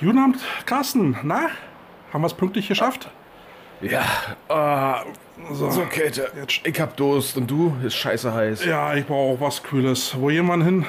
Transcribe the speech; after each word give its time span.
Guten 0.00 0.18
Abend, 0.18 0.38
Carsten. 0.64 1.16
Na, 1.24 1.48
haben 2.12 2.22
wir 2.22 2.26
es 2.26 2.34
pünktlich 2.34 2.68
geschafft? 2.68 3.10
Ja, 3.80 4.04
äh, 4.48 5.52
so. 5.54 5.70
so 5.70 5.80
Käthe, 5.82 6.30
Jetzt- 6.36 6.60
ich 6.64 6.80
hab 6.80 6.96
Durst 6.96 7.36
und 7.36 7.50
du? 7.50 7.74
Ist 7.84 7.96
scheiße 7.96 8.32
heiß. 8.32 8.64
Ja, 8.64 8.94
ich 8.94 9.06
brauche 9.06 9.34
auch 9.34 9.40
was 9.40 9.62
Kühles. 9.62 10.16
Wo 10.18 10.30
jemand 10.30 10.64
hin? 10.64 10.86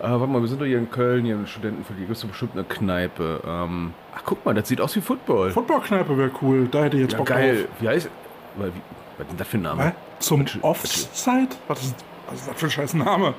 Äh, 0.00 0.08
warte 0.08 0.26
mal, 0.26 0.40
wir 0.40 0.48
sind 0.48 0.60
doch 0.60 0.66
hier 0.66 0.78
in 0.78 0.90
Köln, 0.90 1.24
hier 1.26 1.34
in 1.34 1.46
Studentenviertel. 1.46 2.06
Gibt 2.06 2.16
es 2.16 2.24
bestimmt 2.24 2.52
eine 2.54 2.64
Kneipe. 2.64 3.40
Ähm, 3.46 3.92
ach, 4.14 4.22
guck 4.24 4.44
mal, 4.44 4.54
das 4.54 4.68
sieht 4.68 4.80
aus 4.80 4.96
wie 4.96 5.02
Football. 5.02 5.50
Footballkneipe 5.50 6.16
wäre 6.16 6.30
cool. 6.40 6.66
Da 6.70 6.84
hätte 6.84 6.96
ich 6.96 7.02
jetzt 7.02 7.12
ja, 7.12 7.18
Bock 7.18 7.28
geil. 7.28 7.68
Wie 7.80 7.88
heißt. 7.88 8.08
Weil, 8.56 8.68
wie, 8.68 8.80
was 9.18 9.26
ist 9.26 9.30
denn 9.30 9.38
das 9.38 9.48
für 9.48 9.58
ein 9.58 9.64
drauf. 9.64 9.76
Name? 9.76 9.90
Hä? 9.90 9.94
Zum 10.18 10.46
Offside? 10.62 11.48
Was 11.68 11.82
ist, 11.82 11.96
was 12.26 12.40
ist 12.40 12.48
das 12.48 12.56
für 12.58 12.66
ein 12.66 12.70
scheiß 12.70 12.94
Name? 12.94 13.34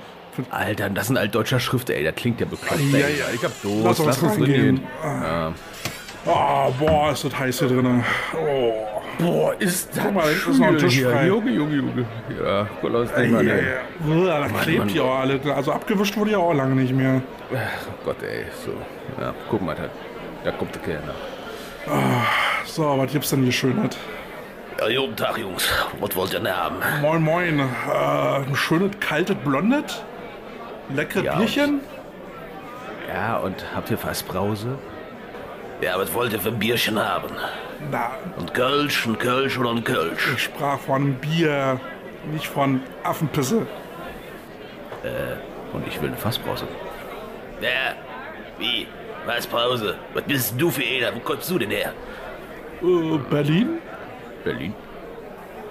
Alter, 0.50 0.90
das 0.90 1.06
ist 1.06 1.10
ein 1.12 1.18
altdeutscher 1.18 1.60
Schrift, 1.60 1.90
ey. 1.90 2.04
Das 2.04 2.16
klingt 2.16 2.40
ja 2.40 2.46
bekloppt. 2.46 2.82
Ja, 2.92 3.00
ja. 3.00 3.06
Ich 3.34 3.44
hab 3.44 3.52
Lass 3.52 3.62
Durst. 3.62 4.00
uns 4.00 4.08
Lass 4.08 4.22
uns 4.24 4.32
reingehen. 4.34 4.62
hingehen. 4.64 4.88
Ja. 5.04 5.54
oh, 6.26 6.72
boah, 6.80 7.12
ist 7.12 7.24
das 7.24 7.38
heiß 7.40 7.60
hier 7.60 7.68
drin. 7.70 8.04
Oh. 8.34 8.74
Boah, 9.18 9.56
ist 9.60 9.96
das 9.96 10.04
Guck 10.04 10.14
mal, 10.14 10.24
da 10.24 10.30
ist 10.52 10.60
noch 10.60 10.68
ein 10.68 10.78
Tisch 10.78 11.02
frei. 11.02 11.28
Junge, 11.28 11.52
Junge, 11.52 11.76
Junge. 11.76 12.06
Ja, 12.44 12.68
guck 12.82 12.92
mal, 12.92 13.02
aus 13.04 13.10
Ja, 13.12 13.22
dem 13.22 13.32
ja, 13.32 13.38
Mann, 13.38 13.48
ja. 13.48 13.54
ey. 13.54 13.64
Uah, 14.10 14.40
Das 14.50 14.62
klebt 14.64 14.80
Mann. 14.80 14.88
hier 14.90 15.04
auch 15.06 15.20
alle. 15.20 15.40
Also 15.56 15.72
abgewischt 15.72 16.18
wurde 16.18 16.32
ja 16.32 16.38
auch 16.40 16.54
lange 16.54 16.76
nicht 16.76 16.94
mehr. 16.94 17.22
Ach 17.54 17.88
Gott, 18.04 18.22
ey. 18.24 18.44
So. 18.66 18.72
Ja, 19.22 19.34
guck 19.50 19.62
mal, 19.62 19.74
da, 19.76 19.84
da 20.44 20.52
kommt 20.58 20.76
der 20.76 20.82
Kellner. 20.82 21.14
So, 22.66 22.98
was 22.98 23.12
gibt's 23.12 23.30
denn 23.30 23.44
hier 23.44 23.52
Schönes? 23.52 23.96
Ja, 24.80 25.00
guten 25.00 25.16
Tag, 25.16 25.38
Jungs. 25.38 25.70
Was 26.02 26.14
wollt 26.16 26.34
ihr 26.34 26.40
denn 26.42 26.54
haben? 26.54 26.76
Moin, 27.02 27.22
moin. 27.22 27.60
Äh, 27.60 27.64
ein 28.50 28.56
schönes, 28.56 28.92
kaltes 29.00 29.38
Blondet? 29.46 30.04
Leckere 30.94 31.24
Ja, 31.24 31.36
Bierchen? 31.38 31.82
Ja, 33.08 33.38
und 33.38 33.56
habt 33.76 33.90
ihr 33.92 33.98
Fassbrause? 33.98 34.78
Ja, 35.82 35.98
was 35.98 36.14
wollt 36.14 36.34
ihr 36.34 36.40
für 36.40 36.50
ein 36.50 36.60
Bierchen 36.60 36.98
haben? 37.00 37.30
Na, 37.92 38.12
Ein 38.40 38.52
Kölsch, 38.54 39.06
ein 39.06 39.18
Kölsch 39.20 39.58
oder 39.58 39.72
ein 39.72 39.84
Kölsch? 39.84 40.34
ich 40.36 40.44
sprach 40.44 40.80
von 40.80 41.14
Bier, 41.16 41.80
nicht 42.32 42.48
von 42.48 42.82
Affenpisse. 43.04 43.68
Und 45.74 45.88
ich 45.88 46.02
will 46.02 46.08
eine 46.10 46.18
Fassbrause. 46.18 46.66
Ja, 47.62 47.94
wie? 48.58 48.88
Was 49.26 49.46
Pause? 49.46 49.96
Was 50.14 50.24
bist 50.24 50.54
du 50.58 50.70
für 50.72 50.84
einer? 50.84 51.14
Wo 51.16 51.20
kommst 51.20 51.50
du 51.50 51.60
denn 51.60 51.70
her? 51.72 51.92
Äh, 52.82 53.18
Berlin? 53.30 53.80
Berlin? 54.44 54.74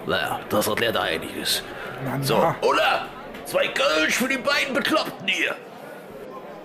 Naja, 0.07 0.41
das 0.49 0.67
erklärt 0.69 0.97
einiges. 0.97 1.63
Na, 2.05 2.23
So, 2.23 2.37
na. 2.39 2.55
oder? 2.61 3.07
Zwei 3.45 3.69
Kölsch 3.69 4.15
für 4.17 4.29
die 4.29 4.39
beiden 4.39 4.75
Bekloppten 4.75 5.29
hier. 5.29 5.55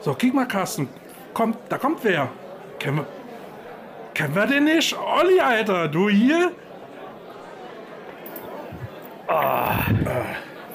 So, 0.01 0.13
kick 0.13 0.33
mal, 0.33 0.47
Carsten. 0.47 0.87
Kommt, 1.33 1.57
da 1.69 1.77
kommt 1.77 1.99
wer. 2.03 2.29
Kennen 2.79 2.97
wir, 2.97 3.05
kennen 4.13 4.35
wir 4.35 4.45
den 4.47 4.63
nicht? 4.65 4.95
Olli, 4.97 5.39
Alter, 5.39 5.87
du 5.87 6.09
hier? 6.09 6.51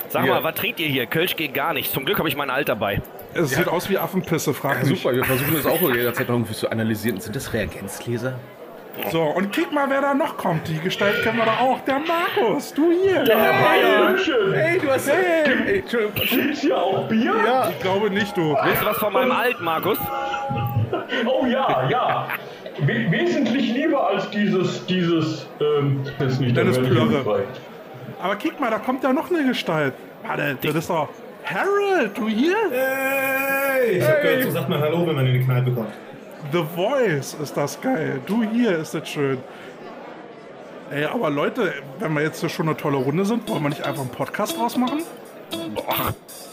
Sag 0.09 0.25
Ja. 0.27 0.35
mal, 0.35 0.45
was 0.45 0.55
trinkt 0.55 0.79
ihr 0.79 0.87
hier? 0.87 1.07
Kölsch 1.07 1.35
geht 1.37 1.55
gar 1.55 1.73
nicht. 1.73 1.93
Zum 1.93 2.05
Glück 2.05 2.19
habe 2.19 2.29
ich 2.29 2.37
mein 2.37 2.51
Alt 2.51 2.69
dabei. 2.69 3.03
Es 3.35 3.51
sieht 3.51 3.67
aus 3.67 3.91
wie 3.91 3.99
Affenpisse, 3.99 4.55
frag 4.55 4.83
Ja, 4.85 4.89
mich. 4.89 5.01
super, 5.03 5.15
wir 5.15 5.25
versuchen 5.25 5.55
das 5.57 5.67
auch 5.67 5.81
jederzeit 5.81 6.29
irgendwie 6.29 6.55
zu 6.55 6.71
analysieren. 6.71 7.21
Sind 7.21 7.35
das 7.35 7.53
Reagenzgläser? 7.53 8.39
So, 9.11 9.23
und 9.23 9.53
kick 9.53 9.73
mal, 9.73 9.91
wer 9.91 10.01
da 10.01 10.15
noch 10.15 10.37
kommt. 10.37 10.69
Die 10.69 10.79
Gestalt 10.79 11.23
kennen 11.23 11.39
wir 11.39 11.45
da 11.45 11.59
auch. 11.61 11.81
Der 11.81 11.99
Markus, 11.99 12.73
du 12.73 12.93
hier. 12.93 13.25
Hey, 14.55 14.79
du 14.79 14.91
hast. 14.91 15.11
Hey, 15.11 15.45
hey. 15.47 15.85
Gibt's 16.15 16.61
hier 16.61 16.79
auch 16.79 17.09
Bier? 17.09 17.35
Ja, 17.45 17.71
Ich 17.71 17.81
glaube 17.81 18.11
nicht, 18.11 18.37
du. 18.37 18.57
Willst 18.63 18.83
du 18.83 18.87
was 18.87 18.97
von 18.99 19.13
meinem 19.13 19.33
Alt, 19.33 19.61
Markus? 19.61 19.99
Oh 21.27 21.45
ja, 21.47 21.89
ja. 21.89 22.29
We 22.79 23.11
wesentlich 23.11 23.75
lieber 23.75 24.09
als 24.09 24.31
dieses, 24.31 24.85
dieses, 24.87 25.47
ähm, 25.61 26.03
das 26.19 26.35
ist 26.35 26.41
nicht 26.41 26.57
Dennis 26.57 26.77
der 26.77 26.85
Plörre. 26.89 27.45
Aber 28.23 28.37
kick 28.37 28.59
mal, 28.59 28.71
da 28.71 28.79
kommt 28.79 29.03
ja 29.05 29.13
noch 29.13 29.31
eine 29.31 29.45
Gestalt. 29.47 29.93
Warte, 30.27 30.57
das 30.63 30.75
ist 30.75 30.91
doch... 30.91 31.09
Harold, 31.45 32.17
du 32.17 32.29
hier? 32.29 32.57
Hey! 32.71 33.99
Ich 33.99 34.09
hab 34.09 34.23
gehört, 34.23 34.43
so 34.45 34.51
sagt 34.51 34.69
man 34.69 34.81
Hallo, 34.81 35.07
wenn 35.07 35.15
man 35.15 35.27
in 35.27 35.35
die 35.35 35.45
Kneipe 35.45 35.73
kommt. 35.73 35.93
The 36.53 36.63
Voice 36.75 37.35
ist 37.35 37.57
das 37.57 37.81
geil. 37.81 38.21
Du 38.27 38.43
hier 38.43 38.79
ist 38.79 38.95
das 38.95 39.09
schön. 39.09 39.39
Ey, 40.91 41.05
aber 41.05 41.31
Leute, 41.31 41.73
wenn 41.99 42.13
wir 42.13 42.23
jetzt 42.23 42.41
hier 42.41 42.49
schon 42.49 42.69
eine 42.69 42.77
tolle 42.77 42.99
Runde 42.99 43.25
sind, 43.25 43.49
wollen 43.49 43.63
wir 43.63 43.71
nicht 43.71 43.85
einfach 43.85 44.03
einen 44.03 44.11
Podcast 44.11 44.57
draus 44.57 44.77
machen? 44.77 45.03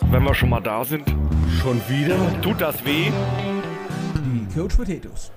Wenn 0.10 0.24
wir 0.24 0.34
schon 0.34 0.50
mal 0.50 0.62
da 0.62 0.84
sind. 0.84 1.08
schon 1.62 1.82
wieder? 1.88 2.18
Tut 2.42 2.62
das 2.62 2.84
weh? 2.86 3.12
Die 4.16 4.60
Coach 4.60 4.76
Potatoes. 4.76 5.32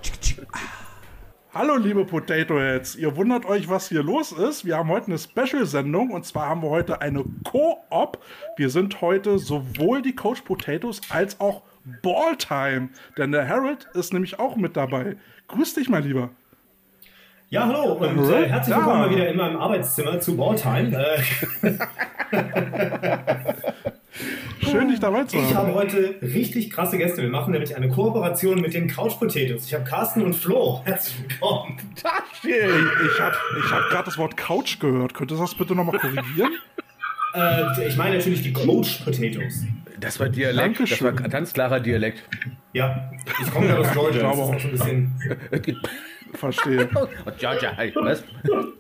Hallo 1.53 1.77
liebe 1.77 2.05
Potato 2.05 2.59
Heads, 2.59 2.97
ihr 2.97 3.15
wundert 3.15 3.47
euch, 3.47 3.69
was 3.69 3.89
hier 3.89 4.03
los 4.03 4.33
ist. 4.33 4.65
Wir 4.65 4.77
haben 4.77 4.89
heute 4.89 5.07
eine 5.07 5.19
Special-Sendung 5.19 6.11
und 6.11 6.27
zwar 6.27 6.49
haben 6.49 6.63
wir 6.63 6.71
heute 6.71 7.01
eine 7.01 7.25
Co-op. 7.45 8.19
Wir 8.57 8.71
sind 8.71 9.01
heute 9.01 9.39
sowohl 9.39 10.03
die 10.03 10.17
Coach 10.17 10.41
Potatoes 10.41 11.01
als 11.11 11.39
auch 11.39 11.63
Balltime, 12.03 12.89
denn 13.19 13.33
der 13.33 13.49
Harold 13.49 13.89
ist 13.95 14.13
nämlich 14.13 14.39
auch 14.39 14.57
mit 14.57 14.77
dabei. 14.77 15.17
Grüß 15.49 15.75
dich 15.75 15.89
mal 15.89 16.03
lieber. 16.03 16.31
Ja, 17.51 17.67
hallo 17.67 17.93
und 17.93 18.31
äh, 18.31 18.49
herzlich 18.49 18.75
willkommen 18.75 19.01
mal 19.01 19.11
wieder 19.11 19.29
in 19.29 19.37
meinem 19.37 19.57
Arbeitszimmer 19.57 20.19
zu 20.19 20.37
Balltime. 20.37 20.97
Äh, 20.97 21.23
Schön, 24.63 24.89
dich 24.89 24.99
dabei 24.99 25.25
zu 25.25 25.37
ich 25.37 25.43
haben. 25.55 25.69
habe 25.69 25.75
heute 25.75 26.17
richtig 26.23 26.71
krasse 26.71 26.97
Gäste. 26.97 27.23
Wir 27.23 27.29
machen 27.29 27.53
nämlich 27.53 27.77
eine 27.77 27.89
Kooperation 27.89 28.61
mit 28.61 28.73
den 28.73 28.89
Couch 28.89 29.19
Potatoes. 29.19 29.67
Ich 29.67 29.75
habe 29.75 29.85
Carsten 29.85 30.23
und 30.23 30.35
Flo. 30.35 30.81
Herzlich 30.85 31.17
willkommen. 31.29 31.77
Ich, 32.43 32.49
ich 32.49 33.21
habe 33.21 33.37
ich 33.59 33.71
hab 33.71 33.91
gerade 33.91 34.05
das 34.07 34.17
Wort 34.17 34.37
Couch 34.37 34.81
gehört. 34.81 35.15
Könntest 35.15 35.39
du 35.39 35.45
das 35.45 35.55
bitte 35.55 35.75
nochmal 35.75 35.99
korrigieren? 35.99 36.53
Äh, 37.35 37.89
ich 37.89 37.97
meine 37.97 38.17
natürlich 38.17 38.43
die 38.43 38.53
Coach 38.53 39.03
Potatoes. 39.05 39.65
Das 40.05 40.21
war 40.21 40.29
Dialekt. 40.29 40.81
Das 40.81 41.03
war 41.03 41.13
ganz 41.13 41.53
klarer 41.53 41.81
Dialekt. 41.81 42.23
Ja, 42.73 43.11
ich 43.41 43.51
komme 43.51 43.69
gerade 43.69 43.81
aus 43.81 43.93
Georgia. 43.93 44.23
Das 44.23 44.35
ist 44.35 44.41
auch 44.41 44.61
so 44.61 44.69
ein 44.69 44.73
bisschen. 44.73 45.13
Verstehe. 46.35 46.89
Und 47.25 47.39
Georgia, 47.39 47.73
hey, 47.77 47.93
was? 47.95 48.25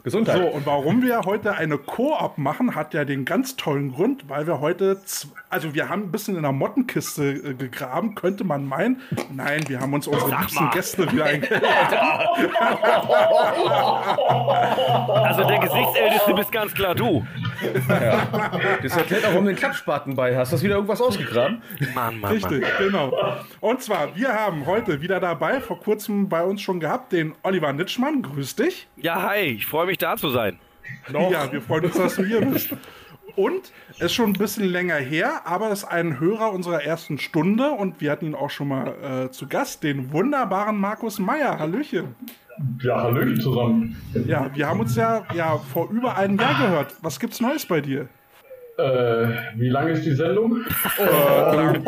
Gesundheit. 0.02 0.38
So, 0.38 0.46
und 0.48 0.66
warum 0.66 1.02
wir 1.02 1.22
heute 1.24 1.54
eine 1.54 1.78
Koop 1.78 2.36
machen, 2.36 2.74
hat 2.74 2.94
ja 2.94 3.04
den 3.04 3.24
ganz 3.24 3.56
tollen 3.56 3.92
Grund, 3.92 4.28
weil 4.28 4.46
wir 4.46 4.60
heute, 4.60 5.00
also 5.48 5.72
wir 5.72 5.88
haben 5.88 6.02
ein 6.02 6.12
bisschen 6.12 6.36
in 6.36 6.42
der 6.42 6.52
Mottenkiste 6.52 7.24
äh, 7.24 7.54
gegraben, 7.54 8.14
könnte 8.14 8.44
man 8.44 8.66
meinen. 8.66 9.00
Nein, 9.32 9.62
wir 9.68 9.80
haben 9.80 9.94
uns 9.94 10.06
unsere 10.06 10.30
liebsten 10.30 10.64
mal. 10.64 10.70
Gäste 10.72 11.10
wieder 11.10 11.24
eingeladen. 11.26 11.64
Also 15.24 15.44
der 15.44 15.58
Gesichtsälteste 15.58 16.34
bist 16.34 16.52
ganz 16.52 16.74
klar 16.74 16.94
du. 16.94 17.26
Das 18.82 18.96
erklärt 18.96 19.24
auch, 19.24 19.30
warum 19.30 19.44
du 19.44 19.50
den 19.50 19.56
Klappspaten 19.58 20.14
bei 20.14 20.36
hast. 20.36 20.52
Hast 20.52 20.62
du 20.62 20.64
wieder 20.64 20.76
irgendwas 20.76 21.00
ausgegraben? 21.00 21.62
Mann, 21.94 21.94
Mann, 21.94 22.20
Mann. 22.20 22.32
Richtig, 22.32 22.64
genau. 22.78 23.16
Und 23.60 23.82
zwar, 23.82 24.14
wir 24.16 24.32
haben 24.32 24.66
heute 24.66 25.00
wieder 25.00 25.20
dabei, 25.20 25.60
vor 25.60 25.80
kurzem 25.80 26.28
bei 26.28 26.42
uns 26.42 26.62
schon 26.62 26.80
gehabt, 26.80 27.12
den 27.12 27.34
Oliver 27.42 27.72
Nitschmann. 27.72 28.22
Grüß 28.22 28.56
dich. 28.56 28.88
Ja, 28.96 29.22
hi, 29.22 29.42
ich 29.42 29.66
freue 29.66 29.86
mich 29.86 29.98
da 29.98 30.16
zu 30.16 30.30
sein. 30.30 30.58
Ja, 31.12 31.50
wir 31.50 31.62
freuen 31.62 31.86
uns, 31.86 31.96
dass 31.96 32.16
du 32.16 32.24
hier 32.24 32.40
bist. 32.42 32.70
Und 33.36 33.72
es 33.90 34.00
ist 34.00 34.14
schon 34.14 34.30
ein 34.30 34.34
bisschen 34.34 34.64
länger 34.64 34.96
her, 34.96 35.42
aber 35.44 35.70
es 35.70 35.82
ist 35.82 35.88
ein 35.88 36.20
Hörer 36.20 36.52
unserer 36.52 36.84
ersten 36.84 37.18
Stunde 37.18 37.70
und 37.70 38.00
wir 38.00 38.10
hatten 38.10 38.26
ihn 38.26 38.34
auch 38.34 38.50
schon 38.50 38.68
mal 38.68 39.26
äh, 39.26 39.30
zu 39.30 39.48
Gast, 39.48 39.82
den 39.82 40.12
wunderbaren 40.12 40.76
Markus 40.76 41.18
Meyer. 41.18 41.58
Hallöchen. 41.58 42.14
Ja, 42.80 43.02
Hallöchen 43.02 43.40
zusammen. 43.40 43.96
Ja, 44.26 44.50
wir 44.54 44.68
haben 44.68 44.80
uns 44.80 44.94
ja, 44.94 45.24
ja 45.34 45.58
vor 45.58 45.90
über 45.90 46.16
einem 46.16 46.38
Jahr 46.38 46.54
gehört. 46.54 46.94
Was 47.02 47.18
gibt's 47.18 47.40
Neues 47.40 47.66
bei 47.66 47.80
dir? 47.80 48.08
Äh, 48.76 49.28
wie 49.56 49.68
lang 49.68 49.88
ist 49.88 50.04
die 50.04 50.14
Sendung? 50.14 50.58
Aber, 50.98 51.80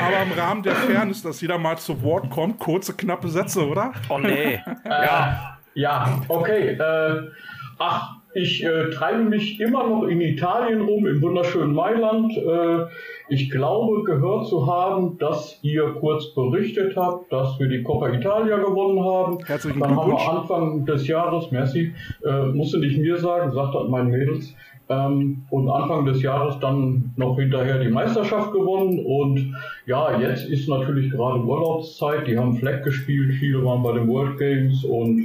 aber 0.00 0.22
im 0.22 0.32
Rahmen 0.38 0.62
der 0.62 0.74
Fairness, 0.74 1.22
dass 1.22 1.40
jeder 1.40 1.56
mal 1.56 1.78
zu 1.78 2.02
Wort 2.02 2.28
kommt, 2.30 2.58
kurze, 2.58 2.94
knappe 2.94 3.28
Sätze, 3.28 3.66
oder? 3.66 3.92
Oh 4.08 4.18
nee. 4.18 4.60
Ja. 4.84 5.58
Ja, 5.74 6.20
okay. 6.28 6.74
Äh, 6.74 7.30
ach, 7.78 8.16
ich 8.34 8.64
äh, 8.64 8.90
treibe 8.90 9.24
mich 9.24 9.60
immer 9.60 9.88
noch 9.88 10.04
in 10.04 10.20
Italien 10.20 10.82
rum, 10.82 11.06
im 11.06 11.22
wunderschönen 11.22 11.72
Mailand. 11.72 12.36
Äh, 12.36 12.86
ich 13.28 13.50
glaube, 13.50 14.02
gehört 14.04 14.48
zu 14.48 14.66
haben, 14.66 15.16
dass 15.18 15.58
ihr 15.62 15.94
kurz 16.00 16.34
berichtet 16.34 16.96
habt, 16.96 17.32
dass 17.32 17.58
wir 17.58 17.68
die 17.68 17.82
Coppa 17.82 18.10
Italia 18.10 18.58
gewonnen 18.58 19.02
haben. 19.02 19.38
Herzlichen 19.46 19.80
Dann 19.80 19.90
haben 19.90 20.08
Glückwunsch. 20.08 20.26
wir 20.26 20.40
Anfang 20.40 20.84
des 20.84 21.06
Jahres, 21.06 21.50
merci, 21.52 21.94
äh, 22.24 22.46
musste 22.46 22.78
nicht 22.78 22.98
mir 22.98 23.16
sagen, 23.18 23.52
sagt 23.52 23.74
das 23.74 23.88
meinen 23.88 24.10
Mädels. 24.10 24.54
Ähm, 24.88 25.46
und 25.48 25.70
Anfang 25.70 26.04
des 26.04 26.20
Jahres 26.20 26.58
dann 26.60 27.14
noch 27.16 27.38
hinterher 27.38 27.78
die 27.78 27.88
Meisterschaft 27.88 28.52
gewonnen. 28.52 28.98
Und 29.06 29.56
ja, 29.86 30.20
jetzt 30.20 30.46
ist 30.46 30.68
natürlich 30.68 31.10
gerade 31.10 31.40
Urlaubszeit. 31.40 32.26
Die 32.26 32.36
haben 32.36 32.56
Flag 32.56 32.82
gespielt, 32.82 33.34
viele 33.38 33.64
waren 33.64 33.82
bei 33.82 33.92
den 33.92 34.08
World 34.08 34.36
Games 34.38 34.84
und 34.84 35.23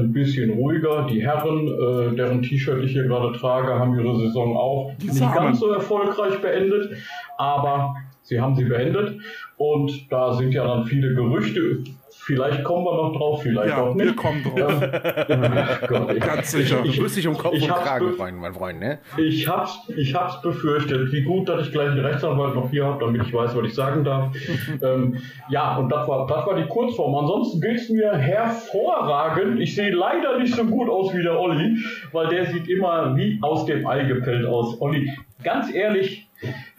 ein 0.00 0.12
bisschen 0.12 0.50
ruhiger. 0.50 1.06
Die 1.06 1.22
Herren, 1.22 1.68
äh, 1.68 2.16
deren 2.16 2.42
T-Shirt 2.42 2.82
ich 2.84 2.92
hier 2.92 3.04
gerade 3.04 3.36
trage, 3.38 3.78
haben 3.78 3.98
ihre 3.98 4.18
Saison 4.18 4.56
auch 4.56 4.92
nicht 5.02 5.34
ganz 5.34 5.60
so 5.60 5.72
erfolgreich 5.72 6.38
beendet. 6.40 6.90
Aber 7.36 7.94
sie 8.22 8.40
haben 8.40 8.54
sie 8.54 8.64
beendet 8.64 9.18
und 9.56 10.10
da 10.10 10.32
sind 10.34 10.52
ja 10.52 10.66
dann 10.66 10.84
viele 10.84 11.14
Gerüchte. 11.14 11.84
Vielleicht 12.28 12.62
kommen 12.62 12.84
wir 12.84 12.92
noch 12.94 13.16
drauf, 13.16 13.40
vielleicht 13.42 13.70
Ja, 13.70 13.84
auch 13.84 13.94
nicht. 13.94 14.04
wir 14.04 14.14
kommen 14.16 14.44
drauf. 14.44 14.80
Gott, 15.88 16.14
ich, 16.14 16.20
Ganz 16.22 16.50
sicher. 16.50 16.82
Du 16.82 16.96
wirst 16.98 17.16
dich 17.16 17.26
um 17.26 17.38
Kopf 17.38 17.54
Ich 17.54 17.62
und 17.62 17.70
Kragen 17.70 18.12
freuen, 18.12 18.36
mein 18.36 18.52
Freund, 18.52 18.80
ne? 18.80 18.98
ich 19.16 19.48
hab's, 19.48 19.78
ich 19.96 20.14
hab's 20.14 20.42
befürchtet. 20.42 21.10
Wie 21.10 21.22
gut, 21.22 21.48
dass 21.48 21.66
ich 21.66 21.72
gleich 21.72 21.88
einen 21.88 22.04
Rechtsanwalt 22.04 22.54
noch 22.54 22.68
hier 22.68 22.84
habe, 22.84 23.02
damit 23.02 23.26
ich 23.26 23.32
weiß, 23.32 23.56
was 23.56 23.66
ich 23.66 23.74
sagen 23.74 24.04
darf. 24.04 24.30
ähm, 24.82 25.16
ja, 25.48 25.78
und 25.78 25.88
das 25.88 26.06
war, 26.06 26.26
das 26.26 26.44
war 26.46 26.54
die 26.54 26.66
Kurzform. 26.66 27.14
Ansonsten 27.14 27.62
geht's 27.62 27.88
mir 27.88 28.12
hervorragend. 28.12 29.58
Ich 29.60 29.74
sehe 29.74 29.90
leider 29.90 30.38
nicht 30.38 30.54
so 30.54 30.64
gut 30.66 30.90
aus 30.90 31.14
wie 31.14 31.22
der 31.22 31.40
Olli, 31.40 31.78
weil 32.12 32.28
der 32.28 32.44
sieht 32.44 32.68
immer 32.68 33.16
wie 33.16 33.38
aus 33.40 33.64
dem 33.64 33.86
Ei 33.86 34.04
gepellt 34.04 34.44
aus. 34.44 34.78
Olli, 34.82 35.10
ganz 35.42 35.72
ehrlich. 35.72 36.27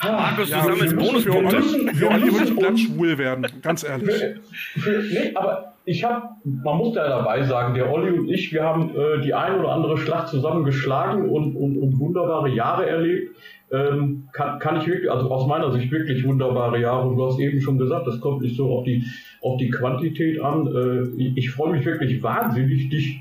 Markus, 0.03 0.49
du 0.49 0.55
Ja, 0.55 0.63
sammelst 0.63 0.81
wir 0.91 0.95
müssen 0.95 1.19
für 1.21 1.31
Bonuspunkte. 1.31 1.57
Wir 1.99 2.09
würde 2.11 2.25
müssen 2.25 2.57
glatt 2.57 2.71
uns- 2.71 2.81
schwul 2.81 3.17
werden, 3.17 3.45
ganz 3.61 3.83
ehrlich. 3.83 4.15
Für, 4.15 4.79
für, 4.79 5.01
nee, 5.13 5.31
aber 5.35 5.73
ich 5.85 6.03
habe, 6.03 6.27
man 6.45 6.77
muss 6.77 6.93
da 6.95 7.07
dabei 7.09 7.43
sagen, 7.43 7.73
der 7.73 7.91
Olli 7.91 8.17
und 8.17 8.29
ich, 8.29 8.53
wir 8.53 8.63
haben 8.63 8.91
äh, 8.95 9.21
die 9.21 9.33
ein 9.33 9.59
oder 9.59 9.69
andere 9.71 9.97
Schlacht 9.97 10.27
zusammen 10.29 10.63
geschlagen 10.63 11.29
und, 11.29 11.55
und, 11.55 11.77
und 11.77 11.99
wunderbare 11.99 12.49
Jahre 12.49 12.87
erlebt. 12.87 13.35
Ähm, 13.71 14.27
kann, 14.33 14.57
kann 14.59 14.77
ich 14.81 14.87
wirklich, 14.87 15.11
also 15.11 15.29
aus 15.29 15.45
meiner 15.47 15.71
Sicht 15.71 15.91
wirklich 15.91 16.25
wunderbare 16.25 16.79
Jahre. 16.79 17.07
Und 17.07 17.17
du 17.17 17.25
hast 17.25 17.39
eben 17.39 17.59
schon 17.61 17.77
gesagt, 17.77 18.07
das 18.07 18.19
kommt 18.21 18.41
nicht 18.41 18.55
so 18.55 18.71
auf 18.71 18.83
die, 18.85 19.03
auf 19.41 19.57
die 19.57 19.69
Quantität 19.69 20.41
an. 20.41 20.67
Äh, 20.67 21.21
ich 21.21 21.37
ich 21.37 21.51
freue 21.51 21.71
mich 21.73 21.85
wirklich 21.85 22.23
wahnsinnig, 22.23 22.89
dich 22.89 23.19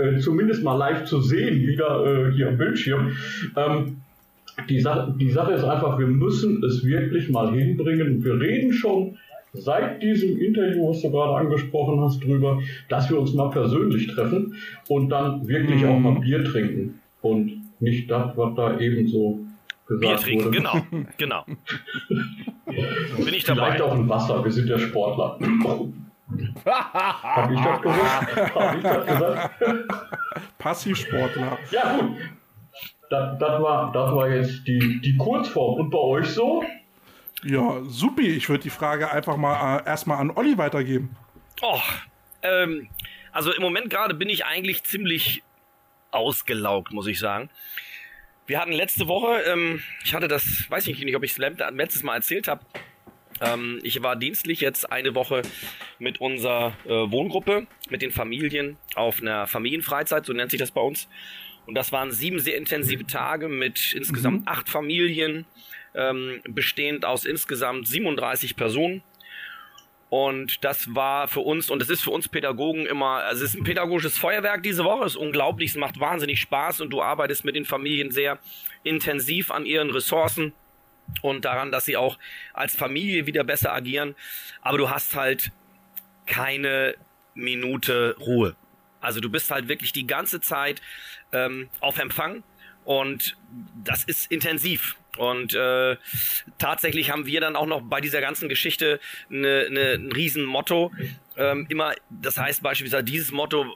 äh, 0.00 0.18
zumindest 0.18 0.62
mal 0.62 0.76
live 0.76 1.04
zu 1.04 1.20
sehen, 1.20 1.66
wieder 1.66 2.04
äh, 2.28 2.32
hier 2.32 2.48
am 2.48 2.56
Bildschirm. 2.58 3.12
Ähm, 3.56 3.96
die 4.70 4.80
Sache, 4.80 5.14
die 5.18 5.30
Sache 5.30 5.52
ist 5.52 5.64
einfach, 5.64 5.98
wir 5.98 6.06
müssen 6.06 6.62
es 6.64 6.84
wirklich 6.84 7.28
mal 7.28 7.52
hinbringen. 7.52 8.24
Wir 8.24 8.40
reden 8.40 8.72
schon 8.72 9.18
seit 9.52 10.00
diesem 10.02 10.38
Interview, 10.38 10.88
was 10.88 11.02
du 11.02 11.10
gerade 11.10 11.34
angesprochen 11.34 12.00
hast, 12.00 12.24
drüber, 12.24 12.60
dass 12.88 13.10
wir 13.10 13.18
uns 13.18 13.34
mal 13.34 13.50
persönlich 13.50 14.06
treffen 14.06 14.54
und 14.88 15.08
dann 15.10 15.46
wirklich 15.46 15.84
auch 15.84 15.98
mal 15.98 16.20
Bier 16.20 16.44
trinken. 16.44 17.00
Und 17.20 17.62
nicht 17.80 18.10
das, 18.10 18.36
was 18.36 18.54
da 18.54 18.78
eben 18.78 19.08
so 19.08 19.40
gesagt 19.86 20.00
Bier 20.00 20.16
trinken, 20.16 20.44
wurde. 20.46 20.56
genau, 20.56 20.86
genau. 21.18 21.44
Bin 23.24 23.34
ich 23.34 23.44
dabei. 23.44 23.66
Vielleicht 23.66 23.82
auch 23.82 23.92
ein 23.92 24.08
Wasser, 24.08 24.44
wir 24.44 24.52
sind 24.52 24.68
ja 24.68 24.78
Sportler. 24.78 25.38
Hab 26.64 27.50
ich 27.50 27.60
das 27.60 27.82
gesagt? 27.82 28.54
Hab 28.54 28.76
ich 28.76 28.82
das 28.82 29.06
gesagt? 29.06 29.60
Passivsportler. 30.58 31.58
Ja, 31.72 31.98
gut. 31.98 32.16
Das, 33.10 33.38
das, 33.40 33.60
war, 33.60 33.90
das 33.92 34.14
war 34.14 34.28
jetzt 34.28 34.66
die, 34.66 35.00
die 35.00 35.16
Kurzform. 35.16 35.80
Und 35.80 35.90
bei 35.90 35.98
euch 35.98 36.28
so? 36.28 36.64
Ja, 37.42 37.82
supi. 37.82 38.28
Ich 38.28 38.48
würde 38.48 38.62
die 38.62 38.70
Frage 38.70 39.10
einfach 39.10 39.36
mal 39.36 39.78
äh, 39.78 39.86
erstmal 39.86 40.18
an 40.18 40.30
Olli 40.30 40.56
weitergeben. 40.56 41.16
Oh, 41.60 41.80
ähm, 42.42 42.88
also 43.32 43.52
im 43.52 43.62
Moment 43.62 43.90
gerade 43.90 44.14
bin 44.14 44.28
ich 44.28 44.44
eigentlich 44.44 44.84
ziemlich 44.84 45.42
ausgelaugt, 46.12 46.92
muss 46.92 47.08
ich 47.08 47.18
sagen. 47.18 47.50
Wir 48.46 48.60
hatten 48.60 48.72
letzte 48.72 49.08
Woche, 49.08 49.42
ähm, 49.42 49.82
ich 50.04 50.14
hatte 50.14 50.28
das, 50.28 50.66
weiß 50.70 50.86
ich 50.86 51.04
nicht, 51.04 51.16
ob 51.16 51.24
ich 51.24 51.32
es 51.32 51.38
letztes 51.38 52.02
Mal 52.02 52.16
erzählt 52.16 52.48
habe. 52.48 52.64
Ähm, 53.40 53.80
ich 53.82 54.02
war 54.02 54.16
dienstlich 54.16 54.60
jetzt 54.60 54.90
eine 54.90 55.14
Woche 55.14 55.42
mit 55.98 56.20
unserer 56.20 56.72
äh, 56.84 57.10
Wohngruppe, 57.10 57.66
mit 57.90 58.02
den 58.02 58.12
Familien 58.12 58.76
auf 58.94 59.20
einer 59.20 59.46
Familienfreizeit, 59.46 60.26
so 60.26 60.32
nennt 60.32 60.50
sich 60.50 60.60
das 60.60 60.70
bei 60.70 60.80
uns. 60.80 61.08
Und 61.70 61.76
das 61.76 61.92
waren 61.92 62.10
sieben 62.10 62.40
sehr 62.40 62.56
intensive 62.56 63.06
Tage 63.06 63.46
mit 63.46 63.92
insgesamt 63.92 64.48
acht 64.48 64.68
Familien, 64.68 65.46
ähm, 65.94 66.40
bestehend 66.48 67.04
aus 67.04 67.24
insgesamt 67.24 67.86
37 67.86 68.56
Personen. 68.56 69.04
Und 70.08 70.64
das 70.64 70.96
war 70.96 71.28
für 71.28 71.38
uns, 71.38 71.70
und 71.70 71.80
es 71.80 71.88
ist 71.88 72.02
für 72.02 72.10
uns 72.10 72.26
Pädagogen 72.26 72.86
immer, 72.86 73.22
also 73.22 73.44
es 73.44 73.54
ist 73.54 73.60
ein 73.60 73.62
pädagogisches 73.62 74.18
Feuerwerk 74.18 74.64
diese 74.64 74.82
Woche, 74.82 75.04
es 75.04 75.12
ist 75.12 75.16
unglaublich, 75.16 75.70
es 75.70 75.76
macht 75.76 76.00
wahnsinnig 76.00 76.40
Spaß 76.40 76.80
und 76.80 76.90
du 76.90 77.02
arbeitest 77.02 77.44
mit 77.44 77.54
den 77.54 77.64
Familien 77.64 78.10
sehr 78.10 78.40
intensiv 78.82 79.52
an 79.52 79.64
ihren 79.64 79.90
Ressourcen 79.90 80.52
und 81.22 81.44
daran, 81.44 81.70
dass 81.70 81.84
sie 81.84 81.96
auch 81.96 82.18
als 82.52 82.74
Familie 82.74 83.26
wieder 83.26 83.44
besser 83.44 83.72
agieren. 83.72 84.16
Aber 84.60 84.76
du 84.76 84.90
hast 84.90 85.14
halt 85.14 85.52
keine 86.26 86.96
Minute 87.34 88.16
Ruhe. 88.18 88.56
Also 89.00 89.20
du 89.20 89.30
bist 89.30 89.50
halt 89.50 89.68
wirklich 89.68 89.92
die 89.92 90.06
ganze 90.06 90.40
Zeit 90.40 90.80
ähm, 91.32 91.68
auf 91.80 91.98
Empfang 91.98 92.42
und 92.84 93.36
das 93.84 94.04
ist 94.04 94.30
intensiv. 94.30 94.96
Und 95.16 95.54
äh, 95.54 95.96
tatsächlich 96.58 97.10
haben 97.10 97.26
wir 97.26 97.40
dann 97.40 97.56
auch 97.56 97.66
noch 97.66 97.82
bei 97.82 98.00
dieser 98.00 98.20
ganzen 98.20 98.48
Geschichte 98.48 99.00
eine, 99.28 99.66
eine, 99.68 99.92
ein 99.94 100.12
Riesenmotto. 100.12 100.92
Ähm, 101.36 101.66
immer, 101.68 101.94
das 102.10 102.38
heißt 102.38 102.62
beispielsweise 102.62 103.04
dieses 103.04 103.32
Motto, 103.32 103.66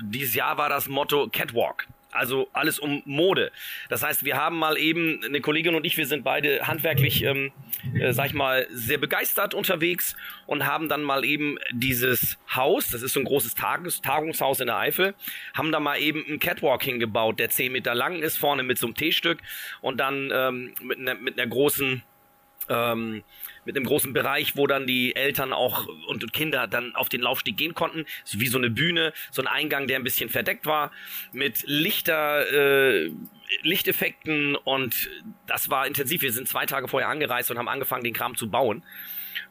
dieses 0.00 0.34
Jahr 0.34 0.56
war 0.56 0.68
das 0.68 0.88
Motto 0.88 1.28
Catwalk. 1.30 1.86
Also 2.14 2.48
alles 2.52 2.78
um 2.78 3.02
Mode. 3.04 3.50
Das 3.88 4.02
heißt, 4.02 4.24
wir 4.24 4.36
haben 4.36 4.56
mal 4.56 4.78
eben, 4.78 5.20
eine 5.24 5.40
Kollegin 5.40 5.74
und 5.74 5.84
ich, 5.84 5.96
wir 5.96 6.06
sind 6.06 6.24
beide 6.24 6.66
handwerklich, 6.66 7.22
ähm, 7.24 7.52
äh, 7.98 8.12
sag 8.12 8.26
ich 8.26 8.34
mal, 8.34 8.66
sehr 8.70 8.98
begeistert 8.98 9.54
unterwegs 9.54 10.16
und 10.46 10.66
haben 10.66 10.88
dann 10.88 11.02
mal 11.02 11.24
eben 11.24 11.58
dieses 11.72 12.38
Haus, 12.54 12.90
das 12.90 13.02
ist 13.02 13.12
so 13.12 13.20
ein 13.20 13.24
großes 13.24 13.54
Tagungs 13.54 14.00
Tagungshaus 14.00 14.60
in 14.60 14.66
der 14.66 14.78
Eifel, 14.78 15.14
haben 15.54 15.72
da 15.72 15.80
mal 15.80 15.98
eben 15.98 16.24
einen 16.26 16.38
Catwalk 16.38 16.82
hingebaut, 16.82 17.38
der 17.38 17.50
10 17.50 17.72
Meter 17.72 17.94
lang 17.94 18.20
ist, 18.20 18.38
vorne 18.38 18.62
mit 18.62 18.78
so 18.78 18.86
einem 18.86 18.94
T-Stück 18.94 19.40
und 19.80 19.98
dann 19.98 20.30
ähm, 20.32 20.74
mit, 20.82 20.98
einer, 20.98 21.14
mit 21.14 21.38
einer 21.38 21.48
großen 21.48 22.02
ähm, 22.68 23.22
mit 23.64 23.76
einem 23.76 23.86
großen 23.86 24.12
Bereich, 24.12 24.56
wo 24.56 24.66
dann 24.66 24.86
die 24.86 25.16
Eltern 25.16 25.52
auch 25.52 25.86
und 26.06 26.32
Kinder 26.32 26.66
dann 26.66 26.94
auf 26.94 27.08
den 27.08 27.20
Laufsteg 27.20 27.56
gehen 27.56 27.74
konnten, 27.74 28.06
so 28.24 28.40
wie 28.40 28.46
so 28.46 28.58
eine 28.58 28.70
Bühne, 28.70 29.12
so 29.30 29.42
ein 29.42 29.48
Eingang, 29.48 29.86
der 29.86 29.98
ein 29.98 30.04
bisschen 30.04 30.28
verdeckt 30.28 30.66
war, 30.66 30.90
mit 31.32 31.64
Lichter, 31.66 32.50
äh, 32.52 33.10
Lichteffekten 33.62 34.56
und 34.56 35.10
das 35.46 35.70
war 35.70 35.86
intensiv. 35.86 36.22
Wir 36.22 36.32
sind 36.32 36.48
zwei 36.48 36.66
Tage 36.66 36.88
vorher 36.88 37.08
angereist 37.08 37.50
und 37.50 37.58
haben 37.58 37.68
angefangen, 37.68 38.04
den 38.04 38.14
Kram 38.14 38.36
zu 38.36 38.50
bauen. 38.50 38.82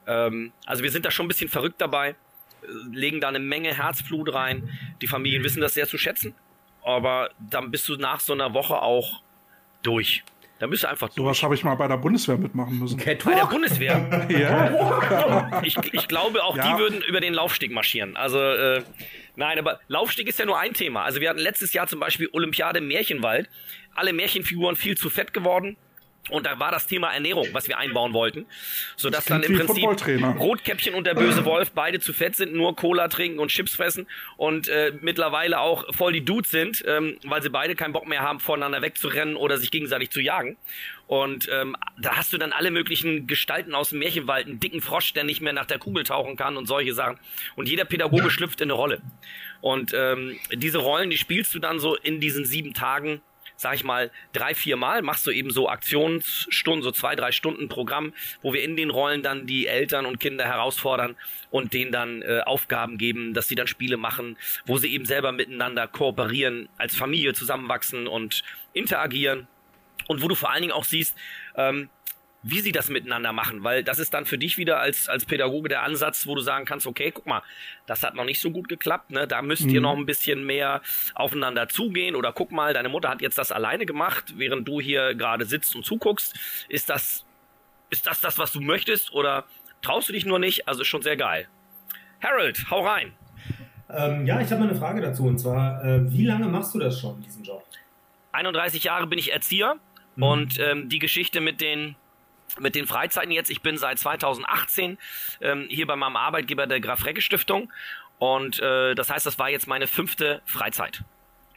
Ähm, 0.07 0.51
also 0.65 0.83
wir 0.83 0.92
sind 0.92 1.06
da 1.06 1.12
schon 1.12 1.25
ein 1.25 1.30
bisschen 1.30 1.50
verrückt 1.50 1.80
dabei, 1.80 2.10
äh, 2.10 2.15
legen 2.92 3.21
da 3.21 3.30
eine 3.30 3.39
Menge 3.39 3.75
Herzblut 3.75 4.33
rein. 4.33 4.69
Die 5.01 5.07
Familien 5.07 5.44
wissen 5.44 5.62
das 5.62 5.74
sehr 5.74 5.88
zu 5.88 5.98
schätzen, 5.98 6.36
aber 6.83 7.31
dann 7.39 7.71
bist 7.71 7.88
du 7.89 7.95
nach 7.95 8.19
so 8.19 8.33
einer 8.33 8.54
Woche 8.54 8.81
auch 8.81 9.21
durch. 9.83 10.24
Dann 10.63 10.69
bist 10.69 10.83
du 10.83 10.88
einfach 10.88 11.10
durch. 11.10 11.15
Sowas 11.18 11.44
habe 11.44 11.56
ich 11.56 11.63
mal 11.65 11.75
bei 11.75 11.89
der 11.89 11.98
Bundeswehr 11.98 12.38
mitmachen 12.38 12.80
müssen. 12.80 12.95
Bei 12.95 13.15
der 13.15 13.45
Bundeswehr. 13.48 14.27
Ja, 14.30 15.62
Ich, 15.62 15.75
ich 15.92 16.07
glaube, 16.07 16.42
auch 16.42 16.56
Ja. 16.56 16.71
die 16.71 16.80
würden 16.80 17.01
über 17.01 17.19
den 17.19 17.33
Laufsteg 17.33 17.69
marschieren. 17.74 18.15
Also, 18.15 18.39
äh, 18.39 18.82
nein, 19.36 19.60
aber 19.60 19.82
Laufsteg 19.89 20.25
ist 20.29 20.39
ja 20.39 20.46
nur 20.46 20.58
ein 20.58 20.72
Thema. 20.72 21.03
Also, 21.03 21.20
wir 21.20 21.29
hatten 21.29 21.39
letztes 21.41 21.74
Jahr 21.74 21.88
zum 21.88 22.00
Beispiel 22.00 22.29
Olympiade 22.32 22.79
Märchenwald. 22.79 23.50
Alle 23.93 24.13
Märchenfiguren 24.13 24.77
viel 24.77 24.96
zu 24.96 25.10
fett 25.10 25.34
geworden. 25.34 25.75
Und 26.30 26.46
da 26.46 26.58
war 26.58 26.72
das 26.72 26.88
Thema 26.88 27.12
Ernährung, 27.13 27.50
was 27.51 27.68
wir 27.68 27.77
einbauen 27.77 28.13
wollten. 28.13 28.46
Sodass 28.96 29.25
dann 29.25 29.44
im 29.44 29.58
Prinzip. 29.58 29.84
Rotkäppchen 30.39 30.96
und 30.96 31.06
der 31.06 31.15
böse 31.15 31.44
Wolf 31.44 31.72
beide 31.72 32.00
zu 32.00 32.13
fett 32.13 32.36
sind, 32.38 32.53
nur 32.53 32.75
Cola 32.75 33.10
trinken 33.10 33.39
und 33.39 33.50
Chips 33.50 33.75
fressen 33.75 34.08
und 34.38 34.70
äh, 34.70 34.94
mittlerweile 35.01 35.60
auch 35.60 35.94
voll 35.94 36.13
die 36.13 36.24
Dudes 36.24 36.50
sind, 36.50 36.84
ähm, 36.88 37.18
weil 37.25 37.42
sie 37.42 37.50
beide 37.50 37.75
keinen 37.75 37.92
Bock 37.92 38.08
mehr 38.08 38.22
haben, 38.22 38.39
voneinander 38.39 38.82
wegzurennen 38.82 39.36
oder 39.36 39.58
sich 39.58 39.70
gegenseitig 39.70 40.12
zu 40.12 40.22
jagen. 40.22 40.56
Und 41.08 41.50
ähm, 41.51 41.75
da 41.98 42.15
hast 42.15 42.32
du 42.32 42.38
dann 42.38 42.53
alle 42.53 42.72
möglichen 42.72 43.27
Gestalten 43.27 43.75
aus 43.75 43.89
dem 43.89 44.00
Märchenwald, 44.00 44.48
einen 44.48 44.62
dicken 44.62 44.82
Frosch, 44.82 45.12
der 45.12 45.25
nicht 45.25 45.42
mehr 45.42 45.53
nach 45.53 45.65
der 45.65 45.77
Kugel 45.77 46.06
tauchen 46.06 46.38
kann 46.38 46.56
und 46.56 46.68
solche 46.68 46.94
Sachen. 46.94 47.20
Und 47.56 47.68
jeder 47.68 47.84
Pädagoge 47.84 48.32
schlüpft 48.32 48.62
in 48.62 48.72
eine 48.72 48.74
Rolle. 48.74 49.01
Und 49.60 49.94
ähm, 49.94 50.38
diese 50.53 50.77
Rollen, 50.77 51.10
die 51.10 51.18
spielst 51.18 51.53
du 51.53 51.60
dann 51.60 51.80
so 51.80 51.96
in 51.96 52.22
diesen 52.22 52.46
sieben 52.46 52.74
Tagen 52.74 53.22
sag 53.55 53.75
ich 53.75 53.83
mal, 53.83 54.12
drei, 54.33 54.53
vier 54.53 54.77
Mal 54.77 55.01
machst 55.01 55.25
du 55.25 55.31
eben 55.31 55.51
so 55.51 55.69
Aktionsstunden, 55.69 56.83
so 56.83 56.91
zwei, 56.91 57.15
drei 57.15 57.31
Stunden 57.31 57.69
Programm, 57.69 58.13
wo 58.41 58.53
wir 58.53 58.63
in 58.63 58.75
den 58.75 58.89
Rollen 58.89 59.24
dann 59.24 59.45
die 59.45 59.67
Eltern 59.67 60.05
und 60.05 60.19
Kinder 60.19 60.45
herausfordern 60.45 61.15
und 61.50 61.74
denen 61.74 61.91
dann 61.91 62.22
äh, 62.22 62.41
Aufgaben 62.45 62.98
geben, 62.98 63.33
dass 63.33 63.48
sie 63.48 63.55
dann 63.55 63.67
Spiele 63.67 63.98
machen, 63.98 64.38
wo 64.65 64.77
sie 64.77 64.93
eben 64.93 65.05
selber 65.05 65.31
miteinander 65.31 65.88
kooperieren, 65.88 66.69
als 66.77 66.95
Familie 66.95 67.33
zusammenwachsen 67.33 68.07
und 68.07 68.43
interagieren. 68.74 69.48
Und 70.07 70.22
wo 70.22 70.27
du 70.27 70.36
vor 70.36 70.51
allen 70.51 70.62
Dingen 70.62 70.74
auch 70.74 70.83
siehst, 70.83 71.15
ähm, 71.55 71.89
wie 72.44 72.60
sie 72.60 72.74
das 72.74 72.90
miteinander 72.90 73.32
machen, 73.32 73.64
weil 73.64 73.84
das 73.84 74.00
ist 74.00 74.14
dann 74.14 74.26
für 74.26 74.38
dich 74.38 74.58
wieder 74.58 74.80
als, 74.80 75.08
als 75.08 75.26
Pädagoge 75.26 75.70
der 75.70 75.84
Ansatz, 75.84 76.28
wo 76.28 76.36
du 76.36 76.42
sagen 76.42 76.66
kannst, 76.66 76.86
okay, 76.86 77.12
guck 77.12 77.26
mal, 77.26 77.42
das 77.86 78.04
hat 78.04 78.16
noch 78.16 78.26
nicht 78.26 78.42
so 78.42 78.52
gut 78.52 78.68
geklappt, 78.68 79.12
ne? 79.12 79.28
da 79.28 79.42
müsst 79.42 79.66
ihr 79.66 79.80
noch 79.80 79.96
ein 79.96 80.06
bisschen 80.06 80.46
mehr 80.46 80.82
aufeinander 81.16 81.70
zugehen 81.70 82.16
oder 82.16 82.34
guck 82.34 82.52
mal, 82.52 82.74
deine 82.74 82.90
Mutter 82.90 83.10
hat 83.10 83.22
jetzt 83.22 83.38
das 83.38 83.52
alleine 83.54 83.86
gemacht, 83.86 84.34
während 84.38 84.68
du 84.68 84.82
hier 84.82 85.16
gerade 85.16 85.46
sitzt 85.46 85.74
und 85.76 85.86
zuguckst. 85.86 86.38
Ist 86.68 86.90
das, 86.90 87.26
ist 87.90 88.06
das 88.06 88.20
das, 88.20 88.38
was 88.38 88.52
du 88.52 88.60
möchtest 88.60 89.14
oder 89.14 89.46
traust 89.82 90.10
du 90.10 90.14
dich 90.14 90.26
nur 90.26 90.40
nicht? 90.40 90.68
Also 90.68 90.82
ist 90.82 90.88
schon 90.88 91.02
sehr 91.02 91.16
geil. 91.18 91.48
Harold, 92.22 92.70
hau 92.70 92.86
rein. 92.86 93.14
Ähm, 93.90 94.26
ja, 94.26 94.42
ich 94.42 94.50
habe 94.52 94.62
mal 94.62 94.70
eine 94.70 94.78
Frage 94.78 95.02
dazu 95.02 95.24
und 95.26 95.38
zwar, 95.40 95.84
äh, 95.86 96.12
wie 96.12 96.26
lange 96.26 96.48
machst 96.48 96.74
du 96.76 96.80
das 96.80 97.00
schon, 97.00 97.22
diesen 97.22 97.44
Job? 97.44 97.64
31 98.34 98.84
Jahre 98.84 99.08
bin 99.08 99.20
ich 99.20 99.32
Erzieher 99.32 99.76
Mhm. 100.16 100.24
und 100.24 100.60
ähm, 100.60 100.90
die 100.90 101.00
Geschichte 101.00 101.42
mit 101.42 101.60
den 101.60 101.96
mit 102.60 102.75
den 102.75 102.88
Freizeiten 102.88 103.31
jetzt. 103.31 103.50
Ich 103.50 103.62
bin 103.62 103.77
seit 103.77 104.00
2018 104.00 104.98
ähm, 105.41 105.67
hier 105.69 105.88
bei 105.88 105.95
meinem 105.95 106.15
Arbeitgeber 106.15 106.67
der 106.67 106.79
Graf 106.79 107.05
Recke 107.05 107.22
Stiftung 107.22 107.72
und 108.19 108.60
äh, 108.62 108.95
das 108.95 109.10
heißt, 109.10 109.25
das 109.25 109.39
war 109.39 109.50
jetzt 109.50 109.67
meine 109.67 109.88
fünfte 109.88 110.41
Freizeit. 110.45 111.03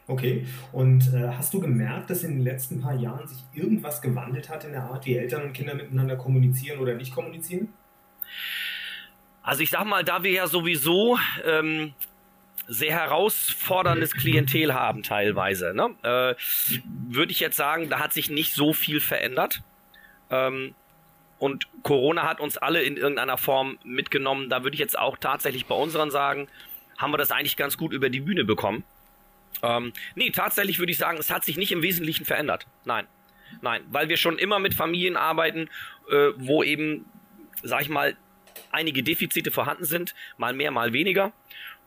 Okay, 0.09 0.47
und 0.73 1.13
äh, 1.15 1.29
hast 1.29 1.53
du 1.53 1.61
gemerkt, 1.61 2.11
dass 2.11 2.23
in 2.23 2.37
den 2.37 2.45
letzten 2.45 2.81
paar 2.81 2.95
Jahren 2.95 3.27
sich 3.27 3.39
irgendwas 3.55 4.01
gewandelt 4.01 4.49
hat 4.49 4.65
in 4.65 4.71
der 4.71 4.85
Art, 4.85 5.05
wie 5.05 5.17
Eltern 5.17 5.43
und 5.43 5.53
Kinder 5.53 5.75
miteinander 5.75 6.17
kommunizieren 6.17 6.79
oder 6.79 6.95
nicht 6.95 7.13
kommunizieren? 7.13 7.73
Also 9.43 9.63
ich 9.63 9.71
sag 9.71 9.85
mal, 9.85 10.05
da 10.05 10.23
wir 10.23 10.31
ja 10.31 10.47
sowieso 10.47 11.19
ähm, 11.45 11.95
sehr 12.69 12.93
herausforderndes 12.93 14.13
Klientel 14.13 14.75
haben 14.75 15.03
teilweise, 15.03 15.73
ne, 15.75 15.95
äh, 16.03 16.35
würde 17.09 17.33
ich 17.33 17.41
jetzt 17.41 17.57
sagen, 17.57 17.89
da 17.89 17.99
hat 17.99 18.13
sich 18.13 18.31
nicht 18.31 18.53
so 18.53 18.73
viel 18.73 19.01
verändert. 19.01 19.63
Ähm, 20.31 20.75
und 21.39 21.69
Corona 21.83 22.23
hat 22.23 22.41
uns 22.41 22.57
alle 22.57 22.83
in 22.83 22.97
irgendeiner 22.97 23.37
Form 23.37 23.79
mitgenommen. 23.85 24.49
Da 24.49 24.63
würde 24.63 24.75
ich 24.75 24.81
jetzt 24.81 24.99
auch 24.99 25.19
tatsächlich 25.19 25.67
bei 25.67 25.75
unseren 25.75 26.11
sagen, 26.11 26.49
haben 26.97 27.13
wir 27.13 27.19
das 27.19 27.31
eigentlich 27.31 27.57
ganz 27.57 27.77
gut 27.77 27.93
über 27.93 28.09
die 28.09 28.21
Bühne 28.21 28.45
bekommen. 28.45 28.85
Ähm, 29.63 29.93
nee, 30.15 30.31
tatsächlich 30.31 30.79
würde 30.79 30.93
ich 30.93 30.99
sagen, 30.99 31.19
es 31.19 31.31
hat 31.31 31.45
sich 31.45 31.57
nicht 31.57 31.73
im 31.73 31.83
Wesentlichen 31.83 32.25
verändert. 32.25 32.67
Nein. 32.85 33.07
Nein, 33.61 33.83
weil 33.91 34.09
wir 34.09 34.17
schon 34.17 34.39
immer 34.39 34.59
mit 34.59 34.75
Familien 34.75 35.17
arbeiten, 35.17 35.69
äh, 36.11 36.31
wo 36.37 36.63
eben, 36.63 37.07
sag 37.63 37.83
ich 37.83 37.89
mal, 37.89 38.17
einige 38.73 39.03
Defizite 39.03 39.51
vorhanden 39.51 39.85
sind, 39.85 40.15
mal 40.37 40.53
mehr, 40.53 40.71
mal 40.71 40.93
weniger. 40.93 41.33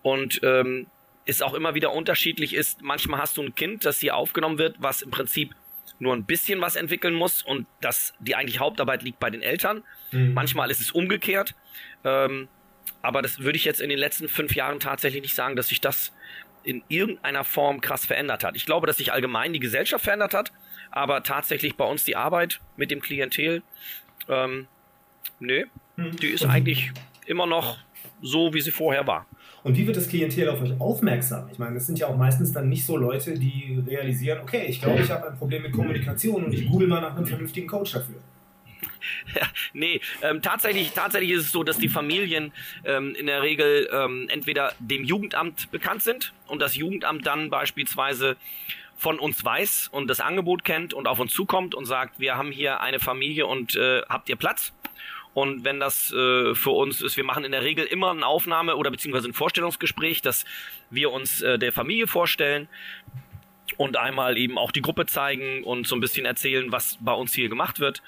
Und 0.01 0.39
ähm, 0.43 0.87
es 1.25 1.41
auch 1.41 1.53
immer 1.53 1.75
wieder 1.75 1.93
unterschiedlich 1.93 2.53
ist. 2.53 2.81
Manchmal 2.81 3.19
hast 3.19 3.37
du 3.37 3.43
ein 3.43 3.55
Kind, 3.55 3.85
das 3.85 3.99
hier 3.99 4.15
aufgenommen 4.15 4.57
wird, 4.57 4.77
was 4.79 5.01
im 5.01 5.11
Prinzip 5.11 5.53
nur 5.99 6.15
ein 6.15 6.23
bisschen 6.23 6.61
was 6.61 6.75
entwickeln 6.75 7.13
muss 7.13 7.43
und 7.43 7.67
dass 7.81 8.13
die 8.19 8.35
eigentlich 8.35 8.59
Hauptarbeit 8.59 9.03
liegt 9.03 9.19
bei 9.19 9.29
den 9.29 9.41
Eltern. 9.41 9.83
Mhm. 10.11 10.33
Manchmal 10.33 10.71
ist 10.71 10.79
es 10.79 10.91
umgekehrt. 10.91 11.55
Ähm, 12.03 12.47
aber 13.01 13.21
das 13.21 13.39
würde 13.39 13.57
ich 13.57 13.65
jetzt 13.65 13.81
in 13.81 13.89
den 13.89 13.99
letzten 13.99 14.27
fünf 14.27 14.55
Jahren 14.55 14.79
tatsächlich 14.79 15.21
nicht 15.21 15.35
sagen, 15.35 15.55
dass 15.55 15.67
sich 15.67 15.81
das 15.81 16.13
in 16.63 16.83
irgendeiner 16.89 17.43
Form 17.43 17.81
krass 17.81 18.05
verändert 18.05 18.43
hat. 18.43 18.55
Ich 18.55 18.65
glaube, 18.65 18.87
dass 18.87 18.97
sich 18.97 19.13
allgemein 19.13 19.53
die 19.53 19.59
Gesellschaft 19.59 20.03
verändert 20.03 20.33
hat, 20.33 20.51
aber 20.91 21.23
tatsächlich 21.23 21.75
bei 21.75 21.85
uns 21.85 22.03
die 22.03 22.15
Arbeit 22.15 22.59
mit 22.75 22.91
dem 22.91 22.99
Klientel, 23.01 23.63
ähm, 24.27 24.67
nö, 25.39 25.65
hm. 25.95 26.15
die 26.17 26.27
ist 26.27 26.45
eigentlich 26.45 26.91
immer 27.25 27.45
noch 27.45 27.77
so, 28.21 28.53
wie 28.53 28.61
sie 28.61 28.71
vorher 28.71 29.07
war. 29.07 29.25
Und 29.63 29.77
wie 29.77 29.85
wird 29.85 29.97
das 29.97 30.07
Klientel 30.07 30.49
auf 30.49 30.61
euch 30.61 30.79
aufmerksam? 30.79 31.49
Ich 31.51 31.59
meine, 31.59 31.77
es 31.77 31.87
sind 31.87 31.99
ja 31.99 32.07
auch 32.07 32.17
meistens 32.17 32.51
dann 32.51 32.69
nicht 32.69 32.85
so 32.85 32.95
Leute, 32.95 33.37
die 33.37 33.81
realisieren, 33.87 34.39
okay, 34.41 34.65
ich 34.67 34.81
glaube, 34.81 35.01
ich 35.01 35.09
habe 35.09 35.27
ein 35.27 35.37
Problem 35.37 35.63
mit 35.63 35.73
Kommunikation 35.73 36.45
und 36.45 36.53
ich 36.53 36.67
google 36.67 36.87
mal 36.87 37.01
nach 37.01 37.15
einem 37.15 37.25
vernünftigen 37.25 37.67
Coach 37.67 37.91
dafür. 37.91 38.15
Ja, 39.35 39.47
nee, 39.73 40.01
ähm, 40.21 40.41
tatsächlich, 40.41 40.91
tatsächlich 40.91 41.31
ist 41.31 41.45
es 41.45 41.51
so, 41.51 41.63
dass 41.63 41.77
die 41.77 41.89
Familien 41.89 42.51
ähm, 42.85 43.15
in 43.15 43.27
der 43.27 43.41
Regel 43.41 43.89
ähm, 43.91 44.27
entweder 44.29 44.73
dem 44.79 45.03
Jugendamt 45.03 45.71
bekannt 45.71 46.03
sind 46.03 46.33
und 46.47 46.61
das 46.61 46.75
Jugendamt 46.75 47.25
dann 47.25 47.49
beispielsweise 47.49 48.37
von 48.97 49.17
uns 49.19 49.43
weiß 49.43 49.89
und 49.91 50.07
das 50.07 50.19
Angebot 50.19 50.65
kennt 50.65 50.93
und 50.93 51.07
auf 51.07 51.19
uns 51.19 51.33
zukommt 51.33 51.73
und 51.73 51.85
sagt, 51.85 52.19
wir 52.19 52.35
haben 52.35 52.51
hier 52.51 52.81
eine 52.81 52.99
Familie 52.99 53.47
und 53.47 53.75
äh, 53.75 54.01
habt 54.09 54.29
ihr 54.29 54.35
Platz? 54.35 54.73
Und 55.33 55.63
wenn 55.63 55.79
das 55.79 56.11
äh, 56.11 56.55
für 56.55 56.71
uns 56.71 57.01
ist, 57.01 57.15
wir 57.15 57.23
machen 57.23 57.45
in 57.45 57.51
der 57.51 57.63
Regel 57.63 57.85
immer 57.85 58.11
eine 58.11 58.25
Aufnahme 58.25 58.75
oder 58.75 58.91
beziehungsweise 58.91 59.29
ein 59.29 59.33
Vorstellungsgespräch, 59.33 60.21
dass 60.21 60.45
wir 60.89 61.11
uns 61.11 61.41
äh, 61.41 61.59
der 61.59 61.71
Familie 61.71 62.07
vorstellen 62.07 62.67
und 63.77 63.97
einmal 63.97 64.37
eben 64.37 64.57
auch 64.57 64.71
die 64.71 64.81
Gruppe 64.81 65.05
zeigen 65.05 65.63
und 65.63 65.87
so 65.87 65.95
ein 65.95 66.01
bisschen 66.01 66.25
erzählen, 66.25 66.71
was 66.71 66.97
bei 66.99 67.13
uns 67.13 67.33
hier 67.33 67.47
gemacht 67.47 67.79
wird. 67.79 68.01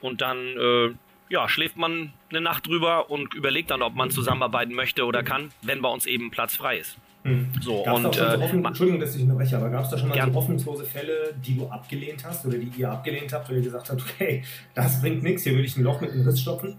Und 0.00 0.20
dann 0.20 0.38
äh, 0.38 0.94
ja, 1.28 1.48
schläft 1.48 1.76
man 1.76 2.12
eine 2.30 2.40
Nacht 2.40 2.66
drüber 2.66 3.10
und 3.10 3.34
überlegt 3.34 3.70
dann, 3.70 3.82
ob 3.82 3.94
man 3.94 4.10
zusammenarbeiten 4.10 4.74
möchte 4.74 5.04
oder 5.04 5.22
kann, 5.22 5.52
wenn 5.62 5.82
bei 5.82 5.88
uns 5.88 6.06
eben 6.06 6.30
Platz 6.30 6.56
frei 6.56 6.78
ist. 6.78 6.96
Hm. 7.22 7.52
So, 7.60 7.82
gab's 7.82 8.04
und, 8.04 8.16
da 8.16 8.38
so 8.38 8.44
offen, 8.44 8.64
Entschuldigung, 8.64 9.00
dass 9.00 9.14
ich 9.14 9.22
unterbreche, 9.22 9.56
aber 9.56 9.68
gab 9.68 9.84
es 9.84 9.90
da 9.90 9.98
schon 9.98 10.08
mal 10.08 10.14
gern. 10.14 10.32
so 10.32 10.38
hoffnungslose 10.38 10.84
Fälle, 10.84 11.34
die 11.44 11.56
du 11.56 11.68
abgelehnt 11.68 12.24
hast 12.24 12.46
oder 12.46 12.56
die 12.56 12.70
ihr 12.78 12.90
abgelehnt 12.90 13.32
habt, 13.32 13.48
oder 13.48 13.58
ihr 13.58 13.64
gesagt 13.64 13.90
habt, 13.90 14.02
okay, 14.10 14.42
das 14.74 15.00
bringt 15.00 15.22
nichts, 15.22 15.42
hier 15.42 15.54
will 15.54 15.64
ich 15.64 15.76
ein 15.76 15.82
Loch 15.82 16.00
mit 16.00 16.12
einem 16.12 16.26
Riss 16.26 16.40
stopfen? 16.40 16.78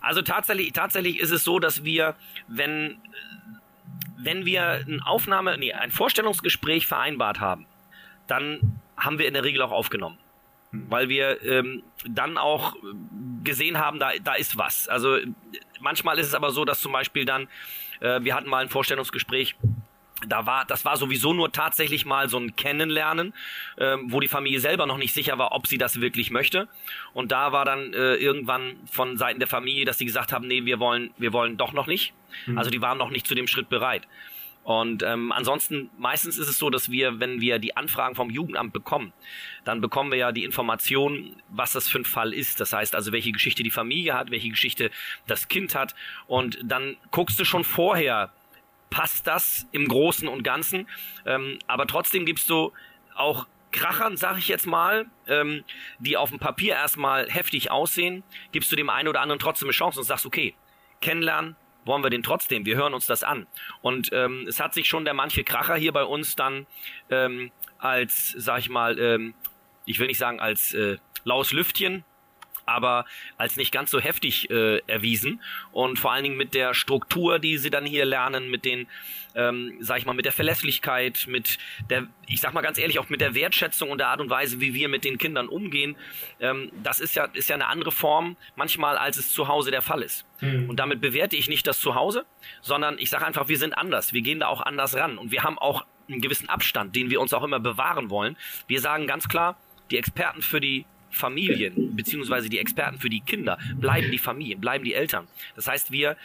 Also 0.00 0.22
tatsächlich, 0.22 0.72
tatsächlich 0.72 1.18
ist 1.18 1.30
es 1.30 1.44
so, 1.44 1.58
dass 1.58 1.84
wir, 1.84 2.14
wenn, 2.46 2.98
wenn 4.16 4.44
wir 4.44 4.84
eine 4.86 5.04
Aufnahme, 5.04 5.58
nee, 5.58 5.72
ein 5.72 5.90
Vorstellungsgespräch 5.90 6.86
vereinbart 6.86 7.40
haben, 7.40 7.66
dann 8.26 8.80
haben 8.96 9.18
wir 9.18 9.26
in 9.26 9.34
der 9.34 9.44
Regel 9.44 9.62
auch 9.62 9.72
aufgenommen. 9.72 10.18
Hm. 10.70 10.86
Weil 10.88 11.08
wir 11.08 11.42
ähm, 11.42 11.82
dann 12.08 12.38
auch 12.38 12.76
gesehen 13.42 13.78
haben, 13.78 13.98
da, 13.98 14.12
da 14.22 14.34
ist 14.34 14.56
was. 14.56 14.88
Also 14.88 15.18
manchmal 15.80 16.18
ist 16.18 16.28
es 16.28 16.34
aber 16.34 16.52
so, 16.52 16.64
dass 16.64 16.80
zum 16.80 16.92
Beispiel 16.92 17.24
dann, 17.24 17.48
äh, 18.00 18.20
wir 18.22 18.34
hatten 18.34 18.48
mal 18.48 18.62
ein 18.62 18.68
Vorstellungsgespräch, 18.68 19.56
da 20.26 20.46
war, 20.46 20.64
das 20.64 20.84
war 20.84 20.96
sowieso 20.96 21.32
nur 21.32 21.52
tatsächlich 21.52 22.04
mal 22.04 22.28
so 22.28 22.38
ein 22.38 22.56
Kennenlernen, 22.56 23.32
äh, 23.76 23.96
wo 24.04 24.20
die 24.20 24.28
Familie 24.28 24.60
selber 24.60 24.86
noch 24.86 24.98
nicht 24.98 25.14
sicher 25.14 25.38
war, 25.38 25.52
ob 25.52 25.66
sie 25.66 25.78
das 25.78 26.00
wirklich 26.00 26.30
möchte. 26.30 26.68
Und 27.14 27.32
da 27.32 27.52
war 27.52 27.64
dann 27.64 27.92
äh, 27.94 28.14
irgendwann 28.16 28.76
von 28.90 29.16
Seiten 29.16 29.38
der 29.38 29.48
Familie, 29.48 29.84
dass 29.84 29.98
sie 29.98 30.04
gesagt 30.04 30.32
haben, 30.32 30.46
nee, 30.46 30.64
wir 30.64 30.78
wollen, 30.78 31.10
wir 31.16 31.32
wollen 31.32 31.56
doch 31.56 31.72
noch 31.72 31.86
nicht. 31.86 32.12
Mhm. 32.46 32.58
Also 32.58 32.70
die 32.70 32.82
waren 32.82 32.98
noch 32.98 33.10
nicht 33.10 33.26
zu 33.26 33.34
dem 33.34 33.46
Schritt 33.46 33.68
bereit. 33.68 34.06
Und 34.62 35.02
ähm, 35.02 35.32
ansonsten, 35.32 35.90
meistens 35.98 36.38
ist 36.38 36.48
es 36.48 36.58
so, 36.58 36.70
dass 36.70 36.90
wir, 36.90 37.18
wenn 37.18 37.40
wir 37.40 37.58
die 37.58 37.76
Anfragen 37.76 38.14
vom 38.14 38.30
Jugendamt 38.30 38.72
bekommen, 38.72 39.12
dann 39.64 39.80
bekommen 39.80 40.10
wir 40.10 40.18
ja 40.18 40.32
die 40.32 40.44
Information, 40.44 41.36
was 41.48 41.72
das 41.72 41.88
für 41.88 41.98
ein 41.98 42.04
Fall 42.04 42.34
ist. 42.34 42.60
Das 42.60 42.72
heißt 42.72 42.94
also, 42.94 43.10
welche 43.12 43.32
Geschichte 43.32 43.62
die 43.62 43.70
Familie 43.70 44.14
hat, 44.14 44.30
welche 44.30 44.50
Geschichte 44.50 44.90
das 45.26 45.48
Kind 45.48 45.74
hat. 45.74 45.94
Und 46.26 46.58
dann 46.62 46.96
guckst 47.10 47.40
du 47.40 47.44
schon 47.44 47.64
vorher, 47.64 48.32
passt 48.90 49.26
das 49.26 49.66
im 49.72 49.88
Großen 49.88 50.28
und 50.28 50.42
Ganzen. 50.42 50.86
Ähm, 51.24 51.58
aber 51.66 51.86
trotzdem 51.86 52.26
gibst 52.26 52.50
du 52.50 52.72
auch 53.14 53.46
Krachern, 53.72 54.16
sag 54.16 54.36
ich 54.36 54.48
jetzt 54.48 54.66
mal, 54.66 55.06
ähm, 55.28 55.64
die 56.00 56.16
auf 56.16 56.30
dem 56.30 56.38
Papier 56.38 56.74
erstmal 56.74 57.30
heftig 57.30 57.70
aussehen, 57.70 58.24
gibst 58.52 58.70
du 58.72 58.76
dem 58.76 58.90
einen 58.90 59.08
oder 59.08 59.20
anderen 59.20 59.38
trotzdem 59.38 59.66
eine 59.68 59.72
Chance 59.72 60.00
und 60.00 60.06
sagst, 60.06 60.26
okay, 60.26 60.54
kennenlernen, 61.00 61.56
wollen 61.84 62.02
wir 62.02 62.10
den 62.10 62.22
trotzdem, 62.22 62.64
wir 62.64 62.76
hören 62.76 62.94
uns 62.94 63.06
das 63.06 63.22
an. 63.22 63.46
Und 63.82 64.10
ähm, 64.12 64.46
es 64.48 64.60
hat 64.60 64.74
sich 64.74 64.88
schon 64.88 65.04
der 65.04 65.14
manche 65.14 65.44
Kracher 65.44 65.76
hier 65.76 65.92
bei 65.92 66.04
uns 66.04 66.36
dann 66.36 66.66
ähm, 67.10 67.50
als, 67.78 68.34
sag 68.36 68.60
ich 68.60 68.68
mal, 68.68 68.98
ähm, 68.98 69.34
ich 69.86 69.98
will 69.98 70.06
nicht 70.06 70.18
sagen 70.18 70.40
als 70.40 70.74
äh, 70.74 70.98
laues 71.24 71.52
Lüftchen, 71.52 72.04
aber 72.70 73.04
als 73.36 73.56
nicht 73.56 73.72
ganz 73.72 73.90
so 73.90 74.00
heftig 74.00 74.50
äh, 74.50 74.78
erwiesen 74.86 75.40
und 75.72 75.98
vor 75.98 76.12
allen 76.12 76.24
Dingen 76.24 76.36
mit 76.36 76.54
der 76.54 76.74
Struktur, 76.74 77.38
die 77.38 77.58
sie 77.58 77.70
dann 77.70 77.84
hier 77.84 78.04
lernen, 78.04 78.50
mit 78.50 78.64
den, 78.64 78.86
ähm, 79.34 79.76
sag 79.80 79.98
ich 79.98 80.06
mal, 80.06 80.14
mit 80.14 80.24
der 80.24 80.32
Verlässlichkeit, 80.32 81.26
mit 81.28 81.58
der, 81.90 82.06
ich 82.26 82.40
sag 82.40 82.54
mal 82.54 82.60
ganz 82.60 82.78
ehrlich, 82.78 82.98
auch 82.98 83.08
mit 83.08 83.20
der 83.20 83.34
Wertschätzung 83.34 83.90
und 83.90 83.98
der 83.98 84.08
Art 84.08 84.20
und 84.20 84.30
Weise, 84.30 84.60
wie 84.60 84.74
wir 84.74 84.88
mit 84.88 85.04
den 85.04 85.18
Kindern 85.18 85.48
umgehen, 85.48 85.96
ähm, 86.40 86.70
das 86.82 87.00
ist 87.00 87.16
ja, 87.16 87.24
ist 87.32 87.48
ja 87.48 87.56
eine 87.56 87.66
andere 87.66 87.92
Form 87.92 88.36
manchmal, 88.56 88.96
als 88.96 89.16
es 89.16 89.32
zu 89.32 89.48
Hause 89.48 89.70
der 89.70 89.82
Fall 89.82 90.02
ist. 90.02 90.24
Mhm. 90.40 90.70
Und 90.70 90.76
damit 90.76 91.00
bewerte 91.00 91.36
ich 91.36 91.48
nicht 91.48 91.66
das 91.66 91.80
Zuhause, 91.80 92.24
sondern 92.60 92.98
ich 92.98 93.10
sage 93.10 93.26
einfach, 93.26 93.48
wir 93.48 93.58
sind 93.58 93.76
anders, 93.76 94.12
wir 94.12 94.22
gehen 94.22 94.40
da 94.40 94.46
auch 94.46 94.60
anders 94.60 94.96
ran 94.96 95.18
und 95.18 95.32
wir 95.32 95.42
haben 95.42 95.58
auch 95.58 95.84
einen 96.08 96.20
gewissen 96.20 96.48
Abstand, 96.48 96.96
den 96.96 97.10
wir 97.10 97.20
uns 97.20 97.32
auch 97.32 97.44
immer 97.44 97.60
bewahren 97.60 98.10
wollen. 98.10 98.36
Wir 98.66 98.80
sagen 98.80 99.06
ganz 99.06 99.28
klar, 99.28 99.56
die 99.90 99.98
Experten 99.98 100.42
für 100.42 100.60
die 100.60 100.84
Familien, 101.10 101.96
beziehungsweise 101.96 102.48
die 102.48 102.58
Experten 102.58 102.98
für 102.98 103.10
die 103.10 103.20
Kinder, 103.20 103.58
bleiben 103.76 104.10
die 104.10 104.18
Familien, 104.18 104.60
bleiben 104.60 104.84
die 104.84 104.94
Eltern. 104.94 105.26
Das 105.56 105.66
heißt, 105.66 105.90
wir 105.90 106.16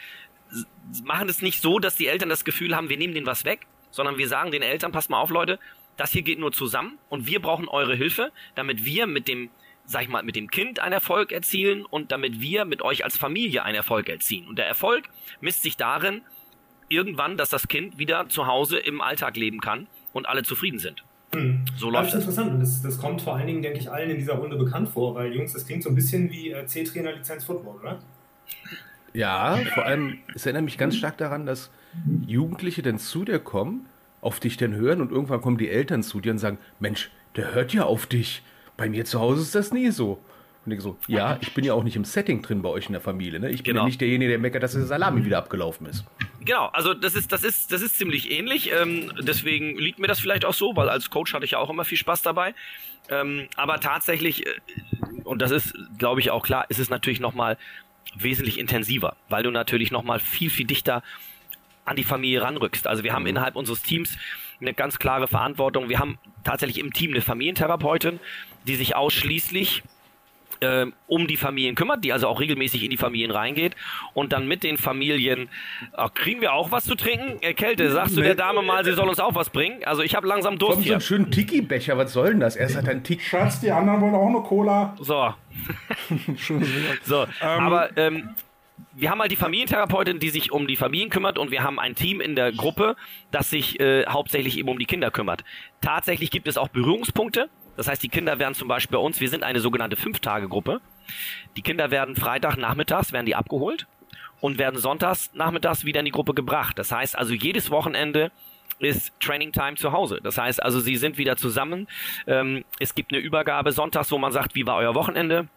machen 1.04 1.30
es 1.30 1.42
nicht 1.42 1.62
so, 1.62 1.80
dass 1.80 1.96
die 1.96 2.08
Eltern 2.08 2.30
das 2.30 2.46
Gefühl 2.46 2.76
haben, 2.76 2.90
wir 2.90 2.98
nehmen 2.98 3.14
denen 3.14 3.26
was 3.26 3.46
weg, 3.46 3.68
sondern 3.92 4.18
wir 4.18 4.28
sagen 4.28 4.52
den 4.52 4.62
Eltern, 4.62 4.92
passt 4.92 5.10
mal 5.10 5.20
auf, 5.20 5.30
Leute, 5.30 5.60
das 5.98 6.12
hier 6.12 6.22
geht 6.22 6.40
nur 6.40 6.52
zusammen 6.52 6.98
und 7.10 7.26
wir 7.26 7.42
brauchen 7.42 7.68
eure 7.68 7.96
Hilfe, 7.96 8.32
damit 8.54 8.84
wir 8.84 9.08
mit 9.08 9.28
dem, 9.28 9.50
sag 9.86 10.04
ich 10.04 10.10
mal, 10.10 10.24
mit 10.24 10.36
dem 10.36 10.50
Kind 10.50 10.80
einen 10.80 10.94
Erfolg 10.94 11.32
erzielen 11.32 11.86
und 11.86 12.12
damit 12.12 12.42
wir 12.42 12.66
mit 12.66 12.82
euch 12.82 13.04
als 13.06 13.18
Familie 13.18 13.64
einen 13.64 13.76
Erfolg 13.76 14.10
erzielen. 14.10 14.48
Und 14.48 14.58
der 14.58 14.68
Erfolg 14.68 15.10
misst 15.40 15.64
sich 15.64 15.78
darin, 15.78 16.22
irgendwann, 16.90 17.38
dass 17.38 17.50
das 17.50 17.68
Kind 17.68 17.98
wieder 17.98 18.28
zu 18.28 18.46
Hause 18.46 18.78
im 18.78 19.02
Alltag 19.02 19.38
leben 19.38 19.62
kann 19.62 19.88
und 20.12 20.28
alle 20.28 20.44
zufrieden 20.44 20.80
sind. 20.80 21.05
Hm. 21.36 21.66
So 21.76 21.90
läuft 21.90 22.14
das. 22.14 22.22
ist 22.22 22.28
interessant. 22.28 22.62
Das, 22.62 22.82
das 22.82 22.98
kommt 22.98 23.22
vor 23.22 23.36
allen 23.36 23.48
Dingen, 23.48 23.62
denke 23.62 23.80
ich, 23.80 23.92
allen 23.92 24.10
in 24.10 24.18
dieser 24.18 24.34
Runde 24.34 24.56
bekannt 24.58 24.90
vor, 24.90 25.16
weil 25.16 25.34
Jungs, 25.34 25.54
das 25.54 25.66
klingt 25.66 25.84
so 25.84 25.90
ein 25.90 25.96
bisschen 25.96 26.32
wie 26.32 26.52
äh, 26.52 26.66
C-Trainer 26.66 27.14
Lizenz 27.14 27.44
Football, 27.44 27.76
oder? 27.82 28.00
Ja, 29.14 29.58
vor 29.74 29.86
allem, 29.86 30.20
es 30.34 30.46
erinnert 30.46 30.66
mich 30.66 30.78
ganz 30.78 30.96
stark 30.98 31.18
daran, 31.18 31.46
dass 31.46 31.72
Jugendliche 32.28 32.82
dann 32.82 33.00
zu 33.00 33.24
dir 33.24 33.40
kommen, 33.40 33.86
auf 34.22 34.40
dich 34.40 34.58
dann 34.58 34.74
hören 34.74 35.02
und 35.02 35.12
irgendwann 35.12 35.42
kommen 35.42 35.58
die 35.58 35.70
Eltern 35.70 36.04
zu 36.04 36.20
dir 36.20 36.32
und 36.32 36.40
sagen, 36.40 36.58
Mensch, 36.80 37.12
der 37.36 37.54
hört 37.54 37.74
ja 37.74 37.84
auf 37.84 38.08
dich. 38.08 38.44
Bei 38.76 38.90
mir 38.90 39.06
zu 39.06 39.20
Hause 39.20 39.42
ist 39.42 39.56
das 39.56 39.72
nie 39.72 39.90
so. 39.92 40.20
Und 40.66 40.72
ich 40.72 40.82
so, 40.82 40.98
ja, 41.08 41.38
ich 41.42 41.54
bin 41.54 41.64
ja 41.64 41.74
auch 41.74 41.84
nicht 41.84 41.96
im 41.96 42.06
Setting 42.06 42.42
drin 42.42 42.62
bei 42.62 42.70
euch 42.70 42.88
in 42.88 42.94
der 42.94 43.02
Familie. 43.02 43.40
Ne? 43.40 43.50
Ich 43.50 43.64
bin 43.64 43.74
genau. 43.74 43.82
ja 43.82 43.86
nicht 43.86 44.02
derjenige, 44.02 44.30
der 44.30 44.40
meckert, 44.40 44.64
dass 44.64 44.74
der 44.74 44.86
Salami 44.86 45.24
wieder 45.24 45.38
abgelaufen 45.38 45.86
ist. 45.86 46.06
Genau, 46.42 46.68
also 46.68 46.94
das 46.94 47.16
ist, 47.16 47.32
das 47.32 47.44
ist, 47.44 47.72
das 47.72 47.82
ist 47.82 47.98
ziemlich 47.98 48.32
ähnlich. 48.32 48.72
Ähm, 48.72 49.12
deswegen 49.22 49.78
liegt 49.78 50.00
mir 50.00 50.08
das 50.08 50.20
vielleicht 50.20 50.46
auch 50.46 50.54
so, 50.54 50.76
weil 50.76 50.90
als 50.90 51.10
Coach 51.10 51.34
hatte 51.34 51.46
ich 51.46 51.52
ja 51.52 51.60
auch 51.60 51.70
immer 51.70 51.86
viel 51.86 51.98
Spaß 51.98 52.24
dabei. 52.24 52.56
Ähm, 53.10 53.48
aber 53.56 53.80
tatsächlich, 53.80 54.46
äh, 54.48 54.52
und 55.24 55.42
das 55.42 55.52
ist, 55.52 55.76
glaube 55.98 56.20
ich, 56.20 56.32
auch 56.32 56.44
klar, 56.44 56.66
ist 56.70 56.80
es 56.80 56.90
natürlich 56.90 57.20
nochmal 57.20 57.58
wesentlich 58.16 58.58
intensiver, 58.58 59.16
weil 59.30 59.44
du 59.44 59.52
natürlich 59.52 59.92
nochmal 59.92 60.20
viel, 60.20 60.50
viel 60.50 60.66
dichter 60.66 61.04
an 61.84 61.96
die 61.96 62.04
Familie 62.04 62.42
ranrückst. 62.42 62.88
Also 62.88 63.04
wir 63.04 63.14
haben 63.14 63.24
mhm. 63.24 63.30
innerhalb 63.30 63.56
unseres 63.56 63.84
Teams 63.84 64.18
eine 64.60 64.74
ganz 64.74 64.98
klare 64.98 65.28
Verantwortung. 65.28 65.90
Wir 65.90 66.00
haben 66.00 66.18
tatsächlich 66.44 66.80
im 66.80 66.94
Team 66.94 67.12
eine 67.12 67.22
Familientherapeutin, 67.22 68.20
die 68.66 68.76
sich 68.76 68.96
ausschließlich 68.96 69.84
äh, 70.66 70.92
um 71.08 71.28
die 71.28 71.38
Familien 71.38 71.76
kümmert, 71.76 72.04
die 72.04 72.12
also 72.12 72.28
auch 72.28 72.40
regelmäßig 72.40 72.84
in 72.84 72.90
die 72.90 72.98
Familien 72.98 73.32
reingeht 73.32 73.76
und 74.14 74.34
dann 74.34 74.48
mit 74.48 74.64
den 74.64 74.78
Familien 74.78 75.50
ach, 75.94 76.14
kriegen 76.14 76.42
wir 76.42 76.54
auch 76.54 76.72
was 76.72 76.86
zu 76.86 76.96
trinken? 76.96 77.38
Äh, 77.42 77.54
Kälte, 77.54 77.92
sagst 77.92 78.18
du 78.18 78.22
der 78.22 78.36
Dame 78.36 78.62
mal, 78.62 78.84
sie 78.84 78.94
soll 78.94 79.08
uns 79.08 79.20
auch 79.20 79.36
was 79.36 79.50
bringen? 79.50 79.84
Also 79.86 80.02
ich 80.02 80.16
habe 80.16 80.28
langsam 80.28 80.58
Durst 80.58 80.76
Komm, 80.76 80.84
hier. 80.84 80.90
so 80.92 80.94
einen 80.94 81.02
schönen 81.02 81.32
Tiki-Becher, 81.32 81.98
was 81.98 82.14
soll 82.14 82.32
denn 82.32 82.40
das? 82.40 82.56
Erst 82.56 82.76
hat 82.78 82.90
ein 82.90 83.04
Tiki. 83.04 83.24
Schatz, 83.24 83.60
die 83.60 83.72
anderen 83.72 84.02
wollen 84.02 84.16
auch 84.16 84.28
eine 84.28 84.42
Cola. 84.42 84.96
So. 85.00 85.34
so, 87.04 87.24
ähm, 87.24 87.28
aber 87.42 87.98
ähm, 87.98 88.30
wir 88.94 89.10
haben 89.10 89.22
halt 89.22 89.32
die 89.32 89.36
Familientherapeutin, 89.36 90.20
die 90.20 90.30
sich 90.30 90.52
um 90.52 90.68
die 90.68 90.76
Familien 90.76 91.10
kümmert 91.10 91.38
und 91.38 91.52
wir 91.52 91.64
haben 91.64 91.80
ein 91.80 91.96
Team 91.96 92.22
in 92.22 92.36
der 92.36 92.52
Gruppe, 92.52 92.96
das 93.32 93.50
sich 93.50 93.80
äh, 93.80 94.06
hauptsächlich 94.06 94.58
eben 94.58 94.70
um 94.70 94.80
die 94.80 94.86
Kinder 94.86 95.12
kümmert. 95.12 95.44
Tatsächlich 95.82 96.32
gibt 96.32 96.48
es 96.48 96.58
auch 96.58 96.70
Berührungspunkte. 96.70 97.50
Das 97.78 97.88
heißt, 97.88 98.02
die 98.02 98.10
Kinder 98.10 98.40
werden 98.40 98.54
zum 98.54 98.68
Beispiel 98.68 98.98
bei 98.98 99.04
uns, 99.04 99.20
wir 99.20 99.30
sind 99.30 99.44
eine 99.44 99.60
sogenannte 99.60 99.96
Fünf-Tage-Gruppe. 99.96 100.82
Die 101.56 101.62
Kinder 101.62 101.92
werden 101.92 102.16
Freitag 102.16 102.58
nachmittags, 102.58 103.12
werden 103.12 103.26
die 103.26 103.36
abgeholt 103.36 103.88
und 104.42 104.58
werden 104.58 104.80
sonntags 104.80 105.32
nachmittags 105.34 105.86
wieder 105.86 106.00
in 106.00 106.06
die 106.06 106.12
Gruppe 106.12 106.34
gebracht. 106.34 106.78
Das 106.78 106.92
heißt 106.92 107.18
also, 107.18 107.34
jedes 107.34 107.72
Wochenende 107.72 108.32
ist 108.80 109.14
Training 109.20 109.52
Time 109.52 109.76
zu 109.76 109.92
Hause. 109.92 110.20
Das 110.22 110.38
heißt 110.38 110.62
also, 110.62 110.80
sie 110.80 110.98
sind 110.98 111.18
wieder 111.18 111.38
zusammen. 111.38 111.88
Ähm, 112.28 112.66
es 112.80 112.96
gibt 112.96 113.14
eine 113.14 113.22
Übergabe 113.22 113.72
sonntags, 113.72 114.12
wo 114.12 114.18
man 114.18 114.32
sagt, 114.32 114.56
wie 114.56 114.66
war 114.66 114.76
euer 114.78 114.96
Wochenende? 114.96 115.48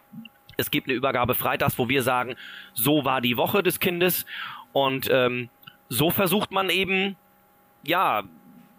Es 0.57 0.71
gibt 0.71 0.87
eine 0.87 0.95
Übergabe 0.95 1.35
freitags, 1.35 1.77
wo 1.77 1.89
wir 1.89 2.03
sagen, 2.03 2.35
so 2.73 3.05
war 3.05 3.21
die 3.21 3.37
Woche 3.37 3.63
des 3.63 3.79
Kindes. 3.79 4.25
Und 4.71 5.09
ähm, 5.11 5.49
so 5.89 6.11
versucht 6.11 6.51
man 6.51 6.69
eben, 6.69 7.15
ja, 7.83 8.23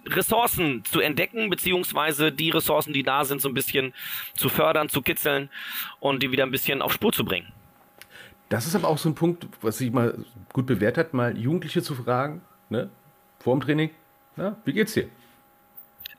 Ressourcen 0.07 0.85
zu 0.85 1.00
entdecken, 1.00 1.50
beziehungsweise 1.50 2.33
die 2.33 2.50
Ressourcen, 2.50 2.92
die 2.92 3.02
da 3.02 3.25
sind, 3.25 3.40
so 3.40 3.49
ein 3.49 3.54
bisschen 3.54 3.92
zu 4.35 4.49
fördern, 4.49 4.88
zu 4.88 5.02
kitzeln 5.02 5.50
und 5.99 6.23
die 6.23 6.33
wieder 6.33 6.45
ein 6.45 6.50
bisschen 6.50 6.83
auf 6.83 6.92
Spur 6.92 7.12
zu 7.12 7.25
bringen. 7.25 7.52
Das 8.49 8.66
ist 8.66 8.75
aber 8.75 8.88
auch 8.88 8.99
so 8.99 9.09
ein 9.09 9.14
Punkt, 9.14 9.47
was 9.61 9.78
sich 9.78 9.92
mal 9.92 10.25
gut 10.52 10.66
bewährt 10.66 10.99
hat, 10.99 11.14
mal 11.14 11.38
Jugendliche 11.38 11.83
zu 11.83 11.95
fragen, 11.95 12.42
ne? 12.69 12.90
Vor 13.38 13.57
dem 13.57 13.62
Training, 13.62 13.90
na, 14.37 14.57
wie 14.64 14.73
geht's 14.73 14.92
dir? 14.92 15.09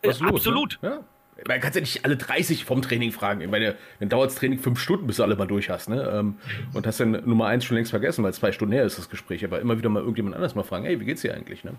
Was 0.03 0.15
ist 0.15 0.21
los, 0.21 0.35
Absolut. 0.35 0.79
Ne? 0.81 0.89
Ja? 0.89 0.99
Man 1.47 1.59
kann 1.59 1.73
ja 1.73 1.81
nicht 1.81 2.05
alle 2.05 2.17
30 2.17 2.65
vom 2.65 2.81
Training 2.81 3.11
fragen. 3.11 3.41
Ich 3.41 3.49
meine, 3.49 3.75
dann 3.99 4.09
dauert 4.09 4.29
das 4.29 4.37
Training 4.37 4.59
fünf 4.59 4.79
Stunden, 4.79 5.07
bis 5.07 5.17
du 5.17 5.23
alle 5.23 5.35
mal 5.35 5.47
durch 5.47 5.69
hast. 5.69 5.89
Ne? 5.89 6.01
Ähm, 6.13 6.35
und 6.73 6.85
hast 6.85 6.99
dann 6.99 7.11
Nummer 7.25 7.47
eins 7.47 7.65
schon 7.65 7.75
längst 7.75 7.91
vergessen, 7.91 8.23
weil 8.23 8.33
zwei 8.33 8.51
Stunden 8.51 8.73
her 8.73 8.85
ist 8.85 8.97
das 8.97 9.09
Gespräch. 9.09 9.43
Aber 9.43 9.59
immer 9.59 9.77
wieder 9.77 9.89
mal 9.89 10.01
irgendjemand 10.01 10.35
anders 10.35 10.55
mal 10.55 10.63
fragen, 10.63 10.85
hey, 10.85 10.99
wie 10.99 11.05
geht's 11.05 11.21
dir 11.21 11.33
eigentlich? 11.33 11.63
Ne? 11.63 11.73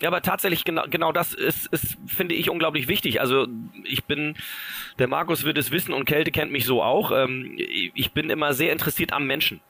Ja, 0.00 0.08
aber 0.08 0.22
tatsächlich 0.22 0.64
genau, 0.64 0.84
genau 0.88 1.12
das 1.12 1.34
ist, 1.34 1.66
ist, 1.72 1.96
finde 2.06 2.34
ich, 2.34 2.50
unglaublich 2.50 2.88
wichtig. 2.88 3.20
Also 3.20 3.46
ich 3.84 4.04
bin, 4.04 4.36
der 4.98 5.08
Markus 5.08 5.44
wird 5.44 5.56
es 5.58 5.70
wissen 5.70 5.92
und 5.92 6.04
Kälte 6.04 6.30
kennt 6.30 6.52
mich 6.52 6.64
so 6.64 6.82
auch. 6.82 7.12
Ähm, 7.12 7.56
ich 7.56 8.12
bin 8.12 8.30
immer 8.30 8.52
sehr 8.54 8.72
interessiert 8.72 9.12
am 9.12 9.26
Menschen. 9.26 9.60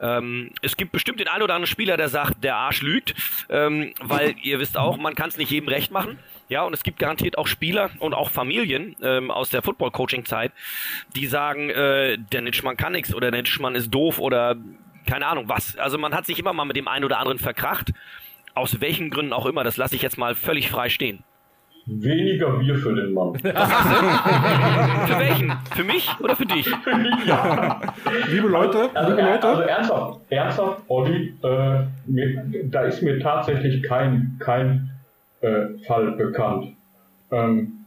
Ähm, 0.00 0.52
es 0.62 0.76
gibt 0.76 0.92
bestimmt 0.92 1.20
den 1.20 1.28
einen 1.28 1.42
oder 1.42 1.54
anderen 1.54 1.70
Spieler, 1.70 1.96
der 1.96 2.08
sagt, 2.08 2.42
der 2.42 2.56
Arsch 2.56 2.82
lügt, 2.82 3.14
ähm, 3.50 3.92
weil 4.00 4.34
ihr 4.42 4.58
wisst 4.58 4.76
auch, 4.76 4.96
man 4.96 5.14
kann 5.14 5.28
es 5.28 5.36
nicht 5.36 5.50
jedem 5.50 5.68
recht 5.68 5.90
machen. 5.90 6.18
Ja, 6.48 6.62
und 6.62 6.72
es 6.72 6.82
gibt 6.82 6.98
garantiert 6.98 7.38
auch 7.38 7.46
Spieler 7.46 7.90
und 8.00 8.12
auch 8.12 8.30
Familien 8.30 8.96
ähm, 9.02 9.30
aus 9.30 9.50
der 9.50 9.62
Football-Coaching-Zeit, 9.62 10.52
die 11.14 11.26
sagen, 11.26 11.70
äh, 11.70 12.18
der 12.18 12.40
Nitschmann 12.40 12.76
kann 12.76 12.92
nichts 12.92 13.14
oder 13.14 13.30
der 13.30 13.40
Nitschmann 13.40 13.74
ist 13.74 13.90
doof 13.90 14.18
oder 14.18 14.56
keine 15.06 15.26
Ahnung 15.26 15.48
was. 15.48 15.76
Also 15.76 15.96
man 15.96 16.14
hat 16.14 16.26
sich 16.26 16.38
immer 16.38 16.52
mal 16.52 16.64
mit 16.64 16.76
dem 16.76 16.88
einen 16.88 17.04
oder 17.04 17.18
anderen 17.18 17.38
verkracht 17.38 17.92
aus 18.60 18.80
welchen 18.80 19.10
Gründen 19.10 19.32
auch 19.32 19.46
immer, 19.46 19.64
das 19.64 19.76
lasse 19.76 19.96
ich 19.96 20.02
jetzt 20.02 20.18
mal 20.18 20.34
völlig 20.34 20.70
frei 20.70 20.88
stehen. 20.90 21.24
Weniger 21.86 22.58
Bier 22.58 22.76
für 22.76 22.94
den 22.94 23.14
Mann. 23.14 23.34
für 23.38 23.48
welchen? 25.18 25.52
Für 25.74 25.82
mich 25.82 26.08
oder 26.20 26.36
für 26.36 26.44
dich? 26.44 26.70
ja. 27.26 27.80
Liebe 28.28 28.48
Leute, 28.48 28.90
also, 28.94 29.10
liebe 29.10 29.22
Leute. 29.22 29.48
Also 29.48 29.62
ernsthaft, 29.62 30.20
ernsthaft, 30.30 30.82
Olli, 30.88 31.34
äh, 31.42 31.84
mir, 32.06 32.44
da 32.64 32.82
ist 32.82 33.02
mir 33.02 33.18
tatsächlich 33.18 33.82
kein, 33.82 34.36
kein 34.38 34.90
äh, 35.40 35.78
Fall 35.86 36.12
bekannt. 36.12 36.76
Ähm, 37.32 37.80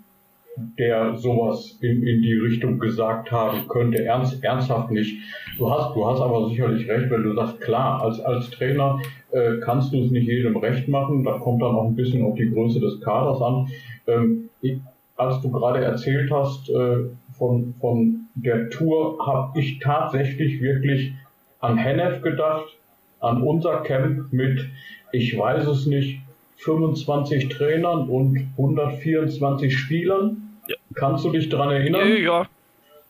der 0.56 1.16
sowas 1.16 1.78
in, 1.82 2.06
in 2.06 2.22
die 2.22 2.36
Richtung 2.36 2.80
gesagt 2.80 3.32
haben 3.32 3.68
könnte. 3.68 4.04
Ernst, 4.04 4.44
ernsthaft 4.44 4.92
nicht. 4.92 5.18
Du 5.58 5.70
hast, 5.72 5.96
du 5.96 6.06
hast 6.06 6.22
aber 6.22 6.48
sicherlich 6.50 6.88
recht, 6.88 7.10
wenn 7.10 7.24
du 7.24 7.34
sagst, 7.34 7.62
klar, 7.62 8.02
als, 8.02 8.20
als 8.20 8.50
Trainer 8.52 9.00
äh, 9.34 9.58
kannst 9.62 9.92
du 9.92 10.04
es 10.04 10.12
nicht 10.12 10.28
jedem 10.28 10.56
recht 10.58 10.88
machen. 10.88 11.24
Da 11.24 11.34
kommt 11.40 11.62
dann 11.62 11.76
auch 11.76 11.86
ein 11.86 11.96
bisschen 11.96 12.24
auf 12.24 12.36
die 12.36 12.50
Größe 12.50 12.80
des 12.80 13.02
Kaders 13.02 13.42
an. 13.42 13.68
Ähm, 14.08 14.50
ich, 14.62 14.78
als 15.16 15.42
du 15.42 15.52
gerade 15.52 15.84
erzählt 15.84 16.32
hast 16.32 16.70
äh, 16.70 17.06
von, 17.38 17.74
von 17.80 18.28
der 18.36 18.70
Tour, 18.70 19.18
habe 19.26 19.60
ich 19.60 19.80
tatsächlich 19.80 20.62
wirklich 20.62 21.14
an 21.60 21.78
Hennef 21.78 22.22
gedacht, 22.22 22.78
an 23.20 23.42
unser 23.42 23.78
Camp 23.82 24.32
mit, 24.32 24.68
ich 25.12 25.38
weiß 25.38 25.68
es 25.68 25.86
nicht, 25.88 26.20
25 26.58 27.50
Trainern 27.50 28.10
und 28.10 28.38
124 28.58 29.76
Spielern. 29.76 30.58
Ja. 30.68 30.76
Kannst 30.94 31.26
du 31.26 31.32
dich 31.32 31.50
daran 31.50 31.72
erinnern? 31.72 32.08
Ja. 32.08 32.16
ja. 32.16 32.46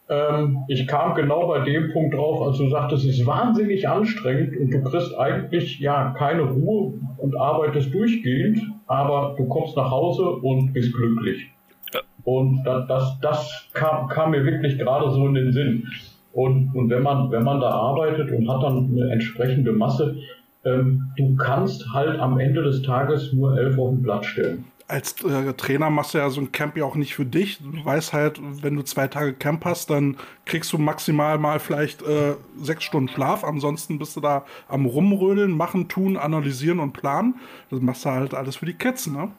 Ähm, 0.10 0.64
ich 0.68 0.86
kam 0.88 1.16
genau 1.16 1.48
bei 1.48 1.60
dem 1.60 1.92
Punkt 1.94 2.14
drauf, 2.14 2.42
als 2.46 2.58
du 2.58 2.70
sagtest, 2.70 3.06
es 3.06 3.20
ist 3.20 3.26
wahnsinnig 3.26 3.88
anstrengend 3.88 4.58
und 4.58 4.72
du 4.72 4.84
kriegst 4.84 5.18
eigentlich 5.18 5.80
ja 5.80 6.14
keine 6.18 6.44
Ruhe 6.44 6.94
und 7.18 7.38
arbeitest 7.38 7.94
durchgehend, 7.94 8.60
aber 8.88 9.36
du 9.38 9.48
kommst 9.48 9.78
nach 9.78 9.90
Hause 9.90 10.28
und 10.28 10.74
bist 10.74 10.94
glücklich. 10.94 11.50
Ja. 11.94 12.02
Und 12.26 12.64
das, 12.66 12.88
das, 12.88 13.20
das 13.22 13.70
kam, 13.74 14.08
kam, 14.08 14.32
mir 14.32 14.44
wirklich 14.44 14.78
gerade 14.78 15.10
so 15.12 15.26
in 15.28 15.36
den 15.36 15.54
Sinn. 15.54 15.88
Und, 16.34 16.74
und 16.74 16.90
wenn 16.90 17.04
man, 17.04 17.32
wenn 17.32 17.44
man 17.44 17.62
da 17.62 17.70
arbeitet 17.70 18.32
und 18.32 18.50
hat 18.50 18.64
dann 18.64 18.92
eine 18.92 19.12
entsprechende 19.12 19.72
Masse, 19.72 20.18
ähm, 20.66 21.12
du 21.16 21.36
kannst 21.38 21.94
halt 21.94 22.20
am 22.20 22.40
Ende 22.40 22.64
des 22.64 22.82
Tages 22.82 23.32
nur 23.34 23.58
elf 23.58 23.78
auf 23.78 23.92
den 23.92 24.04
Platz 24.04 24.26
stellen 24.26 24.66
als 24.88 25.24
äh, 25.24 25.54
Trainer 25.54 25.90
machst 25.90 26.14
du 26.14 26.18
ja 26.18 26.30
so 26.30 26.42
ein 26.42 26.52
Camp 26.52 26.78
ja 26.78 26.86
auch 26.86 26.96
nicht 26.96 27.16
für 27.16 27.26
dich. 27.26 27.60
Du 27.60 27.86
weißt 27.86 28.14
halt, 28.14 28.40
wenn 28.42 28.76
du 28.76 28.84
zwei 28.84 29.08
Tage 29.08 29.34
Camp 29.34 29.66
hast, 29.66 29.90
dann 29.90 30.18
kriegst 30.46 30.74
du 30.74 30.78
maximal 30.78 31.38
mal 31.38 31.60
vielleicht 31.60 32.02
äh, 32.02 32.36
sechs 32.62 32.84
Stunden 32.84 33.10
Schlaf. 33.10 33.44
Ansonsten 33.44 33.98
bist 33.98 34.16
du 34.16 34.22
da 34.22 34.46
am 34.68 34.86
Rumrödeln, 34.86 35.56
machen, 35.56 35.88
tun, 35.88 36.18
analysieren 36.18 36.80
und 36.80 36.94
planen. 36.94 37.36
Das 37.70 37.82
machst 37.82 38.06
du 38.06 38.10
halt 38.10 38.34
alles 38.34 38.58
für 38.58 38.66
die 38.66 38.74
Kids, 38.74 39.08
ne? 39.08 39.32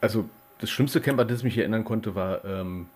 Also 0.00 0.28
das 0.58 0.70
schlimmste 0.70 1.00
Camp, 1.00 1.18
an 1.18 1.28
das 1.28 1.38
ich 1.38 1.44
mich 1.44 1.58
erinnern 1.58 1.84
konnte, 1.84 2.14
war, 2.14 2.44
ähm, 2.44 2.86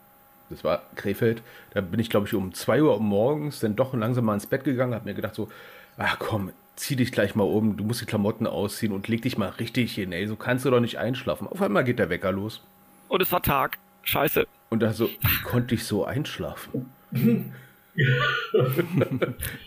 das 0.51 0.65
war 0.65 0.83
Krefeld. 0.95 1.43
Da 1.73 1.81
bin 1.81 2.01
ich, 2.01 2.11
glaube 2.11 2.27
ich, 2.27 2.35
um 2.35 2.53
zwei 2.55 2.83
Uhr 2.83 3.01
morgens 3.01 3.61
dann 3.61 3.77
doch 3.77 3.95
langsam 3.95 4.25
mal 4.25 4.35
ins 4.35 4.47
Bett 4.47 4.65
gegangen, 4.65 4.95
habe 4.95 5.05
mir 5.05 5.15
gedacht 5.15 5.35
so, 5.35 5.49
ach 5.97 6.19
komm, 6.19 6.51
zieh 6.79 6.97
dich 6.97 7.13
gleich 7.13 7.35
mal 7.35 7.45
um, 7.45 7.77
du 7.77 7.85
musst 7.85 8.01
die 8.01 8.07
Klamotten 8.07 8.47
ausziehen 8.47 8.93
und 8.93 9.09
leg 9.09 9.23
dich 9.23 9.37
mal 9.37 9.49
richtig 9.49 9.95
hin, 9.95 10.13
ey, 10.13 10.27
so 10.27 10.37
kannst 10.37 10.65
du 10.65 10.71
doch 10.71 10.81
nicht 10.81 10.99
einschlafen. 10.99 11.49
Auf 11.49 11.61
einmal 11.61 11.85
geht 11.85 11.99
der 11.99 12.09
Wecker 12.09 12.33
los. 12.33 12.63
Und 13.09 13.21
es 13.21 13.33
war 13.33 13.43
Tag. 13.43 13.79
Scheiße. 14.03 14.47
Und 14.71 14.81
da 14.81 14.93
so, 14.93 15.07
wie 15.07 15.43
konnte 15.45 15.75
ich 15.75 15.85
so 15.85 16.05
einschlafen? 16.05 16.93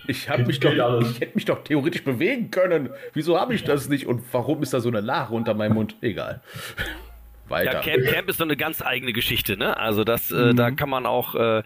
ich 0.08 0.30
habe 0.30 0.46
mich 0.46 0.60
doch, 0.60 0.72
ich 1.02 1.20
hätte 1.20 1.36
mich 1.36 1.46
doch 1.46 1.64
theoretisch 1.64 2.04
bewegen 2.04 2.50
können. 2.50 2.90
Wieso 3.14 3.40
habe 3.40 3.54
ich 3.54 3.64
das 3.64 3.90
nicht? 3.90 4.08
Und 4.08 4.24
warum 4.32 4.64
ist 4.64 4.74
da 4.74 4.80
so 4.80 4.90
eine 4.90 5.02
Lache 5.02 5.34
unter 5.34 5.54
meinem 5.54 5.74
Mund? 5.74 5.96
Egal 6.02 6.42
weiter. 7.52 7.74
Ja, 7.74 7.82
Camp, 7.82 8.06
Camp 8.06 8.30
ist 8.30 8.38
so 8.38 8.44
eine 8.44 8.58
ganz 8.58 8.82
eigene 8.82 9.14
Geschichte, 9.14 9.58
ne? 9.58 9.78
Also 9.78 10.04
das, 10.04 10.32
äh, 10.32 10.36
mhm. 10.36 10.56
da 10.56 10.72
kann 10.72 10.90
man 10.90 11.06
auch 11.06 11.36
äh, 11.36 11.58
ja. 11.58 11.64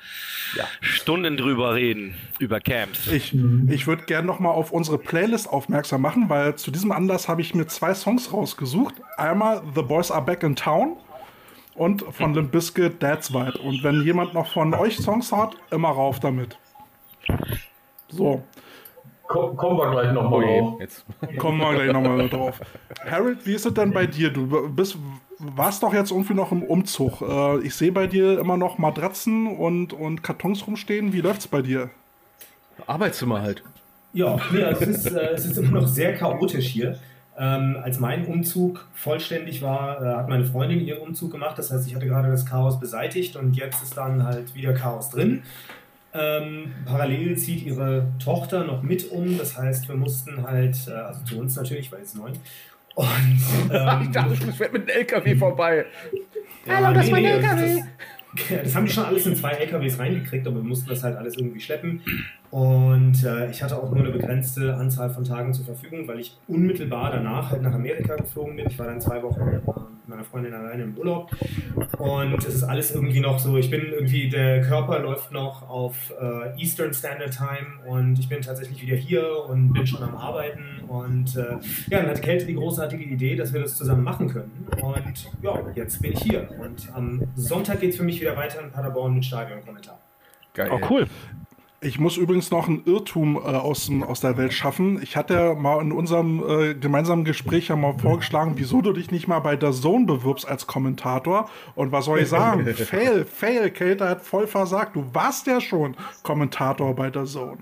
Stunden 0.81 1.37
drüber 1.37 1.75
reden, 1.75 2.15
über 2.39 2.59
Camps. 2.59 3.07
Ich, 3.07 3.33
ich 3.69 3.87
würde 3.87 4.03
gerne 4.05 4.27
nochmal 4.27 4.53
auf 4.53 4.71
unsere 4.71 4.97
Playlist 4.97 5.49
aufmerksam 5.49 6.01
machen, 6.01 6.29
weil 6.29 6.55
zu 6.55 6.71
diesem 6.71 6.91
Anlass 6.91 7.27
habe 7.27 7.41
ich 7.41 7.55
mir 7.55 7.67
zwei 7.67 7.93
Songs 7.93 8.33
rausgesucht. 8.33 8.95
Einmal 9.17 9.61
The 9.75 9.81
Boys 9.81 10.11
Are 10.11 10.23
Back 10.23 10.43
in 10.43 10.55
Town 10.55 10.97
und 11.75 12.03
von 12.11 12.33
Limp 12.33 12.51
Bizkit 12.51 13.01
Dad's 13.01 13.33
White. 13.33 13.59
Und 13.59 13.83
wenn 13.83 14.01
jemand 14.03 14.33
noch 14.33 14.51
von 14.51 14.73
euch 14.73 14.97
Songs 14.97 15.31
hat, 15.31 15.55
immer 15.71 15.89
rauf 15.89 16.19
damit. 16.19 16.57
So. 18.09 18.43
Komm, 19.27 19.57
kommen 19.57 19.77
wir 19.77 19.89
gleich 19.89 20.13
nochmal 20.13 20.43
oh 20.43 20.59
drauf. 20.59 20.79
Jetzt. 20.79 21.05
Kommen 21.39 21.57
wir 21.59 21.73
gleich 21.73 21.91
nochmal 21.91 22.29
drauf. 22.29 22.59
Harold, 23.09 23.45
wie 23.45 23.53
ist 23.53 23.65
es 23.65 23.73
denn 23.73 23.91
bei 23.91 24.05
dir? 24.05 24.29
Du 24.29 24.69
bist, 24.69 24.97
warst 25.39 25.83
doch 25.83 25.93
jetzt 25.93 26.11
irgendwie 26.11 26.33
noch 26.33 26.51
im 26.51 26.63
Umzug. 26.63 27.21
Äh, 27.21 27.59
ich 27.59 27.75
sehe 27.75 27.91
bei 27.91 28.07
dir 28.07 28.39
immer 28.39 28.57
noch 28.57 28.77
Matratzen 28.77 29.47
und, 29.47 29.93
und 29.93 30.23
Kartons 30.23 30.65
rumstehen. 30.67 31.13
Wie 31.13 31.21
läuft 31.21 31.41
es 31.41 31.47
bei 31.47 31.61
dir? 31.61 31.89
Arbeitszimmer 32.87 33.41
halt. 33.41 33.63
Ja, 34.13 34.37
nee, 34.51 34.61
es, 34.61 34.81
ist, 34.81 35.11
äh, 35.11 35.31
es 35.33 35.45
ist 35.45 35.57
immer 35.57 35.81
noch 35.81 35.87
sehr 35.87 36.15
chaotisch 36.15 36.67
hier. 36.67 36.99
Ähm, 37.37 37.77
als 37.83 37.99
mein 37.99 38.25
Umzug 38.25 38.87
vollständig 38.93 39.61
war, 39.61 40.01
äh, 40.01 40.15
hat 40.15 40.29
meine 40.29 40.45
Freundin 40.45 40.79
ihren 40.79 41.01
Umzug 41.01 41.31
gemacht. 41.31 41.57
Das 41.57 41.69
heißt, 41.69 41.85
ich 41.85 41.95
hatte 41.95 42.07
gerade 42.07 42.29
das 42.29 42.45
Chaos 42.45 42.79
beseitigt 42.79 43.35
und 43.35 43.57
jetzt 43.57 43.83
ist 43.83 43.97
dann 43.97 44.23
halt 44.23 44.55
wieder 44.55 44.73
Chaos 44.73 45.09
drin. 45.09 45.43
Ähm, 46.13 46.71
parallel 46.85 47.37
zieht 47.37 47.65
ihre 47.65 48.07
Tochter 48.23 48.63
noch 48.63 48.83
mit 48.83 49.11
um. 49.11 49.37
Das 49.37 49.57
heißt, 49.57 49.89
wir 49.89 49.95
mussten 49.95 50.43
halt, 50.43 50.77
äh, 50.87 50.91
also 50.91 51.21
zu 51.25 51.37
uns 51.37 51.57
natürlich, 51.57 51.91
weil 51.91 52.01
es 52.01 52.15
neun. 52.15 52.33
Und, 52.95 53.07
ähm, 53.71 54.01
ich 54.03 54.09
dachte, 54.09 54.33
es 54.33 54.55
fährt 54.55 54.73
mit 54.73 54.89
einem 54.89 54.99
LKW 54.99 55.35
vorbei. 55.35 55.85
ja, 56.65 56.75
Hallo, 56.75 56.93
das 56.93 57.05
nee, 57.05 57.11
war 57.11 57.17
ein 57.19 57.25
LKW. 57.25 57.83
Das, 58.35 58.63
das, 58.63 58.75
haben 58.75 58.85
die 58.85 58.91
schon 58.91 59.05
alles 59.05 59.25
in 59.25 59.35
zwei 59.35 59.51
LKWs 59.51 59.99
reingekriegt, 59.99 60.47
aber 60.47 60.57
wir 60.57 60.63
mussten 60.63 60.89
das 60.89 61.03
halt 61.03 61.17
alles 61.17 61.37
irgendwie 61.37 61.59
schleppen. 61.59 62.01
Und 62.55 63.21
äh, 63.25 63.51
ich 63.51 63.61
hatte 63.61 63.75
auch 63.75 63.91
nur 63.91 63.99
eine 63.99 64.11
begrenzte 64.11 64.75
Anzahl 64.75 65.09
von 65.09 65.25
Tagen 65.25 65.53
zur 65.53 65.65
Verfügung, 65.65 66.07
weil 66.07 66.21
ich 66.21 66.37
unmittelbar 66.47 67.11
danach 67.11 67.51
halt 67.51 67.61
nach 67.61 67.73
Amerika 67.73 68.15
geflogen 68.15 68.55
bin. 68.55 68.65
Ich 68.67 68.79
war 68.79 68.85
dann 68.85 69.01
zwei 69.01 69.21
Wochen 69.23 69.41
äh, 69.41 69.55
mit 69.55 70.07
meiner 70.07 70.23
Freundin 70.23 70.53
alleine 70.53 70.83
im 70.83 70.97
Urlaub. 70.97 71.29
Und 71.97 72.37
es 72.37 72.55
ist 72.55 72.63
alles 72.63 72.95
irgendwie 72.95 73.19
noch 73.19 73.39
so, 73.39 73.57
ich 73.57 73.69
bin 73.69 73.81
irgendwie, 73.91 74.29
der 74.29 74.61
Körper 74.61 74.99
läuft 74.99 75.33
noch 75.33 75.69
auf 75.69 76.13
äh, 76.17 76.57
Eastern 76.57 76.93
Standard 76.93 77.35
Time 77.35 77.83
und 77.87 78.19
ich 78.19 78.29
bin 78.29 78.39
tatsächlich 78.39 78.81
wieder 78.81 78.95
hier 78.95 79.43
und 79.49 79.73
bin 79.73 79.85
schon 79.85 80.01
am 80.01 80.15
Arbeiten. 80.15 80.79
Und 80.87 81.35
äh, 81.35 81.57
ja, 81.89 81.99
dann 81.99 82.07
hatte 82.07 82.21
Kälte 82.21 82.45
die 82.45 82.55
großartige 82.55 83.03
Idee, 83.03 83.35
dass 83.35 83.51
wir 83.51 83.59
das 83.59 83.75
zusammen 83.75 84.05
machen 84.05 84.29
können. 84.29 84.65
Und 84.81 85.29
ja, 85.41 85.59
jetzt 85.75 86.01
bin 86.01 86.13
ich 86.13 86.21
hier. 86.21 86.47
Und 86.57 86.87
am 86.93 87.21
Sonntag 87.35 87.81
geht 87.81 87.89
es 87.89 87.97
für 87.97 88.03
mich 88.03 88.21
wieder 88.21 88.37
weiter 88.37 88.61
in 88.61 88.71
Paderborn 88.71 89.13
mit 89.13 89.25
Stadionkommentar. 89.25 89.99
Geil. 90.53 90.69
Oh, 90.71 90.79
cool. 90.89 91.05
Ich 91.81 91.99
muss 91.99 92.17
übrigens 92.17 92.51
noch 92.51 92.67
einen 92.67 92.83
Irrtum 92.85 93.35
äh, 93.35 93.39
aus, 93.39 93.91
aus 94.07 94.21
der 94.21 94.37
Welt 94.37 94.53
schaffen. 94.53 95.01
Ich 95.03 95.15
hatte 95.15 95.33
ja 95.33 95.53
mal 95.53 95.81
in 95.81 95.91
unserem 95.91 96.43
äh, 96.47 96.73
gemeinsamen 96.73 97.25
Gespräch 97.25 97.67
ja 97.67 97.75
mal 97.75 97.97
vorgeschlagen, 97.97 98.53
wieso 98.55 98.81
du 98.81 98.93
dich 98.93 99.11
nicht 99.11 99.27
mal 99.27 99.39
bei 99.39 99.55
der 99.55 99.71
Zone 99.71 100.05
bewirbst 100.05 100.47
als 100.47 100.67
Kommentator. 100.67 101.49
Und 101.75 101.91
was 101.91 102.05
soll 102.05 102.19
ich 102.19 102.29
sagen? 102.29 102.65
fail, 102.73 103.25
fail, 103.25 103.69
Kate 103.69 104.07
hat 104.07 104.21
voll 104.21 104.47
versagt. 104.47 104.95
Du 104.95 105.05
warst 105.13 105.47
ja 105.47 105.61
schon 105.61 105.95
Kommentator 106.23 106.95
bei 106.95 107.09
der 107.09 107.25
Zone. 107.25 107.57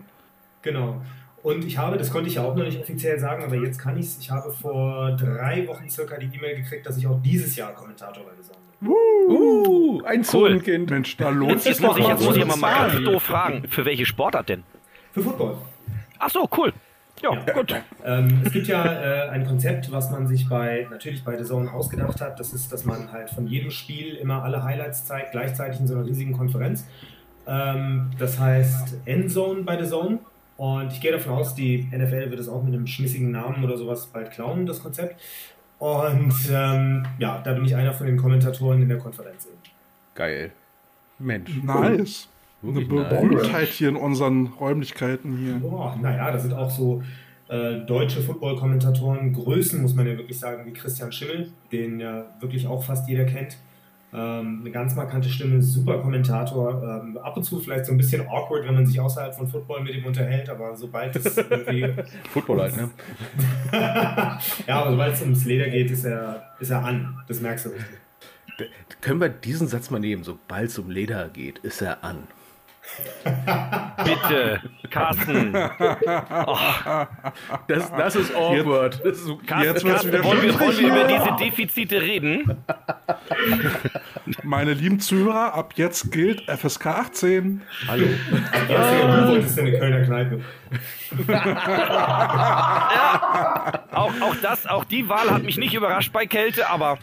Genau. 0.62 1.02
Und 1.42 1.66
ich 1.66 1.78
habe, 1.78 1.98
das 1.98 2.10
konnte 2.10 2.30
ich 2.30 2.36
ja 2.36 2.44
auch 2.44 2.56
noch 2.56 2.64
nicht 2.64 2.80
offiziell 2.80 3.20
sagen, 3.20 3.44
aber 3.44 3.56
jetzt 3.56 3.78
kann 3.78 3.98
ich 3.98 4.06
es. 4.06 4.18
Ich 4.20 4.32
habe 4.32 4.50
vor 4.50 5.12
drei 5.18 5.68
Wochen 5.68 5.90
circa 5.90 6.18
die 6.18 6.34
E-Mail 6.34 6.56
gekriegt, 6.56 6.86
dass 6.86 6.98
ich 6.98 7.06
auch 7.06 7.22
dieses 7.22 7.58
Jahr 7.58 7.74
Kommentator 7.74 8.24
bei 8.24 8.32
der 8.34 8.44
Zone 8.44 8.60
bin. 8.66 8.73
Uh, 8.86 10.02
ein 10.04 10.20
cool. 10.20 10.24
Zonenkind. 10.24 10.90
Mensch, 10.90 11.18
da 11.18 11.30
lohnt 11.30 11.62
sich 11.62 11.72
Jetzt 11.72 11.82
muss 11.82 11.98
ich, 11.98 12.08
jetzt 12.08 12.24
muss 12.24 12.36
ich 12.36 12.46
mal 12.46 12.90
ganz 12.90 13.04
doof 13.04 13.24
fragen. 13.24 13.68
Für 13.70 13.86
welche 13.86 14.06
Sportart 14.06 14.50
denn? 14.50 14.64
Für 15.12 15.22
Football. 15.22 15.58
Ach 16.20 16.30
so, 16.30 16.48
cool. 16.58 16.74
Ja, 17.22 17.34
ja. 17.34 17.54
gut. 17.54 17.74
Ähm, 18.04 18.42
es 18.44 18.52
gibt 18.52 18.68
ja 18.68 18.84
äh, 18.84 19.30
ein 19.30 19.46
Konzept, 19.46 19.92
was 19.92 20.12
man 20.12 20.28
sich 20.28 20.50
bei 20.50 20.88
natürlich 20.92 21.24
bei 21.24 21.38
The 21.38 21.46
Zone 21.46 21.72
ausgedacht 21.72 22.20
hat. 22.20 22.40
Das 22.40 22.54
ist, 22.54 22.72
dass 22.74 22.84
man 22.84 23.12
halt 23.12 23.30
von 23.30 23.48
jedem 23.48 23.72
Spiel 23.72 24.16
immer 24.16 24.44
alle 24.44 24.64
Highlights 24.64 25.06
zeigt, 25.06 25.32
gleichzeitig 25.32 25.80
in 25.80 25.88
so 25.88 25.96
einer 25.96 26.06
riesigen 26.06 26.34
Konferenz. 26.34 26.86
Ähm, 27.48 28.12
das 28.20 28.40
heißt 28.40 28.98
Endzone 29.06 29.64
bei 29.64 29.82
The 29.82 29.90
Zone. 29.90 30.20
Und 30.58 30.94
ich 30.94 31.02
gehe 31.02 31.12
davon 31.12 31.34
aus, 31.34 31.56
die 31.56 31.88
NFL 31.92 32.30
wird 32.30 32.40
es 32.40 32.48
auch 32.48 32.62
mit 32.62 32.74
einem 32.74 32.88
schmissigen 32.88 33.32
Namen 33.32 33.64
oder 33.64 33.78
sowas 33.78 34.06
bald 34.08 34.32
klauen, 34.32 34.66
das 34.66 34.84
Konzept. 34.84 35.20
Und 35.84 36.34
ähm, 36.50 37.06
ja, 37.20 37.42
da 37.44 37.52
bin 37.52 37.66
ich 37.66 37.76
einer 37.76 37.92
von 37.92 38.08
den 38.08 38.16
Kommentatoren 38.16 38.82
in 38.82 38.88
der 38.88 39.00
Konferenz. 39.00 39.50
Geil. 40.16 40.54
Mensch. 41.20 41.62
Nice. 41.62 42.30
Eine 42.66 42.86
Berühmtheit 42.86 43.68
hier 43.68 43.90
in 43.90 43.98
unseren 43.98 44.48
Räumlichkeiten 44.48 45.36
hier. 45.36 45.56
Boah, 45.56 45.98
naja, 46.02 46.32
da 46.32 46.40
sind 46.40 46.54
auch 46.54 46.72
so 46.72 47.04
äh, 47.50 47.80
deutsche 47.82 48.22
Football-Kommentatoren, 48.22 49.34
Größen, 49.34 49.82
muss 49.82 49.94
man 49.94 50.08
ja 50.08 50.18
wirklich 50.18 50.40
sagen, 50.40 50.66
wie 50.66 50.72
Christian 50.72 51.12
Schimmel, 51.12 51.52
den 51.74 52.00
ja 52.00 52.28
wirklich 52.40 52.66
auch 52.66 52.82
fast 52.82 53.10
jeder 53.10 53.26
kennt. 53.26 53.58
Ähm, 54.16 54.60
eine 54.62 54.72
ganz 54.72 54.96
markante 54.96 55.28
Stimme, 55.28 55.62
super 55.62 55.98
Kommentator. 56.00 56.84
Ähm, 56.84 57.18
ab 57.18 57.36
und 57.36 57.44
zu 57.44 57.60
vielleicht 57.60 57.86
so 57.86 57.92
ein 57.92 57.98
bisschen 57.98 58.28
awkward, 58.28 58.66
wenn 58.68 58.76
man 58.76 58.86
sich 58.86 59.00
außerhalb 59.00 59.34
von 59.34 59.48
Football 59.48 59.82
mit 59.82 59.96
ihm 59.96 60.06
unterhält, 60.06 60.50
aber 60.50 60.76
sobald 60.76 61.16
es 61.16 61.38
irgendwie. 61.50 61.94
Football 62.30 62.62
halt, 62.62 62.78
ne? 62.78 62.90
ja, 64.68 64.82
aber 64.82 64.92
sobald 64.92 65.14
es 65.14 65.22
ums 65.22 65.46
Leder 65.46 65.68
geht, 65.70 65.90
ist 65.90 66.06
er, 66.06 66.44
ist 66.60 66.70
er 66.70 66.86
an. 66.86 67.18
Das 67.28 67.42
merkst 67.42 67.66
du 67.66 67.70
richtig. 67.70 68.70
Können 69.02 69.20
wir 69.20 69.30
diesen 69.30 69.68
Satz 69.68 69.90
mal 69.90 70.00
nehmen? 70.00 70.24
Sobald 70.24 70.70
es 70.70 70.78
um 70.78 70.92
Leder 70.92 71.30
geht, 71.30 71.58
ist 71.60 71.82
er 71.82 72.04
an. 72.04 72.28
Bitte, 74.04 74.62
Carsten. 74.90 75.56
Oh. 76.46 76.58
Das, 77.68 77.92
das 77.92 78.16
ist 78.16 78.36
awkward. 78.36 79.02
Das 79.04 79.20
ist, 79.20 79.48
Carsten, 79.48 79.74
jetzt 79.74 79.86
Carsten, 79.86 80.08
wieder 80.10 80.24
wollen, 80.24 80.42
wir, 80.42 80.60
wollen 80.60 80.78
wir 80.78 80.88
über 80.88 81.08
diese 81.08 81.36
Defizite 81.38 82.02
reden? 82.02 82.64
Meine 84.44 84.74
lieben 84.74 85.00
Zuhörer, 85.00 85.54
ab 85.54 85.74
jetzt 85.78 86.12
gilt 86.12 86.42
FSK 86.50 86.88
18. 86.88 87.62
Hallo. 87.88 88.06
Ja, 88.70 89.22
du 89.22 89.28
wolltest 89.30 89.58
eine 89.58 89.72
Kölner 89.72 90.02
Kneipe. 90.02 90.42
ja, 91.28 91.60
auch, 93.92 94.12
auch, 94.22 94.36
das, 94.42 94.68
auch 94.68 94.84
die 94.84 95.08
Wahl 95.08 95.32
hat 95.32 95.44
mich 95.44 95.58
nicht 95.58 95.74
überrascht 95.74 96.12
bei 96.12 96.26
Kälte, 96.26 96.70
aber 96.70 96.98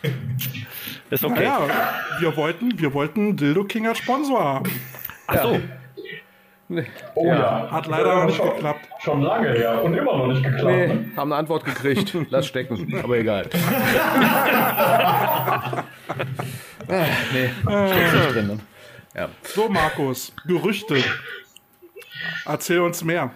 ist 1.08 1.24
okay. 1.24 1.44
Ja, 1.44 1.60
wir 2.18 2.36
wollten, 2.36 2.78
wir 2.78 2.92
wollten 2.92 3.36
Dildo 3.36 3.64
King 3.64 3.86
als 3.86 3.96
Sponsor 3.98 4.44
haben. 4.44 4.70
Ach 5.26 5.42
so. 5.42 5.58
Oh 7.14 7.26
ja. 7.26 7.38
ja. 7.38 7.70
Hat 7.70 7.86
leider 7.86 8.16
noch 8.16 8.26
nicht 8.26 8.36
schon, 8.36 8.50
geklappt. 8.50 8.86
Schon 9.00 9.22
lange, 9.22 9.58
ja. 9.60 9.78
Und 9.78 9.94
immer 9.94 10.18
noch 10.18 10.26
nicht 10.28 10.42
geklappt. 10.42 10.64
Nee, 10.64 10.86
ne? 10.86 11.04
haben 11.16 11.32
eine 11.32 11.40
Antwort 11.40 11.64
gekriegt. 11.64 12.14
Lass 12.28 12.46
stecken. 12.46 13.00
Aber 13.02 13.18
egal. 13.18 13.48
ah, 16.90 17.06
nee, 17.32 17.50
steckst 17.62 18.14
nicht 18.14 18.34
drin. 18.34 18.46
Ne? 18.46 18.58
Ja. 19.14 19.28
So, 19.42 19.68
Markus, 19.68 20.32
Gerüchte. 20.46 20.96
Erzähl 22.44 22.80
uns 22.80 23.04
mehr. 23.04 23.32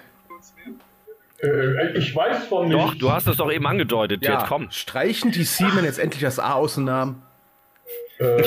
Äh, 1.43 1.99
ich 1.99 2.15
weiß 2.15 2.47
von 2.47 2.69
nicht. 2.69 2.79
Doch, 2.79 2.95
du 2.95 3.13
hast 3.13 3.27
es 3.27 3.37
doch 3.37 3.51
eben 3.51 3.67
angedeutet. 3.67 4.25
Ja. 4.25 4.39
Jetzt 4.39 4.47
komm. 4.47 4.71
Streichen 4.71 5.31
die 5.33 5.45
Siemen 5.45 5.85
jetzt 5.85 5.99
endlich 5.99 6.23
das 6.23 6.39
A 6.39 6.55
aus 6.55 6.75
dem 6.75 6.85
Namen? 6.85 7.23
Äh, 8.19 8.25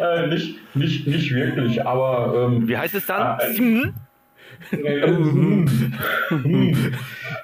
äh, 0.00 0.26
nicht, 0.28 0.74
nicht, 0.74 1.06
nicht 1.06 1.34
wirklich, 1.34 1.84
aber. 1.86 2.48
Ähm, 2.48 2.66
Wie 2.66 2.76
heißt 2.76 2.94
es 2.94 3.06
dann? 3.06 3.38
Äh, 3.38 3.94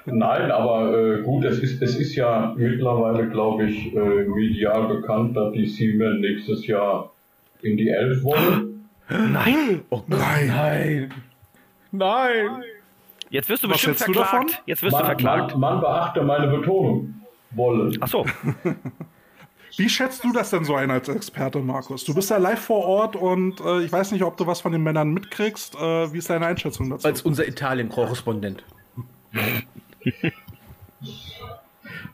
Nein, 0.05 0.51
aber 0.51 0.97
äh, 0.97 1.21
gut, 1.21 1.45
es 1.45 1.59
ist, 1.59 1.81
es 1.81 1.95
ist 1.95 2.15
ja 2.15 2.53
mittlerweile, 2.57 3.29
glaube 3.29 3.65
ich, 3.65 3.93
äh, 3.95 4.23
medial 4.25 4.87
bekannt, 4.87 5.35
dass 5.35 5.53
die 5.53 5.67
Siemens 5.67 6.21
nächstes 6.21 6.65
Jahr 6.67 7.11
in 7.61 7.77
die 7.77 7.89
Elf 7.89 8.23
wollen. 8.23 8.89
Nein! 9.09 9.81
Oh 9.89 10.01
nein! 10.07 10.47
Nein! 10.47 11.13
Nein! 11.91 12.63
Jetzt 13.29 13.49
wirst 13.49 13.63
du 13.63 13.69
Was 13.69 13.75
bestimmt 13.75 13.97
verklagt. 13.97 14.17
Du 14.17 14.37
davon? 14.37 14.51
Jetzt 14.65 14.83
wirst 14.83 14.93
man, 14.93 15.01
du 15.01 15.05
verklagt. 15.05 15.51
Man, 15.51 15.59
man 15.59 15.81
beachte 15.81 16.21
meine 16.23 16.47
Betonung. 16.47 17.13
Wollen. 17.51 17.97
Ach 17.99 18.07
so. 18.07 18.25
Wie 19.77 19.89
schätzt 19.89 20.23
du 20.23 20.33
das 20.33 20.49
denn 20.49 20.65
so 20.65 20.75
ein 20.75 20.91
als 20.91 21.07
Experte, 21.07 21.59
Markus? 21.59 22.03
Du 22.03 22.13
bist 22.13 22.29
ja 22.29 22.37
live 22.37 22.59
vor 22.59 22.85
Ort 22.85 23.15
und 23.15 23.61
äh, 23.61 23.81
ich 23.81 23.91
weiß 23.91 24.11
nicht, 24.11 24.23
ob 24.23 24.35
du 24.37 24.45
was 24.45 24.59
von 24.61 24.71
den 24.73 24.83
Männern 24.83 25.13
mitkriegst. 25.13 25.75
Äh, 25.75 26.11
wie 26.13 26.17
ist 26.17 26.29
deine 26.29 26.45
Einschätzung 26.45 26.89
dazu? 26.89 27.07
Als 27.07 27.21
unser 27.21 27.47
Italien-Korrespondent. 27.47 28.63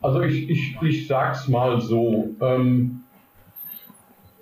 Also 0.01 0.21
ich, 0.21 0.49
ich, 0.49 0.77
ich 0.81 1.07
sag's 1.07 1.47
mal 1.47 1.81
so. 1.81 2.29
Ähm, 2.39 3.03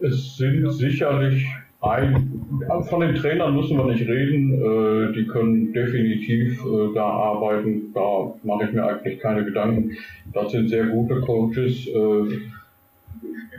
es 0.02 0.36
sind 0.38 0.70
sicherlich 0.72 1.48
ein, 1.82 2.46
von 2.90 3.00
den 3.00 3.16
Trainern 3.16 3.56
müssen 3.56 3.78
wir 3.78 3.86
nicht 3.86 4.08
reden, 4.08 4.54
äh, 4.54 5.14
die 5.14 5.28
können 5.28 5.72
definitiv 5.72 6.64
äh, 6.66 6.94
da 6.94 7.06
arbeiten, 7.06 7.94
da 7.94 8.34
mache 8.44 8.66
ich 8.66 8.74
mir 8.74 8.86
eigentlich 8.86 9.20
keine 9.20 9.46
Gedanken. 9.46 9.92
Das 10.34 10.52
sind 10.52 10.70
sehr 10.70 10.88
gute 10.88 11.22
Coaches. 11.22 11.88
Äh, 11.88 12.50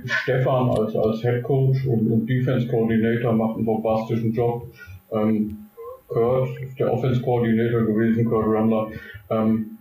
Stefan 0.05 0.71
als, 0.71 0.95
als 0.95 1.21
Head 1.23 1.43
Coach 1.43 1.85
und, 1.87 2.11
und 2.11 2.27
Defense 2.27 2.67
Coordinator 2.69 3.33
macht 3.33 3.57
einen 3.57 3.65
bombastischen 3.65 4.33
Job. 4.33 4.69
Ähm, 5.11 5.59
Kurt 6.09 6.51
ist 6.61 6.79
der 6.79 6.93
Offense 6.93 7.21
Coordinator 7.21 7.83
gewesen, 7.83 8.25
Kurt 8.25 8.47
Rambler. 8.47 8.89
Ähm, 9.31 9.76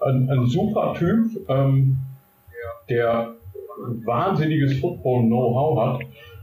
ein, 0.00 0.30
ein, 0.30 0.46
super 0.46 0.94
Typ, 0.94 1.26
ähm, 1.48 1.96
der 2.88 3.34
wahnsinniges 4.04 4.78
Football-Know-how 4.80 5.78
hat, 5.78 6.00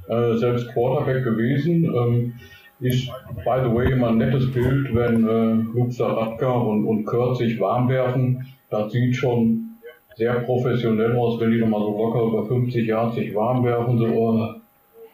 äh, 0.09 0.37
selbst 0.37 0.67
Quarterback 0.73 1.23
gewesen. 1.23 1.85
Ähm, 1.85 2.33
ist, 2.79 3.07
by 3.45 3.61
the 3.63 3.73
way, 3.73 3.91
immer 3.91 4.09
ein 4.09 4.17
nettes 4.17 4.51
Bild, 4.51 4.93
wenn 4.93 5.25
äh, 5.25 5.77
Luke 5.77 5.91
Saratka 5.91 6.51
und, 6.51 6.85
und 6.85 7.05
Kurt 7.05 7.37
sich 7.37 7.59
warm 7.59 7.87
werfen. 7.87 8.45
Das 8.69 8.91
sieht 8.91 9.15
schon 9.15 9.77
sehr 10.15 10.33
professionell 10.41 11.15
aus, 11.15 11.39
wenn 11.39 11.51
die 11.51 11.59
nochmal 11.59 11.81
so 11.81 11.97
locker 11.97 12.23
über 12.23 12.45
50 12.45 12.85
Jahre 12.85 13.13
sich 13.13 13.33
warm 13.33 13.63
werfen, 13.63 13.97
so, 13.97 14.59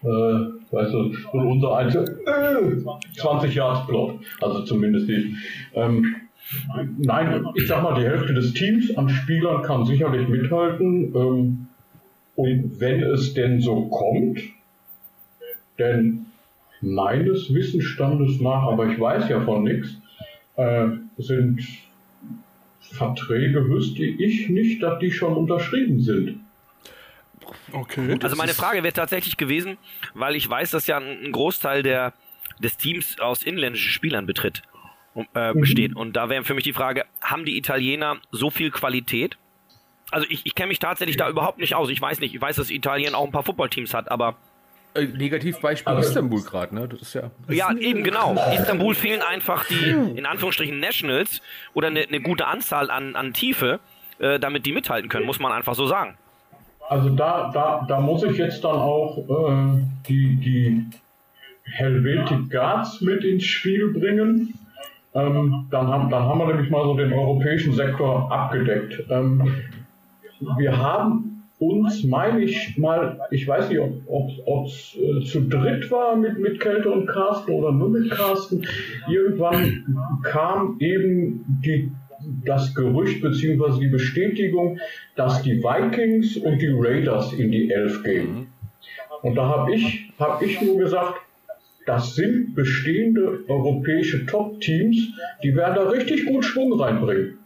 äh, 0.04 0.08
äh, 0.08 0.48
weißt 0.72 0.94
du, 0.94 1.12
und 1.32 1.48
unser 1.48 1.78
Einzel 1.78 2.22
äh, 2.26 3.20
20 3.20 3.56
Jahre 3.56 3.86
Plot, 3.88 4.16
also 4.42 4.64
zumindest 4.64 5.10
ich. 5.10 5.26
Ähm, 5.76 6.16
nein, 6.98 7.46
ich 7.56 7.68
sag 7.68 7.84
mal, 7.84 8.00
die 8.00 8.08
Hälfte 8.08 8.34
des 8.34 8.54
Teams 8.54 8.96
an 8.98 9.10
Spielern 9.10 9.62
kann 9.64 9.86
sicherlich 9.86 10.28
mithalten. 10.28 11.14
Ähm, 11.16 11.68
und 12.36 12.80
wenn 12.80 13.04
es 13.04 13.34
denn 13.34 13.60
so 13.60 13.88
kommt, 13.88 14.40
denn 15.78 16.26
meines 16.82 17.54
Wissensstandes 17.54 18.40
nach, 18.40 18.64
aber 18.64 18.88
ich 18.88 19.00
weiß 19.00 19.28
ja 19.30 19.42
von 19.42 19.64
nichts, 19.64 19.98
äh, 20.56 20.88
sind 21.18 21.62
Verträge, 22.80 23.68
wüsste 23.68 24.04
ich 24.04 24.50
nicht, 24.50 24.82
dass 24.82 25.00
die 25.00 25.12
schon 25.12 25.36
unterschrieben 25.36 26.02
sind. 26.02 26.40
Okay. 27.72 28.18
Also 28.22 28.36
meine 28.36 28.54
Frage 28.54 28.84
wäre 28.84 28.94
tatsächlich 28.94 29.38
gewesen, 29.38 29.78
weil 30.14 30.36
ich 30.36 30.50
weiß, 30.50 30.72
dass 30.72 30.88
ja 30.88 30.98
ein 30.98 31.32
Großteil 31.32 31.84
der, 31.84 32.14
des 32.60 32.78
Teams 32.78 33.20
aus 33.20 33.44
inländischen 33.44 33.92
Spielern 33.92 34.26
betritt, 34.26 34.64
äh, 35.36 35.54
Mhm. 35.54 35.60
besteht. 35.62 35.96
Und 35.96 36.16
da 36.16 36.30
wäre 36.30 36.44
für 36.44 36.54
mich 36.54 36.64
die 36.64 36.74
Frage, 36.74 37.06
haben 37.22 37.46
die 37.46 37.58
Italiener 37.58 38.18
so 38.32 38.50
viel 38.50 38.72
Qualität? 38.72 39.38
Also 40.12 40.26
ich, 40.30 40.46
ich 40.46 40.56
kenne 40.56 40.70
mich 40.70 40.80
tatsächlich 40.80 41.18
da 41.18 41.30
überhaupt 41.30 41.60
nicht 41.60 41.76
aus. 41.76 41.90
Ich 41.90 42.02
weiß 42.02 42.20
nicht, 42.20 42.34
ich 42.34 42.42
weiß, 42.42 42.56
dass 42.56 42.70
Italien 42.72 43.14
auch 43.16 43.26
ein 43.26 43.32
paar 43.32 43.44
Footballteams 43.44 43.94
hat, 43.94 44.10
aber 44.12 44.36
Äh, 44.96 45.06
Negativbeispiel 45.06 45.92
Aber- 45.92 46.00
Istanbul 46.02 46.42
gerade, 46.42 46.74
ne? 46.74 46.88
Das 46.88 47.02
ist 47.02 47.14
ja. 47.14 47.30
ja, 47.48 47.72
eben 47.78 48.04
genau. 48.04 48.36
Istanbul 48.54 48.96
fehlen 48.96 49.22
einfach 49.22 49.66
die, 49.68 49.92
in 50.18 50.26
Anführungsstrichen, 50.26 50.80
Nationals 50.80 51.42
oder 51.76 51.88
eine, 51.90 52.02
eine 52.02 52.20
gute 52.22 52.48
Anzahl 52.48 52.90
an, 52.90 53.16
an 53.16 53.34
Tiefe, 53.34 53.80
äh, 54.18 54.40
damit 54.40 54.66
die 54.66 54.72
mithalten 54.72 55.08
können, 55.08 55.28
muss 55.28 55.40
man 55.40 55.52
einfach 55.52 55.76
so 55.76 55.86
sagen. 55.86 56.18
Also 56.90 57.10
da, 57.10 57.52
da, 57.54 57.86
da 57.88 58.00
muss 58.02 58.24
ich 58.24 58.36
jetzt 58.38 58.64
dann 58.64 58.78
auch 58.78 59.16
äh, 59.20 59.84
die, 60.08 60.36
die 60.38 60.86
Helvetic 61.66 62.50
Guards 62.50 63.00
mit 63.02 63.24
ins 63.24 63.44
Spiel 63.46 63.94
bringen. 63.94 64.56
Ähm, 65.14 65.68
dann, 65.72 65.88
haben, 65.88 66.10
dann 66.10 66.24
haben 66.24 66.40
wir 66.40 66.48
nämlich 66.48 66.70
mal 66.70 66.84
so 66.84 66.96
den 66.96 67.12
europäischen 67.12 67.74
Sektor 67.74 68.32
abgedeckt. 68.32 69.04
Ähm, 69.10 69.42
wir 70.58 70.78
haben 70.78 71.30
uns, 71.60 72.04
meine 72.06 72.42
ich 72.42 72.78
mal, 72.78 73.20
ich 73.32 73.48
weiß 73.48 73.70
nicht, 73.70 73.80
ob 73.80 74.66
es 74.66 74.96
äh, 74.96 75.26
zu 75.26 75.42
dritt 75.42 75.92
war 75.92 76.16
mit, 76.16 76.40
mit 76.40 76.60
Kälte 76.60 76.90
und 76.90 77.08
Carsten 77.08 77.52
oder 77.52 77.72
nur 77.72 77.90
mit 77.90 78.10
Carsten. 78.12 78.66
Irgendwann 79.10 79.84
kam 80.24 80.78
eben 80.80 81.44
die, 81.66 81.92
das 82.46 82.74
Gerücht 82.74 83.22
bzw. 83.22 83.80
die 83.80 83.88
Bestätigung, 83.88 84.80
dass 85.16 85.42
die 85.42 85.62
Vikings 85.62 86.38
und 86.38 86.62
die 86.62 86.72
Raiders 86.74 87.34
in 87.34 87.52
die 87.52 87.70
Elf 87.70 88.04
gehen. 88.04 88.48
Und 89.22 89.36
da 89.36 89.48
habe 89.48 89.74
ich, 89.74 90.14
hab 90.18 90.42
ich 90.42 90.62
nur 90.62 90.78
gesagt, 90.78 91.20
das 91.86 92.16
sind 92.16 92.56
bestehende 92.56 93.44
europäische 93.48 94.26
Top-Teams, 94.26 95.14
die 95.44 95.56
werden 95.56 95.76
da 95.76 95.90
richtig 95.90 96.26
gut 96.26 96.46
Schwung 96.46 96.74
reinbringen. 96.80 97.38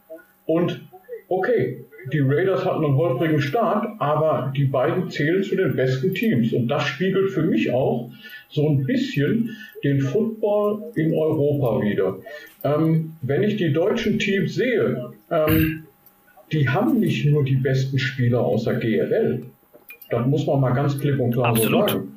Und 0.46 0.82
okay, 1.30 1.86
die 2.12 2.20
Raiders 2.20 2.66
hatten 2.66 2.84
einen 2.84 2.96
holprigen 2.96 3.40
Start, 3.40 3.88
aber 4.00 4.52
die 4.56 4.66
beiden 4.66 5.10
zählen 5.10 5.42
zu 5.44 5.56
den 5.56 5.76
besten 5.76 6.14
Teams. 6.14 6.52
Und 6.52 6.68
das 6.68 6.84
spiegelt 6.84 7.32
für 7.32 7.44
mich 7.44 7.72
auch 7.72 8.12
so 8.50 8.68
ein 8.68 8.86
bisschen 8.86 9.56
den 9.84 10.02
Football 10.02 10.92
in 10.96 11.14
Europa 11.14 11.82
wieder. 11.82 12.18
Ähm, 12.64 13.14
wenn 13.22 13.44
ich 13.44 13.56
die 13.58 13.72
deutschen 13.72 14.20
Teams 14.20 14.56
sehe, 14.56 15.12
ähm, 15.32 15.84
die 16.52 16.68
haben 16.68 17.00
nicht 17.00 17.26
nur 17.26 17.44
die 17.44 17.56
besten 17.56 17.98
Spieler 17.98 18.42
außer 18.42 18.76
GRL. 18.76 19.44
Das 20.10 20.28
muss 20.28 20.46
man 20.46 20.60
mal 20.60 20.72
ganz 20.72 21.00
klipp 21.00 21.20
und 21.20 21.32
klar 21.32 21.48
Absolut. 21.48 21.90
so 21.90 21.96
sagen. 21.96 22.13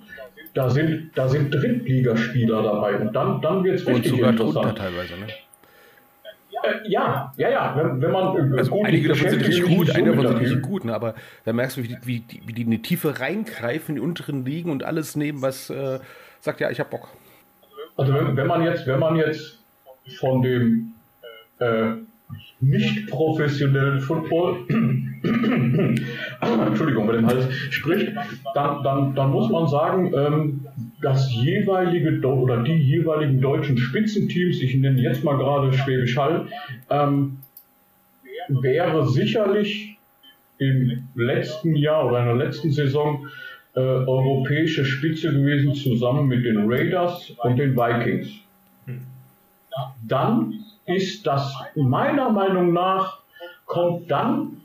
Da 0.56 0.70
sind, 0.70 1.10
da 1.14 1.28
sind 1.28 1.52
Drittligaspieler 1.52 2.62
dabei 2.62 2.96
und 2.96 3.12
dann, 3.12 3.42
dann 3.42 3.62
wird 3.62 3.74
es 3.74 3.84
Und 3.84 3.96
richtig 3.96 4.12
sogar 4.12 4.30
interessant. 4.30 4.78
teilweise, 4.78 5.12
ne? 5.18 5.26
Äh, 6.64 6.88
ja, 6.88 7.30
ja, 7.36 7.50
ja, 7.50 7.76
wenn, 7.76 8.00
wenn 8.00 8.10
man 8.10 8.54
äh, 8.54 8.58
Also 8.58 8.82
einige 8.82 9.08
davon 9.08 9.28
sind 9.28 9.46
richtig 9.46 9.64
gut, 9.64 9.90
einige 9.90 10.12
davon 10.12 10.28
sind 10.28 10.40
richtig 10.40 10.62
gut, 10.62 10.86
ne? 10.86 10.94
aber 10.94 11.14
da 11.44 11.52
merkst 11.52 11.76
du, 11.76 11.82
wie 11.82 11.88
die, 11.88 11.98
wie, 12.04 12.20
die, 12.20 12.40
wie 12.46 12.52
die 12.54 12.62
in 12.62 12.70
die 12.70 12.80
Tiefe 12.80 13.20
reingreifen, 13.20 13.96
in 13.96 14.00
die 14.00 14.08
unteren 14.08 14.46
Ligen 14.46 14.70
und 14.70 14.82
alles 14.82 15.14
nehmen, 15.14 15.42
was 15.42 15.68
äh, 15.68 15.98
sagt, 16.40 16.60
ja, 16.60 16.70
ich 16.70 16.80
hab 16.80 16.88
Bock. 16.88 17.08
Also 17.98 18.14
wenn, 18.14 18.34
wenn 18.34 18.46
man 18.46 18.62
jetzt, 18.62 18.86
wenn 18.86 18.98
man 18.98 19.16
jetzt 19.16 19.58
von 20.18 20.40
dem 20.40 20.94
äh, 21.58 21.92
nicht 22.60 23.08
professionellen 23.08 24.00
Football, 24.00 24.66
Entschuldigung, 26.40 27.06
mit 27.06 27.16
dem 27.16 27.26
Hals 27.26 27.52
spricht, 27.70 28.12
dann, 28.54 28.82
dann, 28.82 29.14
dann 29.14 29.30
muss 29.30 29.50
man 29.50 29.66
sagen, 29.68 30.12
ähm, 30.16 30.66
das 31.02 31.32
jeweilige 31.32 32.26
oder 32.26 32.62
die 32.62 32.74
jeweiligen 32.74 33.40
deutschen 33.40 33.76
Spitzenteams, 33.76 34.60
ich 34.62 34.74
nenne 34.76 35.00
jetzt 35.00 35.22
mal 35.22 35.36
gerade 35.36 35.72
Schwäbisch 35.72 36.16
Hall, 36.16 36.46
ähm, 36.90 37.38
wäre 38.48 39.06
sicherlich 39.06 39.98
im 40.58 41.08
letzten 41.14 41.76
Jahr 41.76 42.06
oder 42.06 42.20
in 42.20 42.26
der 42.26 42.36
letzten 42.36 42.70
Saison 42.72 43.26
äh, 43.74 43.80
europäische 43.80 44.84
Spitze 44.84 45.32
gewesen, 45.32 45.74
zusammen 45.74 46.28
mit 46.28 46.44
den 46.44 46.70
Raiders 46.70 47.30
und 47.42 47.58
den 47.58 47.76
Vikings. 47.76 48.28
Dann 50.08 50.54
ist 50.86 51.26
das 51.26 51.54
meiner 51.74 52.30
Meinung 52.30 52.72
nach, 52.72 53.18
kommt 53.66 54.10
dann 54.10 54.60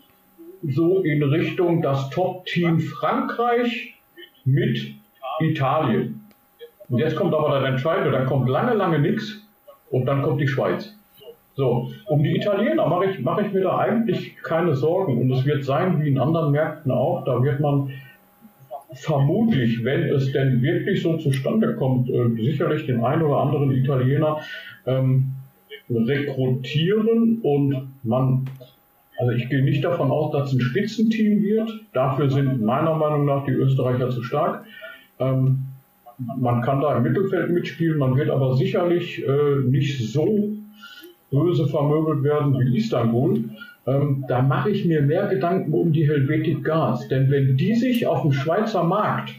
so 0.64 1.00
in 1.00 1.24
Richtung 1.24 1.82
das 1.82 2.10
Top-Team 2.12 2.80
Frankreich 2.80 3.96
mit 4.46 4.96
Italien. 5.40 6.22
Und 6.90 7.00
jetzt 7.00 7.16
kommt 7.16 7.34
aber 7.34 7.60
der 7.60 7.70
Entscheidende, 7.70 8.12
dann 8.12 8.28
kommt 8.28 8.48
lange, 8.48 8.74
lange 8.74 9.00
nichts 9.00 9.42
und 9.90 10.06
dann 10.06 10.22
kommt 10.22 10.42
die 10.42 10.48
Schweiz. 10.48 10.96
So, 11.56 11.92
um 12.08 12.24
die 12.24 12.36
Italiener 12.36 12.88
mache 12.88 13.06
ich, 13.06 13.20
mache 13.20 13.42
ich 13.46 13.54
mir 13.54 13.62
da 13.62 13.78
eigentlich 13.78 14.38
keine 14.38 14.76
Sorgen. 14.76 15.20
Und 15.20 15.32
es 15.32 15.46
wird 15.46 15.64
sein, 15.66 16.02
wie 16.02 16.08
in 16.08 16.18
anderen 16.18 16.52
Märkten 16.52 16.92
auch, 16.92 17.24
da 17.26 17.44
wird 17.44 17.60
man 17.60 17.92
vermutlich, 18.94 19.84
wenn 19.84 20.04
es 20.04 20.32
denn 20.32 20.62
wirklich 20.62 21.02
so 21.02 21.18
zustande 21.18 21.76
kommt, 21.76 22.10
äh, 22.10 22.30
sicherlich 22.42 22.86
den 22.86 23.04
einen 23.04 23.22
oder 23.22 23.38
anderen 23.38 23.72
Italiener 23.72 24.40
ähm, 24.86 25.32
rekrutieren 25.96 27.40
und 27.42 27.90
man, 28.04 28.50
also 29.18 29.32
ich 29.32 29.50
gehe 29.50 29.64
nicht 29.64 29.84
davon 29.84 30.12
aus, 30.12 30.32
dass 30.32 30.50
es 30.50 30.58
ein 30.58 30.62
Spitzenteam 30.62 31.42
wird. 31.42 31.70
Dafür 31.94 32.30
sind 32.30 32.62
meiner 32.62 32.96
Meinung 32.96 33.26
nach 33.26 33.46
die 33.46 33.52
Österreicher 33.52 34.10
zu 34.10 34.24
stark. 34.24 34.66
Ähm, 35.20 35.60
man 36.40 36.62
kann 36.62 36.82
da 36.82 36.98
im 36.98 37.04
Mittelfeld 37.04 37.50
mitspielen, 37.50 37.98
man 37.98 38.16
wird 38.16 38.30
aber 38.30 38.56
sicherlich 38.56 39.24
äh, 39.26 39.68
nicht 39.68 40.12
so 40.12 40.52
böse 41.32 41.68
vermöbelt 41.68 42.24
werden 42.24 42.60
wie 42.60 42.78
Istanbul. 42.78 43.44
Ähm, 43.88 44.26
da 44.28 44.42
mache 44.42 44.70
ich 44.70 44.86
mir 44.86 45.02
mehr 45.02 45.28
Gedanken 45.28 45.74
um 45.74 45.92
die 45.92 46.08
Helvetic 46.08 46.64
Guards. 46.64 47.08
Denn 47.08 47.32
wenn 47.32 47.58
die 47.58 47.74
sich 47.76 48.06
auf 48.06 48.22
dem 48.22 48.32
Schweizer 48.32 48.84
Markt 48.84 49.34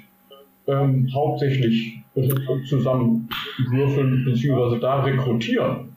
ähm, 0.67 1.09
hauptsächlich 1.15 1.99
äh, 2.15 2.29
zusammenwürfeln 2.67 4.25
bzw. 4.25 4.81
da 4.81 5.03
rekrutieren, 5.03 5.92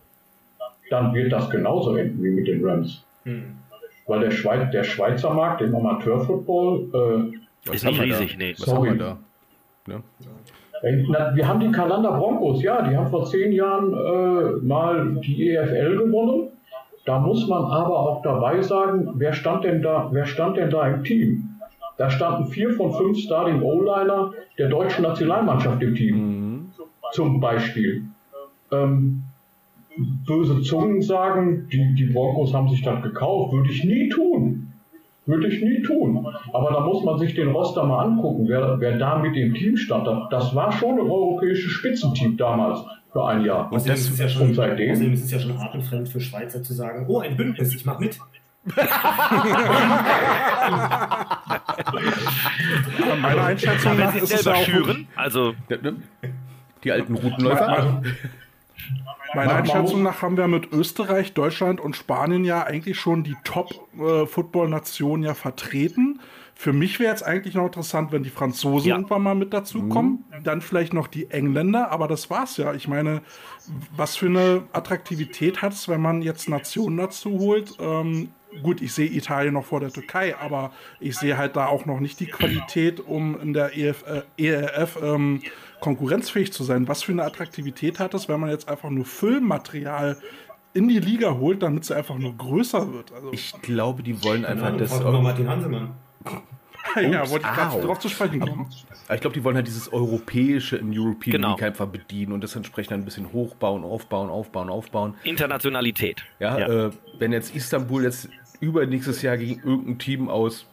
dann 0.89 1.13
wird 1.13 1.31
das 1.31 1.49
genauso 1.49 1.95
enden 1.95 2.23
wie 2.23 2.29
mit 2.29 2.47
den 2.47 2.65
Rams. 2.65 3.03
Hm. 3.23 3.57
Weil 4.07 4.19
der, 4.19 4.31
Schweiz, 4.31 4.69
der 4.71 4.83
Schweizer 4.83 5.33
Markt 5.33 5.61
im 5.61 5.75
Amateurfootball, 5.75 7.31
äh, 7.65 7.73
Ist 7.73 7.85
nicht 7.85 7.99
wir 7.99 8.05
riesig, 8.05 8.33
da? 8.33 8.37
nee. 8.37 8.55
Was 8.57 8.73
haben 8.73 8.83
wir 8.83 8.95
da? 8.95 9.17
Ne? 9.87 10.03
na, 11.09 11.35
wir 11.35 11.47
haben 11.47 11.59
die 11.59 11.71
Kalender 11.71 12.11
Broncos, 12.11 12.61
ja, 12.61 12.81
die 12.87 12.95
haben 12.95 13.07
vor 13.07 13.25
zehn 13.25 13.51
Jahren 13.51 13.93
äh, 13.93 14.65
mal 14.65 15.15
die 15.23 15.51
EFL 15.51 15.97
gewonnen. 15.97 16.49
Da 17.05 17.19
muss 17.19 17.47
man 17.47 17.63
aber 17.65 17.99
auch 17.99 18.21
dabei 18.23 18.61
sagen, 18.61 19.11
wer 19.15 19.33
stand 19.33 19.63
denn 19.63 19.81
da, 19.81 20.09
wer 20.11 20.25
stand 20.25 20.57
denn 20.57 20.69
da 20.69 20.87
im 20.87 21.03
Team? 21.03 21.49
Da 21.97 22.09
standen 22.09 22.47
vier 22.47 22.71
von 22.71 22.91
fünf 22.93 23.17
Starting 23.19 23.61
O-Liner 23.61 24.33
der 24.57 24.69
deutschen 24.69 25.03
Nationalmannschaft 25.03 25.81
im 25.81 25.95
Team. 25.95 26.15
Mhm. 26.17 26.71
zum 27.11 27.39
Beispiel. 27.39 28.03
Ähm, 28.71 29.23
böse 30.25 30.61
Zungen 30.61 31.01
sagen, 31.01 31.67
die, 31.71 31.95
die 31.95 32.05
Broncos 32.05 32.53
haben 32.53 32.69
sich 32.69 32.81
das 32.81 33.01
gekauft, 33.03 33.53
würde 33.53 33.69
ich 33.71 33.83
nie 33.83 34.09
tun. 34.09 34.71
Würde 35.27 35.47
ich 35.47 35.59
nie 35.61 35.81
tun. 35.81 36.25
Aber 36.53 36.71
da 36.71 36.81
muss 36.81 37.03
man 37.03 37.17
sich 37.17 37.33
den 37.33 37.47
Roster 37.49 37.83
mal 37.83 38.03
angucken, 38.05 38.45
wer, 38.47 38.79
wer 38.79 38.97
da 38.97 39.17
mit 39.17 39.35
dem 39.35 39.53
Team 39.55 39.75
stand. 39.75 40.07
Das- 40.29 40.53
war 40.53 40.71
schon 40.71 40.95
ein 40.99 41.09
europäisches 41.09 41.71
Spitzenteam 41.71 42.37
damals 42.37 42.79
für 43.11 43.25
ein 43.25 43.43
Jahr. 43.43 43.71
Außerdem 43.71 43.93
das- 43.95 44.09
ist 44.09 44.19
ja 44.19 44.29
schon, 44.29 44.49
und 44.49 44.53
seitdem? 44.53 44.91
außerdem 44.91 45.13
ist 45.13 45.23
es 45.25 45.31
ja 45.31 45.39
schon 45.39 45.57
artenfremd 45.57 46.09
für 46.09 46.19
Schweizer 46.19 46.61
zu 46.61 46.73
sagen, 46.73 47.05
oh, 47.07 47.19
ein 47.19 47.35
Bündnis, 47.35 47.73
ich 47.73 47.85
mach 47.85 47.99
mit. 47.99 48.19
Ja, 53.07 53.15
meiner 53.21 53.43
Einschätzung 53.45 53.97
nach 53.97 54.11
sie 54.13 54.19
ist 54.19 54.33
es 54.33 54.47
auch 54.47 54.63
schüren, 54.63 55.07
also 55.15 55.53
ne? 55.69 55.95
Die 56.83 56.91
alten 56.91 57.15
Routenläufer. 57.15 58.01
Meiner 59.35 59.55
Einschätzung 59.55 60.03
nach 60.03 60.21
haben 60.21 60.37
wir 60.37 60.47
mit 60.47 60.71
Österreich, 60.71 61.33
Deutschland 61.33 61.79
und 61.81 61.95
Spanien 61.95 62.45
ja 62.45 62.63
eigentlich 62.63 62.99
schon 62.99 63.23
die 63.23 63.35
Top-Football-Nationen 63.43 65.23
ja 65.23 65.33
vertreten. 65.33 66.19
Für 66.57 66.71
mich 66.71 66.99
wäre 66.99 67.11
jetzt 67.11 67.23
eigentlich 67.23 67.53
noch 67.55 67.65
interessant, 67.65 68.13
wenn 68.13 68.23
die 68.23 68.29
Franzosen 68.29 68.89
Ja. 68.89 68.95
irgendwann 68.95 69.21
mal 69.23 69.35
mit 69.35 69.53
dazukommen. 69.53 70.23
Dann 70.43 70.61
vielleicht 70.61 70.93
noch 70.93 71.07
die 71.07 71.29
Engländer, 71.29 71.91
aber 71.91 72.07
das 72.07 72.29
war's 72.29 72.55
ja. 72.55 72.73
Ich 72.73 72.87
meine, 72.87 73.21
was 73.95 74.15
für 74.15 74.27
eine 74.27 74.63
Attraktivität 74.71 75.61
hat 75.61 75.73
es, 75.73 75.89
wenn 75.89 76.01
man 76.01 76.21
jetzt 76.21 76.47
Nationen 76.47 76.97
dazu 76.97 77.39
holt? 77.39 77.75
Ähm, 77.79 78.29
gut, 78.63 78.81
ich 78.81 78.93
sehe 78.93 79.07
Italien 79.09 79.53
noch 79.53 79.65
vor 79.65 79.79
der 79.79 79.91
Türkei, 79.91 80.35
aber 80.37 80.71
ich 80.99 81.17
sehe 81.17 81.37
halt 81.37 81.55
da 81.55 81.67
auch 81.67 81.85
noch 81.85 81.99
nicht 81.99 82.19
die 82.19 82.25
Qualität, 82.27 82.99
um 82.99 83.39
in 83.39 83.53
der 83.53 83.77
EF, 83.77 84.03
äh, 84.07 84.21
ERF 84.43 84.97
ähm, 85.01 85.41
konkurrenzfähig 85.79 86.51
zu 86.53 86.63
sein. 86.63 86.87
Was 86.87 87.03
für 87.03 87.11
eine 87.11 87.23
Attraktivität 87.23 87.99
hat 87.99 88.13
es, 88.13 88.27
wenn 88.29 88.39
man 88.39 88.49
jetzt 88.49 88.67
einfach 88.69 88.89
nur 88.89 89.05
Füllmaterial 89.05 90.17
in 90.73 90.87
die 90.87 90.99
Liga 90.99 91.31
holt, 91.35 91.63
damit 91.63 91.85
sie 91.85 91.95
einfach 91.95 92.17
nur 92.17 92.35
größer 92.35 92.91
wird? 92.93 93.11
Also, 93.13 93.31
Ich 93.31 93.53
glaube, 93.61 94.03
die 94.03 94.23
wollen 94.23 94.45
einfach 94.45 94.71
Ja, 94.71 94.77
das. 94.77 94.99
Martin 95.01 95.45
ja, 97.11 97.21
Ups, 97.23 97.31
wollte 97.31 97.47
ich 97.47 97.53
gerade 97.55 97.75
au. 97.75 97.81
drauf 97.81 97.99
zu 97.99 98.09
sprechen 98.09 98.39
kommen. 98.39 98.67
Ich 99.13 99.21
glaube, 99.21 99.33
die 99.33 99.43
wollen 99.43 99.55
halt 99.55 99.67
dieses 99.67 99.91
Europäische 99.91 100.77
in 100.77 100.97
European 100.97 101.33
Genau. 101.33 101.51
League 101.51 101.63
einfach 101.63 101.87
bedienen 101.87 102.31
und 102.31 102.43
das 102.43 102.55
entsprechend 102.55 102.93
ein 102.93 103.05
bisschen 103.05 103.31
hochbauen, 103.33 103.83
aufbauen, 103.83 104.29
aufbauen, 104.29 104.69
aufbauen. 104.69 105.15
Internationalität. 105.23 106.23
Ja, 106.39 106.57
Äh, 106.87 106.91
wenn 107.19 107.31
jetzt 107.31 107.55
Istanbul 107.55 108.03
jetzt 108.03 108.29
übernächstes 108.65 109.21
Jahr 109.21 109.37
gegen 109.37 109.61
irgendein 109.67 109.99
Team 109.99 110.29
aus 110.29 110.65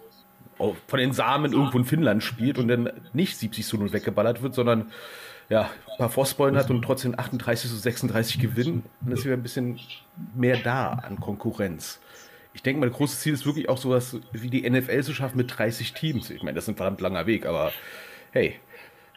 au- 0.59 0.77
von 0.87 0.99
den 0.99 1.13
Samen 1.13 1.53
irgendwo 1.53 1.79
in 1.79 1.85
Finnland 1.85 2.23
spielt 2.23 2.59
und 2.59 2.69
dann 2.69 2.91
nicht 3.13 3.37
70 3.37 3.67
zu 3.67 3.77
0 3.79 3.93
weggeballert 3.93 4.43
wird, 4.43 4.55
sondern 4.55 4.91
ja, 5.49 5.63
ein 5.63 5.99
paar 5.99 6.09
Frostbeulen 6.09 6.57
hat 6.57 6.71
und 6.71 6.83
trotzdem 6.83 7.15
38 7.19 7.69
zu 7.71 7.77
36 7.77 8.39
gewinnen, 8.39 8.85
dann 9.01 9.13
ist 9.13 9.25
wieder 9.25 9.35
ein 9.35 9.43
bisschen 9.43 9.79
mehr 10.35 10.57
da 10.57 10.93
an 10.93 11.19
Konkurrenz. 11.21 12.01
Ich 12.55 12.63
denke 12.63 12.81
mal, 12.81 12.89
das 12.89 12.97
große 12.97 13.19
Ziel 13.19 13.33
ist 13.35 13.45
wirklich 13.47 13.69
auch 13.69 13.79
sowas 13.79 14.17
wie 14.33 14.49
die 14.51 14.69
NFL 14.69 15.03
zu 15.03 15.15
schaffen 15.15 15.37
mit 15.39 15.57
30 15.59 15.93
Teams. 15.95 16.31
Ich 16.31 16.43
meine, 16.43 16.55
das 16.55 16.65
ist 16.65 16.69
ein 16.69 16.77
verdammt 16.77 17.01
langer 17.01 17.27
Weg, 17.27 17.45
aber 17.47 17.73
hey, 18.31 18.57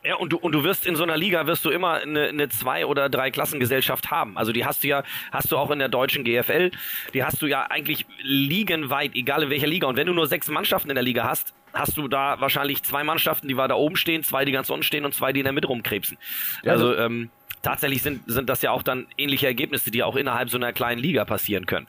Ja, 0.06 0.15
und 0.15 0.34
du, 0.34 0.38
und 0.38 0.52
du 0.52 0.63
wirst 0.63 0.86
in 0.86 0.96
so 0.96 1.02
einer 1.02 1.18
Liga 1.18 1.48
wirst 1.48 1.65
du 1.65 1.72
immer 1.72 1.94
eine, 1.94 2.28
eine 2.28 2.48
Zwei- 2.50 2.86
oder 2.86 3.10
Drei-Klassengesellschaft 3.10 4.12
haben. 4.12 4.38
Also 4.38 4.52
die 4.52 4.63
hast 4.63 4.84
du 4.84 4.88
ja, 4.88 5.04
hast 5.32 5.52
du 5.52 5.58
auch 5.58 5.72
in 5.72 5.80
der 5.80 5.89
deutschen 5.89 6.24
GFL, 6.24 6.70
die 7.15 7.24
hast 7.24 7.41
du 7.41 7.48
ja 7.48 7.63
eigentlich 7.72 8.06
ligenweit, 8.22 9.15
egal 9.15 9.41
in 9.41 9.50
welcher 9.50 9.65
Liga. 9.65 9.88
Und 9.88 9.96
wenn 9.96 10.06
du 10.06 10.13
nur 10.13 10.28
sechs 10.28 10.48
Mannschaften 10.48 10.89
in 10.89 10.96
der 10.96 11.04
Liga 11.04 11.24
hast, 11.24 11.56
hast 11.74 11.98
du 11.98 12.08
da 12.08 12.39
wahrscheinlich 12.39 12.84
zwei 12.84 13.04
Mannschaften, 13.04 13.48
die 13.48 13.58
weiter 13.58 13.78
oben 13.78 13.96
stehen, 13.96 14.24
zwei, 14.24 14.46
die 14.46 14.52
ganz 14.52 14.70
unten 14.70 14.84
stehen 14.84 15.06
und 15.06 15.13
zwei, 15.15 15.34
die 15.34 15.39
in 15.39 15.46
der 15.46 15.54
Mitte 15.54 15.68
rumkrebsen. 15.68 16.18
Ja, 16.63 16.74
also 16.74 16.96
ähm, 16.96 17.32
tatsächlich 17.63 18.04
sind, 18.04 18.22
sind 18.28 18.48
das 18.48 18.62
ja 18.62 18.72
auch 18.72 18.84
dann 18.84 19.08
ähnliche 19.18 19.48
Ergebnisse, 19.48 19.89
die 19.89 20.04
auch 20.04 20.15
innerhalb 20.15 20.52
so 20.52 20.58
einer 20.58 20.72
kleinen 20.72 21.02
Liga 21.02 21.26
passieren 21.26 21.65
können. 21.65 21.88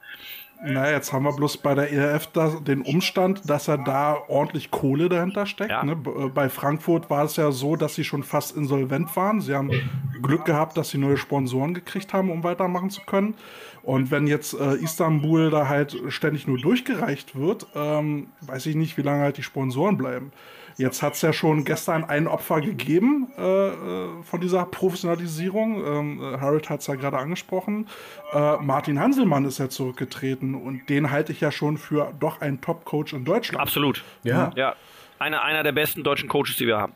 Na, 0.65 0.91
jetzt 0.91 1.13
haben 1.13 1.25
wir 1.25 1.33
bloß 1.33 1.59
bei 1.59 1.75
der 1.75 1.93
ERF 1.93 2.29
da 2.29 2.49
den 2.49 2.83
Umstand, 2.83 3.49
dass 3.49 3.69
er 3.69 3.79
da 3.79 4.17
ordentlich 4.29 4.71
Kohle 4.71 5.09
dahinter 5.09 5.47
steckt. 5.47 5.71
Ja. 5.71 5.85
Ne? 5.85 5.93
Äh, 5.93 6.29
Bei 6.29 6.49
Frankfurt 6.49 7.11
war 7.11 7.25
es 7.25 7.37
ja 7.37 7.53
so, 7.53 7.77
dass 7.77 7.95
sie 7.95 8.05
schon 8.05 8.23
fast 8.23 8.57
insolvent 8.57 9.15
waren. 9.17 9.41
Sie 9.41 9.55
haben 9.55 9.71
Glück 10.23 10.45
gehabt, 10.45 10.77
dass 10.77 10.91
sie 10.91 10.99
neue 10.99 11.19
Sponsoren 11.19 11.75
gekriegt 11.75 12.13
haben, 12.13 12.31
um 12.31 12.43
weitermachen 12.43 12.91
zu 12.91 13.03
können. 13.03 13.35
Und 13.83 14.11
wenn 14.11 14.27
jetzt 14.27 14.59
äh, 14.59 14.75
Istanbul 14.77 15.51
da 15.51 15.69
halt 15.69 15.97
ständig 16.09 16.47
nur 16.47 16.59
durchgereicht 16.59 17.37
wird, 17.37 17.67
ähm, 17.75 18.29
weiß 18.41 18.67
ich 18.67 18.75
nicht, 18.75 18.97
wie 18.97 19.03
lange 19.03 19.23
halt 19.23 19.37
die 19.37 19.43
Sponsoren 19.43 19.97
bleiben. 19.97 20.33
Jetzt 20.77 21.03
hat 21.03 21.15
es 21.15 21.23
ja 21.23 21.33
schon 21.33 21.65
gestern 21.65 22.05
ein 22.05 22.27
Opfer 22.27 22.61
gegeben 22.61 23.29
äh, 23.39 23.69
äh, 23.69 24.23
von 24.23 24.41
dieser 24.41 24.67
Professionalisierung. 24.67 25.85
Ähm, 25.85 26.21
äh, 26.21 26.39
Harold 26.39 26.69
hat 26.69 26.81
es 26.81 26.87
ja 26.87 26.97
gerade 26.97 27.17
angesprochen. 27.17 27.89
Äh, 28.33 28.57
Martin 28.59 29.01
Hanselmann 29.01 29.47
ist 29.47 29.59
ja 29.59 29.71
zurückgetreten 29.71 30.55
und 30.55 30.89
den 30.91 31.11
halte 31.11 31.33
ich 31.33 31.41
ja 31.41 31.51
schon 31.51 31.79
für 31.79 32.13
doch 32.21 32.43
einen 32.43 32.61
Top-Coach 32.61 33.15
in 33.15 33.25
Deutschland. 33.25 33.63
Absolut. 33.63 34.05
Ja. 34.23 34.53
Ja. 34.55 34.77
Einer, 35.19 35.43
einer 35.43 35.63
der 35.63 35.73
besten 35.73 36.05
deutschen 36.05 36.29
Coaches, 36.29 36.57
die 36.57 36.67
wir 36.67 36.77
haben. 36.77 36.93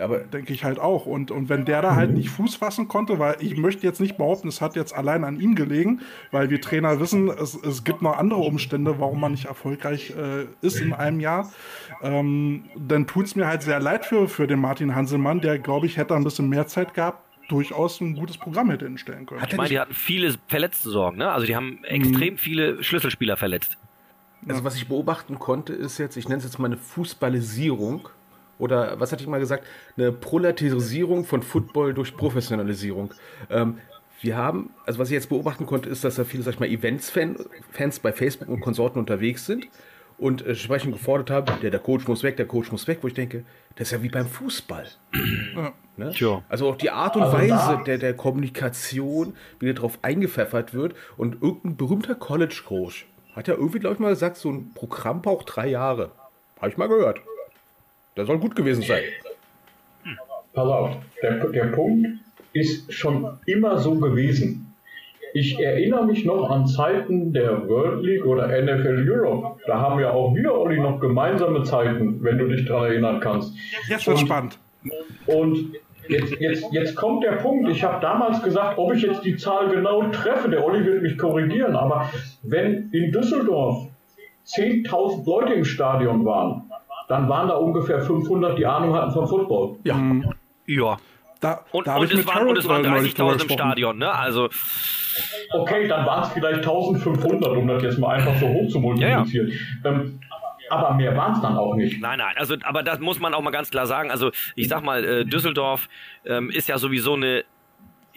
Aber 0.00 0.18
Denke 0.18 0.52
ich 0.52 0.64
halt 0.64 0.78
auch. 0.78 1.06
Und, 1.06 1.30
und 1.30 1.48
wenn 1.48 1.64
der 1.64 1.82
da 1.82 1.94
halt 1.94 2.12
nicht 2.12 2.30
Fuß 2.30 2.56
fassen 2.56 2.88
konnte, 2.88 3.18
weil 3.18 3.36
ich 3.40 3.56
möchte 3.56 3.86
jetzt 3.86 4.00
nicht 4.00 4.16
behaupten, 4.16 4.48
es 4.48 4.60
hat 4.60 4.76
jetzt 4.76 4.94
allein 4.94 5.24
an 5.24 5.40
ihm 5.40 5.54
gelegen, 5.54 6.00
weil 6.30 6.50
wir 6.50 6.60
Trainer 6.60 7.00
wissen, 7.00 7.28
es, 7.28 7.54
es 7.54 7.84
gibt 7.84 8.02
noch 8.02 8.16
andere 8.16 8.40
Umstände, 8.40 8.98
warum 8.98 9.20
man 9.20 9.32
nicht 9.32 9.46
erfolgreich 9.46 10.10
äh, 10.10 10.46
ist 10.60 10.80
in 10.80 10.92
einem 10.92 11.20
Jahr, 11.20 11.50
ähm, 12.02 12.64
dann 12.76 13.06
tut 13.06 13.26
es 13.26 13.36
mir 13.36 13.46
halt 13.46 13.62
sehr 13.62 13.80
leid 13.80 14.04
für, 14.04 14.28
für 14.28 14.46
den 14.46 14.60
Martin 14.60 14.94
Hanselmann, 14.94 15.40
der, 15.40 15.58
glaube 15.58 15.86
ich, 15.86 15.96
hätte 15.96 16.14
ein 16.14 16.24
bisschen 16.24 16.48
mehr 16.48 16.66
Zeit 16.66 16.94
gehabt, 16.94 17.24
durchaus 17.48 18.00
ein 18.00 18.14
gutes 18.14 18.36
Programm 18.36 18.70
hätte 18.70 18.84
hinstellen 18.84 19.26
können. 19.26 19.40
Hat 19.40 19.50
Ich 19.50 19.56
meine, 19.56 19.68
die 19.70 19.80
hatten 19.80 19.94
viele 19.94 20.34
Verletztensorgen, 20.48 21.18
ne? 21.18 21.30
Also 21.30 21.46
die 21.46 21.56
haben 21.56 21.82
extrem 21.84 22.36
viele 22.36 22.82
Schlüsselspieler 22.82 23.36
verletzt. 23.36 23.78
Also 24.46 24.64
was 24.64 24.76
ich 24.76 24.86
beobachten 24.86 25.38
konnte, 25.38 25.72
ist 25.72 25.98
jetzt, 25.98 26.16
ich 26.16 26.28
nenne 26.28 26.38
es 26.38 26.44
jetzt 26.44 26.58
mal 26.58 26.66
eine 26.66 26.76
Fußballisierung 26.76 28.08
oder 28.58 28.98
was 29.00 29.12
hatte 29.12 29.22
ich 29.22 29.28
mal 29.28 29.40
gesagt, 29.40 29.66
eine 29.96 30.12
Proletarisierung 30.12 31.24
von 31.24 31.42
Football 31.42 31.94
durch 31.94 32.16
Professionalisierung. 32.16 33.14
Ähm, 33.50 33.78
wir 34.20 34.36
haben, 34.36 34.70
also 34.84 34.98
was 34.98 35.08
ich 35.08 35.14
jetzt 35.14 35.28
beobachten 35.28 35.66
konnte, 35.66 35.88
ist, 35.88 36.04
dass 36.04 36.16
da 36.16 36.24
viele, 36.24 36.42
sag 36.42 36.54
ich 36.54 36.60
mal, 36.60 36.68
Events-Fans 36.68 38.00
bei 38.00 38.12
Facebook 38.12 38.48
und 38.48 38.60
Konsorten 38.60 38.98
unterwegs 38.98 39.46
sind 39.46 39.68
und 40.18 40.42
äh, 40.42 40.50
entsprechend 40.50 40.92
gefordert 40.92 41.30
haben, 41.30 41.60
der, 41.62 41.70
der 41.70 41.80
Coach 41.80 42.08
muss 42.08 42.22
weg, 42.22 42.36
der 42.36 42.46
Coach 42.46 42.72
muss 42.72 42.88
weg, 42.88 42.98
wo 43.02 43.08
ich 43.08 43.14
denke, 43.14 43.44
das 43.76 43.88
ist 43.88 43.92
ja 43.92 44.02
wie 44.02 44.08
beim 44.08 44.26
Fußball. 44.26 44.86
Ne? 45.96 46.12
Tja. 46.12 46.42
Also 46.48 46.68
auch 46.68 46.76
die 46.76 46.90
Art 46.90 47.16
und 47.16 47.22
Weise 47.22 47.80
der, 47.84 47.98
der 47.98 48.14
Kommunikation, 48.14 49.34
wie 49.58 49.74
darauf 49.74 49.98
eingepfeffert 50.02 50.72
wird. 50.72 50.94
Und 51.16 51.42
irgendein 51.42 51.76
berühmter 51.76 52.14
College-Coach 52.14 53.08
hat 53.34 53.48
ja 53.48 53.54
irgendwie, 53.54 53.80
glaube 53.80 53.94
ich, 53.94 54.00
mal 54.00 54.10
gesagt, 54.10 54.36
so 54.36 54.48
ein 54.48 54.72
Programm 54.74 55.22
braucht 55.22 55.56
drei 55.56 55.66
Jahre. 55.68 56.12
Habe 56.60 56.70
ich 56.70 56.76
mal 56.76 56.88
gehört. 56.88 57.20
Der 58.18 58.26
soll 58.26 58.38
gut 58.38 58.56
gewesen 58.56 58.82
sein. 58.82 59.04
Pass 60.52 60.66
auf, 60.68 60.90
der, 61.22 61.46
der 61.50 61.66
Punkt 61.66 62.04
ist 62.52 62.92
schon 62.92 63.38
immer 63.46 63.78
so 63.78 63.94
gewesen. 63.94 64.74
Ich 65.34 65.56
erinnere 65.60 66.04
mich 66.04 66.24
noch 66.24 66.50
an 66.50 66.66
Zeiten 66.66 67.32
der 67.32 67.68
World 67.68 68.02
League 68.02 68.26
oder 68.26 68.48
NFL 68.48 69.08
Europe. 69.08 69.60
Da 69.68 69.78
haben 69.78 70.00
ja 70.00 70.10
auch 70.10 70.34
wir, 70.34 70.52
Olli, 70.52 70.80
noch 70.80 70.98
gemeinsame 70.98 71.62
Zeiten, 71.62 72.20
wenn 72.24 72.38
du 72.38 72.48
dich 72.48 72.66
daran 72.66 72.90
erinnern 72.90 73.20
kannst. 73.20 73.54
Jetzt 73.88 74.08
wird 74.08 74.18
Und- 74.18 74.26
spannend. 74.26 74.58
Und 75.26 75.74
jetzt, 76.08 76.40
jetzt, 76.40 76.64
jetzt 76.72 76.96
kommt 76.96 77.22
der 77.22 77.32
Punkt, 77.36 77.68
ich 77.70 77.84
habe 77.84 78.00
damals 78.00 78.42
gesagt, 78.42 78.78
ob 78.78 78.92
ich 78.94 79.02
jetzt 79.02 79.24
die 79.24 79.36
Zahl 79.36 79.68
genau 79.68 80.08
treffe, 80.08 80.48
der 80.48 80.64
Olli 80.64 80.84
wird 80.84 81.02
mich 81.02 81.16
korrigieren, 81.18 81.76
aber 81.76 82.10
wenn 82.42 82.90
in 82.90 83.12
Düsseldorf 83.12 83.86
10.000 84.46 85.24
Leute 85.24 85.52
im 85.52 85.64
Stadion 85.64 86.24
waren, 86.24 86.67
dann 87.08 87.28
waren 87.28 87.48
da 87.48 87.54
ungefähr 87.56 88.00
500, 88.00 88.58
die 88.58 88.66
Ahnung 88.66 88.94
hatten 88.94 89.10
von 89.10 89.26
Football. 89.26 89.76
Ja. 89.84 89.96
Ja. 90.66 90.96
Da, 91.40 91.64
Und, 91.70 91.86
da 91.86 91.96
und, 91.96 92.12
es, 92.12 92.26
waren, 92.26 92.48
und 92.48 92.58
es 92.58 92.66
waren 92.66 92.84
äh, 92.84 92.88
neulich 92.90 93.14
drüber 93.14 93.32
30.000 93.32 93.42
im. 93.42 93.50
Stadion, 93.50 93.98
ne? 93.98 94.12
Also, 94.12 94.48
Okay, 95.52 95.88
dann 95.88 96.04
waren 96.04 96.22
es 96.22 96.28
vielleicht 96.30 96.58
1500, 96.58 97.56
um 97.56 97.66
das 97.66 97.82
jetzt 97.82 97.98
mal 97.98 98.16
einfach 98.16 98.34
so 98.36 98.46
hoch 98.48 98.68
zu 98.68 98.80
multiplizieren. 98.80 99.52
Ähm, 99.84 100.20
aber 100.70 100.94
mehr 100.94 101.16
waren 101.16 101.32
es 101.32 101.40
dann 101.40 101.56
auch 101.56 101.74
nicht. 101.74 102.00
nein, 102.00 102.18
nein, 102.18 102.34
also, 102.36 102.54
aber 102.62 102.82
das 102.82 102.98
muss 103.00 103.18
man 103.20 103.34
auch 103.34 103.40
mal 103.40 103.50
ganz 103.50 103.70
klar 103.70 103.86
sagen. 103.86 104.10
Also, 104.10 104.30
ich 104.54 104.68
sag 104.68 104.82
mal, 104.82 105.02
äh, 105.04 105.24
Düsseldorf 105.24 105.88
ähm, 106.26 106.50
ist 106.50 106.68
ja 106.68 106.76
sowieso 106.78 107.14
eine, 107.14 107.44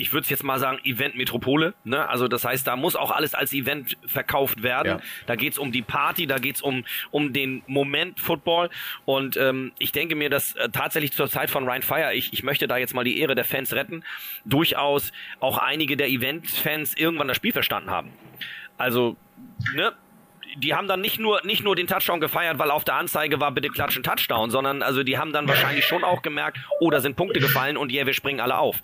ich 0.01 0.13
würde 0.13 0.23
es 0.23 0.29
jetzt 0.29 0.43
mal 0.43 0.59
sagen, 0.59 0.79
Event-Metropole. 0.83 1.73
Ne? 1.83 2.07
Also, 2.09 2.27
das 2.27 2.43
heißt, 2.43 2.65
da 2.65 2.75
muss 2.75 2.95
auch 2.95 3.11
alles 3.11 3.35
als 3.35 3.53
Event 3.53 3.97
verkauft 4.05 4.63
werden. 4.63 4.97
Ja. 4.97 4.99
Da 5.27 5.35
geht's 5.35 5.57
um 5.57 5.71
die 5.71 5.83
Party, 5.83 6.25
da 6.25 6.37
geht's 6.37 6.61
um, 6.61 6.83
um 7.11 7.33
den 7.33 7.61
Moment 7.67 8.19
Football. 8.19 8.69
Und 9.05 9.37
ähm, 9.37 9.71
ich 9.77 9.91
denke 9.91 10.15
mir, 10.15 10.29
dass 10.29 10.55
äh, 10.55 10.69
tatsächlich 10.69 11.13
zur 11.13 11.29
Zeit 11.29 11.49
von 11.49 11.67
Ryan 11.67 11.83
Fire, 11.83 12.13
ich, 12.13 12.33
ich 12.33 12.43
möchte 12.43 12.67
da 12.67 12.77
jetzt 12.77 12.95
mal 12.95 13.03
die 13.03 13.19
Ehre 13.19 13.35
der 13.35 13.45
Fans 13.45 13.73
retten, 13.73 14.03
durchaus 14.43 15.11
auch 15.39 15.59
einige 15.59 15.95
der 15.95 16.09
Event-Fans 16.09 16.95
irgendwann 16.97 17.27
das 17.27 17.37
Spiel 17.37 17.53
verstanden 17.53 17.91
haben. 17.91 18.09
Also, 18.77 19.15
ne? 19.75 19.93
Die 20.57 20.73
haben 20.73 20.87
dann 20.87 21.01
nicht 21.01 21.19
nur 21.19 21.41
nicht 21.43 21.63
nur 21.63 21.75
den 21.75 21.87
Touchdown 21.87 22.19
gefeiert, 22.19 22.59
weil 22.59 22.71
auf 22.71 22.83
der 22.83 22.95
Anzeige 22.95 23.39
war 23.39 23.51
bitte 23.51 23.69
klatschen 23.69 24.03
Touchdown, 24.03 24.51
sondern 24.51 24.81
also 24.81 25.03
die 25.03 25.17
haben 25.17 25.33
dann 25.33 25.47
wahrscheinlich 25.47 25.85
schon 25.85 26.03
auch 26.03 26.21
gemerkt, 26.21 26.59
oh, 26.79 26.89
da 26.89 26.99
sind 27.01 27.15
Punkte 27.15 27.39
gefallen 27.39 27.77
und 27.77 27.91
yeah, 27.91 28.05
wir 28.05 28.13
springen 28.13 28.39
alle 28.39 28.57
auf. 28.57 28.77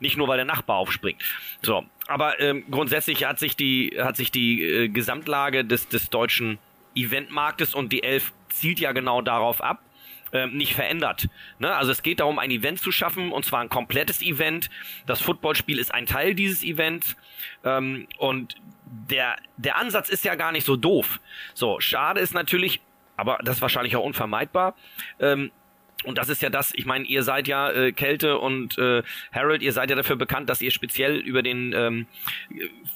Nicht 0.00 0.16
nur 0.16 0.28
weil 0.28 0.36
der 0.36 0.46
Nachbar 0.46 0.76
aufspringt. 0.76 1.22
So, 1.62 1.84
aber 2.06 2.40
ähm, 2.40 2.64
grundsätzlich 2.70 3.24
hat 3.24 3.38
sich 3.38 3.56
die 3.56 3.96
hat 3.98 4.16
sich 4.16 4.30
die 4.30 4.62
äh, 4.62 4.88
Gesamtlage 4.88 5.64
des 5.64 5.88
des 5.88 6.10
deutschen 6.10 6.58
Eventmarktes 6.94 7.74
und 7.74 7.92
die 7.92 8.02
Elf 8.02 8.32
zielt 8.48 8.80
ja 8.80 8.92
genau 8.92 9.22
darauf 9.22 9.62
ab 9.62 9.80
ähm, 10.32 10.56
nicht 10.56 10.74
verändert. 10.74 11.28
Ne? 11.58 11.74
Also 11.74 11.92
es 11.92 12.02
geht 12.02 12.20
darum, 12.20 12.38
ein 12.38 12.50
Event 12.50 12.80
zu 12.80 12.90
schaffen 12.90 13.32
und 13.32 13.44
zwar 13.44 13.60
ein 13.60 13.68
komplettes 13.68 14.22
Event. 14.22 14.70
Das 15.06 15.20
Footballspiel 15.20 15.78
ist 15.78 15.92
ein 15.92 16.06
Teil 16.06 16.34
dieses 16.34 16.62
Events 16.62 17.16
ähm, 17.64 18.06
und 18.18 18.56
der, 18.92 19.36
der 19.56 19.76
Ansatz 19.76 20.08
ist 20.08 20.24
ja 20.24 20.34
gar 20.34 20.52
nicht 20.52 20.66
so 20.66 20.76
doof. 20.76 21.20
So, 21.54 21.80
schade 21.80 22.20
ist 22.20 22.34
natürlich, 22.34 22.80
aber 23.16 23.38
das 23.42 23.56
ist 23.56 23.62
wahrscheinlich 23.62 23.96
auch 23.96 24.04
unvermeidbar, 24.04 24.74
ähm, 25.18 25.50
und 26.04 26.18
das 26.18 26.28
ist 26.28 26.42
ja 26.42 26.50
das, 26.50 26.72
ich 26.74 26.84
meine, 26.84 27.04
ihr 27.04 27.22
seid 27.22 27.48
ja 27.48 27.70
äh, 27.70 27.92
Kälte 27.92 28.38
und 28.38 28.76
äh, 28.78 29.02
Harold, 29.32 29.62
ihr 29.62 29.72
seid 29.72 29.90
ja 29.90 29.96
dafür 29.96 30.16
bekannt, 30.16 30.50
dass 30.50 30.60
ihr 30.60 30.70
speziell 30.70 31.16
über 31.16 31.42
den 31.42 31.72
ähm, 31.72 32.06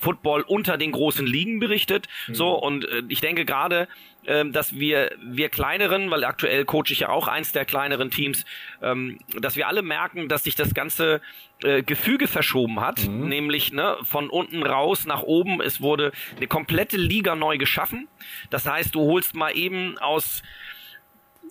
Football 0.01 0.43
unter 0.43 0.77
den 0.77 0.93
großen 0.93 1.27
Ligen 1.27 1.61
berichtet. 1.61 2.09
Mhm. 2.27 2.35
So, 2.35 2.55
und 2.55 2.85
äh, 2.89 3.03
ich 3.09 3.21
denke 3.21 3.45
gerade, 3.45 3.89
ähm, 4.27 4.53
dass 4.53 4.79
wir, 4.79 5.13
wir 5.23 5.49
kleineren, 5.49 6.11
weil 6.11 6.25
aktuell 6.25 6.65
coache 6.65 6.91
ich 6.91 7.01
ja 7.01 7.09
auch 7.09 7.29
eins 7.29 7.53
der 7.53 7.65
kleineren 7.65 8.11
Teams, 8.11 8.45
ähm, 8.83 9.19
dass 9.41 9.57
wir 9.57 9.69
alle 9.69 9.83
merken, 9.83 10.29
dass 10.29 10.45
sich 10.45 10.55
das 10.55 10.75
ganze 10.75 11.21
äh, 11.63 11.83
Gefüge 11.83 12.29
verschoben 12.29 12.81
hat, 12.81 13.07
mhm. 13.07 13.29
nämlich 13.29 13.73
ne, 13.73 13.97
von 14.03 14.29
unten 14.31 14.63
raus 14.63 15.07
nach 15.07 15.23
oben. 15.23 15.61
Es 15.61 15.81
wurde 15.81 16.13
eine 16.37 16.47
komplette 16.47 16.97
Liga 16.97 17.35
neu 17.35 17.59
geschaffen. 17.59 18.09
Das 18.51 18.67
heißt, 18.67 18.95
du 18.95 19.01
holst 19.01 19.35
mal 19.35 19.57
eben 19.57 19.99
aus 19.99 20.43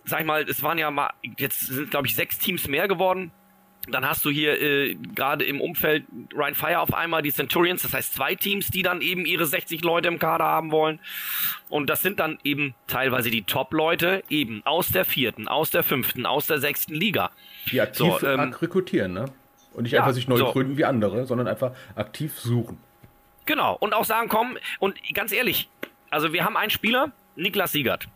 sag 0.07 0.19
ich 0.19 0.25
mal, 0.25 0.43
es 0.47 0.61
waren 0.61 0.77
ja 0.77 0.91
mal, 0.91 1.11
jetzt 1.37 1.61
sind 1.61 1.89
glaube 1.89 2.07
ich 2.07 2.15
sechs 2.15 2.37
Teams 2.37 2.67
mehr 2.67 2.87
geworden. 2.87 3.31
Dann 3.91 4.07
hast 4.07 4.25
du 4.25 4.29
hier 4.29 4.61
äh, 4.61 4.95
gerade 4.95 5.45
im 5.45 5.61
Umfeld 5.61 6.05
Ryan 6.33 6.55
Fire 6.55 6.79
auf 6.79 6.93
einmal 6.93 7.21
die 7.21 7.31
Centurions, 7.31 7.83
das 7.83 7.93
heißt 7.93 8.13
zwei 8.13 8.35
Teams, 8.35 8.67
die 8.67 8.81
dann 8.81 9.01
eben 9.01 9.25
ihre 9.25 9.45
60 9.45 9.83
Leute 9.83 10.07
im 10.07 10.19
Kader 10.19 10.45
haben 10.45 10.71
wollen. 10.71 10.99
Und 11.69 11.89
das 11.89 12.01
sind 12.01 12.19
dann 12.19 12.39
eben 12.43 12.73
teilweise 12.87 13.29
die 13.29 13.43
Top-Leute 13.43 14.23
eben 14.29 14.61
aus 14.65 14.89
der 14.89 15.05
vierten, 15.05 15.47
aus 15.47 15.69
der 15.69 15.83
fünften, 15.83 16.25
aus 16.25 16.47
der 16.47 16.59
sechsten 16.59 16.95
Liga. 16.95 17.31
Die 17.71 17.81
aktiv 17.81 18.13
so, 18.19 18.27
ähm, 18.27 18.53
rekrutieren, 18.53 19.13
ne? 19.13 19.25
Und 19.73 19.83
nicht 19.83 19.91
ja, 19.91 20.01
einfach 20.01 20.13
sich 20.13 20.27
neu 20.27 20.37
so. 20.37 20.51
gründen 20.51 20.77
wie 20.77 20.85
andere, 20.85 21.25
sondern 21.25 21.47
einfach 21.47 21.71
aktiv 21.95 22.39
suchen. 22.39 22.77
Genau. 23.45 23.75
Und 23.79 23.93
auch 23.93 24.05
sagen, 24.05 24.29
komm, 24.29 24.57
und 24.79 24.95
ganz 25.13 25.31
ehrlich, 25.31 25.69
also 26.09 26.33
wir 26.33 26.45
haben 26.45 26.55
einen 26.55 26.71
Spieler, 26.71 27.11
Niklas 27.35 27.73
Siegert 27.73 28.07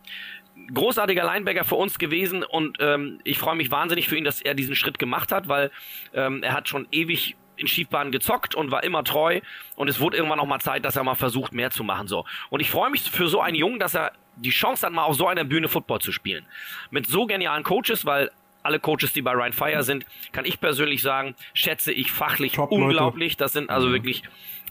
großartiger 0.72 1.24
Linebacker 1.24 1.64
für 1.64 1.76
uns 1.76 1.98
gewesen 1.98 2.42
und 2.42 2.78
ähm, 2.80 3.20
ich 3.24 3.38
freue 3.38 3.56
mich 3.56 3.70
wahnsinnig 3.70 4.08
für 4.08 4.16
ihn, 4.16 4.24
dass 4.24 4.40
er 4.40 4.54
diesen 4.54 4.74
Schritt 4.74 4.98
gemacht 4.98 5.32
hat, 5.32 5.48
weil 5.48 5.70
ähm, 6.14 6.42
er 6.42 6.52
hat 6.52 6.68
schon 6.68 6.86
ewig 6.90 7.36
in 7.56 7.66
Schiefbahnen 7.66 8.10
gezockt 8.10 8.54
und 8.54 8.70
war 8.70 8.84
immer 8.84 9.04
treu 9.04 9.40
und 9.76 9.88
es 9.88 10.00
wurde 10.00 10.16
irgendwann 10.16 10.40
auch 10.40 10.46
mal 10.46 10.60
Zeit, 10.60 10.84
dass 10.84 10.96
er 10.96 11.04
mal 11.04 11.14
versucht, 11.14 11.52
mehr 11.52 11.70
zu 11.70 11.84
machen 11.84 12.08
so. 12.08 12.24
Und 12.48 12.60
ich 12.60 12.70
freue 12.70 12.90
mich 12.90 13.10
für 13.10 13.28
so 13.28 13.40
einen 13.40 13.56
Jungen, 13.56 13.78
dass 13.78 13.94
er 13.94 14.12
die 14.36 14.50
Chance 14.50 14.86
hat, 14.86 14.92
mal 14.92 15.04
auf 15.04 15.16
so 15.16 15.26
einer 15.26 15.44
Bühne 15.44 15.68
Football 15.68 16.00
zu 16.00 16.12
spielen. 16.12 16.46
Mit 16.90 17.06
so 17.06 17.26
genialen 17.26 17.62
Coaches, 17.62 18.06
weil 18.06 18.30
alle 18.62 18.80
Coaches, 18.80 19.12
die 19.12 19.22
bei 19.22 19.32
Ryan 19.32 19.52
Fire 19.52 19.82
sind, 19.82 20.04
kann 20.32 20.44
ich 20.44 20.60
persönlich 20.60 21.02
sagen, 21.02 21.34
schätze 21.54 21.92
ich 21.92 22.10
fachlich 22.10 22.52
Top, 22.52 22.70
unglaublich. 22.70 23.36
Das 23.36 23.52
sind 23.52 23.70
also 23.70 23.88
mhm. 23.88 23.92
wirklich 23.92 24.22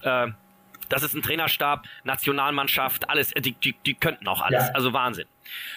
äh, 0.03 0.27
das 0.89 1.03
ist 1.03 1.13
ein 1.13 1.21
Trainerstab, 1.21 1.85
Nationalmannschaft, 2.03 3.09
alles, 3.09 3.31
die, 3.31 3.53
die, 3.53 3.75
die 3.85 3.93
könnten 3.93 4.27
auch 4.27 4.41
alles. 4.41 4.67
Ja. 4.67 4.73
Also 4.73 4.93
Wahnsinn. 4.93 5.27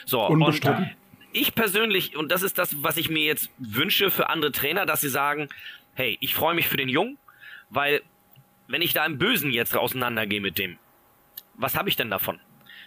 So, 0.04 0.26
und 0.26 0.60
ich 1.32 1.54
persönlich, 1.54 2.16
und 2.16 2.30
das 2.30 2.42
ist 2.42 2.58
das, 2.58 2.82
was 2.82 2.96
ich 2.96 3.08
mir 3.08 3.24
jetzt 3.24 3.50
wünsche 3.58 4.10
für 4.10 4.28
andere 4.28 4.52
Trainer, 4.52 4.86
dass 4.86 5.00
sie 5.00 5.08
sagen, 5.08 5.48
hey, 5.94 6.18
ich 6.20 6.34
freue 6.34 6.54
mich 6.54 6.68
für 6.68 6.76
den 6.76 6.88
Jungen, 6.88 7.18
weil 7.70 8.02
wenn 8.68 8.82
ich 8.82 8.92
da 8.92 9.04
im 9.04 9.18
Bösen 9.18 9.50
jetzt 9.50 9.76
auseinandergehe 9.76 10.40
mit 10.40 10.58
dem, 10.58 10.78
was 11.54 11.76
habe 11.76 11.88
ich 11.88 11.96
denn 11.96 12.10
davon? 12.10 12.40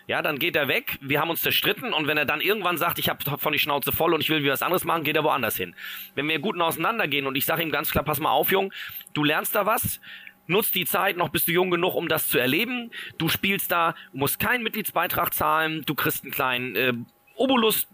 Ja, 0.08 0.22
dann 0.22 0.38
geht 0.38 0.56
er 0.56 0.68
weg, 0.68 1.00
wir 1.02 1.20
haben 1.20 1.32
uns 1.32 1.42
zerstritten 1.42 1.92
und 1.92 2.06
wenn 2.06 2.18
er 2.18 2.26
dann 2.26 2.40
irgendwann 2.40 2.78
sagt, 2.78 3.00
ich 3.00 3.10
habe 3.10 3.24
von 3.40 3.54
die 3.54 3.60
Schnauze 3.60 3.92
voll 3.92 4.14
und 4.14 4.22
ich 4.22 4.30
will 4.30 4.44
wieder 4.44 4.54
was 4.54 4.62
anderes 4.62 4.84
machen, 4.84 5.04
geht 5.04 5.16
er 5.16 5.24
woanders 5.24 5.56
hin. 5.56 5.76
Wenn 6.14 6.28
wir 6.28 6.38
guten 6.38 6.62
auseinandergehen 6.62 7.26
und 7.26 7.36
ich 7.36 7.46
sage 7.46 7.64
ihm 7.64 7.72
ganz 7.72 7.90
klar, 7.90 8.04
pass 8.04 8.20
mal 8.20 8.30
auf, 8.30 8.52
Jung, 8.52 8.72
du 9.14 9.24
lernst 9.24 9.56
da 9.56 9.66
was, 9.66 10.00
Nutz 10.48 10.72
die 10.72 10.86
Zeit, 10.86 11.18
noch 11.18 11.30
bist 11.30 11.48
du 11.48 11.52
jung 11.52 11.72
genug, 11.72 11.96
um 11.96 12.08
das 12.08 12.28
zu 12.28 12.38
erleben. 12.38 12.92
Du 13.18 13.30
spielst 13.30 13.72
da, 13.72 13.96
musst 14.14 14.40
keinen 14.40 14.64
Mitgliedsbeitrag 14.64 15.34
zahlen, 15.34 15.84
du 15.86 15.96
kriegst 15.96 16.24
einen 16.24 16.32
kleinen 16.32 16.76
äh, 16.76 16.94
Obolus, 17.36 17.88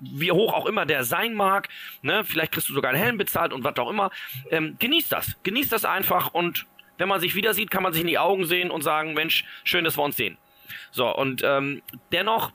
wie 0.00 0.32
hoch 0.32 0.52
auch 0.52 0.66
immer 0.66 0.86
der 0.86 1.04
sein 1.04 1.34
mag. 1.34 1.68
Ne? 2.02 2.24
Vielleicht 2.24 2.52
kriegst 2.52 2.68
du 2.68 2.74
sogar 2.74 2.92
einen 2.92 3.02
Helm 3.02 3.18
bezahlt 3.18 3.52
und 3.52 3.64
was 3.64 3.76
auch 3.76 3.90
immer. 3.90 4.10
Ähm, 4.50 4.76
genieß 4.78 5.08
das. 5.08 5.36
Genieß 5.42 5.68
das 5.68 5.84
einfach 5.84 6.32
und 6.34 6.66
wenn 6.98 7.08
man 7.08 7.20
sich 7.20 7.34
wieder 7.34 7.54
sieht, 7.54 7.70
kann 7.70 7.82
man 7.82 7.92
sich 7.92 8.02
in 8.02 8.08
die 8.08 8.18
Augen 8.18 8.46
sehen 8.46 8.70
und 8.70 8.82
sagen, 8.82 9.14
Mensch, 9.14 9.44
schön, 9.64 9.84
dass 9.84 9.98
wir 9.98 10.02
uns 10.02 10.16
sehen. 10.16 10.38
So, 10.90 11.14
und 11.14 11.42
ähm, 11.44 11.82
dennoch, 12.12 12.52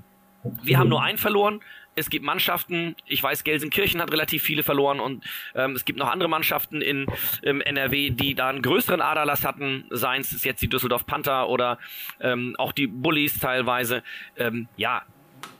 wir 0.63 0.79
haben 0.79 0.89
nur 0.89 1.03
einen 1.03 1.17
verloren 1.17 1.61
es 1.95 2.09
gibt 2.09 2.25
Mannschaften, 2.25 2.95
ich 3.05 3.21
weiß, 3.21 3.43
Gelsenkirchen 3.43 4.01
hat 4.01 4.11
relativ 4.11 4.43
viele 4.43 4.63
verloren 4.63 4.99
und 4.99 5.23
ähm, 5.55 5.73
es 5.73 5.85
gibt 5.85 5.99
noch 5.99 6.09
andere 6.09 6.29
Mannschaften 6.29 6.81
in 6.81 7.05
im 7.41 7.61
NRW, 7.61 8.11
die 8.11 8.33
da 8.35 8.49
einen 8.49 8.61
größeren 8.61 9.01
Aderlass 9.01 9.43
hatten, 9.43 9.85
seien 9.89 10.21
es 10.21 10.43
jetzt 10.43 10.61
die 10.61 10.69
Düsseldorf 10.69 11.05
Panther 11.05 11.49
oder 11.49 11.77
ähm, 12.19 12.55
auch 12.57 12.71
die 12.71 12.87
Bullies 12.87 13.39
teilweise. 13.39 14.03
Ähm, 14.37 14.67
ja, 14.77 15.03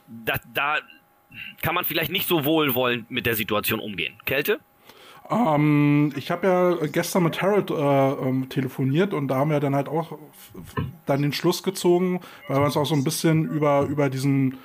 da, 0.08 0.36
da 0.54 0.78
kann 1.62 1.76
man 1.76 1.86
vielleicht 1.86 2.12
nicht 2.12 2.28
so 2.28 2.46
wohlwollend 2.46 3.12
mit 3.12 3.26
der 3.26 3.36
Situation 3.36 3.80
umgehen. 3.80 4.14
Kälte? 4.26 4.60
Ähm, 5.30 6.12
ich 6.16 6.30
habe 6.30 6.48
ja 6.48 6.88
gestern 6.88 7.24
mit 7.24 7.42
Harold 7.42 7.72
äh, 7.72 7.74
ähm, 7.74 8.50
telefoniert 8.50 9.14
und 9.14 9.30
da 9.30 9.36
haben 9.36 9.50
wir 9.50 9.60
dann 9.60 9.76
halt 9.76 9.88
auch 9.88 10.18
dann 11.06 11.22
den 11.22 11.32
Schluss 11.32 11.64
gezogen, 11.64 12.20
weil 12.48 12.60
wir 12.60 12.66
uns 12.66 12.76
auch 12.76 12.86
so 12.86 12.96
ein 12.96 13.04
bisschen 13.04 13.46
über, 13.46 13.84
über 13.84 14.10
diesen 14.10 14.58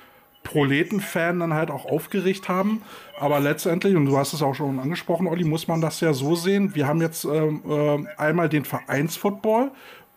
Proleten-Fan 0.47 1.39
dann 1.41 1.53
halt 1.53 1.69
auch 1.69 1.85
aufgeregt 1.85 2.47
haben. 2.47 2.81
Aber 3.19 3.39
letztendlich, 3.39 3.95
und 3.95 4.05
du 4.05 4.17
hast 4.17 4.33
es 4.33 4.41
auch 4.41 4.55
schon 4.55 4.79
angesprochen, 4.79 5.27
Olli, 5.27 5.43
muss 5.43 5.67
man 5.67 5.81
das 5.81 5.99
ja 5.99 6.13
so 6.13 6.35
sehen. 6.35 6.73
Wir 6.73 6.87
haben 6.87 7.01
jetzt 7.01 7.25
ähm, 7.25 7.61
äh, 7.67 8.05
einmal 8.17 8.47
den 8.47 8.63
Vereinsfootball, 8.63 9.71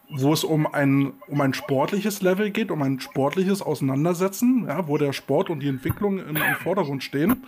wo 0.08 0.32
es 0.32 0.44
um 0.44 0.72
ein, 0.72 1.12
um 1.26 1.40
ein 1.40 1.52
sportliches 1.52 2.22
Level 2.22 2.50
geht, 2.50 2.70
um 2.70 2.82
ein 2.82 3.00
sportliches 3.00 3.60
Auseinandersetzen, 3.60 4.66
ja, 4.68 4.86
wo 4.86 4.98
der 4.98 5.12
Sport 5.12 5.50
und 5.50 5.60
die 5.60 5.68
Entwicklung 5.68 6.18
im, 6.20 6.36
im 6.36 6.54
Vordergrund 6.62 7.02
stehen. 7.02 7.44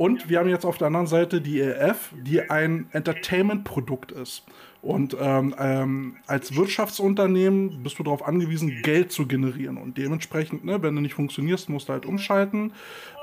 Und 0.00 0.30
wir 0.30 0.38
haben 0.38 0.48
jetzt 0.48 0.64
auf 0.64 0.78
der 0.78 0.86
anderen 0.86 1.06
Seite 1.06 1.42
die 1.42 1.60
EF, 1.60 2.14
die 2.14 2.48
ein 2.48 2.86
Entertainment-Produkt 2.92 4.12
ist. 4.12 4.44
Und 4.80 5.14
ähm, 5.20 5.54
ähm, 5.58 6.16
als 6.26 6.56
Wirtschaftsunternehmen 6.56 7.82
bist 7.82 7.98
du 7.98 8.04
darauf 8.04 8.26
angewiesen, 8.26 8.80
Geld 8.80 9.12
zu 9.12 9.26
generieren. 9.26 9.76
Und 9.76 9.98
dementsprechend, 9.98 10.64
ne, 10.64 10.82
wenn 10.82 10.94
du 10.94 11.02
nicht 11.02 11.12
funktionierst, 11.12 11.68
musst 11.68 11.90
du 11.90 11.92
halt 11.92 12.06
umschalten. 12.06 12.72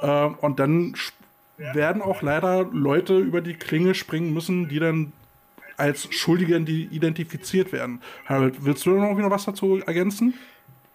Äh, 0.03 0.25
und 0.25 0.59
dann 0.59 0.93
werden 1.57 2.03
auch 2.03 2.21
leider 2.21 2.65
Leute 2.71 3.17
über 3.17 3.41
die 3.41 3.55
Klinge 3.55 3.95
springen 3.95 4.31
müssen, 4.31 4.69
die 4.69 4.77
dann 4.77 5.13
als 5.77 6.07
Schuldige 6.13 6.57
identifiziert 6.57 7.71
werden. 7.71 8.01
Harold, 8.25 8.63
willst 8.65 8.85
du 8.85 8.91
noch 8.91 9.31
was 9.31 9.45
dazu 9.45 9.79
ergänzen? 9.83 10.35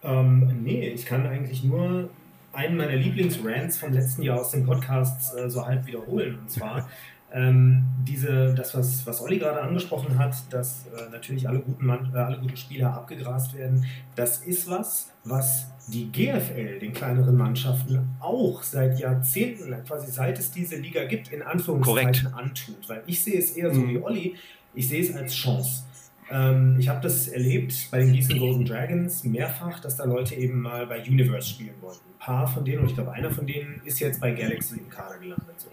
Ähm, 0.05 0.63
nee, 0.63 0.91
ich 0.91 1.07
kann 1.07 1.27
eigentlich 1.27 1.65
nur 1.65 2.09
einen 2.53 2.77
meiner 2.77 2.97
Lieblingsrants 2.97 3.79
vom 3.79 3.93
letzten 3.93 4.23
Jahr 4.23 4.41
aus 4.41 4.51
dem 4.51 4.65
Podcast 4.67 5.37
äh, 5.37 5.49
so 5.49 5.67
halb 5.67 5.87
wiederholen. 5.87 6.39
Und 6.41 6.51
zwar 6.51 6.89
ähm, 7.33 7.85
diese, 8.07 8.55
das, 8.55 8.75
was, 8.75 9.07
was 9.07 9.21
Olli 9.23 9.39
gerade 9.39 9.63
angesprochen 9.63 10.19
hat, 10.19 10.35
dass 10.51 10.87
äh, 10.87 11.11
natürlich 11.11 11.49
alle 11.49 11.61
guten, 11.61 11.87
Mann, 11.87 12.13
äh, 12.15 12.19
alle 12.19 12.39
guten 12.39 12.57
Spieler 12.57 12.93
abgegrast 12.95 13.57
werden, 13.57 13.85
das 14.15 14.39
ist 14.39 14.69
was, 14.69 15.11
was 15.25 15.67
die 15.89 16.13
GFL 16.13 16.79
den 16.79 16.93
kleineren 16.93 17.37
Mannschaften 17.37 18.11
auch 18.21 18.63
seit 18.63 19.01
Jahrzehnten, 19.01 19.75
quasi 19.85 20.13
seit 20.13 20.39
es 20.39 20.51
diese 20.51 20.77
Liga 20.77 21.05
gibt, 21.05 21.33
in 21.33 21.43
Anführungszeichen 21.43 22.31
Korrekt. 22.31 22.35
antut. 22.35 22.89
Weil 22.89 23.03
ich 23.07 23.25
sehe 23.25 23.39
es 23.39 23.53
eher 23.53 23.75
so 23.75 23.81
mhm. 23.81 23.89
wie 23.89 23.99
Olli, 23.99 24.35
ich 24.75 24.89
sehe 24.89 25.03
es 25.03 25.15
als 25.17 25.35
Chance. 25.35 25.85
Ähm, 26.33 26.77
ich 26.79 26.89
habe 26.89 27.01
das 27.03 27.29
erlebt 27.29 27.89
bei 27.91 27.99
den 27.99 28.13
Gießen 28.13 28.39
Golden 28.39 28.65
Dragons 28.65 29.23
mehrfach, 29.23 29.81
dass 29.81 29.97
da 29.97 30.05
Leute 30.05 30.35
eben 30.35 30.63
mal 30.63 30.87
bei 30.87 31.03
Universe 31.03 31.51
spielen 31.51 31.75
wollten. 31.81 32.01
Ein 32.09 32.19
paar 32.19 32.49
von 32.49 32.65
denen, 32.65 32.81
und 32.81 32.87
ich 32.87 32.95
glaube 32.95 33.13
einer 33.13 33.31
von 33.31 33.47
denen 33.47 33.83
ist 33.85 34.01
jetzt 34.01 34.21
bei 34.21 34.33
Galaxy 34.33 34.79
im 34.79 34.89
Kader 34.89 35.19
gelandet. 35.19 35.55
So. 35.59 35.69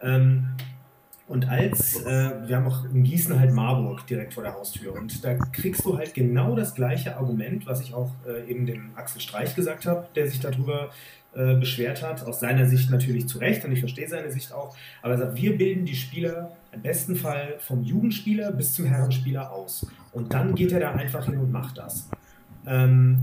Ähm, 0.00 0.48
und 1.28 1.48
als, 1.48 2.02
äh, 2.02 2.32
wir 2.46 2.56
haben 2.56 2.66
auch 2.66 2.84
in 2.84 3.04
Gießen 3.04 3.38
halt 3.38 3.52
Marburg 3.52 4.04
direkt 4.08 4.34
vor 4.34 4.42
der 4.42 4.54
Haustür. 4.54 4.92
Und 4.92 5.24
da 5.24 5.34
kriegst 5.34 5.84
du 5.84 5.96
halt 5.96 6.14
genau 6.14 6.56
das 6.56 6.74
gleiche 6.74 7.16
Argument, 7.16 7.64
was 7.64 7.80
ich 7.80 7.94
auch 7.94 8.10
äh, 8.26 8.50
eben 8.50 8.66
dem 8.66 8.90
Axel 8.96 9.20
Streich 9.20 9.54
gesagt 9.54 9.86
habe, 9.86 10.08
der 10.16 10.26
sich 10.26 10.40
darüber 10.40 10.90
äh, 11.34 11.54
beschwert 11.54 12.02
hat. 12.02 12.26
Aus 12.26 12.40
seiner 12.40 12.66
Sicht 12.66 12.90
natürlich 12.90 13.28
zu 13.28 13.38
Recht 13.38 13.64
und 13.64 13.72
ich 13.72 13.80
verstehe 13.80 14.08
seine 14.08 14.32
Sicht 14.32 14.52
auch. 14.52 14.76
Aber 15.00 15.12
er 15.12 15.18
sagt, 15.18 15.36
wir 15.36 15.56
bilden 15.56 15.86
die 15.86 15.94
Spieler 15.94 16.50
im 16.72 16.82
besten 16.82 17.16
Fall 17.16 17.56
vom 17.58 17.82
Jugendspieler 17.82 18.52
bis 18.52 18.74
zum 18.74 18.86
Herrenspieler 18.86 19.52
aus. 19.52 19.86
Und 20.12 20.32
dann 20.32 20.54
geht 20.54 20.72
er 20.72 20.80
da 20.80 20.92
einfach 20.92 21.26
hin 21.26 21.38
und 21.38 21.52
macht 21.52 21.78
das. 21.78 22.08
Ähm, 22.66 23.22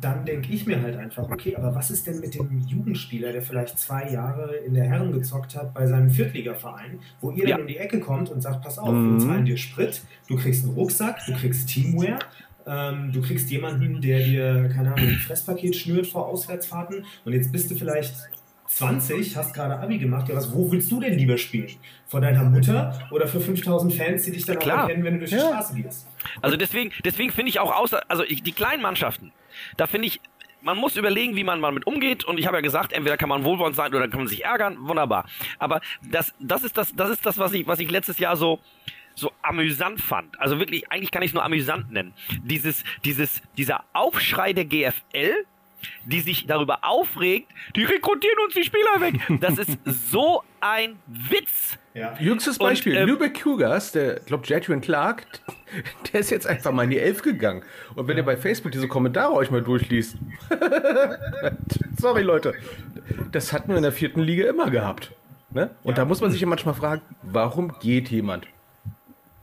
dann 0.00 0.24
denke 0.24 0.52
ich 0.52 0.66
mir 0.66 0.82
halt 0.82 0.96
einfach, 0.96 1.30
okay, 1.30 1.56
aber 1.56 1.74
was 1.74 1.90
ist 1.90 2.06
denn 2.06 2.20
mit 2.20 2.34
dem 2.34 2.60
Jugendspieler, 2.66 3.32
der 3.32 3.42
vielleicht 3.42 3.78
zwei 3.78 4.10
Jahre 4.10 4.54
in 4.56 4.74
der 4.74 4.84
Herren 4.84 5.12
gezockt 5.12 5.56
hat 5.56 5.72
bei 5.72 5.86
seinem 5.86 6.10
Viertligaverein, 6.10 7.00
wo 7.20 7.30
ihr 7.30 7.44
ja. 7.44 7.50
dann 7.50 7.62
um 7.62 7.66
die 7.66 7.78
Ecke 7.78 8.00
kommt 8.00 8.30
und 8.30 8.42
sagt, 8.42 8.62
pass 8.62 8.78
auf, 8.78 8.92
mhm. 8.92 9.18
wir 9.18 9.26
zahlen 9.26 9.44
dir 9.44 9.56
Sprit, 9.56 10.02
du 10.28 10.36
kriegst 10.36 10.64
einen 10.64 10.74
Rucksack, 10.74 11.24
du 11.26 11.32
kriegst 11.32 11.68
Teamwear, 11.68 12.18
ähm, 12.66 13.10
du 13.12 13.22
kriegst 13.22 13.50
jemanden, 13.50 14.00
der 14.00 14.22
dir, 14.24 14.68
keine 14.68 14.92
Ahnung, 14.92 15.08
ein 15.08 15.14
Fresspaket 15.14 15.76
schnürt 15.76 16.06
vor 16.06 16.26
Auswärtsfahrten 16.26 17.04
und 17.24 17.32
jetzt 17.32 17.50
bist 17.50 17.70
du 17.70 17.74
vielleicht 17.74 18.14
20, 18.68 19.36
hast 19.36 19.54
gerade 19.54 19.78
Abi 19.78 19.98
gemacht, 19.98 20.28
ja 20.28 20.36
was, 20.36 20.52
wo 20.52 20.70
willst 20.70 20.90
du 20.90 21.00
denn 21.00 21.16
lieber 21.16 21.38
spielen? 21.38 21.70
Vor 22.06 22.20
deiner 22.20 22.44
Mutter 22.44 23.08
oder 23.10 23.26
für 23.26 23.40
5000 23.40 23.94
Fans, 23.94 24.22
die 24.24 24.32
dich 24.32 24.44
dann 24.44 24.58
Klar. 24.58 24.84
auch 24.84 24.88
erkennen, 24.88 25.04
wenn 25.04 25.14
du 25.14 25.20
durch 25.20 25.30
die 25.30 25.38
Straße 25.38 25.74
gehst? 25.74 26.06
Also 26.42 26.56
deswegen, 26.56 26.92
deswegen 27.04 27.32
finde 27.32 27.50
ich 27.50 27.60
auch 27.60 27.74
außer, 27.74 28.02
also 28.08 28.24
die 28.24 28.52
kleinen 28.52 28.82
Mannschaften, 28.82 29.32
da 29.76 29.86
finde 29.86 30.08
ich, 30.08 30.20
man 30.66 30.78
muss 30.78 30.96
überlegen, 30.96 31.36
wie 31.36 31.44
man 31.44 31.60
mal 31.60 31.70
mit 31.70 31.86
umgeht. 31.86 32.24
Und 32.24 32.38
ich 32.38 32.46
habe 32.46 32.56
ja 32.56 32.60
gesagt, 32.60 32.92
entweder 32.92 33.16
kann 33.16 33.28
man 33.28 33.44
wohlwollend 33.44 33.76
sein 33.76 33.94
oder 33.94 34.08
kann 34.08 34.20
man 34.20 34.28
sich 34.28 34.44
ärgern. 34.44 34.76
Wunderbar. 34.80 35.26
Aber 35.58 35.80
das, 36.02 36.34
das 36.40 36.64
ist 36.64 36.76
das, 36.76 36.92
das 36.94 37.10
ist 37.10 37.24
das, 37.24 37.38
was 37.38 37.52
ich, 37.52 37.66
was 37.68 37.78
ich 37.78 37.88
letztes 37.88 38.18
Jahr 38.18 38.36
so, 38.36 38.58
so 39.14 39.30
amüsant 39.42 40.00
fand. 40.00 40.38
Also 40.40 40.58
wirklich, 40.58 40.90
eigentlich 40.90 41.12
kann 41.12 41.22
ich 41.22 41.30
es 41.30 41.34
nur 41.34 41.44
amüsant 41.44 41.92
nennen. 41.92 42.14
Dieses, 42.42 42.82
dieses, 43.04 43.42
dieser 43.56 43.84
Aufschrei 43.92 44.52
der 44.52 44.64
GFL, 44.64 45.46
die 46.04 46.20
sich 46.20 46.46
darüber 46.46 46.78
aufregt, 46.82 47.50
die 47.74 47.84
rekrutieren 47.84 48.38
uns 48.44 48.54
die 48.54 48.64
Spieler 48.64 49.00
weg. 49.00 49.14
Das 49.40 49.58
ist 49.58 49.78
so 50.10 50.42
ein 50.60 50.96
Witz. 51.06 51.78
Ja. 51.94 52.14
Jüngstes 52.18 52.58
Beispiel, 52.58 52.94
und, 52.94 53.02
ähm, 53.02 53.08
Lübeck 53.08 53.42
Cougars, 53.42 53.92
der, 53.92 54.20
glaube 54.20 54.46
Jadrian 54.46 54.80
Clark, 54.80 55.26
der 56.12 56.20
ist 56.20 56.30
jetzt 56.30 56.46
einfach 56.46 56.72
mal 56.72 56.84
in 56.84 56.90
die 56.90 56.98
Elf 56.98 57.22
gegangen. 57.22 57.62
Und 57.94 58.06
wenn 58.06 58.16
ja. 58.16 58.22
ihr 58.22 58.26
bei 58.26 58.36
Facebook 58.36 58.72
diese 58.72 58.88
Kommentare 58.88 59.32
euch 59.32 59.50
mal 59.50 59.62
durchliest, 59.62 60.16
sorry 61.98 62.22
Leute, 62.22 62.54
das 63.32 63.52
hatten 63.52 63.68
wir 63.68 63.76
in 63.76 63.82
der 63.82 63.92
vierten 63.92 64.20
Liga 64.20 64.48
immer 64.48 64.70
gehabt. 64.70 65.12
Ne? 65.50 65.70
Und 65.84 65.90
ja. 65.90 65.96
da 65.96 66.04
muss 66.04 66.20
man 66.20 66.30
sich 66.30 66.40
ja 66.40 66.46
manchmal 66.46 66.74
fragen, 66.74 67.02
warum 67.22 67.74
geht 67.80 68.10
jemand? 68.10 68.46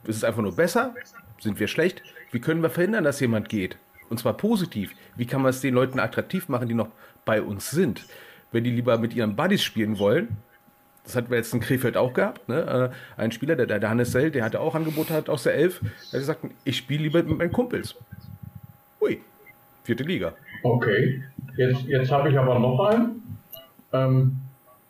Ist 0.05 0.17
es 0.17 0.23
einfach 0.23 0.41
nur 0.41 0.55
besser? 0.55 0.93
Sind 1.39 1.59
wir 1.59 1.67
schlecht? 1.67 2.03
Wie 2.31 2.39
können 2.39 2.61
wir 2.61 2.69
verhindern, 2.69 3.03
dass 3.03 3.19
jemand 3.19 3.49
geht? 3.49 3.77
Und 4.14 4.20
zwar 4.20 4.38
positiv. 4.38 4.93
Wie 5.16 5.26
kann 5.26 5.41
man 5.41 5.49
es 5.49 5.61
den 5.61 5.74
Leuten 5.74 5.97
attraktiv 5.97 6.47
machen, 6.47 6.68
die 6.68 6.76
noch 6.76 6.89
bei 7.26 7.41
uns 7.41 7.72
sind? 7.72 8.05
Wenn 8.51 8.64
die 8.64 8.70
lieber 8.70 8.99
mit 8.99 9.16
ihren 9.16 9.36
Buddies 9.36 9.64
spielen 9.64 9.97
wollen, 9.97 10.38
das 11.03 11.16
hatten 11.16 11.32
wir 11.32 11.38
jetzt 11.38 11.51
in 11.51 11.61
Krefeld 11.61 11.97
auch 11.97 12.14
gehabt, 12.14 12.47
ne? 12.47 12.91
Äh, 13.18 13.20
ein 13.20 13.32
Spieler, 13.32 13.55
der, 13.55 13.66
der 13.66 13.89
Hannes 13.89 14.11
Sell, 14.11 14.30
der 14.30 14.45
hatte 14.45 14.59
auch 14.59 14.76
Angebote 14.76 15.16
hat 15.16 15.30
aus 15.30 15.41
der 15.41 15.55
Elf, 15.55 15.80
der 15.80 15.89
hat 15.89 16.20
gesagt, 16.20 16.45
ich 16.64 16.78
spiele 16.78 17.01
lieber 17.01 17.24
mit 17.24 17.39
meinen 17.39 17.51
Kumpels. 17.51 17.95
Ui, 19.01 19.20
vierte 19.84 20.03
Liga. 20.03 20.34
Okay, 20.61 21.24
jetzt, 21.57 21.82
jetzt 21.88 22.11
habe 22.11 22.30
ich 22.30 22.38
aber 22.38 22.59
noch 22.59 22.80
einen. 22.82 23.39
Ähm, 23.93 24.38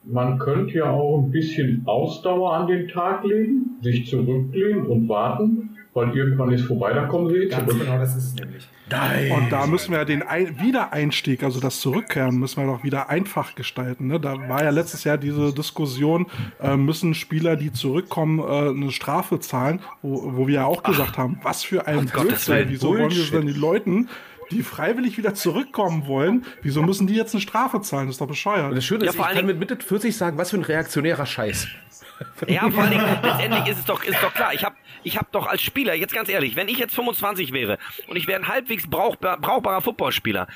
man 0.04 0.38
könnte 0.38 0.80
ja 0.80 0.92
auch 0.92 1.24
ein 1.24 1.32
bisschen 1.32 1.84
Ausdauer 1.86 2.56
an 2.56 2.68
den 2.68 2.90
Tag 2.90 3.24
legen, 3.24 3.78
sich 3.82 4.06
zurücklehnen 4.06 4.86
und 4.86 5.08
warten, 5.08 5.78
weil 5.94 6.14
irgendwann 6.14 6.52
ist 6.52 6.66
vorbei, 6.66 6.92
dann 6.92 7.08
kommen 7.08 7.30
sie 7.30 7.48
Ganz 7.48 7.72
genau, 7.72 7.98
das 7.98 8.18
ist 8.18 8.26
es 8.26 8.36
nämlich. 8.36 8.68
Nein. 8.94 9.32
Und 9.32 9.52
da 9.52 9.66
müssen 9.66 9.92
wir 9.92 10.06
den 10.06 10.24
Ein 10.24 10.60
Wiedereinstieg, 10.60 11.44
also 11.44 11.60
das 11.60 11.80
Zurückkehren, 11.80 12.38
müssen 12.38 12.62
wir 12.62 12.72
doch 12.72 12.84
wieder 12.84 13.10
einfach 13.10 13.56
gestalten. 13.56 14.08
Ne? 14.08 14.20
Da 14.20 14.50
war 14.50 14.64
ja 14.64 14.70
letztes 14.70 15.04
Jahr 15.04 15.18
diese 15.18 15.54
Diskussion, 15.54 16.28
äh, 16.62 16.76
müssen 16.76 17.14
Spieler, 17.14 17.56
die 17.56 17.72
zurückkommen, 17.72 18.40
äh, 18.40 18.70
eine 18.70 18.92
Strafe 18.92 19.40
zahlen, 19.40 19.82
wo, 20.02 20.36
wo 20.36 20.48
wir 20.48 20.56
ja 20.56 20.66
auch 20.66 20.82
Ach. 20.84 20.90
gesagt 20.90 21.18
haben, 21.18 21.40
was 21.44 21.64
für 21.64 21.88
ein 21.88 22.10
oh 22.16 22.22
Blödsinn, 22.22 22.66
wieso 22.68 22.90
Bullshit. 22.90 23.02
wollen 23.02 23.32
wir 23.32 23.40
denn 23.40 23.48
die 23.48 23.60
Leuten 23.60 24.10
die 24.52 24.62
freiwillig 24.62 25.18
wieder 25.18 25.34
zurückkommen 25.34 26.06
wollen, 26.06 26.46
wieso 26.62 26.84
müssen 26.84 27.08
die 27.08 27.16
jetzt 27.16 27.34
eine 27.34 27.42
Strafe 27.42 27.82
zahlen? 27.82 28.08
Das 28.08 28.16
ist 28.16 28.22
doch 28.22 28.28
bescheuert. 28.28 28.70
Und 28.70 28.76
das 28.76 28.86
Schöne 28.86 29.06
ist, 29.06 29.16
ja, 29.16 29.30
ich 29.30 29.36
kann 29.36 29.46
mit 29.46 29.58
Mitte 29.58 29.78
40 29.78 30.16
sagen, 30.16 30.38
was 30.38 30.52
für 30.52 30.58
ein 30.58 30.64
reaktionärer 30.64 31.26
Scheiß. 31.26 31.68
Ja, 32.48 32.70
vor 32.70 32.84
allen 32.84 32.92
Dingen, 32.92 33.06
letztendlich 33.24 33.68
ist 33.68 33.80
es 33.80 33.86
doch, 33.86 34.04
ist 34.04 34.22
doch 34.22 34.34
klar. 34.34 34.54
Ich 34.54 34.64
habe 34.64 34.76
ich 35.04 35.18
hab 35.18 35.32
doch 35.32 35.48
als 35.48 35.62
Spieler, 35.62 35.94
jetzt 35.94 36.14
ganz 36.14 36.30
ehrlich, 36.30 36.56
wenn 36.56 36.68
ich 36.68 36.78
jetzt 36.78 36.96
25 36.96 37.54
wäre 37.54 37.78
und 38.08 38.16
ich 38.16 38.28
wäre 38.28 38.40
ein 38.40 38.48
halbwegs 38.48 38.90
brauchbar, 38.90 39.38
brauchbarer 39.38 39.82
Footballspieler 39.82 40.48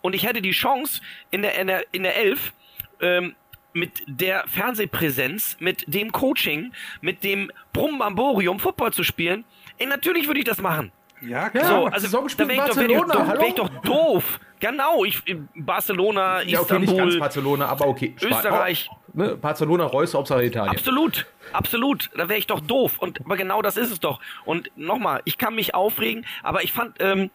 und 0.00 0.14
ich 0.14 0.24
hätte 0.24 0.42
die 0.42 0.52
Chance 0.52 1.00
in 1.30 1.42
der, 1.42 1.58
in 1.58 1.66
der, 1.66 1.84
in 1.92 2.02
der 2.02 2.16
Elf, 2.16 2.52
ähm, 3.00 3.34
mit 3.74 4.02
der 4.06 4.44
Fernsehpräsenz, 4.48 5.56
mit 5.60 5.84
dem 5.92 6.10
Coaching, 6.10 6.72
mit 7.00 7.22
dem 7.22 7.52
Brumbamborium 7.72 8.58
Football 8.58 8.92
zu 8.92 9.04
spielen, 9.04 9.44
ey, 9.78 9.86
natürlich 9.86 10.26
würde 10.26 10.40
ich 10.40 10.46
das 10.46 10.60
machen. 10.60 10.90
Ja, 11.20 11.50
klar. 11.50 11.66
So, 11.66 11.86
also 11.86 12.28
da 12.36 12.48
wäre 12.48 12.68
ich, 12.70 12.76
wär 12.76 12.90
ich, 12.90 12.96
doch, 12.96 13.28
wär 13.28 13.48
ich 13.48 13.54
doch 13.54 13.68
doof. 13.82 14.40
Genau, 14.60 15.04
ich 15.04 15.22
Barcelona, 15.54 16.42
ja, 16.42 16.60
okay, 16.60 16.62
Istanbul, 16.62 16.80
nicht 16.80 16.96
ganz 16.96 17.18
Barcelona, 17.18 17.66
aber 17.66 17.86
okay. 17.86 18.14
Österreich. 18.20 18.88
Oh, 18.90 18.96
ne? 19.18 19.36
Barcelona, 19.36 19.84
Reus, 19.84 20.14
Hauptsache 20.14 20.44
Italien. 20.44 20.70
Absolut, 20.70 21.26
absolut. 21.52 22.10
Da 22.16 22.28
wäre 22.28 22.38
ich 22.38 22.46
doch 22.46 22.60
doof. 22.60 22.98
Und 22.98 23.20
aber 23.20 23.36
genau 23.36 23.60
das 23.60 23.76
ist 23.76 23.90
es 23.90 24.00
doch. 24.00 24.20
Und 24.44 24.70
nochmal, 24.76 25.20
ich 25.24 25.36
kann 25.36 25.54
mich 25.54 25.74
aufregen, 25.74 26.24
aber 26.42 26.62
ich 26.62 26.72
fand, 26.72 26.96
ähm, 27.00 27.30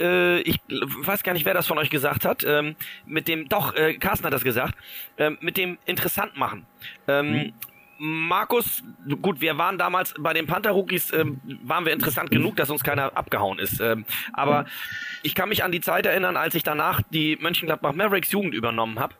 äh, 0.00 0.40
ich 0.40 0.58
weiß 0.68 1.22
gar 1.22 1.34
nicht, 1.34 1.44
wer 1.44 1.54
das 1.54 1.66
von 1.66 1.78
euch 1.78 1.90
gesagt 1.90 2.24
hat, 2.24 2.44
ähm, 2.44 2.74
mit 3.06 3.28
dem, 3.28 3.48
doch, 3.48 3.74
äh, 3.74 3.94
Carsten 3.94 4.26
hat 4.26 4.32
das 4.32 4.44
gesagt, 4.44 4.76
ähm, 5.18 5.38
mit 5.40 5.56
dem 5.56 5.78
interessant 5.86 6.36
machen. 6.36 6.66
Ähm, 7.06 7.34
hm. 7.34 7.52
Markus, 8.00 8.84
gut, 9.22 9.40
wir 9.40 9.58
waren 9.58 9.76
damals 9.76 10.14
bei 10.16 10.32
den 10.32 10.46
Panther-Rookies, 10.46 11.12
ähm, 11.12 11.40
waren 11.64 11.84
wir 11.84 11.92
interessant 11.92 12.30
genug, 12.30 12.54
dass 12.54 12.70
uns 12.70 12.84
keiner 12.84 13.16
abgehauen 13.16 13.58
ist. 13.58 13.80
Ähm, 13.80 14.04
aber 14.32 14.66
ich 15.24 15.34
kann 15.34 15.48
mich 15.48 15.64
an 15.64 15.72
die 15.72 15.80
Zeit 15.80 16.06
erinnern, 16.06 16.36
als 16.36 16.54
ich 16.54 16.62
danach 16.62 17.02
die 17.10 17.36
Mönchengladbach 17.40 17.94
Mavericks 17.94 18.30
Jugend 18.30 18.54
übernommen 18.54 19.00
habe. 19.00 19.14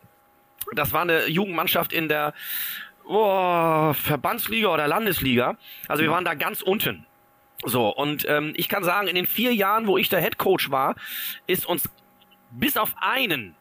Das 0.74 0.92
war 0.92 1.02
eine 1.02 1.26
Jugendmannschaft 1.26 1.92
in 1.92 2.08
der 2.08 2.34
oh, 3.06 3.92
Verbandsliga 3.92 4.68
oder 4.68 4.86
Landesliga. 4.86 5.56
Also 5.88 6.02
wir 6.02 6.10
waren 6.10 6.24
da 6.24 6.34
ganz 6.34 6.62
unten. 6.62 7.06
So, 7.64 7.88
und 7.88 8.24
ähm, 8.28 8.52
ich 8.56 8.68
kann 8.68 8.84
sagen, 8.84 9.08
in 9.08 9.16
den 9.16 9.26
vier 9.26 9.52
Jahren, 9.52 9.86
wo 9.86 9.98
ich 9.98 10.08
der 10.08 10.20
Head 10.20 10.38
Coach 10.38 10.70
war, 10.70 10.94
ist 11.46 11.66
uns 11.66 11.88
bis 12.50 12.76
auf 12.76 12.94
einen 13.00 13.56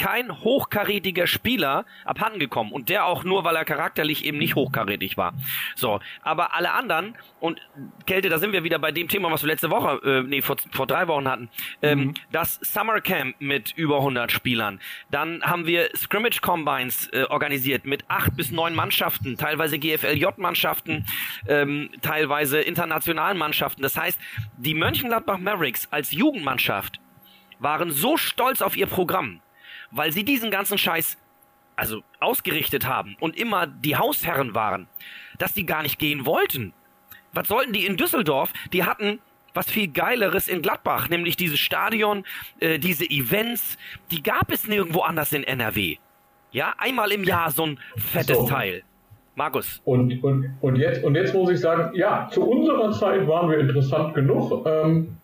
kein 0.00 0.40
hochkarätiger 0.40 1.26
Spieler 1.26 1.84
abhandengekommen 2.06 2.72
und 2.72 2.88
der 2.88 3.04
auch 3.04 3.22
nur, 3.22 3.44
weil 3.44 3.54
er 3.54 3.66
charakterlich 3.66 4.24
eben 4.24 4.38
nicht 4.38 4.54
hochkarätig 4.54 5.18
war. 5.18 5.34
So, 5.76 6.00
aber 6.22 6.54
alle 6.54 6.72
anderen 6.72 7.16
und 7.38 7.60
Kälte, 8.06 8.30
da 8.30 8.38
sind 8.38 8.52
wir 8.52 8.64
wieder 8.64 8.78
bei 8.78 8.92
dem 8.92 9.08
Thema, 9.08 9.30
was 9.30 9.42
wir 9.42 9.48
letzte 9.48 9.70
Woche, 9.70 10.00
äh, 10.02 10.22
nee, 10.22 10.40
vor, 10.40 10.56
vor 10.72 10.86
drei 10.86 11.06
Wochen 11.06 11.28
hatten, 11.28 11.50
ähm, 11.82 11.98
mhm. 11.98 12.14
das 12.32 12.54
Summer 12.62 13.02
Camp 13.02 13.36
mit 13.40 13.72
über 13.76 13.98
100 13.98 14.32
Spielern. 14.32 14.80
Dann 15.10 15.42
haben 15.42 15.66
wir 15.66 15.90
Scrimmage 15.94 16.40
Combines 16.40 17.08
äh, 17.08 17.24
organisiert 17.24 17.84
mit 17.84 18.04
acht 18.08 18.34
bis 18.36 18.50
neun 18.50 18.74
Mannschaften, 18.74 19.36
teilweise 19.36 19.78
GFLJ-Mannschaften, 19.78 21.04
ähm, 21.46 21.90
teilweise 22.00 22.62
internationalen 22.62 23.36
Mannschaften. 23.36 23.82
Das 23.82 23.98
heißt, 23.98 24.18
die 24.56 24.72
Mönchengladbach 24.72 25.38
Mavericks 25.38 25.88
als 25.90 26.12
Jugendmannschaft 26.12 27.00
waren 27.58 27.90
so 27.90 28.16
stolz 28.16 28.62
auf 28.62 28.76
ihr 28.78 28.86
Programm, 28.86 29.42
weil 29.90 30.12
sie 30.12 30.24
diesen 30.24 30.50
ganzen 30.50 30.78
Scheiß 30.78 31.16
also 31.76 32.02
ausgerichtet 32.20 32.86
haben 32.86 33.16
und 33.20 33.38
immer 33.38 33.66
die 33.66 33.96
Hausherren 33.96 34.54
waren, 34.54 34.86
dass 35.38 35.54
die 35.54 35.64
gar 35.64 35.82
nicht 35.82 35.98
gehen 35.98 36.26
wollten. 36.26 36.72
Was 37.32 37.48
sollten 37.48 37.72
die 37.72 37.86
in 37.86 37.96
Düsseldorf? 37.96 38.52
Die 38.72 38.84
hatten 38.84 39.20
was 39.54 39.70
viel 39.70 39.88
Geileres 39.88 40.48
in 40.48 40.62
Gladbach, 40.62 41.08
nämlich 41.08 41.36
dieses 41.36 41.58
Stadion, 41.58 42.24
äh, 42.60 42.78
diese 42.78 43.04
Events, 43.04 43.78
die 44.10 44.22
gab 44.22 44.50
es 44.52 44.66
nirgendwo 44.68 45.00
anders 45.00 45.32
in 45.32 45.42
NRW. 45.42 45.96
Ja, 46.52 46.74
einmal 46.78 47.12
im 47.12 47.24
Jahr 47.24 47.50
so 47.50 47.66
ein 47.66 47.80
fettes 47.96 48.36
so. 48.36 48.46
Teil. 48.46 48.82
Markus. 49.34 49.80
Und, 49.84 50.22
und, 50.22 50.56
und, 50.60 50.76
jetzt, 50.76 51.02
und 51.02 51.14
jetzt 51.14 51.34
muss 51.34 51.50
ich 51.50 51.60
sagen, 51.60 51.96
ja, 51.96 52.28
zu 52.30 52.42
unserer 52.42 52.92
Zeit 52.92 53.26
waren 53.26 53.48
wir 53.48 53.58
interessant 53.58 54.14
genug. 54.14 54.66
Ähm, 54.66 55.16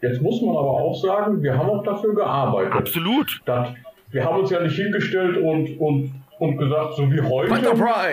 jetzt 0.00 0.20
muss 0.22 0.40
man 0.42 0.50
aber 0.50 0.70
auch 0.70 0.94
sagen, 1.02 1.42
wir 1.42 1.56
haben 1.56 1.68
auch 1.68 1.82
dafür 1.82 2.14
gearbeitet. 2.14 2.72
Absolut. 2.72 3.40
Das, 3.46 3.70
wir 4.10 4.24
haben 4.24 4.40
uns 4.40 4.50
ja 4.50 4.60
nicht 4.60 4.76
hingestellt 4.76 5.36
und, 5.36 5.78
und, 5.78 6.12
und 6.38 6.56
gesagt, 6.56 6.94
so 6.94 7.10
wie 7.10 7.20
heute, 7.20 7.52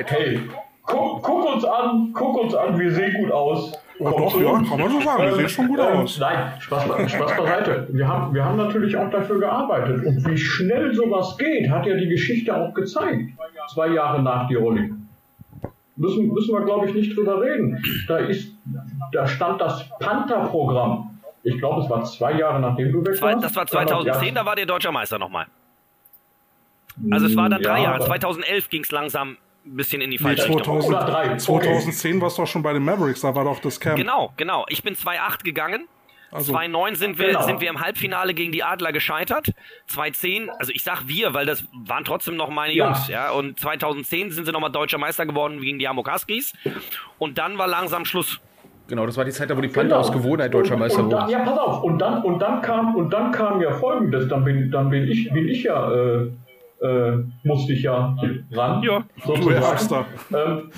hey, 0.07 0.39
guck, 0.83 1.23
guck, 1.23 1.53
uns 1.53 1.65
an, 1.65 2.11
guck 2.13 2.43
uns 2.43 2.55
an, 2.55 2.77
wir 2.79 2.91
sehen 2.91 3.13
gut 3.21 3.31
aus. 3.31 3.71
Ja, 3.97 4.09
doch, 4.09 4.41
ja, 4.41 4.51
kann 4.51 4.79
man 4.79 4.91
so 4.91 4.99
sagen, 4.99 5.23
wir 5.23 5.35
sehen 5.35 5.49
schon 5.49 5.67
gut 5.69 5.79
ähm, 5.79 5.99
aus. 5.99 6.19
Nein, 6.19 6.53
Spaß, 6.59 7.11
Spaß 7.11 7.37
beiseite. 7.37 7.87
Wir 7.91 8.07
haben, 8.07 8.33
wir 8.33 8.43
haben 8.43 8.57
natürlich 8.57 8.95
auch 8.97 9.09
dafür 9.09 9.39
gearbeitet. 9.39 10.05
Und 10.05 10.27
wie 10.27 10.37
schnell 10.37 10.93
sowas 10.93 11.37
geht, 11.37 11.69
hat 11.69 11.85
ja 11.85 11.95
die 11.95 12.09
Geschichte 12.09 12.53
auch 12.53 12.73
gezeigt. 12.73 13.29
Zwei 13.73 13.87
Jahre 13.89 14.21
nach 14.21 14.49
die 14.49 14.55
Rolli. 14.55 14.93
Müssen, 15.95 16.27
müssen 16.33 16.53
wir, 16.53 16.65
glaube 16.65 16.87
ich, 16.87 16.93
nicht 16.93 17.15
drüber 17.15 17.41
reden. 17.41 17.81
Da, 18.09 18.17
ist, 18.17 18.51
da 19.13 19.25
stand 19.25 19.61
das 19.61 19.89
Panther-Programm. 19.99 21.21
Ich 21.43 21.57
glaube, 21.57 21.81
es 21.81 21.89
war 21.89 22.03
zwei 22.03 22.33
Jahre 22.33 22.59
nachdem 22.59 22.91
du 22.91 22.99
weg 22.99 23.21
warst. 23.21 23.43
Das 23.43 23.55
war 23.55 23.65
2010, 23.65 24.35
da 24.35 24.45
war 24.45 24.57
der 24.57 24.65
deutscher 24.65 24.91
Meister 24.91 25.17
nochmal. 25.17 25.45
Also 27.11 27.27
es 27.27 27.35
war 27.35 27.49
dann 27.49 27.61
drei 27.61 27.79
ja, 27.79 27.91
Jahre. 27.91 28.05
2011 28.05 28.69
ging 28.69 28.83
es 28.83 28.91
langsam 28.91 29.37
ein 29.65 29.75
bisschen 29.75 30.01
in 30.01 30.11
die 30.11 30.17
falsche 30.17 30.47
nee, 30.47 30.57
2000, 30.57 30.93
Richtung. 30.93 31.11
Drei. 31.11 31.37
2010 31.37 32.21
warst 32.21 32.37
du 32.37 32.43
doch 32.43 32.47
schon 32.47 32.63
bei 32.63 32.73
den 32.73 32.83
Mavericks, 32.83 33.21
da 33.21 33.33
war 33.35 33.43
doch 33.43 33.59
das 33.59 33.79
Camp. 33.79 33.97
Genau, 33.97 34.31
genau. 34.37 34.65
Ich 34.69 34.83
bin 34.83 34.95
2.8 34.95 35.43
gegangen. 35.43 35.87
Also, 36.31 36.53
2.9 36.53 36.95
sind 36.95 37.17
wir, 37.17 37.27
genau. 37.27 37.43
sind 37.43 37.61
wir 37.61 37.69
im 37.69 37.79
Halbfinale 37.79 38.33
gegen 38.33 38.51
die 38.51 38.63
Adler 38.63 38.91
gescheitert. 38.91 39.51
2.10, 39.89 40.49
also 40.49 40.71
ich 40.73 40.83
sag 40.83 41.07
wir, 41.07 41.33
weil 41.33 41.45
das 41.45 41.63
waren 41.73 42.03
trotzdem 42.03 42.35
noch 42.35 42.49
meine 42.49 42.73
ja. 42.73 42.87
Jungs, 42.87 43.07
ja. 43.07 43.31
Und 43.31 43.59
2010 43.59 44.31
sind 44.31 44.45
sie 44.45 44.51
nochmal 44.51 44.71
deutscher 44.71 44.97
Meister 44.97 45.25
geworden 45.25 45.61
gegen 45.61 45.79
die 45.79 45.87
Amok 45.87 46.11
Huskies. 46.11 46.53
Und 47.19 47.37
dann 47.37 47.57
war 47.57 47.67
langsam 47.67 48.05
Schluss. 48.05 48.41
Genau, 48.87 49.05
das 49.05 49.17
war 49.17 49.25
die 49.25 49.31
Zeit, 49.31 49.55
wo 49.55 49.61
die 49.61 49.67
Panther 49.67 49.83
genau. 49.83 49.99
aus 49.99 50.11
Gewohnheit 50.11 50.53
deutscher 50.53 50.77
Meister 50.77 51.05
wurden. 51.05 51.29
Ja, 51.29 51.39
pass 51.39 51.57
auf. 51.57 51.83
Und 51.83 51.99
dann, 51.99 52.21
und 52.21 52.39
dann 52.39 52.61
kam, 52.61 52.95
und 52.95 53.11
dann 53.11 53.31
kam 53.31 53.61
ja 53.61 53.71
Folgendes. 53.71 54.27
Dann 54.27 54.43
bin, 54.43 54.69
dann 54.69 54.89
bin 54.89 55.07
ich, 55.07 55.31
bin 55.31 55.47
ich 55.47 55.63
ja, 55.63 55.91
äh, 55.91 56.27
äh, 56.81 57.17
musste 57.43 57.73
ich 57.73 57.83
ja 57.83 58.15
ran. 58.51 58.83
Ja. 58.83 59.03
Du 59.25 59.49
Ärgster. 59.49 60.05
Ähm, 60.33 60.69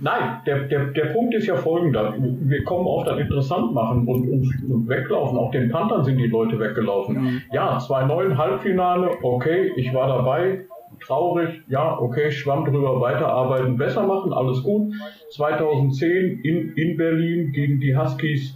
nein, 0.00 0.40
der, 0.46 0.60
der, 0.64 0.86
der 0.86 1.06
Punkt 1.06 1.34
ist 1.34 1.46
ja 1.46 1.56
folgender. 1.56 2.14
Wir 2.18 2.64
kommen 2.64 2.86
auf 2.86 3.04
das 3.04 3.18
interessant 3.18 3.72
machen 3.74 4.06
und, 4.06 4.28
und, 4.28 4.70
und 4.70 4.88
weglaufen. 4.88 5.38
Auch 5.38 5.50
den 5.50 5.70
Panthern 5.70 6.04
sind 6.04 6.18
die 6.18 6.28
Leute 6.28 6.58
weggelaufen. 6.58 7.42
Ja, 7.52 7.78
2-9 7.78 8.36
Halbfinale, 8.36 9.10
okay, 9.22 9.72
ich 9.76 9.92
war 9.92 10.08
dabei. 10.08 10.64
Traurig, 11.06 11.62
ja, 11.68 11.98
okay, 11.98 12.30
schwamm 12.30 12.64
drüber, 12.66 13.00
weiterarbeiten, 13.00 13.78
besser 13.78 14.06
machen, 14.06 14.34
alles 14.34 14.62
gut. 14.62 14.92
2010 15.30 16.40
in, 16.42 16.72
in 16.74 16.96
Berlin 16.96 17.52
gegen 17.52 17.80
die 17.80 17.96
Huskies 17.96 18.54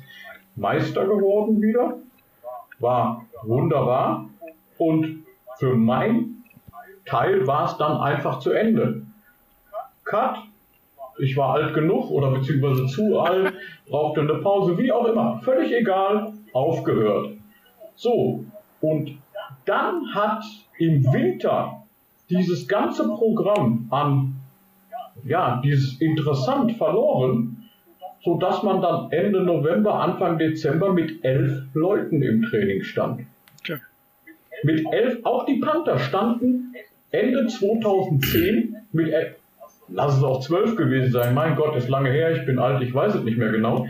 Meister 0.55 1.07
geworden 1.07 1.61
wieder. 1.62 1.97
War 2.80 3.24
wunderbar. 3.45 4.28
Und 4.76 5.24
für 5.59 5.74
mein 5.74 6.34
Teil 7.07 7.46
war 7.46 7.70
es 7.70 7.76
dann 7.76 7.98
einfach 7.98 8.38
zu 8.38 8.52
Ende. 8.52 9.02
Cut. 10.05 10.38
Ich 11.18 11.36
war 11.36 11.55
alt 11.55 11.74
genug 11.74 12.11
oder 12.11 12.30
beziehungsweise 12.32 12.86
zu 12.86 13.20
alt, 13.20 13.55
brauchte 13.88 14.20
eine 14.22 14.34
Pause, 14.34 14.76
wie 14.78 14.90
auch 14.90 15.07
immer. 15.07 15.40
Völlig 15.44 15.72
egal, 15.72 16.32
aufgehört. 16.52 17.30
So, 17.94 18.44
und 18.80 19.16
dann 19.64 20.12
hat 20.12 20.42
im 20.78 21.05
Winter 21.12 21.84
dieses 22.28 22.66
ganze 22.66 23.07
Programm 23.09 23.86
an, 23.90 24.34
ja, 25.24 25.61
dieses 25.64 26.00
Interessant 26.00 26.72
verloren, 26.72 27.68
sodass 28.24 28.62
man 28.62 28.80
dann 28.80 29.12
Ende 29.12 29.42
November, 29.42 30.00
Anfang 30.00 30.38
Dezember 30.38 30.92
mit 30.92 31.24
elf 31.24 31.62
Leuten 31.74 32.22
im 32.22 32.42
Training 32.42 32.82
stand. 32.82 33.20
Tja. 33.62 33.76
Mit 34.64 34.84
elf, 34.92 35.24
auch 35.24 35.44
die 35.44 35.61
Panther 35.61 35.98
standen 35.98 36.74
Ende 37.14 37.46
2010 37.46 38.76
mit, 38.92 39.12
lass 39.88 40.16
es 40.16 40.22
auch 40.22 40.40
zwölf 40.40 40.76
gewesen 40.76 41.12
sein, 41.12 41.34
mein 41.34 41.56
Gott, 41.56 41.76
ist 41.76 41.88
lange 41.88 42.10
her, 42.10 42.32
ich 42.32 42.44
bin 42.44 42.58
alt, 42.58 42.82
ich 42.82 42.94
weiß 42.94 43.14
es 43.14 43.24
nicht 43.24 43.38
mehr 43.38 43.50
genau, 43.50 43.86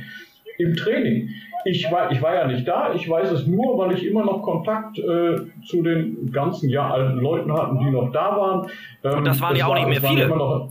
im 0.59 0.77
Training. 0.77 1.31
Ich 1.67 1.91
war, 1.91 2.13
ich 2.13 2.21
war 2.21 2.35
ja 2.35 2.47
nicht 2.47 2.69
da, 2.69 2.93
ich 2.93 3.09
weiß 3.09 3.31
es 3.33 3.47
nur, 3.47 3.79
weil 3.79 3.95
ich 3.95 4.07
immer 4.07 4.25
noch 4.25 4.43
Kontakt 4.43 4.99
äh, 4.99 5.37
zu 5.65 5.83
den 5.83 6.31
ganzen 6.31 6.69
ja, 6.69 6.91
alten 6.91 7.19
Leuten 7.19 7.53
hatten, 7.53 7.79
die 7.79 7.91
noch 7.91 8.13
da 8.13 8.37
waren. 8.37 8.69
Ähm, 9.03 9.19
Und 9.19 9.27
das 9.27 9.41
waren 9.41 9.55
es 9.55 9.61
ja 9.61 9.67
auch 9.67 9.75
nicht 9.75 9.89
mehr 9.89 10.03
waren 10.03 10.15
viele. 10.15 10.29
Noch, 10.29 10.71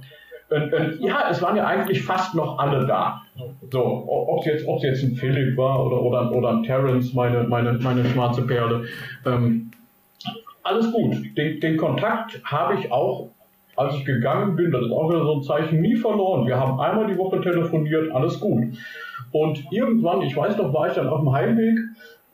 äh, 0.51 0.55
äh, 0.55 0.95
ja, 0.99 1.29
es 1.31 1.41
waren 1.41 1.55
ja 1.55 1.65
eigentlich 1.65 2.03
fast 2.03 2.35
noch 2.35 2.59
alle 2.59 2.85
da. 2.85 3.23
So, 3.71 4.05
ob 4.07 4.41
es 4.41 4.45
jetzt, 4.45 4.67
ob's 4.67 4.83
jetzt 4.83 5.03
ein 5.03 5.15
Philipp 5.15 5.57
war 5.57 5.83
oder, 5.83 5.99
oder, 5.99 6.31
oder 6.31 6.49
ein 6.49 6.63
Terence, 6.63 7.13
meine, 7.15 7.43
meine, 7.43 7.73
meine 7.73 8.05
schwarze 8.05 8.43
Perle. 8.43 8.83
Ähm, 9.25 9.71
alles 10.63 10.91
gut. 10.91 11.15
Den, 11.37 11.59
den 11.59 11.77
Kontakt 11.77 12.41
habe 12.43 12.75
ich 12.75 12.91
auch, 12.91 13.29
als 13.75 13.95
ich 13.95 14.05
gegangen 14.05 14.55
bin, 14.55 14.71
das 14.71 14.85
ist 14.85 14.91
auch 14.91 15.09
wieder 15.09 15.23
so 15.23 15.35
ein 15.35 15.43
Zeichen, 15.43 15.81
nie 15.81 15.95
verloren. 15.95 16.47
Wir 16.47 16.59
haben 16.59 16.79
einmal 16.79 17.07
die 17.07 17.17
Woche 17.17 17.41
telefoniert, 17.41 18.11
alles 18.11 18.39
gut. 18.39 18.63
Und 19.31 19.63
irgendwann, 19.71 20.21
ich 20.21 20.35
weiß 20.35 20.57
noch, 20.57 20.73
war 20.73 20.87
ich 20.87 20.93
dann 20.93 21.07
auf 21.07 21.21
dem 21.21 21.31
Heimweg, 21.33 21.79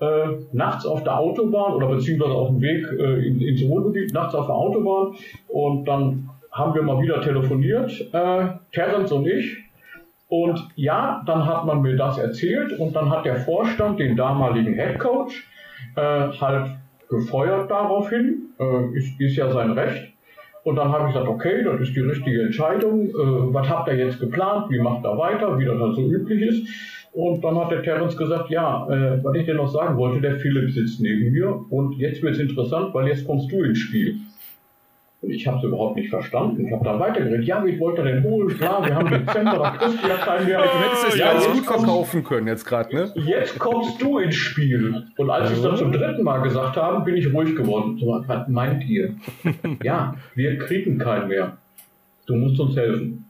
äh, 0.02 0.28
nachts 0.54 0.86
auf 0.86 1.04
der 1.04 1.18
Autobahn 1.18 1.74
oder 1.74 1.88
beziehungsweise 1.88 2.34
auf 2.34 2.50
dem 2.50 2.62
Weg 2.62 2.86
äh, 2.92 3.28
in, 3.28 3.42
ins 3.42 3.64
Ruhrgebiet, 3.64 4.14
nachts 4.14 4.36
auf 4.36 4.48
der 4.48 4.56
Autobahn. 4.56 5.16
Und 5.48 5.86
dann 5.86 6.30
haben 6.52 6.74
wir 6.74 6.82
mal 6.82 7.02
wieder 7.02 7.22
telefoniert, 7.22 7.92
äh, 8.14 8.48
Terence 8.72 9.12
und 9.12 9.28
ich. 9.28 9.58
Und 10.28 10.68
ja, 10.76 11.24
dann 11.26 11.46
hat 11.46 11.66
man 11.66 11.82
mir 11.82 11.96
das 11.96 12.18
erzählt 12.18 12.78
und 12.78 12.96
dann 12.96 13.10
hat 13.10 13.26
der 13.26 13.38
Vorstand 13.38 14.00
den 14.00 14.16
damaligen 14.16 14.74
Headcoach 14.74 15.44
äh, 15.96 16.02
halt 16.02 16.72
gefeuert 17.10 17.70
daraufhin. 17.70 18.54
Äh, 18.60 18.98
ist, 18.98 19.20
ist 19.20 19.36
ja 19.36 19.52
sein 19.52 19.72
Recht. 19.72 20.14
Und 20.64 20.76
dann 20.76 20.92
habe 20.92 21.08
ich 21.08 21.14
gesagt, 21.14 21.30
okay, 21.30 21.64
das 21.64 21.82
ist 21.82 21.96
die 21.96 22.02
richtige 22.02 22.44
Entscheidung. 22.44 23.10
Äh, 23.10 23.54
was 23.54 23.70
habt 23.70 23.88
ihr 23.88 23.96
jetzt 23.96 24.20
geplant? 24.20 24.70
Wie 24.70 24.80
macht 24.80 25.06
ihr 25.06 25.18
weiter? 25.18 25.58
Wie 25.58 25.66
das 25.66 25.80
halt 25.80 25.96
so 25.96 26.02
üblich 26.02 26.42
ist. 26.42 26.68
Und 27.12 27.44
dann 27.44 27.58
hat 27.58 27.72
der 27.72 27.82
Terence 27.82 28.16
gesagt, 28.16 28.50
ja, 28.50 28.88
äh, 28.90 29.24
was 29.24 29.36
ich 29.36 29.46
dir 29.46 29.56
noch 29.56 29.68
sagen 29.68 29.98
wollte, 29.98 30.22
der 30.22 30.36
Philipp 30.36 30.70
sitzt 30.70 31.02
neben 31.02 31.32
mir 31.32 31.66
und 31.70 31.96
jetzt 31.96 32.22
wird 32.22 32.36
es 32.36 32.40
interessant, 32.40 32.94
weil 32.94 33.08
jetzt 33.08 33.26
kommst 33.26 33.52
du 33.52 33.64
ins 33.64 33.80
Spiel. 33.80 34.16
Und 35.22 35.32
ich 35.32 35.46
habe 35.46 35.58
es 35.58 35.64
überhaupt 35.66 35.98
nicht 35.98 36.10
verstanden. 36.10 36.66
Ich 36.66 36.72
habe 36.72 36.84
dann 36.86 36.98
weitergeredet. 36.98 37.46
Ja, 37.46 37.66
wie 37.66 37.78
wollt 37.78 37.98
ihr 37.98 38.06
denn 38.06 38.24
holen? 38.24 38.48
Klar, 38.58 38.86
wir 38.86 38.96
haben 38.96 39.10
Dezember, 39.10 39.78
du 39.78 40.08
ja 40.08 40.16
keinen 40.16 40.46
mehr. 40.46 40.62
Du 40.62 40.80
hättest 40.80 41.08
es 41.10 41.18
Ja, 41.18 41.34
jetzt 41.34 41.52
gut 41.52 41.66
verkaufen 41.66 42.24
können 42.24 42.48
jetzt 42.48 42.66
gerade, 42.66 42.96
ne? 42.96 43.12
Jetzt 43.16 43.60
kommst 43.60 44.02
du 44.02 44.20
ins 44.20 44.36
Spiel. 44.36 45.08
Und 45.18 45.30
als 45.30 45.52
ich 45.52 45.58
es 45.58 45.64
dann 45.64 45.76
zum 45.76 45.92
dritten 45.92 46.24
Mal 46.24 46.40
gesagt 46.42 46.78
habe, 46.78 47.04
bin 47.04 47.18
ich 47.18 47.34
ruhig 47.34 47.54
geworden. 47.54 47.98
So, 48.00 48.24
was 48.26 48.48
meint 48.48 48.88
ihr? 48.88 49.16
ja, 49.84 50.16
wir 50.36 50.58
kriegen 50.58 50.98
keinen 50.98 51.28
mehr. 51.28 51.58
Du 52.26 52.36
musst 52.36 52.58
uns 52.60 52.78
helfen. 52.78 53.26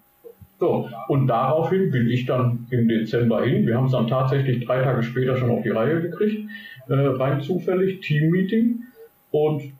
So, 0.59 0.89
und 1.07 1.27
daraufhin 1.27 1.89
bin 1.89 2.07
ich 2.09 2.25
dann 2.25 2.67
im 2.69 2.87
Dezember 2.87 3.43
hin. 3.45 3.65
Wir 3.65 3.77
haben 3.77 3.85
es 3.85 3.93
dann 3.93 4.07
tatsächlich 4.07 4.63
drei 4.63 4.83
Tage 4.83 5.01
später 5.01 5.37
schon 5.37 5.49
auf 5.49 5.63
die 5.63 5.69
Reihe 5.69 6.01
gekriegt. 6.01 6.49
Äh, 6.87 6.93
rein 6.93 7.41
zufällig, 7.41 8.01
Teammeeting. 8.01 8.83
Und 9.31 9.71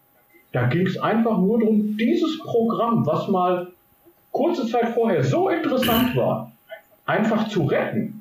da 0.51 0.67
ging 0.67 0.87
es 0.87 0.97
einfach 0.97 1.37
nur 1.37 1.59
darum, 1.59 1.97
dieses 1.97 2.39
Programm, 2.39 3.05
was 3.05 3.27
mal 3.27 3.67
kurze 4.31 4.67
Zeit 4.67 4.89
vorher 4.89 5.23
so 5.23 5.49
interessant 5.49 6.15
war, 6.15 6.51
einfach 7.05 7.47
zu 7.47 7.63
retten 7.63 8.19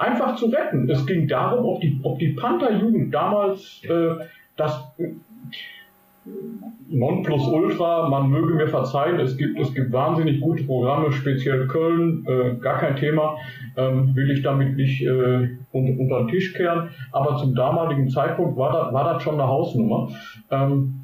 einfach 0.00 0.36
zu 0.36 0.46
retten. 0.46 0.88
Es 0.88 1.06
ging 1.06 1.28
darum, 1.28 1.64
ob 1.66 1.80
die, 1.80 2.00
ob 2.02 2.18
die 2.18 2.32
Panther-Jugend 2.32 3.14
damals 3.14 3.82
äh, 3.84 4.24
das 4.56 4.82
äh, 4.98 5.08
Nonplusultra, 6.88 8.08
man 8.08 8.30
möge 8.30 8.54
mir 8.54 8.68
verzeihen, 8.68 9.20
es 9.20 9.36
gibt, 9.36 9.58
es 9.58 9.72
gibt 9.74 9.92
wahnsinnig 9.92 10.40
gute 10.40 10.64
Programme, 10.64 11.12
speziell 11.12 11.66
Köln, 11.66 12.24
äh, 12.26 12.54
gar 12.60 12.78
kein 12.78 12.96
Thema, 12.96 13.36
ähm, 13.76 14.14
will 14.14 14.30
ich 14.30 14.42
damit 14.42 14.76
nicht 14.76 15.02
äh, 15.02 15.48
un, 15.72 15.98
unter 15.98 16.18
den 16.18 16.28
Tisch 16.28 16.52
kehren, 16.54 16.90
aber 17.12 17.36
zum 17.36 17.54
damaligen 17.54 18.08
Zeitpunkt 18.08 18.56
war 18.56 18.72
das, 18.72 18.92
war 18.92 19.12
das 19.12 19.22
schon 19.22 19.34
eine 19.34 19.46
Hausnummer. 19.46 20.10
Ähm, 20.50 20.99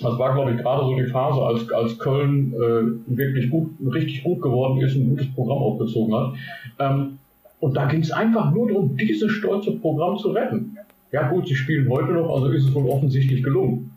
das 0.00 0.18
war, 0.18 0.34
glaube 0.34 0.52
ich, 0.52 0.56
gerade 0.58 0.84
so 0.84 0.94
die 0.96 1.06
Phase, 1.06 1.40
als, 1.42 1.70
als 1.72 1.98
Köln 1.98 2.52
äh, 2.52 3.16
wirklich 3.16 3.50
gut, 3.50 3.70
richtig 3.92 4.24
gut 4.24 4.42
geworden 4.42 4.80
ist, 4.80 4.96
ein 4.96 5.08
gutes 5.10 5.32
Programm 5.34 5.58
aufgezogen 5.58 6.14
hat. 6.14 6.32
Ähm, 6.80 7.18
und 7.60 7.76
da 7.76 7.86
ging 7.86 8.00
es 8.00 8.10
einfach 8.10 8.50
nur 8.52 8.68
darum, 8.68 8.96
dieses 8.96 9.30
stolze 9.32 9.72
Programm 9.72 10.18
zu 10.18 10.30
retten. 10.32 10.76
Ja 11.12 11.28
gut, 11.28 11.46
sie 11.46 11.54
spielen 11.54 11.88
heute 11.88 12.12
noch, 12.12 12.28
also 12.34 12.48
ist 12.48 12.64
es 12.68 12.74
wohl 12.74 12.88
offensichtlich 12.88 13.42
gelungen. 13.42 13.96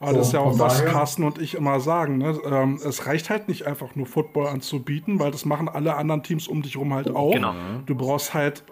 Aber 0.00 0.12
das 0.12 0.28
ist 0.28 0.32
ja 0.34 0.40
So, 0.40 0.46
auch, 0.46 0.58
was 0.58 0.78
daher- 0.78 0.92
Carsten 0.92 1.24
und 1.24 1.40
ich 1.40 1.54
immer 1.56 1.80
sagen. 1.80 2.18
Ne? 2.18 2.38
Ähm, 2.48 2.78
es 2.86 3.06
reicht 3.06 3.30
halt 3.30 3.48
nicht 3.48 3.66
einfach 3.66 3.96
nur 3.96 4.06
Football 4.06 4.46
anzubieten, 4.46 5.18
weil 5.18 5.32
das 5.32 5.44
machen 5.44 5.68
alle 5.68 5.96
anderen 5.96 6.22
Teams 6.22 6.46
um 6.46 6.62
dich 6.62 6.76
rum 6.76 6.92
halt 6.94 7.10
auch. 7.16 7.32
Genau. 7.32 7.54
Du 7.86 7.94
brauchst 7.96 8.34
halt 8.34 8.62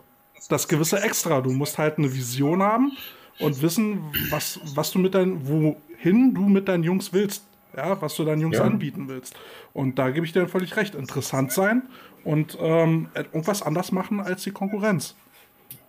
das 0.50 0.68
gewisse 0.68 1.02
Extra. 1.02 1.40
Du 1.40 1.50
musst 1.50 1.78
halt 1.78 1.98
eine 1.98 2.12
Vision 2.12 2.62
haben 2.62 2.92
und 3.40 3.60
wissen, 3.60 4.02
was, 4.30 4.60
was 4.76 4.92
du 4.92 5.00
mit 5.00 5.14
deinen, 5.16 5.74
wohin 5.98 6.34
du 6.34 6.42
mit 6.42 6.68
deinen 6.68 6.84
Jungs 6.84 7.12
willst. 7.12 7.44
Ja, 7.76 8.00
was 8.00 8.14
du 8.16 8.24
deinen 8.24 8.40
Jungs 8.40 8.56
Ja. 8.56 8.64
anbieten 8.64 9.08
willst. 9.08 9.34
Und 9.74 9.98
da 9.98 10.10
gebe 10.10 10.24
ich 10.24 10.32
dir 10.32 10.48
völlig 10.48 10.76
recht. 10.76 10.94
Interessant 10.94 11.52
sein 11.52 11.82
und 12.24 12.56
ähm, 12.60 13.08
irgendwas 13.14 13.62
anders 13.62 13.92
machen 13.92 14.20
als 14.20 14.42
die 14.44 14.50
Konkurrenz. 14.50 15.14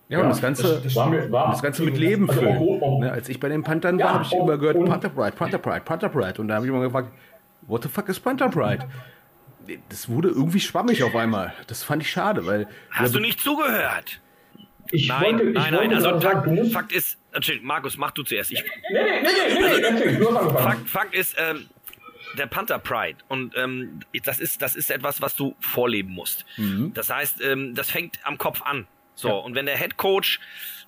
Ja, 0.10 0.20
und 0.22 0.30
das 0.30 0.42
Ganze, 0.42 0.82
das 0.84 0.96
War 0.96 1.32
war, 1.32 1.52
das 1.52 1.62
Ganze 1.62 1.84
mit 1.84 1.98
Leben 1.98 2.30
Also, 2.30 2.42
füllen. 2.42 2.58
oh, 2.60 2.78
oh. 2.82 3.00
Ne, 3.02 3.12
als 3.12 3.28
ich 3.30 3.40
bei 3.40 3.50
den 3.50 3.64
Panthern 3.64 4.00
Ja, 4.00 4.06
war, 4.06 4.14
habe 4.16 4.24
ich 4.24 4.32
und- 4.32 4.42
immer 4.48 4.58
gehört, 4.58 4.84
Panther 4.86 5.10
Pride, 5.10 5.36
Panther 5.36 5.58
Pride, 5.60 5.82
Panther 5.82 6.10
Pride. 6.10 6.42
Und 6.42 6.48
da 6.50 6.56
habe 6.56 6.66
ich 6.66 6.72
immer 6.72 6.82
gefragt, 6.82 7.10
what 7.68 7.84
the 7.84 7.90
fuck 7.90 8.08
is 8.10 8.20
Panther 8.20 8.50
Pride? 8.50 8.86
Das 9.90 10.08
wurde 10.10 10.30
irgendwie 10.30 10.62
schwammig 10.62 11.04
auf 11.04 11.16
einmal. 11.16 11.54
Das 11.68 11.84
fand 11.84 12.02
ich 12.02 12.10
schade, 12.10 12.46
weil 12.46 12.68
Hast 12.92 13.16
du 13.16 13.20
nicht 13.20 13.40
zugehört? 13.42 14.22
Ich 14.92 15.10
Nein, 15.10 15.22
wollte, 15.40 15.44
ich 15.50 15.54
nein, 15.56 15.74
nein. 15.74 15.94
Also 15.94 16.20
Fakt. 16.22 16.72
Fakt 16.72 16.92
ist, 16.94 17.18
Entschuldigung, 17.38 17.68
Markus, 17.68 17.98
mach 17.98 18.12
du 18.12 18.24
zuerst. 18.24 18.52
Ich, 18.52 18.64
Nee, 18.92 19.04
nee, 19.04 19.22
nee, 19.22 19.80
nee, 19.80 19.92
nee, 19.92 20.18
nee, 20.18 20.26
hast 20.26 20.36
angefangen. 20.36 20.58
Fakt, 20.58 20.90
Fakt 20.90 21.16
ist, 21.16 21.36
ähm, 21.38 21.68
der 22.38 22.46
Panther 22.48 22.78
Pride 22.80 23.18
und 23.30 23.56
ähm, 23.56 24.02
das 24.24 24.40
ist 24.40 24.62
das 24.62 24.76
ist 24.76 24.92
etwas, 24.92 25.22
was 25.22 25.36
du 25.36 25.56
vorleben 25.60 26.12
musst. 26.12 26.46
Das 26.94 27.10
heißt, 27.10 27.42
ähm, 27.42 27.74
das 27.74 27.90
fängt 27.90 28.20
am 28.24 28.38
Kopf 28.38 28.62
an. 28.62 28.86
So 29.16 29.34
und 29.40 29.56
wenn 29.56 29.66
der 29.66 29.78
Head 29.78 29.98
Coach 29.98 30.40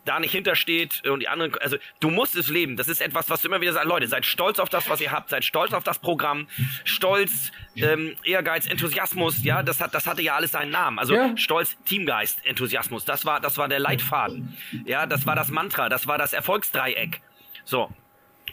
da 0.05 0.19
nicht 0.19 0.31
hintersteht 0.31 1.05
und 1.07 1.19
die 1.19 1.27
anderen, 1.27 1.53
also 1.59 1.77
du 1.99 2.09
musst 2.09 2.35
es 2.35 2.49
leben. 2.49 2.77
Das 2.77 2.87
ist 2.87 3.01
etwas, 3.01 3.29
was 3.29 3.41
du 3.41 3.47
immer 3.47 3.61
wieder 3.61 3.73
sagst, 3.73 3.87
Leute, 3.87 4.07
seid 4.07 4.25
stolz 4.25 4.59
auf 4.59 4.69
das, 4.69 4.89
was 4.89 5.01
ihr 5.01 5.11
habt, 5.11 5.29
seid 5.29 5.43
stolz 5.45 5.73
auf 5.73 5.83
das 5.83 5.99
Programm, 5.99 6.47
Stolz, 6.83 7.51
ähm, 7.75 8.15
Ehrgeiz, 8.23 8.65
Enthusiasmus, 8.67 9.43
ja, 9.43 9.63
das 9.63 9.81
hat, 9.81 9.93
das 9.93 10.07
hatte 10.07 10.21
ja 10.21 10.35
alles 10.35 10.51
seinen 10.51 10.71
Namen. 10.71 10.99
Also 10.99 11.13
Ja. 11.13 11.35
Stolz, 11.37 11.77
Teamgeist, 11.85 12.45
Enthusiasmus, 12.45 13.05
das 13.05 13.25
war, 13.25 13.39
das 13.39 13.57
war 13.57 13.67
der 13.67 13.79
Leitfaden. 13.79 14.57
Ja, 14.85 15.05
das 15.05 15.25
war 15.25 15.35
das 15.35 15.49
Mantra, 15.49 15.89
das 15.89 16.07
war 16.07 16.17
das 16.17 16.33
Erfolgsdreieck. 16.33 17.21
So. 17.65 17.91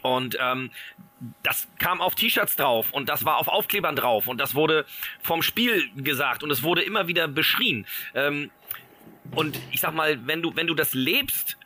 Und 0.03 0.37
ähm, 0.41 0.71
das 1.43 1.69
kam 1.79 2.01
auf 2.01 2.15
T-Shirts 2.15 2.57
drauf 2.57 2.93
und 2.93 3.09
das 3.09 3.25
war 3.25 3.39
auf 3.39 3.49
Aufklebern 3.49 3.97
drauf 3.97 4.29
und 4.29 4.39
das 4.39 4.55
wurde 4.55 4.85
vom 5.23 5.43
Spiel 5.43 5.91
gesagt 5.97 6.43
und 6.43 6.51
es 6.51 6.63
wurde 6.63 6.83
immer 6.83 7.09
wieder 7.09 7.27
beschrien. 7.27 7.87
Ähm, 8.15 8.51
und 9.35 9.59
ich 9.71 9.81
sag 9.81 9.95
mal, 9.95 10.27
wenn 10.27 10.43
du, 10.43 10.55
wenn 10.57 10.67
du 10.67 10.75
das 10.75 10.95
lebst, 10.95 11.59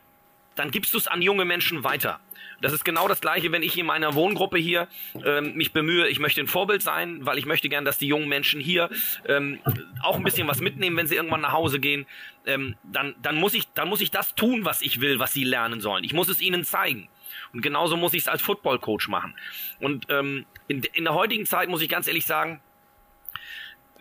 dann 0.56 0.70
gibst 0.70 0.94
du 0.94 0.98
es 0.98 1.06
an 1.06 1.22
junge 1.22 1.44
Menschen 1.44 1.84
weiter. 1.84 2.20
Das 2.61 2.72
ist 2.72 2.84
genau 2.84 3.08
das 3.08 3.20
Gleiche, 3.20 3.52
wenn 3.52 3.62
ich 3.62 3.78
in 3.78 3.86
meiner 3.86 4.14
Wohngruppe 4.14 4.58
hier 4.58 4.88
ähm, 5.24 5.54
mich 5.54 5.72
bemühe, 5.72 6.08
ich 6.08 6.18
möchte 6.18 6.40
ein 6.42 6.46
Vorbild 6.46 6.82
sein, 6.82 7.24
weil 7.24 7.38
ich 7.38 7.46
möchte 7.46 7.70
gern, 7.70 7.86
dass 7.86 7.96
die 7.96 8.06
jungen 8.06 8.28
Menschen 8.28 8.61
hier 8.61 8.90
ähm, 9.26 9.61
auch 10.02 10.16
ein 10.16 10.24
bisschen 10.24 10.46
was 10.46 10.61
mitnehmen, 10.61 10.96
wenn 10.96 11.06
sie 11.06 11.14
irgendwann 11.14 11.40
nach 11.40 11.52
Hause 11.52 11.80
gehen. 11.80 12.06
Ähm, 12.44 12.76
dann, 12.82 13.14
dann, 13.22 13.36
muss 13.36 13.54
ich, 13.54 13.64
dann 13.72 13.88
muss 13.88 14.02
ich 14.02 14.11
das 14.11 14.34
tun, 14.34 14.64
was 14.64 14.82
ich 14.82 15.00
will, 15.00 15.18
was 15.18 15.32
sie 15.32 15.44
lernen 15.44 15.80
sollen. 15.80 16.04
Ich 16.04 16.12
muss 16.12 16.28
es 16.28 16.40
ihnen 16.42 16.64
zeigen. 16.64 17.08
Und 17.54 17.62
genauso 17.62 17.96
muss 17.96 18.12
ich 18.12 18.22
es 18.22 18.28
als 18.28 18.42
Football-Coach 18.42 19.08
machen. 19.08 19.34
Und 19.80 20.06
ähm, 20.11 20.44
in, 20.68 20.82
in 20.92 21.04
der 21.04 21.14
heutigen 21.14 21.46
Zeit 21.46 21.68
muss 21.68 21.80
ich 21.80 21.88
ganz 21.88 22.06
ehrlich 22.06 22.26
sagen, 22.26 22.61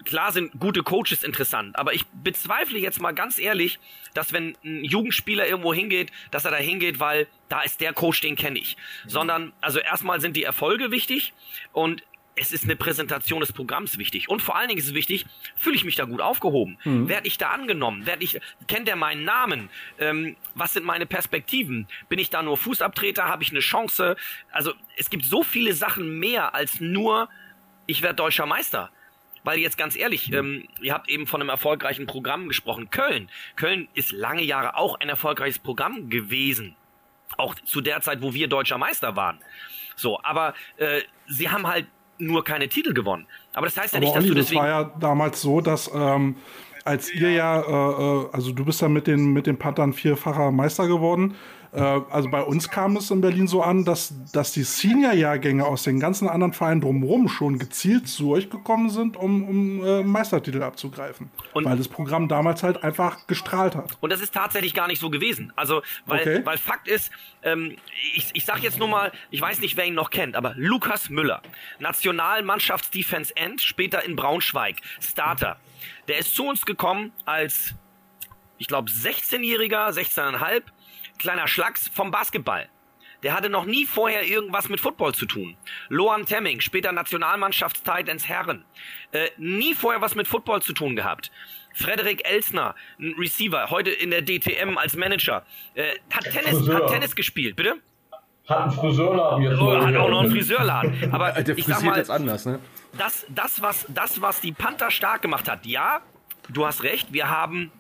klar 0.06 0.32
sind 0.32 0.60
gute 0.60 0.84
Coaches 0.84 1.24
interessant, 1.24 1.78
aber 1.78 1.94
ich 1.94 2.06
bezweifle 2.08 2.80
jetzt 2.80 3.02
mal 3.02 3.12
ganz 3.12 3.40
ehrlich, 3.40 3.80
dass 4.14 4.34
wenn 4.34 4.56
ein 4.64 4.84
Jugendspieler 4.84 5.48
irgendwo 5.48 5.74
hingeht, 5.74 6.12
dass 6.32 6.46
er 6.46 6.52
da 6.52 6.58
hingeht, 6.58 7.00
weil 7.00 7.28
da 7.48 7.62
ist 7.62 7.82
der 7.82 7.94
Coach, 7.94 8.22
den 8.22 8.36
kenne 8.36 8.60
ich. 8.60 8.78
Sondern, 9.06 9.54
also 9.62 9.80
erstmal 9.80 10.22
sind 10.22 10.36
die 10.36 10.44
Erfolge 10.44 10.92
wichtig 10.92 11.34
und 11.74 12.04
es 12.36 12.54
ist 12.54 12.64
eine 12.64 12.76
Präsentation 12.76 13.42
des 13.42 13.52
Programms 13.52 13.98
wichtig. 13.98 14.30
Und 14.30 14.42
vor 14.42 14.56
allen 14.56 14.70
Dingen 14.70 14.80
ist 14.80 14.88
es 14.88 14.94
wichtig, 14.94 15.26
fühle 15.56 15.76
ich 15.76 15.84
mich 15.84 15.96
da 15.96 16.06
gut 16.06 16.22
aufgehoben? 16.22 16.78
Mhm. 16.86 17.10
Werde 17.10 17.28
ich 17.28 17.38
da 17.38 17.50
angenommen? 17.50 18.06
Werde 18.06 18.24
ich, 18.24 18.40
kennt 18.68 18.88
er 18.88 18.96
meinen 18.96 19.26
Namen? 19.26 19.70
Ähm, 20.00 20.38
was 20.56 20.74
sind 20.74 20.86
meine 20.86 21.06
Perspektiven? 21.06 21.88
Bin 22.08 22.18
ich 22.18 22.30
da 22.30 22.42
nur 22.42 22.58
Fußabtreter? 22.58 23.26
Habe 23.26 23.44
ich 23.44 23.52
eine 23.52 23.60
Chance? 23.60 24.16
Also 24.52 24.74
es 24.96 25.10
gibt 25.10 25.26
so 25.26 25.44
viele 25.44 25.74
Sachen 25.74 26.20
mehr 26.20 26.56
als 26.56 26.80
nur, 26.80 27.30
ich 27.88 28.02
werde 28.02 28.16
deutscher 28.16 28.46
Meister. 28.46 28.90
Weil 29.50 29.58
jetzt 29.58 29.80
ganz 29.80 29.96
ehrlich, 29.96 30.32
ähm, 30.32 30.68
ihr 30.80 30.94
habt 30.94 31.10
eben 31.10 31.26
von 31.26 31.42
einem 31.42 31.50
erfolgreichen 31.50 32.06
Programm 32.06 32.50
gesprochen. 32.50 32.92
Köln. 32.92 33.30
Köln 33.56 33.88
ist 33.96 34.12
lange 34.12 34.44
Jahre 34.44 34.78
auch 34.78 35.00
ein 35.00 35.10
erfolgreiches 35.10 35.58
Programm 35.58 36.12
gewesen. 36.12 36.76
Auch 37.36 37.56
zu 37.56 37.82
der 37.82 38.00
Zeit, 38.02 38.22
wo 38.22 38.36
wir 38.36 38.48
deutscher 38.48 38.78
Meister 38.78 39.16
waren. 39.16 39.40
So, 39.96 40.22
aber 40.22 40.54
äh, 40.78 41.02
sie 41.26 41.50
haben 41.50 41.66
halt 41.66 41.88
nur 42.20 42.44
keine 42.44 42.70
Titel 42.70 42.94
gewonnen. 42.94 43.26
Aber 43.54 43.66
das 43.66 43.76
heißt 43.76 43.96
ja 43.96 43.98
aber 43.98 44.06
nicht, 44.06 44.16
dass 44.16 44.24
Olli, 44.24 44.30
du 44.30 44.36
deswegen... 44.36 44.62
Das 44.62 44.70
war 44.72 44.82
ja 44.84 44.92
damals 45.00 45.42
so, 45.42 45.62
dass 45.62 45.90
ähm, 45.96 46.36
als 46.86 47.12
ihr 47.12 47.32
ja, 47.32 47.60
äh, 47.60 48.26
äh 48.26 48.30
also 48.32 48.52
du 48.52 48.64
bist 48.64 48.84
ja 48.84 48.88
mit 48.88 49.08
den, 49.08 49.34
mit 49.34 49.48
den 49.48 49.58
Panthern 49.58 49.94
vierfacher 49.94 50.52
Meister 50.52 50.88
geworden. 50.88 51.36
Äh, 51.72 51.82
also 51.82 52.30
bei 52.30 52.42
uns 52.42 52.70
kam 52.70 52.98
es 52.98 53.12
in 53.12 53.22
Berlin 53.22 53.48
so 53.48 53.62
an, 53.62 53.86
dass, 53.86 54.14
dass 54.32 54.52
die 54.54 54.64
Senior-Jahrgänge 54.64 55.66
aus 55.66 55.84
den 55.84 56.00
ganzen 56.00 56.28
anderen 56.28 56.54
Vereinen 56.54 56.82
drumherum 56.82 57.30
schon 57.30 57.60
gezielt 57.60 58.08
zu 58.08 58.32
euch 58.32 58.50
gekommen 58.50 58.90
sind, 58.90 59.18
um, 59.18 59.48
um 59.48 59.86
äh, 59.86 60.04
Meistertitel 60.04 60.64
abzugreifen. 60.64 61.30
Und 61.54 61.66
weil 61.66 61.78
das 61.78 61.88
Programm 61.88 62.28
damals 62.28 62.64
halt 62.64 62.84
einfach 62.84 63.28
gestrahlt 63.28 63.76
hat. 63.76 63.98
Und 64.00 64.12
das 64.12 64.22
ist 64.22 64.34
tatsächlich 64.34 64.74
gar 64.74 64.88
nicht 64.88 65.00
so 65.00 65.10
gewesen. 65.10 65.54
Also, 65.56 65.82
weil, 66.06 66.22
okay. 66.22 66.42
weil 66.44 66.58
Fakt 66.58 66.88
ist, 66.88 67.12
ähm, 67.44 67.76
ich, 68.16 68.30
ich 68.34 68.46
sag 68.46 68.64
jetzt 68.64 68.80
nur 68.80 68.88
mal, 68.88 69.12
ich 69.30 69.42
weiß 69.42 69.60
nicht, 69.60 69.78
wer 69.78 69.86
ihn 69.86 69.94
noch 69.94 70.10
kennt, 70.10 70.36
aber 70.36 70.54
Lukas 70.58 71.10
Müller, 71.10 71.42
Nationalmannschafts-Defense 71.80 73.36
End, 73.36 73.62
später 73.62 74.04
in 74.04 74.16
Braunschweig, 74.16 74.78
Starter. 75.00 75.58
Der 76.08 76.18
ist 76.18 76.36
zu 76.36 76.46
uns 76.46 76.66
gekommen 76.66 77.12
als, 77.26 77.76
ich 78.58 78.68
glaube, 78.68 78.90
16-Jähriger, 78.90 79.90
16,5 79.92 80.64
kleiner 81.20 81.48
Schlacks 81.48 81.90
vom 81.94 82.10
Basketball. 82.12 82.70
Der 83.22 83.34
hatte 83.34 83.50
noch 83.50 83.66
nie 83.66 83.86
vorher 83.86 84.26
irgendwas 84.26 84.70
mit 84.70 84.80
Football 84.80 85.14
zu 85.14 85.26
tun. 85.26 85.58
Loan 85.90 86.26
Temming, 86.26 86.62
später 86.62 86.92
Nationalmannschafts-Titans 86.94 88.28
Herren. 88.28 88.64
Äh, 89.12 89.28
nie 89.38 89.74
vorher 89.74 90.02
was 90.02 90.16
mit 90.16 90.28
Football 90.28 90.62
zu 90.62 90.74
tun 90.74 90.96
gehabt. 90.96 91.30
Frederik 91.74 92.28
Elsner, 92.28 92.76
ein 92.98 93.16
Receiver, 93.20 93.70
heute 93.70 93.90
in 93.90 94.12
der 94.12 94.22
DTM 94.22 94.78
als 94.78 94.96
Manager. 94.96 95.46
Äh, 95.76 95.96
hat, 96.10 96.24
Tennis, 96.32 96.68
hat 96.70 96.88
Tennis 96.88 97.16
gespielt, 97.16 97.58
bitte? 97.58 97.76
Hat 98.48 98.64
einen 98.64 98.72
Friseurladen 98.72 99.44
jetzt. 99.44 99.60
Oh, 99.60 99.76
hat 99.76 99.96
auch 99.96 100.10
noch 100.10 100.22
einen 100.22 100.32
Friseurladen. 100.32 101.14
Aber 101.14 101.32
der 101.42 101.58
ich 101.58 101.66
sag 101.66 101.84
mal, 101.84 101.98
jetzt 101.98 102.10
anders, 102.10 102.46
ne? 102.46 102.60
Das, 102.98 103.26
das, 103.30 103.62
was, 103.62 103.86
das, 103.90 104.22
was 104.22 104.42
die 104.42 104.54
Panther 104.54 104.92
stark 104.92 105.22
gemacht 105.22 105.48
hat, 105.50 105.66
ja, 105.66 106.02
du 106.48 106.66
hast 106.66 106.84
recht, 106.84 107.14
wir 107.14 107.30
haben 107.30 107.72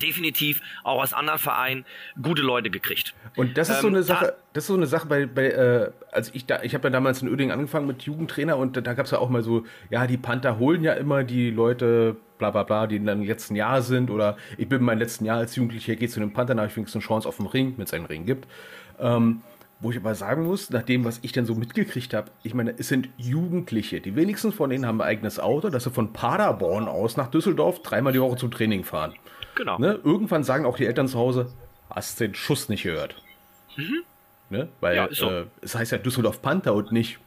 definitiv 0.00 0.60
auch 0.84 1.02
aus 1.02 1.12
anderen 1.12 1.38
Vereinen 1.38 1.84
gute 2.20 2.42
Leute 2.42 2.70
gekriegt. 2.70 3.14
Und 3.36 3.56
das 3.56 3.68
ist 3.68 3.76
ähm, 3.76 3.82
so 3.82 3.88
eine 3.88 4.02
Sache, 4.02 4.34
das 4.52 4.64
ist 4.64 4.68
so 4.68 4.74
eine 4.74 4.86
Sache 4.86 5.06
bei, 5.06 5.26
bei 5.26 5.46
äh, 5.50 5.90
also 6.12 6.30
ich 6.34 6.46
da, 6.46 6.62
ich 6.62 6.74
habe 6.74 6.88
ja 6.88 6.90
damals 6.90 7.22
in 7.22 7.28
Öding 7.28 7.50
angefangen 7.50 7.86
mit 7.86 8.02
Jugendtrainer 8.02 8.56
und 8.56 8.76
da, 8.76 8.80
da 8.80 8.94
gab 8.94 9.06
es 9.06 9.12
ja 9.12 9.18
auch 9.18 9.28
mal 9.28 9.42
so, 9.42 9.64
ja, 9.90 10.06
die 10.06 10.16
Panther 10.16 10.58
holen 10.58 10.82
ja 10.82 10.94
immer 10.94 11.24
die 11.24 11.50
Leute, 11.50 12.16
bla 12.38 12.50
bla 12.50 12.62
bla, 12.62 12.86
die 12.86 12.96
in 12.96 13.08
im 13.08 13.22
letzten 13.22 13.54
Jahr 13.54 13.82
sind 13.82 14.10
oder 14.10 14.36
ich 14.56 14.68
bin 14.68 14.80
in 14.80 14.84
meinem 14.84 14.98
letzten 14.98 15.24
Jahr 15.24 15.38
als 15.38 15.56
Jugendlicher, 15.56 15.96
gehe 15.96 16.08
zu 16.08 16.20
den 16.20 16.32
Panther, 16.32 16.54
da 16.54 16.62
habe 16.62 16.70
ich 16.70 16.76
wenigstens 16.76 17.02
eine 17.02 17.08
Chance 17.08 17.28
auf 17.28 17.36
dem 17.36 17.46
Ring, 17.46 17.74
mit 17.76 17.88
seinen 17.88 18.06
Ring 18.06 18.26
gibt. 18.26 18.48
Ähm, 18.98 19.42
wo 19.80 19.90
ich 19.90 19.96
aber 19.96 20.14
sagen 20.14 20.44
muss, 20.44 20.70
nach 20.70 20.82
dem, 20.82 21.04
was 21.04 21.20
ich 21.22 21.32
dann 21.32 21.46
so 21.46 21.54
mitgekriegt 21.54 22.12
habe, 22.12 22.30
ich 22.42 22.52
meine, 22.54 22.74
es 22.78 22.88
sind 22.88 23.08
Jugendliche. 23.16 24.00
Die 24.00 24.14
wenigsten 24.14 24.52
von 24.52 24.68
denen 24.70 24.86
haben 24.86 25.00
ein 25.00 25.08
eigenes 25.08 25.40
Auto, 25.40 25.70
dass 25.70 25.84
sie 25.84 25.90
von 25.90 26.12
Paderborn 26.12 26.86
aus 26.86 27.16
nach 27.16 27.28
Düsseldorf 27.28 27.82
dreimal 27.82 28.12
die 28.12 28.20
Woche 28.20 28.36
zum 28.36 28.50
Training 28.50 28.84
fahren. 28.84 29.14
Genau. 29.60 29.76
Ne? 29.76 30.00
Irgendwann 30.02 30.42
sagen 30.42 30.64
auch 30.64 30.78
die 30.78 30.86
Eltern 30.86 31.06
zu 31.06 31.18
Hause, 31.18 31.52
hast 31.90 32.18
den 32.18 32.34
Schuss 32.34 32.70
nicht 32.70 32.84
gehört. 32.84 33.14
Mhm. 33.76 34.04
Ne? 34.48 34.68
Weil 34.80 34.96
ja, 34.96 35.08
so. 35.10 35.28
äh, 35.28 35.44
es 35.60 35.74
heißt 35.74 35.92
ja 35.92 35.98
Düsseldorf 35.98 36.40
Panther 36.40 36.72
und 36.72 36.92
nicht 36.92 37.18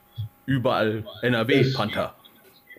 überall 0.48 1.06
NRW 1.22 1.60
es, 1.60 1.76
Panther. 1.76 2.16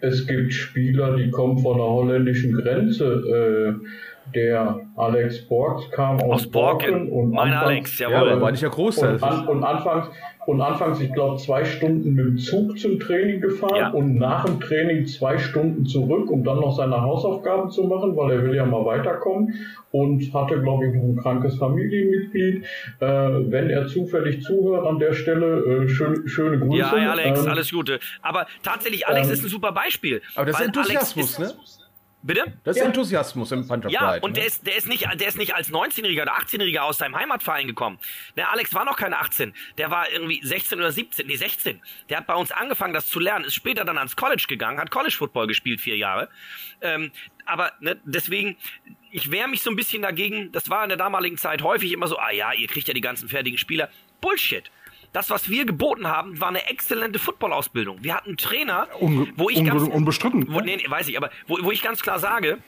Es 0.01 0.27
gibt 0.27 0.53
Spieler, 0.53 1.17
die 1.17 1.31
kommen 1.31 1.57
von 1.61 1.77
der 1.77 1.87
holländischen 1.87 2.53
Grenze. 2.53 3.05
Äh, 3.05 3.87
der 4.35 4.81
Alex 4.97 5.47
Borg 5.47 5.91
kam 5.93 6.21
aus, 6.21 6.43
aus 6.43 6.51
Borken. 6.51 7.11
Und 7.11 7.31
mein 7.31 7.53
anfangs, 7.53 7.65
Alex, 7.65 7.99
jawohl. 7.99 8.29
Ja, 8.29 8.41
war 8.41 8.51
nicht 8.51 8.63
der 8.63 8.71
Großteil. 8.71 9.15
Und, 9.15 9.23
an, 9.23 9.49
und 9.49 9.65
anfangs, 9.65 10.11
und 10.47 10.61
anfangs, 10.61 11.01
ich 11.01 11.13
glaube, 11.13 11.39
zwei 11.39 11.65
Stunden 11.65 12.15
mit 12.15 12.25
dem 12.25 12.39
Zug 12.39 12.79
zum 12.79 13.01
Training 13.01 13.41
gefahren 13.41 13.77
ja. 13.77 13.91
und 13.91 14.17
nach 14.17 14.45
dem 14.45 14.61
Training 14.61 15.07
zwei 15.07 15.39
Stunden 15.39 15.87
zurück, 15.87 16.31
um 16.31 16.45
dann 16.45 16.61
noch 16.61 16.77
seine 16.77 17.01
Hausaufgaben 17.01 17.71
zu 17.71 17.85
machen, 17.85 18.17
weil 18.17 18.33
er 18.33 18.43
will 18.45 18.55
ja 18.55 18.67
mal 18.67 18.85
weiterkommen 18.85 19.55
und 19.91 20.33
hatte, 20.35 20.61
glaube 20.61 20.87
ich, 20.87 20.95
noch 20.95 21.03
ein 21.03 21.17
krankes 21.17 21.57
Familienmitglied. 21.57 22.65
Äh, 23.01 23.07
wenn 23.07 23.71
er 23.71 23.87
zufällig 23.87 24.43
zuhört 24.43 24.87
an 24.87 24.99
der 24.99 25.15
Stelle, 25.15 25.85
äh, 25.85 25.89
schön, 25.89 26.29
schöne 26.29 26.59
Grüße. 26.59 26.79
Ja, 26.79 26.91
Alex, 27.13 27.43
ähm, 27.43 27.51
alles 27.51 27.71
Gute. 27.71 28.01
Aber 28.21 28.47
tatsächlich, 28.63 29.07
Alex 29.07 29.29
ähm, 29.29 29.35
ist 29.35 29.45
ein 29.45 29.49
super 29.49 29.73
Beispiel. 29.73 30.21
Aber 30.35 30.47
das 30.47 30.61
ist 30.61 30.67
Enthusiasmus, 30.67 31.39
Alex 31.39 31.53
ist, 31.53 31.59
ne? 31.59 31.84
Bitte? 32.27 32.55
Das 32.65 32.77
ist 32.77 32.81
ja. 32.81 32.87
Enthusiasmus 32.87 33.53
im 33.53 33.69
Panther 33.69 33.91
Ja, 33.91 34.13
Pride, 34.13 34.25
und 34.25 34.31
ne? 34.31 34.39
der, 34.39 34.47
ist, 34.47 34.67
der, 34.67 34.77
ist 34.77 34.89
nicht, 34.89 35.05
der 35.05 35.29
ist 35.29 35.37
nicht 35.37 35.55
als 35.55 35.71
19-Jähriger 35.71 36.23
oder 36.23 36.39
18-Jähriger 36.39 36.81
aus 36.81 36.97
seinem 36.97 37.15
Heimatverein 37.17 37.67
gekommen. 37.67 37.99
Der 38.35 38.51
Alex 38.51 38.73
war 38.73 38.87
noch 38.87 38.97
keine 38.97 39.19
18. 39.19 39.53
Der 39.77 39.91
war 39.91 40.11
irgendwie 40.11 40.41
16 40.43 40.79
oder 40.79 40.91
17, 40.91 41.27
nee 41.27 41.37
16. 41.37 41.83
Der 42.09 42.17
hat 42.17 42.27
bei 42.27 42.35
uns 42.35 42.51
angefangen, 42.51 42.95
das 42.95 43.09
zu 43.09 43.21
lernen, 43.21 43.45
ist 43.45 43.55
später 43.55 43.85
dann 43.85 43.99
ans 43.99 44.17
College 44.17 44.47
gegangen, 44.49 44.81
hat 44.81 44.91
College-Football 44.91 45.49
gespielt, 45.49 45.83
vier 45.83 45.99
Jahre. 45.99 46.31
Ähm, 46.81 47.13
aber 47.45 47.73
ne, 47.81 48.01
deswegen, 48.05 48.57
ich 49.11 49.31
wehre 49.31 49.49
mich 49.49 49.61
so 49.61 49.69
ein 49.69 49.77
bisschen 49.77 50.01
dagegen, 50.01 50.51
das 50.51 50.71
war 50.71 50.83
in 50.83 50.89
der 50.89 50.97
damaligen 50.97 51.37
Zeit 51.37 51.61
häufig 51.61 51.93
immer 51.93 52.07
so, 52.07 52.17
ah 52.17 52.31
ja, 52.31 52.55
ihr 52.55 52.69
kriegt 52.69 52.89
ja 52.89 52.95
die 52.95 53.03
ganzen 53.03 53.29
fertigen 53.29 53.59
Spieler. 53.59 53.91
Bullshit. 54.23 54.71
Das, 55.15 55.31
was 55.31 55.49
wir 55.49 55.65
geboten 55.65 56.09
haben, 56.09 56.41
war 56.41 56.49
eine 56.49 56.69
exzellente 56.69 57.21
Football-Ausbildung. 57.21 57.99
Wir 58.03 58.17
hatten 58.17 58.31
einen 58.31 58.37
Trainer, 58.37 58.89
Unge 58.99 59.29
wo 59.37 59.49
ich 59.49 59.65
ganz... 59.65 59.85
Unbestritten. 59.85 60.53
Wo, 60.53 60.59
nee, 60.59 60.85
weiß 60.89 61.07
ich, 61.07 61.17
aber 61.17 61.31
wo, 61.47 61.57
wo 61.63 61.71
ich 61.71 61.83
ganz 61.83 62.03
klar 62.03 62.19
sage, 62.19 62.59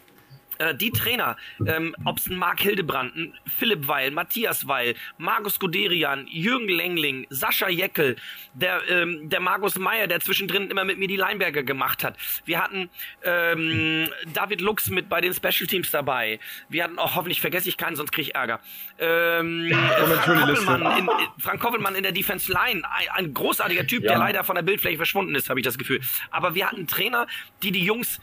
äh, 0.59 0.75
die 0.75 0.91
Trainer, 0.91 1.37
ähm, 1.67 1.95
ob 2.05 2.19
es 2.19 2.27
ein 2.29 2.37
Marc 2.37 2.61
Hildebrand, 2.61 3.17
ein 3.17 3.35
Philipp 3.59 3.89
Weil, 3.89 4.11
Matthias 4.11 4.67
Weil, 4.67 4.95
Markus 5.19 5.59
Guderian, 5.59 6.27
Jürgen 6.29 6.69
Lengling, 6.69 7.27
Sascha 7.31 7.69
Jeckel, 7.69 8.17
der, 8.55 8.81
ähm, 8.89 9.29
der 9.29 9.41
Markus 9.41 9.79
Meyer, 9.79 10.07
der 10.07 10.21
zwischendrin 10.21 10.71
immer 10.71 10.85
mit 10.85 10.99
mir 10.99 11.09
die 11.09 11.17
Leinberger 11.17 11.63
gemacht 11.63 12.05
hat. 12.05 12.17
Wir 12.45 12.63
hatten 12.63 12.89
ähm, 13.23 14.09
David 14.33 14.61
Lux 14.61 14.89
mit 14.89 15.09
bei 15.09 15.21
den 15.21 15.35
Special 15.35 15.67
Teams 15.67 15.91
dabei. 15.91 16.39
Wir 16.69 16.85
hatten 16.85 16.99
auch, 16.99 17.15
hoffentlich 17.17 17.41
vergesse 17.41 17.69
ich 17.69 17.77
keinen, 17.77 17.97
sonst 17.97 18.13
kriege 18.13 18.29
ich 18.29 18.35
Ärger. 18.35 18.61
Ähm, 18.99 19.71
Frank, 19.73 20.25
Koppelmann 20.25 20.99
in, 20.99 21.09
Frank 21.39 21.61
Koppelmann 21.61 21.95
in 21.95 22.03
der 22.03 22.13
Defense 22.13 22.53
Line, 22.53 22.83
ein, 22.91 23.09
ein 23.13 23.35
großartiger 23.35 23.87
Typ, 23.87 24.03
ja. 24.05 24.11
der 24.11 24.19
leider 24.19 24.45
von 24.45 24.57
der 24.57 24.63
Bildfläche 24.63 24.97
verschwunden 24.97 25.35
ist, 25.35 25.51
habe 25.51 25.61
ich 25.61 25.65
das 25.65 25.79
Gefühl. 25.79 26.01
Aber 26.31 26.55
wir 26.55 26.71
hatten 26.71 26.87
Trainer, 26.87 27.27
die 27.63 27.73
die 27.73 27.85
Jungs 27.85 28.21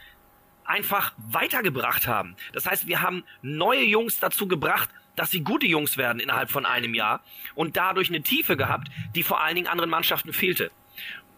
einfach 0.65 1.13
weitergebracht 1.31 2.07
haben. 2.07 2.35
Das 2.53 2.65
heißt, 2.65 2.87
wir 2.87 3.01
haben 3.01 3.23
neue 3.41 3.83
Jungs 3.83 4.19
dazu 4.19 4.47
gebracht, 4.47 4.89
dass 5.15 5.31
sie 5.31 5.41
gute 5.41 5.67
Jungs 5.67 5.97
werden 5.97 6.19
innerhalb 6.19 6.49
von 6.49 6.65
einem 6.65 6.93
Jahr 6.93 7.21
und 7.55 7.77
dadurch 7.77 8.09
eine 8.09 8.21
Tiefe 8.21 8.57
gehabt, 8.57 8.89
die 9.15 9.23
vor 9.23 9.41
allen 9.41 9.55
Dingen 9.55 9.67
anderen 9.67 9.89
Mannschaften 9.89 10.33
fehlte. 10.33 10.71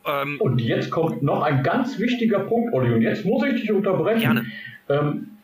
Ähm, 0.06 0.40
und 0.40 0.60
jetzt 0.60 0.92
kommt 0.92 1.24
noch 1.24 1.42
ein 1.42 1.64
ganz 1.64 2.00
wichtiger 2.00 2.40
Punkt, 2.40 2.74
Olli, 2.74 2.94
und 2.94 3.02
jetzt 3.02 3.26
muss 3.26 3.44
ich 3.46 3.62
dich 3.62 3.72
unterbrechen. 3.72 4.22
Gerne. 4.22 4.46
Ähm, 4.90 5.38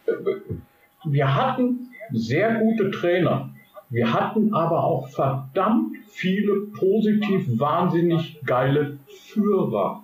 wir 1.04 1.36
hatten 1.36 1.90
sehr 2.12 2.56
gute 2.56 2.92
Trainer. 2.92 3.50
Wir 3.90 4.14
hatten 4.14 4.54
aber 4.54 4.84
auch 4.84 5.10
verdammt 5.10 5.98
viele 6.10 6.68
positiv 6.78 7.60
wahnsinnig 7.60 8.40
geile 8.46 9.00
Führer. 9.28 10.04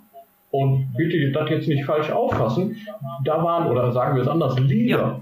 Und 0.51 0.93
bitte 0.95 1.31
das 1.31 1.49
jetzt 1.49 1.67
nicht 1.67 1.85
falsch 1.85 2.09
auffassen, 2.09 2.77
da 3.25 3.43
waren, 3.43 3.69
oder 3.69 3.91
sagen 3.91 4.15
wir 4.15 4.23
es 4.23 4.27
anders, 4.27 4.57
Leader. 4.59 4.97
Ja. 4.97 5.19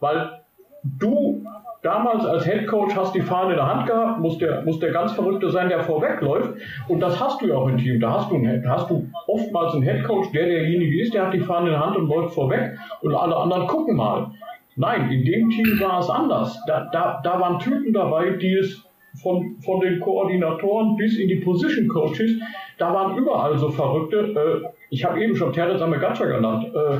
Weil 0.00 0.40
du 0.82 1.42
damals 1.82 2.24
als 2.24 2.44
Head 2.44 2.66
Coach 2.66 2.94
hast 2.94 3.14
die 3.14 3.20
Fahne 3.20 3.50
in 3.52 3.56
der 3.56 3.66
Hand 3.66 3.86
gehabt, 3.86 4.20
muss 4.20 4.38
der, 4.38 4.62
muss 4.62 4.78
der 4.80 4.92
ganz 4.92 5.12
Verrückte 5.12 5.50
sein, 5.50 5.68
der 5.68 5.80
vorwegläuft. 5.80 6.54
Und 6.88 7.00
das 7.00 7.20
hast 7.20 7.40
du 7.40 7.46
ja 7.46 7.56
auch 7.56 7.68
im 7.68 7.78
Team. 7.78 8.00
Da 8.00 8.12
hast 8.12 8.30
du, 8.30 8.38
da 8.38 8.70
hast 8.70 8.90
du 8.90 9.06
oftmals 9.26 9.74
einen 9.74 9.82
Head 9.82 10.04
Coach, 10.04 10.30
der 10.32 10.46
derjenige 10.46 11.00
ist, 11.02 11.14
der 11.14 11.26
hat 11.26 11.34
die 11.34 11.40
Fahne 11.40 11.66
in 11.66 11.72
der 11.72 11.84
Hand 11.84 11.96
und 11.96 12.08
läuft 12.08 12.34
vorweg 12.34 12.78
und 13.02 13.14
alle 13.14 13.36
anderen 13.36 13.66
gucken 13.66 13.96
mal. 13.96 14.30
Nein, 14.76 15.10
in 15.10 15.24
dem 15.24 15.50
Team 15.50 15.80
war 15.80 15.98
es 15.98 16.08
anders. 16.08 16.62
Da, 16.66 16.88
da, 16.92 17.20
da 17.24 17.40
waren 17.40 17.58
Typen 17.58 17.92
dabei, 17.92 18.30
die 18.30 18.54
es 18.54 18.84
von, 19.22 19.56
von 19.64 19.80
den 19.80 19.98
Koordinatoren 19.98 20.96
bis 20.96 21.18
in 21.18 21.28
die 21.28 21.36
Position 21.36 21.88
Coaches, 21.88 22.32
da 22.78 22.92
waren 22.94 23.16
überall 23.16 23.58
so 23.58 23.70
Verrückte. 23.70 24.16
Äh, 24.64 24.68
ich 24.90 25.04
habe 25.04 25.22
eben 25.22 25.36
schon 25.36 25.52
Terence 25.52 25.82
Amegacha 25.82 26.24
genannt. 26.24 26.66
Äh, 26.74 26.98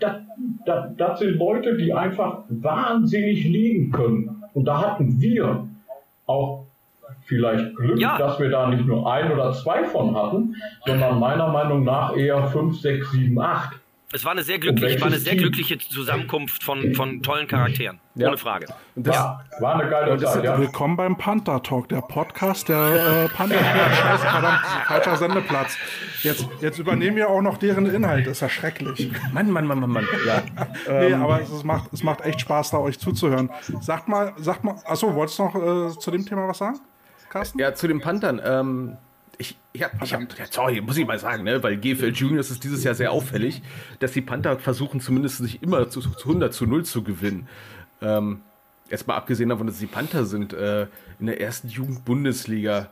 das, 0.00 0.16
das, 0.66 0.84
das 0.96 1.18
sind 1.20 1.38
Leute, 1.38 1.76
die 1.76 1.92
einfach 1.92 2.38
wahnsinnig 2.48 3.44
liegen 3.44 3.92
können. 3.92 4.42
Und 4.54 4.64
da 4.64 4.80
hatten 4.82 5.20
wir 5.20 5.66
auch 6.26 6.64
vielleicht 7.24 7.76
Glück, 7.76 7.98
Ja. 7.98 8.18
dass 8.18 8.40
wir 8.40 8.50
da 8.50 8.68
nicht 8.68 8.86
nur 8.86 9.10
ein 9.10 9.30
oder 9.30 9.52
zwei 9.52 9.84
von 9.84 10.16
hatten, 10.16 10.56
sondern 10.86 11.18
meiner 11.20 11.48
Meinung 11.48 11.84
nach 11.84 12.16
eher 12.16 12.44
fünf, 12.44 12.80
sechs, 12.80 13.12
sieben, 13.12 13.38
acht. 13.40 13.78
Es 14.14 14.26
war 14.26 14.32
eine 14.32 14.42
sehr 14.42 14.58
glückliche, 14.58 15.00
war 15.00 15.06
eine 15.06 15.18
sehr 15.18 15.36
glückliche 15.36 15.78
Zusammenkunft 15.78 16.62
von, 16.62 16.94
von 16.94 17.22
tollen 17.22 17.48
Charakteren. 17.48 17.98
Ja. 18.14 18.28
Ohne 18.28 18.36
Frage. 18.36 18.66
Und 18.94 19.06
das, 19.06 19.16
Ja, 19.16 19.42
war 19.58 19.76
eine 19.80 19.88
geile 19.88 20.18
Zeit, 20.18 20.44
ja. 20.44 20.58
Willkommen 20.58 20.98
beim 20.98 21.16
Panther 21.16 21.62
Talk, 21.62 21.88
der 21.88 22.02
Podcast 22.02 22.68
der 22.68 23.24
äh, 23.24 23.28
Panther. 23.34 23.58
Scheiße, 23.64 24.26
verdammt, 24.26 24.60
falscher 24.86 25.16
Sendeplatz. 25.16 25.78
Jetzt, 26.22 26.46
jetzt 26.60 26.78
übernehmen 26.78 27.16
wir 27.16 27.30
auch 27.30 27.40
noch 27.40 27.56
deren 27.56 27.86
Inhalt, 27.86 28.26
ist 28.26 28.40
ja 28.40 28.50
schrecklich. 28.50 29.10
Mann, 29.32 29.50
Mann, 29.50 29.64
Mann, 29.64 29.80
Mann, 29.80 29.90
Mann. 29.90 30.06
Ja. 30.26 30.42
Nee, 30.90 31.14
aber 31.14 31.40
es, 31.40 31.50
es 31.50 31.64
macht, 31.64 31.90
es 31.94 32.02
macht 32.02 32.20
echt 32.20 32.42
Spaß, 32.42 32.72
da 32.72 32.78
euch 32.78 32.98
zuzuhören. 32.98 33.48
Sagt 33.80 34.08
mal, 34.08 34.34
sagt 34.36 34.62
mal, 34.62 34.74
achso, 34.84 35.14
wolltest 35.14 35.38
du 35.38 35.44
noch 35.44 35.54
äh, 35.54 35.98
zu 35.98 36.10
dem 36.10 36.26
Thema 36.26 36.46
was 36.46 36.58
sagen, 36.58 36.80
Carsten? 37.30 37.58
Ja, 37.58 37.74
zu 37.74 37.88
den 37.88 38.00
Panthern. 38.02 38.42
Ähm, 38.44 38.98
ich, 39.38 39.56
ich 39.72 39.82
hab, 39.82 40.02
ich 40.02 40.14
hab, 40.14 40.38
ja, 40.38 40.44
sorry, 40.50 40.80
muss 40.80 40.96
ich 40.96 41.06
mal 41.06 41.18
sagen, 41.18 41.44
ne, 41.44 41.62
weil 41.62 41.76
GFL 41.76 42.12
Juniors 42.12 42.50
ist 42.50 42.64
dieses 42.64 42.84
Jahr 42.84 42.94
sehr 42.94 43.12
auffällig, 43.12 43.62
dass 43.98 44.12
die 44.12 44.20
Panther 44.20 44.58
versuchen 44.58 45.00
zumindest 45.00 45.40
nicht 45.40 45.62
immer 45.62 45.88
zu, 45.88 46.00
zu 46.00 46.28
100 46.28 46.52
zu 46.52 46.66
0 46.66 46.84
zu 46.84 47.02
gewinnen. 47.02 47.48
Ähm, 48.00 48.40
jetzt 48.90 49.06
mal 49.06 49.16
abgesehen 49.16 49.48
davon, 49.48 49.66
dass 49.66 49.78
sie 49.78 49.86
Panther 49.86 50.24
sind, 50.26 50.52
äh, 50.52 50.86
in 51.18 51.26
der 51.26 51.40
ersten 51.40 51.68
Jugend-Bundesliga, 51.68 52.90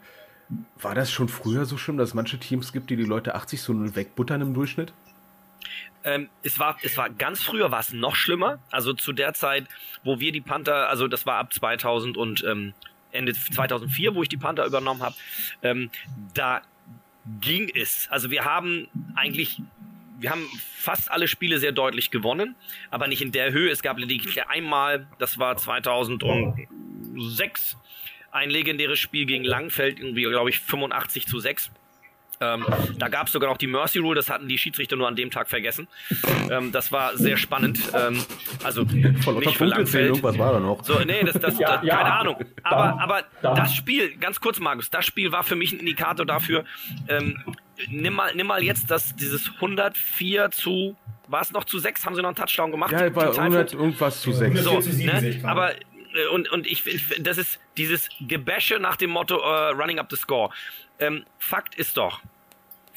war 0.81 0.95
das 0.95 1.13
schon 1.13 1.29
früher 1.29 1.65
so 1.65 1.77
schlimm, 1.77 1.97
dass 1.97 2.11
es 2.11 2.15
manche 2.15 2.39
Teams 2.39 2.73
gibt, 2.73 2.91
die 2.91 2.97
die 2.97 3.05
Leute 3.05 3.35
80 3.35 3.61
zu 3.61 3.73
0 3.73 3.95
wegbuttern 3.95 4.41
im 4.41 4.55
Durchschnitt? 4.55 4.93
Ähm, 6.03 6.31
es 6.43 6.59
war, 6.59 6.77
es 6.83 6.97
war 6.97 7.11
ganz 7.11 7.43
früher 7.43 7.71
war 7.71 7.81
es 7.81 7.93
noch 7.93 8.17
schlimmer. 8.17 8.59
Also 8.71 8.95
zu 8.95 9.13
der 9.13 9.35
Zeit, 9.35 9.67
wo 10.03 10.19
wir 10.19 10.33
die 10.33 10.41
Panther, 10.41 10.89
also 10.89 11.07
das 11.07 11.27
war 11.27 11.37
ab 11.37 11.53
2000 11.53 12.17
und 12.17 12.43
ähm, 12.45 12.73
Ende 13.13 13.35
2004, 13.35 14.15
wo 14.15 14.23
ich 14.23 14.29
die 14.29 14.37
Panther 14.37 14.67
übernommen 14.67 15.03
habe, 15.03 15.17
ähm, 15.63 15.91
da 16.35 16.63
ging 17.41 17.71
es. 17.75 18.09
Also 18.11 18.31
wir 18.31 18.45
haben 18.45 18.89
eigentlich, 19.15 19.63
wir 20.19 20.31
haben 20.31 20.47
fast 20.75 21.11
alle 21.11 21.29
Spiele 21.29 21.59
sehr 21.59 21.73
deutlich 21.73 22.11
gewonnen, 22.11 22.57
aber 22.91 23.07
nicht 23.07 23.23
in 23.23 23.33
der 23.33 23.53
Höhe. 23.53 23.71
Es 23.71 23.83
gab 23.83 23.99
lediglich 23.99 24.47
einmal, 24.49 25.07
das 25.19 25.39
war 25.39 25.57
2006, 25.57 27.77
ein 28.33 28.51
legendäres 28.51 28.99
Spiel 28.99 29.27
gegen 29.27 29.45
Langfeld, 29.45 29.99
irgendwie, 29.99 30.23
glaube 30.23 30.51
ich, 30.51 30.61
85 30.61 31.27
zu 31.27 31.41
6. 31.41 31.71
Ähm, 32.43 32.65
da 32.97 33.09
gab 33.09 33.27
es 33.27 33.33
sogar 33.35 33.51
noch 33.51 33.59
die 33.59 33.67
Mercy 33.67 33.99
Rule, 33.99 34.15
das 34.17 34.31
hatten 34.31 34.49
die 34.49 34.57
Schiedsrichter 34.57 34.97
nur 34.97 35.07
an 35.07 35.15
dem 35.15 35.31
Tag 35.31 35.49
vergessen. 35.51 35.89
Ähm, 36.51 36.73
das 36.73 36.91
war 36.91 37.15
sehr 37.17 37.37
spannend. 37.37 37.79
Ähm, 37.95 38.25
also 38.65 38.87
Von 38.87 39.39
nicht 39.41 39.57
für 39.59 39.67
Langfeld. 39.67 40.23
was 40.23 40.39
war 40.39 40.55
da 40.55 40.61
noch? 40.61 40.83
So, 40.83 40.99
nee, 41.01 41.23
das, 41.23 41.35
das, 41.39 41.59
Ja, 41.59 41.77
das 41.77 41.85
ja. 41.87 41.97
keine 41.99 42.13
Ahnung. 42.15 42.37
Aber, 42.63 42.83
Dann- 42.85 42.99
aber 42.99 43.23
dann- 43.43 43.57
das 43.57 43.75
Spiel, 43.75 44.17
ganz 44.17 44.41
kurz, 44.41 44.59
Markus, 44.59 44.89
das 44.89 45.05
Spiel 45.05 45.33
war 45.33 45.43
für 45.43 45.55
mich 45.55 45.73
ein 45.73 45.81
Indikator 45.81 46.25
dafür. 46.25 46.65
Ähm, 47.09 47.45
nimm 47.91 48.15
mal, 48.15 48.35
nimm 48.35 48.47
mal 48.47 48.63
jetzt 48.63 48.91
das, 48.91 49.15
dieses 49.17 49.51
104 49.61 50.51
zu, 50.51 50.97
war 51.29 51.43
es 51.43 51.53
noch 51.53 51.65
zu 51.65 51.79
6? 51.79 52.07
Haben 52.07 52.15
sie 52.15 52.23
noch 52.23 52.29
einen 52.31 52.37
Touchdown 52.37 52.71
gemacht? 52.71 52.93
Ja, 52.93 53.13
Zeit 53.13 53.39
100 53.39 53.75
irgendwas 53.75 54.23
zu 54.23 54.33
6. 54.33 54.63
so, 54.63 54.71
4 54.71 54.81
zu 54.81 54.93
7 54.93 55.19
sehe 55.21 55.31
ich 55.31 55.43
ne? 55.43 55.49
Aber 55.49 55.73
äh, 55.75 56.27
und, 56.33 56.51
und 56.51 56.67
ich 56.67 56.83
finde, 56.83 57.23
das 57.23 57.37
ist 57.37 57.61
dieses 57.77 58.09
Gebäsche 58.21 58.79
nach 58.81 58.97
dem 58.97 59.11
Motto 59.11 59.37
äh, 59.39 59.69
Running 59.73 59.99
up 59.99 60.07
the 60.11 60.17
score. 60.17 60.51
Ähm, 61.01 61.25
Fakt 61.39 61.75
ist 61.75 61.97
doch, 61.97 62.21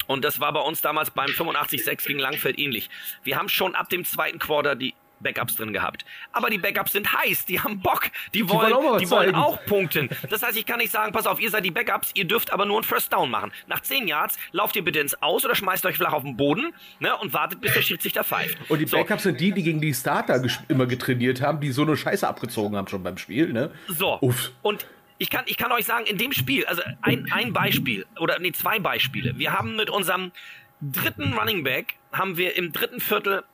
und 0.06 0.24
das 0.24 0.40
war 0.40 0.52
bei 0.52 0.60
uns 0.60 0.80
damals 0.80 1.10
beim 1.10 1.30
85-6 1.30 2.06
gegen 2.06 2.18
Langfeld 2.18 2.58
ähnlich. 2.58 2.90
Wir 3.22 3.36
haben 3.36 3.48
schon 3.48 3.74
ab 3.74 3.88
dem 3.88 4.04
zweiten 4.04 4.38
Quarter 4.38 4.76
die 4.76 4.94
Backups 5.20 5.56
drin 5.56 5.72
gehabt. 5.72 6.04
Aber 6.32 6.50
die 6.50 6.58
Backups 6.58 6.92
sind 6.92 7.10
heiß, 7.10 7.46
die 7.46 7.58
haben 7.58 7.80
Bock, 7.80 8.10
die 8.34 8.46
wollen, 8.48 8.74
wollen 8.74 8.86
auch 8.86 8.98
die 8.98 9.10
wollen 9.10 9.34
auch 9.34 9.64
punkten. 9.64 10.10
Das 10.28 10.42
heißt, 10.42 10.58
ich 10.58 10.66
kann 10.66 10.78
nicht 10.78 10.92
sagen, 10.92 11.12
pass 11.12 11.26
auf, 11.26 11.40
ihr 11.40 11.50
seid 11.50 11.64
die 11.64 11.70
Backups, 11.70 12.10
ihr 12.14 12.26
dürft 12.26 12.52
aber 12.52 12.66
nur 12.66 12.76
einen 12.76 12.84
First 12.84 13.12
Down 13.12 13.30
machen. 13.30 13.50
Nach 13.66 13.80
10 13.80 14.06
Yards 14.06 14.38
lauft 14.52 14.76
ihr 14.76 14.84
bitte 14.84 14.98
ins 14.98 15.20
Aus 15.22 15.44
oder 15.44 15.54
schmeißt 15.54 15.86
euch 15.86 15.96
flach 15.96 16.12
auf 16.12 16.22
den 16.22 16.36
Boden 16.36 16.74
ne, 17.00 17.16
und 17.16 17.32
wartet, 17.32 17.60
bis 17.62 17.72
der 17.72 17.80
Schiedsrichter 17.82 18.22
pfeift. 18.22 18.58
Und 18.68 18.80
die 18.80 18.86
So. 18.86 18.98
Backups 18.98 19.22
sind 19.22 19.40
die, 19.40 19.52
die 19.52 19.62
gegen 19.62 19.80
die 19.80 19.94
Starter 19.94 20.42
immer 20.68 20.86
getrainiert 20.86 21.40
haben, 21.40 21.60
die 21.60 21.72
so 21.72 21.82
eine 21.82 21.96
Scheiße 21.96 22.28
abgezogen 22.28 22.76
haben 22.76 22.88
schon 22.88 23.02
beim 23.02 23.16
Spiel, 23.16 23.52
ne? 23.52 23.70
So. 23.88 24.18
Uff. 24.20 24.52
Und 24.60 24.86
ich 25.18 25.30
kann, 25.30 25.44
ich 25.46 25.56
kann 25.56 25.72
euch 25.72 25.84
sagen, 25.84 26.06
in 26.06 26.18
dem 26.18 26.32
Spiel, 26.32 26.66
also 26.66 26.82
ein, 27.02 27.30
ein 27.32 27.52
Beispiel, 27.52 28.06
oder 28.18 28.38
nee, 28.38 28.52
zwei 28.52 28.78
Beispiele. 28.78 29.38
Wir 29.38 29.52
haben 29.52 29.76
mit 29.76 29.90
unserem 29.90 30.32
dritten 30.80 31.32
Running 31.34 31.62
Back, 31.64 31.94
haben 32.12 32.36
wir 32.36 32.56
im 32.56 32.72
dritten 32.72 33.00
Viertel 33.00 33.44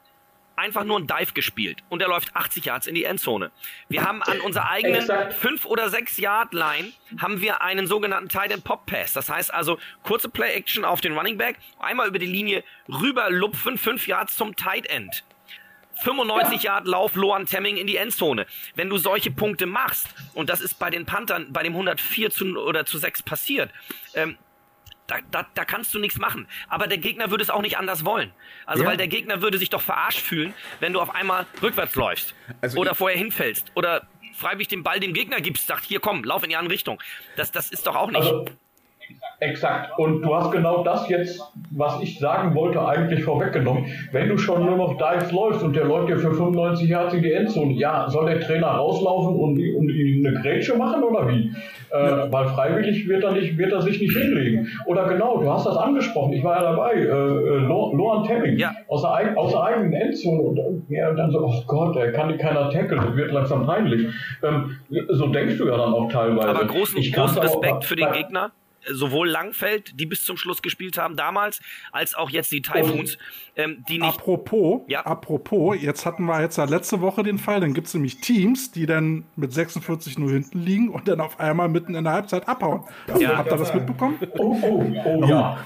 einfach 0.56 0.84
nur 0.84 0.98
einen 0.98 1.06
Dive 1.06 1.32
gespielt 1.32 1.82
und 1.88 2.02
er 2.02 2.08
läuft 2.08 2.36
80 2.36 2.66
Yards 2.66 2.86
in 2.86 2.94
die 2.94 3.04
Endzone. 3.04 3.50
Wir 3.88 4.04
haben 4.04 4.22
an 4.22 4.40
unserer 4.40 4.70
eigenen 4.70 5.00
Exakt. 5.00 5.32
5 5.32 5.64
oder 5.64 5.88
6 5.88 6.18
Yard 6.18 6.52
Line 6.52 6.92
haben 7.18 7.40
wir 7.40 7.62
einen 7.62 7.86
sogenannten 7.86 8.28
Tight 8.28 8.52
End 8.52 8.62
Pop 8.62 8.84
Pass. 8.84 9.14
Das 9.14 9.30
heißt 9.30 9.52
also 9.54 9.78
kurze 10.02 10.28
Play 10.28 10.52
Action 10.52 10.84
auf 10.84 11.00
den 11.00 11.16
Running 11.16 11.38
Back, 11.38 11.56
einmal 11.78 12.08
über 12.08 12.18
die 12.18 12.26
Linie 12.26 12.62
rüber 12.88 13.30
lupfen, 13.30 13.78
5 13.78 14.06
Yards 14.06 14.36
zum 14.36 14.54
Tight 14.54 14.86
End. 14.86 15.24
95 16.02 16.62
Yard 16.62 16.86
Lauf 16.86 17.14
Loan 17.14 17.46
Temming 17.46 17.76
in 17.76 17.86
die 17.86 17.96
Endzone. 17.96 18.46
Wenn 18.74 18.88
du 18.88 18.96
solche 18.98 19.30
Punkte 19.30 19.66
machst, 19.66 20.08
und 20.34 20.48
das 20.50 20.60
ist 20.60 20.74
bei 20.78 20.90
den 20.90 21.06
Panthern 21.06 21.52
bei 21.52 21.62
dem 21.62 21.72
104 21.72 22.30
zu, 22.30 22.56
oder 22.58 22.84
zu 22.86 22.98
6 22.98 23.22
passiert, 23.22 23.70
ähm, 24.14 24.36
da, 25.06 25.18
da, 25.32 25.46
da 25.54 25.64
kannst 25.64 25.92
du 25.92 25.98
nichts 25.98 26.18
machen. 26.18 26.46
Aber 26.68 26.86
der 26.86 26.98
Gegner 26.98 27.30
würde 27.30 27.42
es 27.42 27.50
auch 27.50 27.62
nicht 27.62 27.76
anders 27.76 28.04
wollen. 28.04 28.32
Also, 28.64 28.84
Ja. 28.84 28.90
weil 28.90 28.96
der 28.96 29.08
Gegner 29.08 29.42
würde 29.42 29.58
sich 29.58 29.68
doch 29.70 29.82
verarscht 29.82 30.20
fühlen, 30.20 30.54
wenn 30.78 30.92
du 30.92 31.00
auf 31.00 31.12
einmal 31.14 31.46
rückwärts 31.60 31.96
läufst. 31.96 32.34
Also 32.60 32.78
oder 32.78 32.94
vorher 32.94 33.18
hinfällst. 33.18 33.72
Oder 33.74 34.06
freiwillig 34.34 34.68
den 34.68 34.84
Ball 34.84 35.00
dem 35.00 35.12
Gegner 35.12 35.40
gibst, 35.40 35.66
sagt, 35.66 35.84
hier 35.84 35.98
komm, 35.98 36.22
lauf 36.22 36.44
in 36.44 36.50
die 36.50 36.56
andere 36.56 36.72
Richtung. 36.74 37.02
Das, 37.36 37.50
das 37.50 37.70
ist 37.70 37.86
doch 37.88 37.96
auch 37.96 38.08
nicht. 38.10 38.18
Also, 38.18 38.44
exakt. 39.40 39.90
Und 39.98 40.22
du 40.22 40.34
hast 40.34 40.50
genau 40.52 40.82
das 40.84 41.08
jetzt, 41.08 41.40
was 41.70 42.00
ich 42.02 42.18
sagen 42.18 42.54
wollte, 42.54 42.86
eigentlich 42.86 43.24
vorweggenommen. 43.24 43.86
Wenn 44.12 44.28
du 44.28 44.38
schon 44.38 44.64
nur 44.64 44.76
noch 44.76 44.96
Dive 44.98 45.34
läufst 45.34 45.62
und 45.62 45.74
der 45.74 45.84
läuft 45.86 46.08
dir 46.10 46.18
für 46.18 46.32
95 46.32 46.88
Yards 46.88 47.14
in 47.14 47.22
die 47.22 47.32
Endzone, 47.32 47.72
ja, 47.72 48.08
soll 48.08 48.26
der 48.26 48.40
Trainer 48.40 48.68
rauslaufen 48.68 49.34
und, 49.34 49.52
und 49.58 49.88
ihm 49.88 50.26
eine 50.26 50.40
Grätsche 50.40 50.76
machen 50.76 51.02
oder 51.02 51.26
wie? 51.28 51.50
Äh, 51.92 52.30
weil 52.30 52.46
freiwillig 52.48 53.08
wird 53.08 53.24
er, 53.24 53.32
nicht, 53.32 53.58
wird 53.58 53.72
er 53.72 53.82
sich 53.82 54.00
nicht 54.00 54.16
hinlegen. 54.16 54.68
Oder 54.86 55.08
genau, 55.08 55.38
du 55.38 55.50
hast 55.50 55.66
das 55.66 55.76
angesprochen, 55.76 56.32
ich 56.34 56.44
war 56.44 56.56
ja 56.56 56.62
dabei, 56.70 56.92
äh, 56.94 57.00
äh, 57.02 57.58
Lo- 57.66 57.92
Loan 57.96 58.24
Temming, 58.24 58.56
Ja. 58.58 58.72
aus, 58.86 59.02
der, 59.02 59.36
aus 59.36 59.50
der 59.50 59.62
eigenen 59.64 59.92
Endzone 59.94 60.40
und, 60.40 60.84
ja, 60.88 61.08
und 61.10 61.16
dann 61.16 61.32
so, 61.32 61.40
oh 61.44 61.52
Gott, 61.66 61.96
der 61.96 62.12
kann 62.12 62.36
keiner 62.38 62.70
tackeln, 62.70 63.00
das 63.04 63.16
wird 63.16 63.32
langsam 63.32 63.66
peinlich. 63.66 64.06
Ähm, 64.44 64.76
so 65.08 65.26
denkst 65.28 65.58
du 65.58 65.66
ja 65.66 65.76
dann 65.76 65.92
auch 65.92 66.08
teilweise. 66.12 66.48
Aber 66.50 66.64
großen, 66.66 67.02
großen 67.02 67.38
aber- 67.38 67.42
Respekt 67.46 67.84
für 67.84 67.96
den 67.96 68.12
Gegner. 68.12 68.52
Sowohl 68.88 69.28
Langfeld, 69.28 69.98
die 70.00 70.06
bis 70.06 70.24
zum 70.24 70.36
Schluss 70.36 70.62
gespielt 70.62 70.96
haben 70.98 71.16
damals, 71.16 71.60
als 71.92 72.14
auch 72.14 72.30
jetzt 72.30 72.50
die 72.50 72.62
Typhoons, 72.62 73.18
ähm, 73.56 73.84
die 73.88 73.98
nicht. 73.98 74.08
Apropos, 74.14 74.82
Ja. 74.88 75.04
apropos, 75.04 75.76
jetzt 75.80 76.06
hatten 76.06 76.24
wir 76.24 76.40
jetzt 76.40 76.56
ja 76.56 76.64
letzte 76.64 77.00
Woche 77.00 77.22
den 77.22 77.38
Fall, 77.38 77.60
dann 77.60 77.74
gibt 77.74 77.88
es 77.88 77.94
nämlich 77.94 78.20
Teams, 78.20 78.70
die 78.72 78.86
dann 78.86 79.24
mit 79.36 79.52
46 79.52 80.18
nur 80.18 80.30
hinten 80.30 80.60
liegen 80.62 80.88
und 80.88 81.08
dann 81.08 81.20
auf 81.20 81.38
einmal 81.40 81.68
mitten 81.68 81.94
in 81.94 82.04
der 82.04 82.14
Halbzeit 82.14 82.48
abhauen. 82.48 82.84
Ja. 83.18 83.36
Habt 83.36 83.52
ihr 83.52 83.58
das 83.58 83.74
mitbekommen? 83.74 84.18
Oh, 84.38 84.56
oh, 84.62 84.84
oh, 85.04 85.24
ja. 85.26 85.58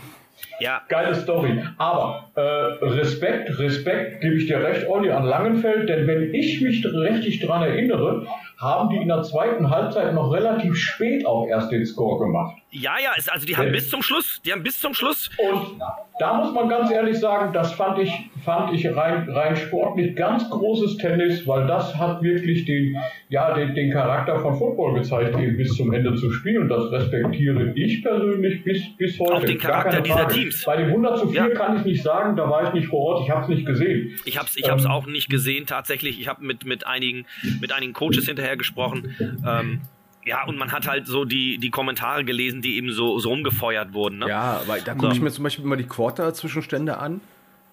Ja, 0.60 0.82
Geile 0.88 1.14
Story. 1.14 1.62
Aber 1.78 2.30
äh, 2.34 2.40
Respekt, 2.40 3.58
Respekt, 3.58 4.20
gebe 4.20 4.34
ich 4.36 4.46
dir 4.46 4.62
recht, 4.62 4.86
Olli, 4.88 5.10
an 5.10 5.24
Langenfeld, 5.24 5.88
denn 5.88 6.06
wenn 6.06 6.32
ich 6.34 6.60
mich 6.60 6.84
richtig 6.84 7.40
dran 7.40 7.62
erinnere, 7.62 8.26
haben 8.64 8.88
die 8.88 8.96
in 8.96 9.08
der 9.08 9.22
zweiten 9.22 9.70
Halbzeit 9.70 10.14
noch 10.14 10.32
relativ 10.32 10.76
spät 10.76 11.26
auch 11.26 11.46
erst 11.46 11.70
den 11.70 11.84
Score 11.84 12.18
gemacht. 12.18 12.56
Ja, 12.70 12.94
ja, 13.00 13.10
also 13.30 13.46
die 13.46 13.56
haben 13.56 13.70
bis 13.70 13.88
zum 13.88 14.02
Schluss, 14.02 14.40
die 14.44 14.52
haben 14.52 14.64
bis 14.64 14.80
zum 14.80 14.94
Schluss. 14.94 15.30
Und 15.38 15.80
da 16.18 16.34
muss 16.34 16.52
man 16.52 16.68
ganz 16.68 16.90
ehrlich 16.90 17.18
sagen, 17.18 17.52
das 17.52 17.72
fand 17.72 17.98
ich, 17.98 18.12
fand 18.44 18.72
ich 18.72 18.86
rein, 18.96 19.28
rein 19.30 19.54
sportlich 19.54 20.16
ganz 20.16 20.48
großes 20.50 20.96
Tennis, 20.96 21.46
weil 21.46 21.66
das 21.66 21.96
hat 21.96 22.22
wirklich 22.22 22.64
den, 22.64 22.96
ja, 23.28 23.54
den, 23.54 23.74
den 23.74 23.92
Charakter 23.92 24.40
von 24.40 24.56
Football 24.56 24.94
gezeigt, 24.94 25.38
eben 25.38 25.56
bis 25.56 25.76
zum 25.76 25.92
Ende 25.92 26.14
zu 26.16 26.32
spielen. 26.32 26.68
Das 26.68 26.90
respektiere 26.90 27.72
ich 27.76 28.02
persönlich 28.02 28.64
bis, 28.64 28.96
bis 28.96 29.18
heute. 29.20 29.34
Auch 29.34 29.44
den 29.44 29.58
Charakter 29.58 30.00
dieser 30.00 30.28
Teams. 30.28 30.64
Bei 30.64 30.76
dem 30.76 30.88
100 30.88 31.18
zu 31.18 31.28
4 31.28 31.40
ja. 31.40 31.48
kann 31.50 31.76
ich 31.76 31.84
nicht 31.84 32.02
sagen, 32.02 32.36
da 32.36 32.48
war 32.50 32.64
ich 32.64 32.72
nicht 32.72 32.88
vor 32.88 33.00
Ort, 33.00 33.24
ich 33.24 33.30
habe 33.30 33.42
es 33.42 33.48
nicht 33.48 33.66
gesehen. 33.66 34.18
Ich 34.24 34.36
habe 34.36 34.48
es 34.48 34.56
ich 34.56 34.66
ähm, 34.66 34.86
auch 34.86 35.06
nicht 35.06 35.28
gesehen, 35.28 35.66
tatsächlich. 35.66 36.20
Ich 36.20 36.26
habe 36.28 36.44
mit, 36.44 36.64
mit, 36.64 36.86
einigen, 36.86 37.26
mit 37.60 37.72
einigen 37.72 37.92
Coaches 37.92 38.26
hinterher 38.26 38.53
gesprochen. 38.56 39.14
Ähm, 39.46 39.80
ja, 40.24 40.44
und 40.44 40.56
man 40.56 40.72
hat 40.72 40.88
halt 40.88 41.06
so 41.06 41.24
die, 41.24 41.58
die 41.58 41.70
Kommentare 41.70 42.24
gelesen, 42.24 42.62
die 42.62 42.76
eben 42.76 42.92
so, 42.92 43.18
so 43.18 43.28
rumgefeuert 43.28 43.92
wurden. 43.92 44.18
Ne? 44.18 44.28
Ja, 44.28 44.62
aber 44.62 44.78
da 44.80 44.94
gucke 44.94 45.12
ich 45.12 45.20
mir 45.20 45.30
zum 45.30 45.44
Beispiel 45.44 45.64
immer 45.64 45.76
die 45.76 45.86
Quarter-Zwischenstände 45.86 46.96
an, 46.98 47.20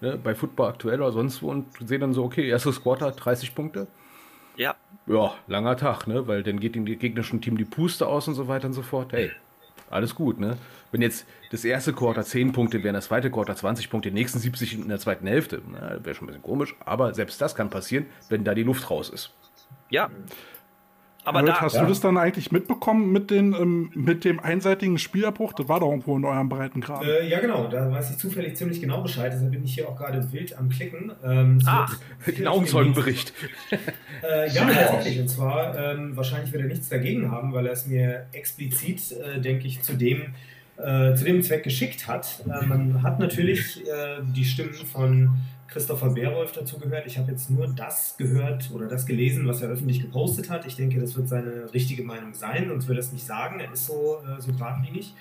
ne, 0.01 0.19
bei 0.21 0.35
Football 0.35 0.69
aktuell 0.69 1.01
oder 1.01 1.11
sonst 1.11 1.41
wo 1.41 1.49
und 1.49 1.67
sehe 1.85 1.99
dann 1.99 2.13
so, 2.13 2.23
okay, 2.23 2.47
erstes 2.47 2.81
Quarter 2.81 3.11
30 3.11 3.55
Punkte. 3.55 3.87
Ja. 4.57 4.75
Ja, 5.07 5.33
langer 5.47 5.77
Tag, 5.77 6.07
ne? 6.07 6.27
Weil 6.27 6.43
dann 6.43 6.59
geht 6.59 6.75
dem 6.75 6.85
gegnerischen 6.85 7.41
Team 7.41 7.57
die 7.57 7.65
Puste 7.65 8.05
aus 8.05 8.27
und 8.27 8.35
so 8.35 8.47
weiter 8.47 8.67
und 8.67 8.73
so 8.73 8.81
fort. 8.81 9.13
Hey, 9.13 9.31
alles 9.89 10.13
gut, 10.13 10.39
ne? 10.39 10.57
Wenn 10.91 11.01
jetzt 11.01 11.25
das 11.51 11.63
erste 11.63 11.93
Quarter 11.93 12.23
10 12.23 12.51
Punkte 12.51 12.83
wären, 12.83 12.93
das 12.95 13.05
zweite 13.05 13.31
Quarter 13.31 13.55
20 13.55 13.89
Punkte, 13.89 14.09
die 14.09 14.15
nächsten 14.15 14.39
70 14.39 14.73
in 14.73 14.89
der 14.89 14.99
zweiten 14.99 15.25
Hälfte, 15.25 15.61
wäre 16.03 16.15
schon 16.15 16.25
ein 16.25 16.27
bisschen 16.27 16.43
komisch, 16.43 16.75
aber 16.85 17.13
selbst 17.13 17.41
das 17.41 17.55
kann 17.55 17.69
passieren, 17.69 18.07
wenn 18.29 18.43
da 18.43 18.53
die 18.53 18.63
Luft 18.63 18.89
raus 18.89 19.09
ist. 19.09 19.33
Ja. 19.89 20.09
Aber 21.23 21.39
Harold, 21.39 21.55
da, 21.55 21.61
hast 21.61 21.75
ja. 21.75 21.81
du 21.83 21.87
das 21.87 21.99
dann 21.99 22.17
eigentlich 22.17 22.51
mitbekommen 22.51 23.11
mit, 23.11 23.29
den, 23.29 23.53
ähm, 23.53 23.91
mit 23.93 24.25
dem 24.25 24.39
einseitigen 24.39 24.97
Spielabbruch? 24.97 25.53
Das 25.53 25.67
war 25.67 25.79
doch 25.79 25.89
irgendwo 25.89 26.17
in 26.17 26.25
eurem 26.25 26.49
Breitengraden. 26.49 27.07
Äh, 27.07 27.29
ja, 27.29 27.39
genau. 27.39 27.67
Da 27.67 27.91
weiß 27.91 28.11
ich 28.11 28.17
zufällig 28.17 28.57
ziemlich 28.57 28.81
genau 28.81 29.01
Bescheid. 29.01 29.31
Deshalb 29.31 29.51
bin 29.51 29.63
ich 29.63 29.75
hier 29.75 29.87
auch 29.87 29.95
gerade 29.95 30.31
wild 30.31 30.57
am 30.57 30.69
Klicken. 30.69 31.11
Ähm, 31.23 31.61
ah, 31.65 31.87
den 32.25 32.47
Augenzeugenbericht. 32.47 33.33
äh, 34.23 34.49
ja, 34.49 34.65
tatsächlich. 34.65 35.19
Und 35.19 35.29
zwar, 35.29 35.77
ähm, 35.77 36.17
wahrscheinlich 36.17 36.51
wird 36.51 36.63
er 36.63 36.69
nichts 36.69 36.89
dagegen 36.89 37.31
haben, 37.31 37.53
weil 37.53 37.67
er 37.67 37.73
es 37.73 37.85
mir 37.85 38.25
explizit, 38.31 39.11
äh, 39.11 39.39
denke 39.39 39.67
ich, 39.67 39.83
zu 39.83 39.93
dem, 39.93 40.33
äh, 40.77 41.13
zu 41.13 41.23
dem 41.23 41.43
Zweck 41.43 41.63
geschickt 41.63 42.07
hat. 42.07 42.43
Äh, 42.45 42.65
man 42.65 43.03
hat 43.03 43.19
natürlich 43.19 43.81
äh, 43.81 44.21
die 44.35 44.45
Stimmen 44.45 44.73
von 44.73 45.29
Christopher 45.71 46.09
Berolf 46.09 46.51
dazu 46.51 46.77
gehört. 46.77 47.07
Ich 47.07 47.17
habe 47.17 47.31
jetzt 47.31 47.49
nur 47.49 47.67
das 47.67 48.17
gehört 48.17 48.69
oder 48.73 48.87
das 48.87 49.05
gelesen, 49.05 49.47
was 49.47 49.61
er 49.61 49.69
öffentlich 49.69 50.01
gepostet 50.01 50.49
hat. 50.49 50.65
Ich 50.65 50.75
denke, 50.75 50.99
das 50.99 51.15
wird 51.15 51.29
seine 51.29 51.73
richtige 51.73 52.03
Meinung 52.03 52.33
sein, 52.33 52.67
sonst 52.67 52.87
würde 52.87 52.99
er 52.99 53.05
es 53.05 53.13
nicht 53.13 53.25
sagen. 53.25 53.59
Er 53.61 53.71
ist 53.71 53.85
so, 53.85 54.17
äh, 54.27 54.41
so 54.41 54.51
geradlinig. 54.51 55.13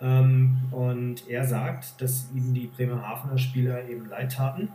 Ähm, 0.00 0.58
und 0.70 1.28
er 1.28 1.44
sagt, 1.44 2.00
dass 2.00 2.28
ihm 2.32 2.54
die 2.54 2.68
Bremerhavener 2.68 3.38
Spieler 3.38 3.88
eben 3.88 4.08
leid 4.08 4.32
taten, 4.32 4.68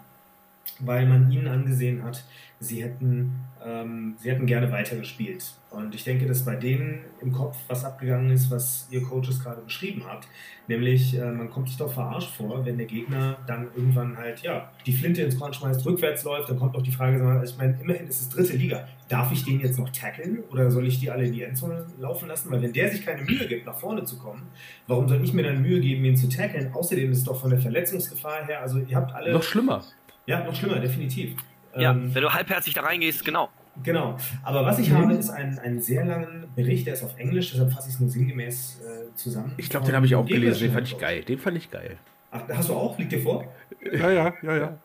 weil 0.80 1.06
man 1.06 1.32
ihnen 1.32 1.48
angesehen 1.48 2.04
hat, 2.04 2.24
sie 2.60 2.84
hätten, 2.84 3.32
ähm, 3.64 4.16
sie 4.18 4.32
hätten 4.32 4.46
gerne 4.46 4.72
weitergespielt. 4.72 5.54
Und 5.70 5.94
ich 5.96 6.04
denke, 6.04 6.26
dass 6.28 6.46
bei 6.46 6.56
denen 6.56 7.00
im 7.22 7.32
Kopf 7.32 7.58
was 7.68 7.84
abgegangen 7.84 8.32
ist, 8.32 8.50
was 8.52 8.88
ihr 8.92 9.02
Coaches 9.02 9.44
gerade 9.44 9.62
beschrieben 9.62 10.04
habt. 10.08 10.28
Nämlich, 10.68 11.18
äh, 11.18 11.32
man 11.32 11.50
kommt 11.50 11.68
sich 11.68 11.78
doch 11.78 11.92
verarscht 11.92 12.36
vor, 12.36 12.66
wenn 12.66 12.78
der 12.78 12.86
Gegner 12.86 13.38
dann 13.48 13.68
irgendwann 13.76 14.18
halt, 14.18 14.42
ja, 14.42 14.72
die 14.86 14.94
Flinte 14.94 15.22
ins 15.24 15.38
Korn 15.38 15.54
schmeißt, 15.54 15.86
rückwärts 15.86 16.24
läuft, 16.24 16.50
dann 16.50 16.58
kommt 16.58 16.76
doch 16.76 16.82
die 16.82 16.92
Frage, 16.92 17.42
ich 17.44 17.58
meine, 17.58 17.78
immerhin 17.82 18.08
ist 18.08 18.22
es 18.22 18.30
dritte 18.30 18.56
Liga. 18.56 18.88
Darf 19.10 19.32
ich 19.32 19.44
den 19.44 19.60
jetzt 19.60 19.78
noch 19.78 19.90
tackeln 19.90 20.44
oder 20.52 20.72
soll 20.72 20.88
ich 20.88 21.00
die 21.00 21.12
alle 21.12 21.26
in 21.26 21.34
die 21.34 21.44
Endzone 21.44 21.86
laufen 22.00 22.28
lassen? 22.28 22.50
Weil 22.50 22.62
wenn 22.62 22.74
der 22.74 22.90
sich 22.90 23.06
keine 23.06 23.24
Mühe 23.24 23.48
gibt, 23.48 23.66
nach 23.66 23.78
vorne 23.78 24.06
zu 24.06 24.18
kommen, 24.18 24.44
warum 24.88 25.10
soll 25.10 25.24
ich 25.24 25.34
mir 25.34 25.44
dann 25.44 25.62
Mühe 25.62 25.82
geben, 25.82 26.06
ihn 26.06 26.16
zu 26.16 26.30
tackeln? 26.30 26.72
Außerdem 26.74 27.12
ist 27.12 27.20
es 27.20 27.24
doch 27.26 27.40
von 27.40 27.50
der 27.50 27.60
Verletzungsgefahr 27.60 28.46
her, 28.46 28.62
also 28.62 28.80
ihr 28.80 28.96
habt 28.96 29.14
alle... 29.14 29.34
Noch 29.34 29.44
schlimmer. 29.44 29.84
Ja, 30.26 30.44
noch 30.44 30.56
schlimmer, 30.56 30.80
definitiv. 30.80 31.36
Ja, 31.76 31.92
ähm, 31.92 32.14
wenn 32.14 32.22
du 32.22 32.34
halbherzig 32.34 32.74
da 32.74 32.82
reingehst, 32.82 33.26
genau. 33.26 33.50
Genau. 33.82 34.18
Aber 34.44 34.66
was 34.66 34.78
ich 34.80 34.90
mhm. 34.90 34.98
habe, 34.98 35.14
ist 35.14 35.30
ein, 35.30 35.58
einen 35.60 35.82
sehr 35.82 36.06
langen 36.06 36.48
Bericht, 36.56 36.86
der 36.86 36.94
ist 36.94 37.04
auf 37.04 37.18
Englisch, 37.18 37.52
deshalb 37.52 37.72
fasse 37.72 37.90
ich 37.90 37.96
es 37.96 38.00
nur 38.00 38.10
sinngemäß 38.10 38.82
äh, 38.82 39.16
zusammen. 39.16 39.54
Ich 39.58 39.70
glaube, 39.70 39.86
den 39.86 39.96
habe 39.96 40.06
ich 40.06 40.16
auch 40.16 40.26
gelesen, 40.26 40.68
den 40.68 40.74
fand 40.74 40.88
ich 40.88 40.98
geil. 40.98 41.24
Den 41.24 41.40
fand 41.40 41.58
ich 41.58 41.72
geil. 41.72 41.98
Ach, 42.32 42.42
hast 42.50 42.70
du 42.70 42.74
auch? 42.74 42.98
Liegt 42.98 43.12
dir 43.12 43.22
vor? 43.22 43.52
Ja, 43.92 44.12
ja, 44.12 44.34
ja, 44.44 44.58
ja. 44.58 44.78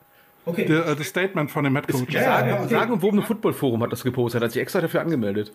Okay. 0.44 0.64
Der, 0.64 0.86
äh, 0.86 0.96
das 0.96 1.06
Statement 1.06 1.50
von 1.50 1.64
dem 1.64 1.76
Head 1.76 1.88
Coach. 1.88 2.12
Ja, 2.12 2.22
sagen, 2.22 2.48
ja, 2.48 2.60
okay. 2.60 2.68
sagen 2.68 2.92
und 2.92 3.00
Football 3.00 3.22
Footballforum 3.22 3.82
hat 3.82 3.92
das 3.92 4.02
gepostet, 4.02 4.42
hat 4.42 4.52
sich 4.52 4.62
extra 4.62 4.80
dafür 4.80 5.02
angemeldet. 5.02 5.52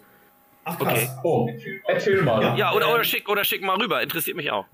Ach 0.65 0.77
krass. 0.77 0.93
Okay. 0.93 1.09
Oh, 1.23 1.49
erzähl 1.87 2.21
mal. 2.21 2.41
Ja, 2.41 2.55
ja 2.55 2.73
oder, 2.73 2.93
oder, 2.93 3.03
schick, 3.03 3.27
oder 3.27 3.43
schick 3.43 3.63
mal 3.63 3.75
rüber, 3.77 4.01
interessiert 4.01 4.37
mich 4.37 4.51
auch. 4.51 4.65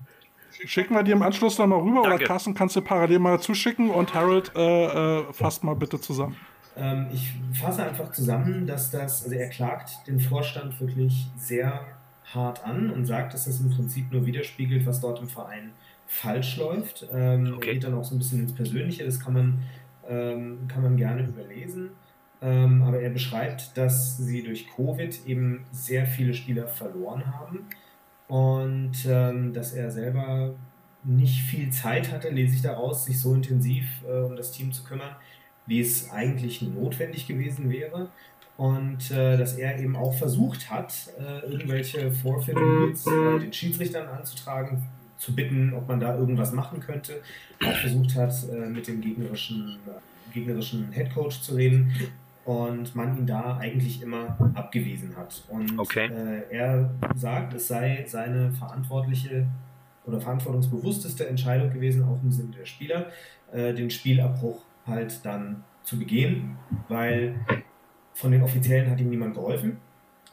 Schicken 0.66 0.94
wir 0.94 1.02
dir 1.02 1.14
im 1.14 1.22
Anschluss 1.22 1.56
dann 1.56 1.70
mal 1.70 1.78
rüber 1.78 2.02
Danke. 2.02 2.16
oder 2.16 2.24
Carsten 2.24 2.54
kannst 2.54 2.76
du 2.76 2.82
parallel 2.82 3.18
mal 3.18 3.40
zuschicken 3.40 3.90
und 3.90 4.14
Harold 4.14 4.52
äh, 4.54 5.20
äh, 5.20 5.32
fasst 5.32 5.64
mal 5.64 5.74
bitte 5.74 6.00
zusammen. 6.00 6.36
Ähm, 6.76 7.08
ich 7.12 7.32
fasse 7.58 7.82
einfach 7.82 8.12
zusammen, 8.12 8.66
dass 8.66 8.90
das, 8.90 9.24
also 9.24 9.34
er 9.34 9.48
klagt 9.48 10.06
den 10.06 10.20
Vorstand 10.20 10.80
wirklich 10.80 11.26
sehr 11.36 11.86
hart 12.24 12.64
an 12.64 12.90
und 12.90 13.06
sagt, 13.06 13.34
dass 13.34 13.46
das 13.46 13.60
im 13.60 13.70
Prinzip 13.70 14.12
nur 14.12 14.26
widerspiegelt, 14.26 14.86
was 14.86 15.00
dort 15.00 15.20
im 15.20 15.28
Verein 15.28 15.72
falsch 16.06 16.56
läuft. 16.56 17.08
Ähm, 17.12 17.54
okay. 17.56 17.68
Er 17.68 17.74
geht 17.74 17.84
dann 17.84 17.94
auch 17.94 18.04
so 18.04 18.14
ein 18.14 18.18
bisschen 18.18 18.40
ins 18.40 18.54
Persönliche, 18.54 19.04
das 19.04 19.20
kann 19.20 19.32
man, 19.32 19.62
ähm, 20.08 20.68
kann 20.68 20.82
man 20.82 20.96
gerne 20.96 21.24
überlesen. 21.24 21.90
Ähm, 22.42 22.82
aber 22.82 23.00
er 23.00 23.10
beschreibt, 23.10 23.76
dass 23.76 24.16
sie 24.16 24.42
durch 24.42 24.68
Covid 24.74 25.26
eben 25.26 25.64
sehr 25.72 26.06
viele 26.06 26.32
Spieler 26.32 26.66
verloren 26.66 27.24
haben 27.26 27.66
und 28.30 28.92
ähm, 29.08 29.52
dass 29.52 29.72
er 29.72 29.90
selber 29.90 30.54
nicht 31.02 31.42
viel 31.42 31.70
Zeit 31.70 32.12
hatte, 32.12 32.28
lese 32.28 32.54
ich 32.54 32.62
daraus, 32.62 33.04
sich 33.04 33.18
so 33.18 33.34
intensiv 33.34 33.84
äh, 34.08 34.20
um 34.20 34.36
das 34.36 34.52
Team 34.52 34.72
zu 34.72 34.84
kümmern, 34.84 35.16
wie 35.66 35.80
es 35.80 36.10
eigentlich 36.10 36.62
notwendig 36.62 37.26
gewesen 37.26 37.70
wäre. 37.70 38.08
Und 38.56 39.10
äh, 39.10 39.36
dass 39.36 39.54
er 39.54 39.80
eben 39.80 39.96
auch 39.96 40.14
versucht 40.14 40.70
hat, 40.70 40.94
äh, 41.18 41.40
irgendwelche 41.50 42.12
Rules 42.24 43.04
äh, 43.04 43.40
den 43.40 43.52
Schiedsrichtern 43.52 44.06
anzutragen, 44.06 44.80
zu 45.18 45.34
bitten, 45.34 45.74
ob 45.74 45.88
man 45.88 45.98
da 45.98 46.16
irgendwas 46.16 46.52
machen 46.52 46.78
könnte. 46.78 47.22
Auch 47.64 47.76
versucht 47.78 48.14
hat, 48.14 48.32
äh, 48.48 48.68
mit 48.68 48.86
dem 48.86 49.00
gegnerischen, 49.00 49.76
gegnerischen 50.32 50.92
Headcoach 50.92 51.42
zu 51.42 51.56
reden 51.56 51.92
und 52.50 52.96
man 52.96 53.16
ihn 53.16 53.26
da 53.26 53.58
eigentlich 53.58 54.02
immer 54.02 54.36
abgewiesen 54.54 55.16
hat. 55.16 55.44
Und 55.48 55.78
okay. 55.78 56.06
äh, 56.06 56.42
er 56.50 56.90
sagt, 57.14 57.54
es 57.54 57.68
sei 57.68 58.04
seine 58.08 58.50
verantwortliche 58.50 59.46
oder 60.04 60.20
verantwortungsbewussteste 60.20 61.28
Entscheidung 61.28 61.70
gewesen, 61.70 62.02
auch 62.02 62.20
im 62.24 62.32
Sinne 62.32 62.50
der 62.58 62.64
Spieler, 62.64 63.06
äh, 63.52 63.72
den 63.72 63.88
Spielabbruch 63.88 64.62
halt 64.84 65.24
dann 65.24 65.62
zu 65.84 65.96
begehen, 65.96 66.56
weil 66.88 67.36
von 68.14 68.32
den 68.32 68.42
Offiziellen 68.42 68.90
hat 68.90 68.98
ihm 68.98 69.10
niemand 69.10 69.34
geholfen 69.34 69.76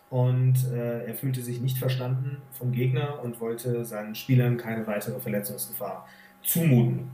und 0.09 0.55
äh, 0.73 1.05
er 1.05 1.13
fühlte 1.13 1.43
sich 1.43 1.61
nicht 1.61 1.77
verstanden 1.77 2.37
vom 2.51 2.71
Gegner 2.71 3.21
und 3.21 3.39
wollte 3.39 3.85
seinen 3.85 4.15
Spielern 4.15 4.57
keine 4.57 4.87
weitere 4.87 5.19
Verletzungsgefahr 5.19 6.07
zumuten. 6.41 7.11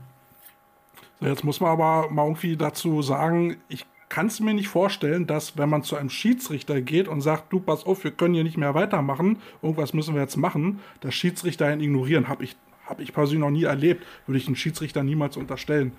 So, 1.20 1.26
jetzt 1.26 1.44
muss 1.44 1.60
man 1.60 1.72
aber 1.72 2.10
mal 2.10 2.24
irgendwie 2.24 2.56
dazu 2.56 3.02
sagen, 3.02 3.58
ich 3.68 3.84
kann 4.08 4.26
es 4.26 4.40
mir 4.40 4.54
nicht 4.54 4.68
vorstellen, 4.68 5.26
dass 5.26 5.56
wenn 5.56 5.68
man 5.68 5.82
zu 5.82 5.96
einem 5.96 6.10
Schiedsrichter 6.10 6.80
geht 6.80 7.08
und 7.08 7.20
sagt, 7.20 7.52
du 7.52 7.60
pass 7.60 7.84
auf, 7.84 8.04
wir 8.04 8.10
können 8.10 8.34
hier 8.34 8.44
nicht 8.44 8.56
mehr 8.56 8.74
weitermachen, 8.74 9.38
irgendwas 9.62 9.94
müssen 9.94 10.14
wir 10.14 10.22
jetzt 10.22 10.36
machen, 10.36 10.80
dass 11.00 11.14
Schiedsrichter 11.14 11.72
ihn 11.72 11.80
ignorieren, 11.80 12.28
habe 12.28 12.44
ich, 12.44 12.56
hab 12.86 13.00
ich 13.00 13.12
persönlich 13.12 13.40
noch 13.40 13.50
nie 13.50 13.64
erlebt, 13.64 14.06
würde 14.26 14.38
ich 14.38 14.46
einen 14.46 14.56
Schiedsrichter 14.56 15.02
niemals 15.02 15.36
unterstellen 15.36 15.92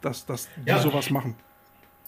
dass, 0.00 0.26
dass 0.26 0.48
ja. 0.64 0.76
die 0.76 0.82
sowas 0.82 1.10
machen. 1.10 1.34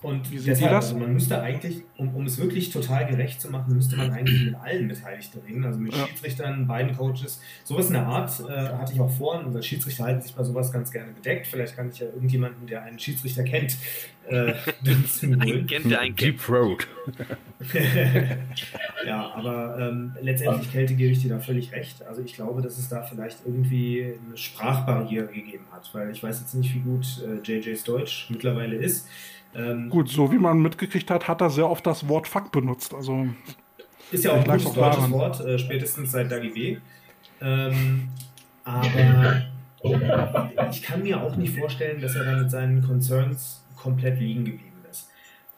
Und 0.02 0.32
wie 0.32 0.38
sehen 0.38 0.54
deshalb, 0.54 0.72
das? 0.72 0.86
Also 0.86 0.98
man 0.98 1.12
müsste 1.12 1.40
eigentlich, 1.40 1.82
um, 1.96 2.14
um 2.16 2.26
es 2.26 2.36
wirklich 2.38 2.70
total 2.70 3.06
gerecht 3.06 3.40
zu 3.40 3.50
machen, 3.50 3.74
müsste 3.74 3.96
man 3.96 4.10
eigentlich 4.10 4.46
mit 4.46 4.54
allen 4.56 4.88
Beteiligten 4.88 5.40
reden, 5.46 5.64
also 5.64 5.78
mit 5.78 5.94
ja. 5.94 6.06
Schiedsrichtern, 6.06 6.66
beiden 6.66 6.96
Coaches. 6.96 7.40
Sowas 7.62 7.86
in 7.86 7.94
der 7.94 8.06
Art 8.06 8.40
äh, 8.40 8.52
hatte 8.52 8.92
ich 8.92 9.00
auch 9.00 9.10
vor, 9.10 9.40
weil 9.46 9.62
Schiedsrichter 9.62 10.04
halten 10.04 10.20
sich 10.20 10.34
bei 10.34 10.42
sowas 10.42 10.72
ganz 10.72 10.90
gerne 10.90 11.12
bedeckt. 11.12 11.46
Vielleicht 11.46 11.76
kann 11.76 11.88
ich 11.90 12.00
ja 12.00 12.06
irgendjemanden, 12.06 12.66
der 12.66 12.82
einen 12.82 12.98
Schiedsrichter 12.98 13.44
kennt, 13.44 13.76
äh, 14.28 14.54
einen 15.22 15.66
kennt, 15.68 15.88
der 15.88 16.00
einen 16.00 16.16
Deep 16.16 16.48
Road. 16.48 16.88
ja, 19.06 19.32
aber 19.34 19.78
ähm, 19.78 20.16
letztendlich, 20.20 20.72
Kälte, 20.72 20.94
gebe 20.94 21.12
ich 21.12 21.22
dir 21.22 21.28
da 21.28 21.38
völlig 21.38 21.70
recht. 21.70 22.02
Also 22.02 22.22
ich 22.22 22.34
glaube, 22.34 22.60
dass 22.60 22.76
es 22.76 22.88
da 22.88 23.02
vielleicht 23.02 23.38
irgendwie 23.44 24.14
eine 24.26 24.36
Sprachbarriere 24.36 25.28
gegeben 25.28 25.66
hat, 25.70 25.88
weil 25.92 26.10
ich 26.10 26.20
weiß 26.20 26.40
jetzt 26.40 26.54
nicht, 26.54 26.74
wie 26.74 26.80
gut 26.80 27.06
äh, 27.22 27.40
JJs 27.40 27.84
Deutsch 27.84 28.26
mittlerweile 28.30 28.76
ist. 28.76 29.06
Ähm, 29.54 29.90
Gut, 29.90 30.08
so 30.08 30.32
wie 30.32 30.38
man 30.38 30.60
mitgekriegt 30.60 31.10
hat, 31.10 31.28
hat 31.28 31.40
er 31.40 31.50
sehr 31.50 31.68
oft 31.68 31.86
das 31.86 32.08
Wort 32.08 32.26
Fuck 32.26 32.52
benutzt. 32.52 32.94
Also 32.94 33.26
ist 34.10 34.24
ja 34.24 34.32
auch 34.32 34.44
ein 34.44 34.44
gutes 34.44 34.72
deutsches 34.72 35.10
Wort, 35.10 35.40
äh, 35.40 35.58
spätestens 35.58 36.12
seit 36.12 36.30
Dagi 36.30 36.48
B. 36.48 36.76
Ähm, 37.40 38.08
aber 38.64 39.42
ich 40.70 40.82
kann 40.82 41.02
mir 41.02 41.22
auch 41.22 41.36
nicht 41.36 41.58
vorstellen, 41.58 42.00
dass 42.00 42.14
er 42.14 42.24
dann 42.24 42.42
mit 42.42 42.50
seinen 42.50 42.82
Concerns 42.82 43.64
komplett 43.76 44.18
liegen 44.20 44.44
geblieben 44.44 44.66
ist. 44.68 44.71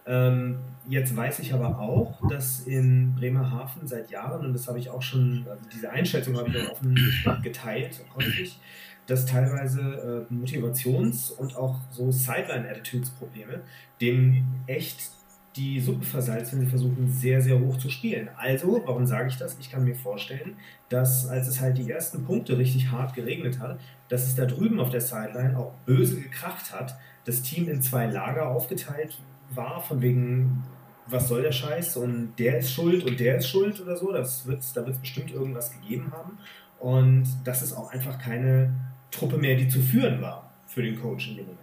Ähm, 0.07 0.59
jetzt 0.89 1.17
weiß 1.17 1.39
ich 1.39 1.55
aber 1.55 1.79
auch, 1.79 2.29
dass 2.29 2.61
in 2.61 3.15
Bremerhaven 3.15 3.87
seit 3.87 4.11
Jahren, 4.11 4.45
und 4.45 4.53
das 4.53 4.69
habe 4.69 4.79
ich 4.79 4.91
auch 4.91 5.03
schon, 5.03 5.47
also 5.49 5.63
diese 5.73 5.91
Einschätzung 5.91 6.37
habe 6.37 6.51
ich 6.51 6.67
auch 6.67 6.73
offen 6.73 6.99
geteilt, 7.43 8.05
häufig, 8.15 8.59
dass 9.07 9.27
teilweise 9.27 10.27
äh, 10.31 10.35
Motivations- 10.35 11.31
und 11.33 11.57
auch 11.57 11.79
so 11.91 12.11
Sideline-Attitudes-Probleme 12.11 13.61
dem 14.01 14.45
echt 14.67 15.11
die 15.57 15.79
Suppe 15.81 16.05
versalzt, 16.05 16.53
wenn 16.53 16.61
sie 16.61 16.67
versuchen, 16.67 17.09
sehr, 17.11 17.41
sehr 17.41 17.61
hoch 17.61 17.79
zu 17.79 17.89
spielen. 17.89 18.29
Also, 18.37 18.83
warum 18.87 19.07
sage 19.07 19.29
ich 19.29 19.37
das? 19.37 19.57
Ich 19.61 19.71
kann 19.71 19.85
mir 19.85 19.95
vorstellen, 19.95 20.57
dass 20.89 21.29
als 21.29 21.47
es 21.47 21.61
halt 21.61 21.79
die 21.79 21.89
ersten 21.89 22.25
Punkte 22.25 22.59
richtig 22.59 22.91
hart 22.91 23.15
geregnet 23.15 23.61
hat, 23.61 23.79
dass 24.09 24.27
es 24.27 24.35
da 24.35 24.47
drüben 24.47 24.81
auf 24.81 24.91
der 24.91 25.01
Sideline 25.01 25.57
auch 25.57 25.73
böse 25.87 26.21
gekracht 26.21 26.73
hat, 26.73 26.97
das 27.25 27.43
Team 27.43 27.69
in 27.69 27.81
zwei 27.83 28.07
Lager 28.07 28.49
aufgeteilt 28.49 29.19
war, 29.57 29.81
von 29.83 30.03
wegen, 30.03 30.65
was 31.07 31.29
soll 31.29 31.43
der 31.43 31.53
Scheiß 31.53 31.97
und 31.97 32.35
der 32.39 32.59
ist 32.59 32.73
schuld 32.73 33.05
und 33.05 33.21
der 33.21 33.37
ist 33.37 33.49
schuld 33.49 33.81
oder 33.81 33.97
so. 33.97 34.13
Das 34.13 34.47
wird's, 34.47 34.73
da 34.73 34.85
wird 34.85 34.97
es 34.97 35.01
bestimmt 35.01 35.31
irgendwas 35.31 35.73
gegeben 35.73 36.13
haben. 36.13 36.39
Und 36.79 37.27
das 37.45 37.63
ist 37.63 37.73
auch 37.73 37.93
einfach 37.93 38.19
keine 38.19 38.75
Truppe 39.11 39.39
mehr, 39.39 39.57
die 39.57 39.69
zu 39.69 39.81
führen 39.81 40.21
war 40.21 40.51
für 40.67 40.83
den 40.83 41.01
Coach 41.01 41.29
in 41.29 41.37
dem 41.37 41.47
Moment. 41.47 41.61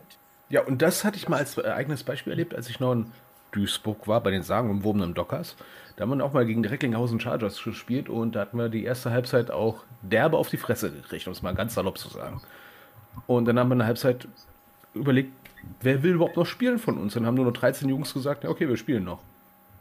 Ja, 0.50 0.62
und 0.62 0.82
das 0.82 1.04
hatte 1.04 1.18
ich 1.18 1.30
mal 1.30 1.38
als 1.38 1.58
eigenes 1.60 2.04
Beispiel 2.04 2.32
erlebt, 2.32 2.54
als 2.56 2.70
ich 2.70 2.80
noch 2.80 2.94
in 2.94 3.12
Duisburg 3.52 4.08
war, 4.08 4.22
bei 4.22 4.32
den 4.32 4.44
sagenumwobenen 4.44 5.14
Dockers. 5.14 5.56
Da 5.96 6.04
haben 6.04 6.18
wir 6.18 6.26
auch 6.26 6.34
mal 6.34 6.46
gegen 6.46 6.64
die 6.64 6.70
Recklinghausen 6.70 7.20
Chargers 7.20 7.62
gespielt 7.64 8.10
und 8.10 8.36
da 8.36 8.42
hatten 8.42 8.58
wir 8.58 8.70
die 8.70 8.84
erste 8.84 9.12
Halbzeit 9.12 9.52
auch 9.52 9.84
derbe 10.02 10.38
auf 10.38 10.50
die 10.50 10.58
Fresse 10.58 10.92
gekriegt, 10.92 11.28
um 11.28 11.34
es 11.34 11.42
mal 11.42 11.54
ganz 11.54 11.74
salopp 11.74 11.98
zu 11.98 12.10
sagen. 12.10 12.42
Und 13.28 13.46
dann 13.46 13.60
haben 13.60 13.70
wir 13.70 13.76
eine 13.76 13.86
Halbzeit 13.86 14.28
überlegt, 14.94 15.32
wer 15.82 16.04
will 16.04 16.14
überhaupt 16.14 16.38
noch 16.38 16.46
spielen 16.46 16.80
von 16.80 16.98
uns? 16.98 17.14
Dann 17.14 17.26
haben 17.26 17.36
nur 17.36 17.46
noch 17.46 17.54
13 17.54 17.90
Jungs 17.90 18.14
gesagt, 18.14 18.44
ja, 18.44 18.50
okay, 18.50 18.68
wir 18.68 18.78
spielen 18.78 19.04
noch. 19.04 19.20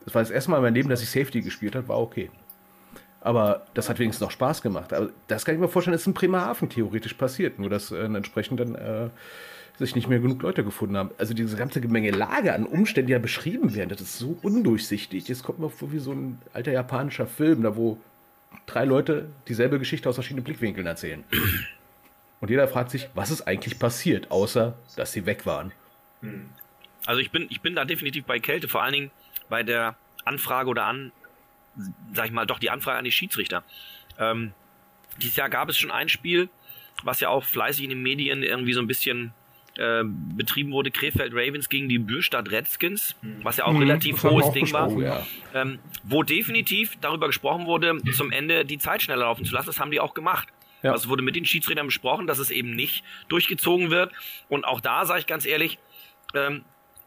Das 0.05 0.15
war 0.15 0.23
das 0.23 0.31
erste 0.31 0.51
Mal 0.51 0.59
in 0.59 0.63
meinem 0.63 0.75
Leben, 0.75 0.89
dass 0.89 1.03
ich 1.03 1.11
Safety 1.11 1.43
gespielt 1.43 1.75
habe, 1.75 1.89
war 1.89 2.01
okay. 2.01 2.31
Aber 3.21 3.67
das 3.75 3.89
hat 3.89 3.99
wenigstens 3.99 4.25
noch 4.25 4.31
Spaß 4.31 4.63
gemacht. 4.63 4.93
Aber 4.93 5.11
das 5.29 5.45
kann 5.45 5.55
ich 5.55 5.61
mir 5.61 5.69
vorstellen, 5.69 5.95
ist 5.95 6.07
in 6.07 6.15
Bremerhaven 6.15 6.71
theoretisch 6.71 7.15
passiert. 7.15 7.59
Nur, 7.59 7.69
dass 7.69 7.91
äh, 7.91 8.05
entsprechend 8.05 8.61
dann 8.61 8.75
äh, 8.75 9.11
sich 9.79 9.95
nicht 9.95 10.09
mehr 10.09 10.21
genug 10.21 10.43
Leute 10.43 10.65
gefunden 10.65 10.97
haben. 10.97 11.11
Also 11.19 11.35
diese 11.35 11.57
ganze 11.57 11.81
Menge 11.81 12.11
Lage 12.11 12.55
an 12.55 12.65
Umständen, 12.65 13.09
die 13.09 13.13
ja 13.13 13.19
beschrieben 13.19 13.75
werden, 13.75 13.91
das 13.91 14.01
ist 14.01 14.19
so 14.19 14.39
undurchsichtig. 14.43 15.29
Es 15.29 15.43
kommt 15.43 15.59
mir 15.59 15.69
vor 15.69 15.93
wie 15.93 15.99
so 15.99 16.13
ein 16.13 16.39
alter 16.53 16.73
japanischer 16.73 17.27
Film, 17.27 17.63
da 17.63 17.77
wo 17.77 17.99
drei 18.67 18.85
Leute 18.85 19.29
dieselbe 19.49 19.79
Geschichte 19.79 20.09
aus 20.09 20.17
verschiedenen 20.17 20.45
Blickwinkeln 20.45 20.87
erzählen. 20.87 21.25
Und 22.41 22.51
jeder 22.51 22.67
fragt 22.69 22.91
sich, 22.91 23.09
was 23.15 23.31
ist 23.31 23.43
eigentlich 23.43 23.79
passiert, 23.79 24.31
außer 24.31 24.77
dass 24.97 25.13
sie 25.13 25.27
weg 25.27 25.47
waren. 25.47 25.73
Also 27.07 27.21
ich 27.21 27.31
bin, 27.31 27.47
ich 27.51 27.61
bin 27.61 27.75
da 27.75 27.85
definitiv 27.85 28.25
bei 28.25 28.39
Kälte, 28.39 28.69
vor 28.69 28.83
allen 28.83 28.93
Dingen 28.93 29.11
bei 29.49 29.63
der 29.63 29.97
Anfrage 30.25 30.69
oder 30.69 30.85
an, 30.85 31.13
sag 32.15 32.27
ich 32.27 32.33
mal, 32.33 32.47
doch 32.47 32.59
die 32.59 32.71
Anfrage 32.71 32.99
an 32.99 33.05
die 33.05 33.13
Schiedsrichter. 33.13 33.63
Ähm, 34.19 34.53
dieses 35.21 35.37
Jahr 35.37 35.51
gab 35.51 35.69
es 35.69 35.77
schon 35.79 35.91
ein 35.91 36.09
Spiel, 36.09 36.49
was 37.03 37.21
ja 37.21 37.29
auch 37.29 37.45
fleißig 37.45 37.85
in 37.85 37.91
den 37.91 38.03
Medien 38.03 38.43
irgendwie 38.43 38.73
so 38.73 38.81
ein 38.81 38.87
bisschen 38.87 39.33
äh, 39.77 40.03
betrieben 40.05 40.73
wurde, 40.73 40.91
Krefeld 40.91 41.33
Ravens 41.35 41.69
gegen 41.69 41.89
die 41.89 41.99
Bürstadt 41.99 42.51
Redskins, 42.51 43.17
was 43.43 43.57
ja 43.59 43.65
auch 43.65 43.73
Mhm, 43.73 43.79
relativ 43.79 44.23
hohes 44.23 44.47
auch 44.47 44.53
Ding 44.53 44.71
war, 44.73 44.87
besprochen, 44.87 45.05
ja. 45.05 45.27
ähm, 45.55 45.79
wo 46.03 46.23
definitiv 46.23 46.97
darüber 47.01 47.29
gesprochen 47.29 47.67
wurde, 47.67 47.99
zum 48.13 48.33
Ende 48.33 48.65
die 48.65 48.79
Zeit 48.79 49.03
schneller 49.03 49.23
laufen 49.23 49.45
zu 49.45 49.55
lassen. 49.55 49.67
Das 49.67 49.79
haben 49.79 49.91
die 49.91 50.01
auch 50.01 50.15
gemacht. 50.15 50.49
Ja. 50.83 50.93
Also 50.93 51.05
es 51.05 51.09
wurde 51.09 51.23
mit 51.23 51.37
den 51.37 51.45
Schiedsrichtern 51.45 51.87
besprochen, 51.87 52.27
dass 52.27 52.39
es 52.39 52.51
eben 52.51 52.75
nicht 52.75 53.05
durchgezogen 53.29 53.91
wird. 53.91 54.13
Und 54.49 54.65
auch 54.65 54.81
da 54.81 55.05
sage 55.05 55.21
ich 55.21 55.27
ganz 55.27 55.45
ehrlich, 55.47 55.79
ähm, 56.35 56.65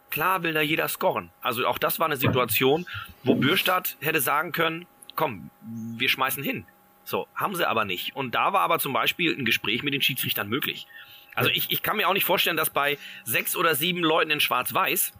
klar 0.09 0.43
will 0.43 0.53
da 0.53 0.61
jeder 0.61 0.87
scoren. 0.87 1.31
Also 1.41 1.65
auch 1.65 1.77
das 1.77 1.99
war 1.99 2.05
eine 2.05 2.17
Situation, 2.17 2.85
wo 3.23 3.35
Bürstadt 3.35 3.97
hätte 3.99 4.21
sagen 4.21 4.51
können, 4.51 4.85
komm, 5.15 5.49
wir 5.97 6.09
schmeißen 6.09 6.43
hin. 6.43 6.65
So, 7.03 7.27
haben 7.35 7.55
sie 7.55 7.67
aber 7.67 7.85
nicht. 7.85 8.15
Und 8.15 8.35
da 8.35 8.53
war 8.53 8.61
aber 8.61 8.79
zum 8.79 8.93
Beispiel 8.93 9.35
ein 9.35 9.45
Gespräch 9.45 9.83
mit 9.83 9.93
den 9.93 10.01
Schiedsrichtern 10.01 10.47
möglich. 10.47 10.87
Also 11.35 11.49
ich, 11.49 11.71
ich 11.71 11.81
kann 11.81 11.97
mir 11.97 12.07
auch 12.07 12.13
nicht 12.13 12.25
vorstellen, 12.25 12.57
dass 12.57 12.69
bei 12.69 12.97
sechs 13.23 13.55
oder 13.55 13.75
sieben 13.75 14.01
Leuten 14.01 14.31
in 14.31 14.39
Schwarz-Weiß 14.39 15.13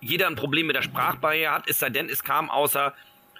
jeder 0.00 0.26
ein 0.26 0.36
Problem 0.36 0.66
mit 0.66 0.76
der 0.76 0.82
Sprachbarriere 0.82 1.52
hat, 1.52 1.68
es 1.68 1.78
sei 1.78 1.90
denn, 1.90 2.08
es 2.08 2.22
kam 2.22 2.50
außer 2.50 2.94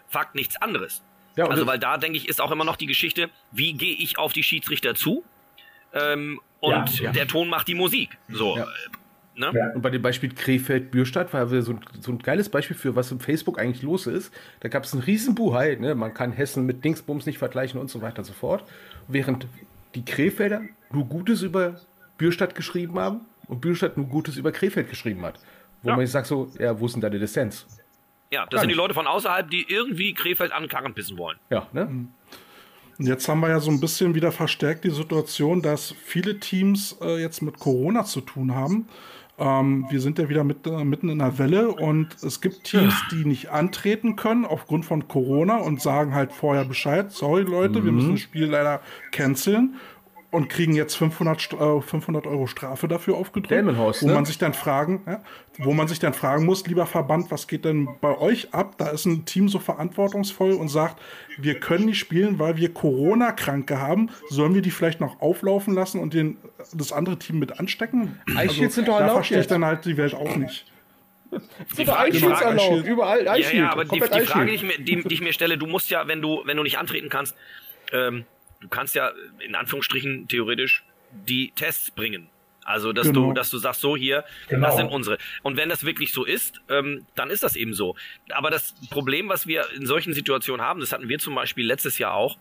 Fakt 0.08 0.34
nichts 0.34 0.56
anderes. 0.56 1.02
Ja, 1.38 1.46
also 1.46 1.66
weil 1.66 1.78
da, 1.78 1.98
denke 1.98 2.18
ich, 2.18 2.28
ist 2.28 2.40
auch 2.40 2.50
immer 2.50 2.64
noch 2.64 2.74
die 2.76 2.86
Geschichte, 2.86 3.30
wie 3.52 3.72
gehe 3.74 3.94
ich 3.94 4.18
auf 4.18 4.32
die 4.32 4.42
Schiedsrichter 4.42 4.96
zu? 4.96 5.24
Ähm, 5.92 6.40
und 6.60 6.98
Ja, 6.98 7.12
der 7.12 7.28
Ton 7.28 7.48
macht 7.48 7.68
die 7.68 7.76
Musik. 7.76 8.18
So. 8.28 8.58
Ne? 9.36 9.52
Ja. 9.54 9.70
Und 9.72 9.82
bei 9.82 9.90
dem 9.90 10.02
Beispiel 10.02 10.34
Krefeld-Bürstadt 10.34 11.32
war 11.32 11.46
so 11.46 11.72
ein, 11.74 11.80
so 12.00 12.10
ein 12.10 12.18
geiles 12.18 12.48
Beispiel 12.48 12.76
für, 12.76 12.96
was 12.96 13.12
im 13.12 13.20
Facebook 13.20 13.60
eigentlich 13.60 13.82
los 13.82 14.08
ist. 14.08 14.34
Da 14.60 14.68
gab 14.68 14.82
es 14.82 14.92
einen 14.92 15.02
riesen 15.04 15.36
Buhai, 15.36 15.76
ne? 15.76 15.94
man 15.94 16.12
kann 16.12 16.32
Hessen 16.32 16.66
mit 16.66 16.84
Dingsbums 16.84 17.24
nicht 17.24 17.38
vergleichen 17.38 17.80
und 17.80 17.88
so 17.88 18.02
weiter 18.02 18.18
und 18.18 18.24
so 18.24 18.32
fort. 18.32 18.64
Während 19.06 19.46
die 19.94 20.04
Krefelder 20.04 20.62
nur 20.90 21.04
Gutes 21.04 21.42
über 21.42 21.80
Bürstadt 22.16 22.56
geschrieben 22.56 22.98
haben 22.98 23.20
und 23.46 23.60
Bürstadt 23.60 23.96
nur 23.96 24.06
Gutes 24.06 24.36
über 24.36 24.50
Krefeld 24.50 24.90
geschrieben 24.90 25.24
hat. 25.24 25.38
Wo 25.82 25.90
Ja. 25.90 25.96
man 25.96 26.04
sich 26.04 26.12
sagt 26.12 26.26
so, 26.26 26.50
ja, 26.58 26.78
wo 26.80 26.86
ist 26.86 26.94
denn 26.94 27.00
da 27.00 27.08
der 27.08 27.20
Dissens? 27.20 27.64
Ja, 28.30 28.44
das 28.44 28.50
Gar 28.50 28.60
sind 28.60 28.70
die. 28.70 28.74
Leute 28.74 28.94
von 28.94 29.06
außerhalb, 29.06 29.50
die 29.50 29.66
irgendwie 29.68 30.14
Krefeld 30.14 30.52
an 30.52 30.62
den 30.64 30.68
Karren 30.68 30.94
pissen 30.94 31.16
wollen. 31.18 31.38
Ja, 31.50 31.66
ne? 31.72 32.08
Und 32.98 33.06
jetzt 33.06 33.28
haben 33.28 33.40
wir 33.40 33.48
ja 33.48 33.60
so 33.60 33.70
ein 33.70 33.80
bisschen 33.80 34.14
wieder 34.14 34.32
verstärkt 34.32 34.84
die 34.84 34.90
Situation, 34.90 35.62
dass 35.62 35.94
viele 36.04 36.40
Teams 36.40 36.98
äh, 37.00 37.20
jetzt 37.20 37.42
mit 37.42 37.58
Corona 37.58 38.04
zu 38.04 38.20
tun 38.20 38.54
haben. 38.54 38.88
Ähm, 39.38 39.86
wir 39.88 40.00
sind 40.00 40.18
ja 40.18 40.28
wieder 40.28 40.42
mit, 40.42 40.66
äh, 40.66 40.84
mitten 40.84 41.08
in 41.08 41.20
der 41.20 41.38
Welle 41.38 41.68
und 41.68 42.08
es 42.24 42.40
gibt 42.40 42.64
Teams, 42.64 42.94
die 43.12 43.24
nicht 43.24 43.50
antreten 43.50 44.16
können 44.16 44.44
aufgrund 44.44 44.84
von 44.84 45.06
Corona 45.06 45.58
und 45.58 45.80
sagen 45.80 46.12
halt 46.12 46.32
vorher 46.32 46.64
Bescheid, 46.64 47.12
sorry 47.12 47.42
Leute, 47.42 47.84
wir 47.84 47.92
müssen 47.92 48.12
das 48.12 48.20
Spiel 48.20 48.46
leider 48.46 48.80
canceln 49.12 49.76
und 50.30 50.48
kriegen 50.50 50.74
jetzt 50.74 50.94
500, 50.96 51.40
St- 51.40 51.78
äh, 51.78 51.80
500 51.80 52.26
Euro 52.26 52.46
Strafe 52.46 52.86
dafür 52.86 53.16
aufgedrückt, 53.16 53.50
Delmenhorst, 53.50 54.02
wo 54.02 54.08
ne? 54.08 54.12
man 54.14 54.26
sich 54.26 54.36
dann 54.36 54.52
fragen, 54.52 55.00
ja, 55.06 55.22
wo 55.58 55.72
man 55.72 55.88
sich 55.88 55.98
dann 56.00 56.12
fragen 56.12 56.44
muss, 56.44 56.66
lieber 56.66 56.84
Verband, 56.86 57.30
was 57.30 57.46
geht 57.48 57.64
denn 57.64 57.88
bei 58.02 58.16
euch 58.18 58.52
ab? 58.52 58.74
Da 58.76 58.88
ist 58.88 59.06
ein 59.06 59.24
Team 59.24 59.48
so 59.48 59.58
verantwortungsvoll 59.58 60.52
und 60.52 60.68
sagt, 60.68 61.00
wir 61.38 61.58
können 61.58 61.86
nicht 61.86 61.98
spielen, 61.98 62.38
weil 62.38 62.56
wir 62.58 62.74
Corona-Kranke 62.74 63.80
haben. 63.80 64.10
Sollen 64.28 64.54
wir 64.54 64.60
die 64.62 64.70
vielleicht 64.70 65.00
noch 65.00 65.20
auflaufen 65.22 65.72
lassen 65.74 65.98
und 65.98 66.12
den, 66.12 66.36
das 66.74 66.92
andere 66.92 67.18
Team 67.18 67.38
mit 67.38 67.58
anstecken? 67.58 68.20
Also, 68.28 68.38
Eichschild 68.40 68.72
sind 68.72 68.88
doch 68.88 68.94
da 68.94 69.00
erlaubt 69.00 69.16
verstehe 69.18 69.40
ich 69.40 69.46
dann 69.46 69.64
halt 69.64 69.84
die 69.86 69.96
Welt 69.96 70.14
auch 70.14 70.36
nicht. 70.36 70.66
Die 71.76 71.84
Frage- 71.86 72.16
erlaubt, 72.18 72.86
überall 72.86 73.24
Ja, 73.24 73.32
Eichschild. 73.32 73.62
ja, 73.62 73.72
aber 73.72 73.84
die, 73.84 73.98
die 73.98 74.20
Frage, 74.20 74.46
die 74.46 74.54
ich, 74.54 74.62
mir, 74.62 74.78
die, 74.78 75.02
die 75.02 75.14
ich 75.14 75.20
mir 75.20 75.32
stelle, 75.32 75.58
du 75.58 75.66
musst 75.66 75.90
ja, 75.90 76.06
wenn 76.06 76.20
du, 76.22 76.42
wenn 76.44 76.56
du 76.56 76.62
nicht 76.62 76.78
antreten 76.78 77.08
kannst, 77.08 77.34
ähm, 77.92 78.24
du 78.60 78.68
kannst 78.68 78.94
ja 78.94 79.12
in 79.40 79.54
Anführungsstrichen 79.54 80.28
theoretisch 80.28 80.84
die 81.12 81.52
Tests 81.52 81.90
bringen. 81.90 82.28
Also, 82.64 82.92
dass 82.92 83.06
Genau. 83.06 83.28
du, 83.28 83.32
dass 83.32 83.48
du 83.48 83.56
sagst, 83.56 83.80
so 83.80 83.96
hier, 83.96 84.24
Genau. 84.48 84.66
das 84.66 84.76
sind 84.76 84.88
unsere. 84.88 85.16
Und 85.42 85.56
wenn 85.56 85.70
das 85.70 85.84
wirklich 85.84 86.12
so 86.12 86.24
ist, 86.26 86.60
ähm, 86.68 87.06
dann 87.14 87.30
ist 87.30 87.42
das 87.42 87.56
eben 87.56 87.72
so. 87.72 87.96
Aber 88.30 88.50
das 88.50 88.74
Problem, 88.90 89.30
was 89.30 89.46
wir 89.46 89.64
in 89.74 89.86
solchen 89.86 90.12
Situationen 90.12 90.60
haben, 90.64 90.80
das 90.80 90.92
hatten 90.92 91.08
wir 91.08 91.18
zum 91.18 91.34
Beispiel 91.34 91.66
letztes 91.66 91.96
Jahr 91.96 92.12
auch, 92.12 92.36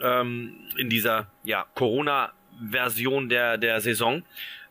ähm, 0.00 0.54
in 0.76 0.90
dieser 0.90 1.28
ja, 1.44 1.64
Corona-Version 1.76 3.28
der, 3.30 3.56
der 3.56 3.80
Saison, 3.80 4.22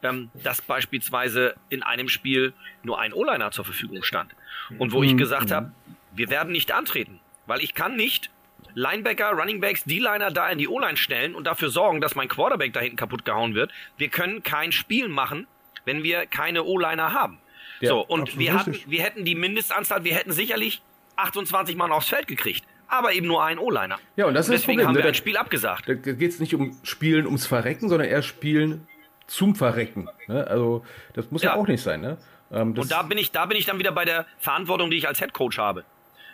ähm, 0.03 0.29
dass 0.43 0.61
beispielsweise 0.61 1.55
in 1.69 1.81
einem 1.81 2.07
Spiel 2.09 2.53
nur 2.83 2.99
ein 2.99 3.13
O-Liner 3.13 3.49
zur 3.51 3.65
Verfügung 3.65 4.03
stand. 4.03 4.35
Und 4.77 4.91
wo 4.91 5.01
ich 5.01 5.17
gesagt 5.17 5.51
habe, 5.51 5.71
wir 6.15 6.29
werden 6.29 6.51
nicht 6.51 6.71
antreten, 6.71 7.19
weil 7.47 7.61
ich 7.61 7.73
kann 7.73 7.95
nicht 7.95 8.29
Linebacker, 8.75 9.31
Runningbacks, 9.31 9.83
D-Liner 9.83 10.31
da 10.31 10.49
in 10.49 10.57
die 10.57 10.67
O-Line 10.67 10.97
stellen 10.97 11.35
und 11.35 11.45
dafür 11.45 11.69
sorgen, 11.69 12.01
dass 12.01 12.15
mein 12.15 12.27
Quarterback 12.27 12.73
da 12.73 12.79
hinten 12.79 12.95
kaputt 12.97 13.25
gehauen 13.25 13.53
wird. 13.55 13.71
Wir 13.97 14.09
können 14.09 14.43
kein 14.43 14.71
Spiel 14.71 15.07
machen, 15.09 15.47
wenn 15.85 16.03
wir 16.03 16.25
keine 16.25 16.63
O-Liner 16.63 17.13
haben. 17.13 17.37
Ja, 17.79 17.89
so, 17.89 17.99
und 18.05 18.37
wir, 18.39 18.53
hatten, 18.53 18.75
wir 18.87 19.03
hätten 19.03 19.25
die 19.25 19.35
Mindestanzahl, 19.35 20.03
wir 20.03 20.15
hätten 20.15 20.31
sicherlich 20.31 20.81
28 21.17 21.75
Mann 21.75 21.91
aufs 21.91 22.07
Feld 22.07 22.27
gekriegt, 22.27 22.63
aber 22.87 23.13
eben 23.13 23.27
nur 23.27 23.43
einen 23.43 23.59
O-Liner. 23.59 23.97
Ja, 24.15 24.25
und 24.25 24.33
das 24.33 24.47
ist 24.47 24.53
das 24.53 24.61
Deswegen 24.61 24.77
Problem, 24.79 24.87
haben 24.87 24.93
ne? 24.93 24.99
wir 24.99 25.05
ein 25.05 25.13
Da- 25.13 25.17
Spiel 25.17 25.37
abgesagt. 25.37 25.87
Da 25.89 25.93
geht 25.93 26.21
es 26.31 26.39
nicht 26.39 26.55
um 26.55 26.77
Spielen 26.83 27.25
ums 27.25 27.45
Verrecken, 27.45 27.89
sondern 27.89 28.07
eher 28.07 28.21
Spielen 28.21 28.87
zum 29.27 29.55
Verrecken. 29.55 30.07
Ne? 30.27 30.45
Also, 30.47 30.85
das 31.13 31.29
muss 31.31 31.43
ja, 31.43 31.51
Ja. 31.51 31.55
auch 31.57 31.67
nicht 31.67 31.81
sein. 31.83 32.01
Ne? 32.01 32.17
Ähm, 32.51 32.73
das, 32.75 32.85
Und 32.85 32.91
da 32.91 33.01
bin 33.03 33.17
ich, 33.17 33.31
da 33.31 33.45
bin 33.45 33.57
ich 33.57 33.65
dann 33.65 33.79
wieder 33.79 33.91
bei 33.91 34.05
der 34.05 34.25
Verantwortung, 34.37 34.89
die 34.89 34.97
ich 34.97 35.07
als 35.07 35.19
Head 35.19 35.33
Coach 35.33 35.57
habe. 35.57 35.83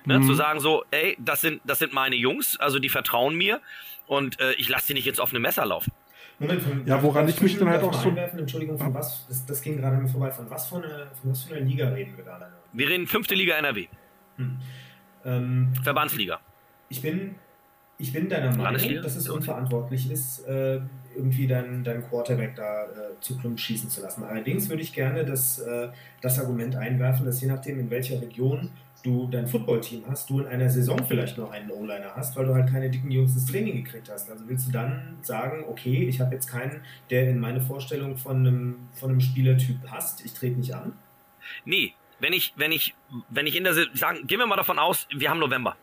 Ne, 0.10 0.20
Mhm. 0.20 0.24
Zu 0.24 0.34
sagen 0.34 0.60
so, 0.60 0.84
ey, 0.92 1.16
das 1.20 1.42
sind, 1.42 1.62
das 1.66 1.78
sind 1.80 1.94
meine 1.94 2.16
Jungs, 2.16 2.60
also 2.60 2.80
die 2.80 2.90
vertrauen 2.90 3.36
mir 3.36 3.62
und 4.08 4.40
äh, 4.40 4.54
ich 4.54 4.68
lasse 4.70 4.88
die 4.88 4.94
nicht 4.96 5.06
jetzt 5.06 5.22
auf 5.22 5.30
eine 5.30 5.40
Messer 5.40 5.66
laufen. 5.66 5.92
Moment, 6.40 6.62
von, 6.64 6.88
Ja, 6.88 7.04
woran 7.04 7.28
ich 7.30 7.40
mich 7.42 7.58
dann 7.60 7.70
halt 7.70 7.84
auch 7.84 7.94
so- 7.94 8.10
Einwerfen? 8.10 8.40
Entschuldigung, 8.40 8.80
von 8.80 8.94
was? 8.94 9.26
Das, 9.28 9.46
das 9.46 9.62
ging 9.62 9.78
gerade 9.78 9.98
mir 9.98 10.08
vorbei. 10.08 10.32
Von 10.32 10.50
was, 10.50 10.68
für 10.68 10.78
eine, 10.78 11.08
von 11.22 11.32
was 11.32 11.44
für 11.44 11.56
einer 11.56 11.66
Liga 11.66 11.90
reden 11.90 12.16
wir 12.18 12.24
gerade? 12.24 12.48
Wir 12.74 12.88
reden 12.90 13.06
fünfte 13.08 13.36
Liga 13.36 13.56
NRW, 13.56 13.88
Ähm, 15.26 15.74
Verbandsliga. 15.84 16.40
ich 16.90 17.02
bin 17.02 17.36
Ich 18.02 18.14
bin 18.14 18.30
deiner 18.30 18.56
Meinung, 18.56 19.02
dass 19.04 19.16
es 19.18 19.28
unverantwortlich 19.28 20.10
ist, 20.10 20.40
äh, 20.48 20.80
irgendwie 21.18 21.48
deinen 21.48 21.84
dein 21.84 22.02
Quarterback 22.08 22.56
da 22.56 22.86
äh, 22.86 22.88
zu 23.20 23.38
Klump 23.38 23.60
schießen 23.60 23.90
zu 23.90 24.02
lassen. 24.02 24.24
Allerdings 24.24 24.70
würde 24.70 24.82
ich 24.82 24.94
gerne 24.94 25.26
das, 25.26 25.60
äh, 25.60 25.90
das 26.22 26.40
Argument 26.40 26.78
einwerfen, 26.78 27.26
dass 27.26 27.42
je 27.42 27.48
nachdem, 27.50 27.78
in 27.78 27.90
welcher 27.90 28.22
Region 28.22 28.72
du 29.04 29.28
dein 29.28 29.48
Footballteam 29.48 30.04
hast, 30.08 30.30
du 30.30 30.40
in 30.40 30.48
einer 30.48 30.70
Saison 30.70 31.06
vielleicht 31.06 31.38
noch 31.38 31.52
einen 31.52 31.72
O-Liner 31.72 32.16
hast, 32.16 32.36
weil 32.36 32.46
du 32.46 32.54
halt 32.54 32.70
keine 32.70 32.90
dicken 32.90 33.12
Jungs 33.12 33.34
ins 33.34 33.46
Training 33.46 33.84
gekriegt 33.84 34.10
hast. 34.12 34.30
Also 34.30 34.48
willst 34.48 34.68
du 34.68 34.72
dann 34.72 35.18
sagen, 35.22 35.66
okay, 35.68 36.08
ich 36.08 36.20
habe 36.20 36.36
jetzt 36.36 36.48
keinen, 36.48 36.82
der 37.10 37.30
in 37.30 37.40
meine 37.40 37.62
Vorstellung 37.62 38.18
von 38.18 38.38
einem, 38.38 38.76
von 38.94 39.12
einem 39.12 39.22
Spielertyp 39.22 39.84
passt, 39.84 40.26
ich 40.26 40.34
trete 40.34 40.60
nicht 40.60 40.74
an? 40.74 40.94
Nee, 41.66 41.94
wenn 42.20 42.34
ich, 42.34 42.54
wenn 42.56 42.72
ich, 42.72 42.96
wenn 43.30 43.48
ich 43.48 43.56
in 43.56 43.64
der, 43.64 43.74
sagen, 43.94 44.28
gehen 44.28 44.40
wir 44.40 44.48
mal 44.48 44.58
davon 44.58 44.80
aus, 44.80 45.08
wir 45.16 45.30
haben 45.30 45.40
November. 45.40 45.76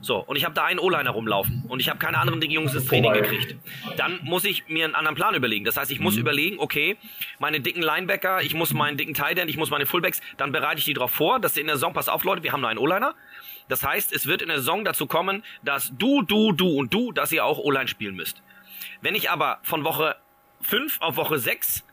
So, 0.00 0.18
und 0.18 0.36
ich 0.36 0.44
habe 0.44 0.54
da 0.54 0.64
einen 0.64 0.78
O-Liner 0.78 1.10
rumlaufen 1.10 1.64
und 1.68 1.80
ich 1.80 1.88
habe 1.88 1.98
keine 1.98 2.18
anderen 2.18 2.40
Jungs 2.42 2.74
ins 2.74 2.86
Training 2.86 3.12
gekriegt. 3.12 3.56
Dann 3.96 4.20
muss 4.22 4.44
ich 4.44 4.68
mir 4.68 4.84
einen 4.84 4.94
anderen 4.94 5.16
Plan 5.16 5.34
überlegen. 5.34 5.64
Das 5.64 5.76
heißt, 5.76 5.90
ich 5.90 6.00
muss 6.00 6.16
überlegen, 6.16 6.58
okay, 6.58 6.96
meine 7.38 7.60
dicken 7.60 7.82
Linebacker, 7.82 8.42
ich 8.42 8.54
muss 8.54 8.72
meinen 8.72 8.96
dicken 8.96 9.14
Tight 9.14 9.38
End, 9.38 9.48
ich 9.48 9.56
muss 9.56 9.70
meine 9.70 9.86
Fullbacks, 9.86 10.20
dann 10.36 10.52
bereite 10.52 10.78
ich 10.78 10.84
die 10.84 10.94
darauf 10.94 11.12
vor, 11.12 11.40
dass 11.40 11.54
sie 11.54 11.60
in 11.60 11.66
der 11.66 11.76
Saison, 11.76 11.94
pass 11.94 12.08
auf 12.08 12.24
Leute, 12.24 12.42
wir 12.42 12.52
haben 12.52 12.60
nur 12.60 12.70
einen 12.70 12.78
O-Liner. 12.78 13.14
Das 13.68 13.84
heißt, 13.84 14.12
es 14.12 14.26
wird 14.26 14.42
in 14.42 14.48
der 14.48 14.58
Saison 14.58 14.84
dazu 14.84 15.06
kommen, 15.06 15.42
dass 15.62 15.92
du, 15.96 16.22
du, 16.22 16.52
du 16.52 16.68
und 16.68 16.92
du, 16.92 17.12
dass 17.12 17.32
ihr 17.32 17.44
auch 17.44 17.58
O-Line 17.58 17.88
spielen 17.88 18.14
müsst. 18.14 18.42
Wenn 19.00 19.14
ich 19.14 19.30
aber 19.30 19.58
von 19.62 19.84
Woche 19.84 20.16
5 20.62 21.00
auf 21.00 21.16
Woche 21.16 21.38
6 21.38 21.84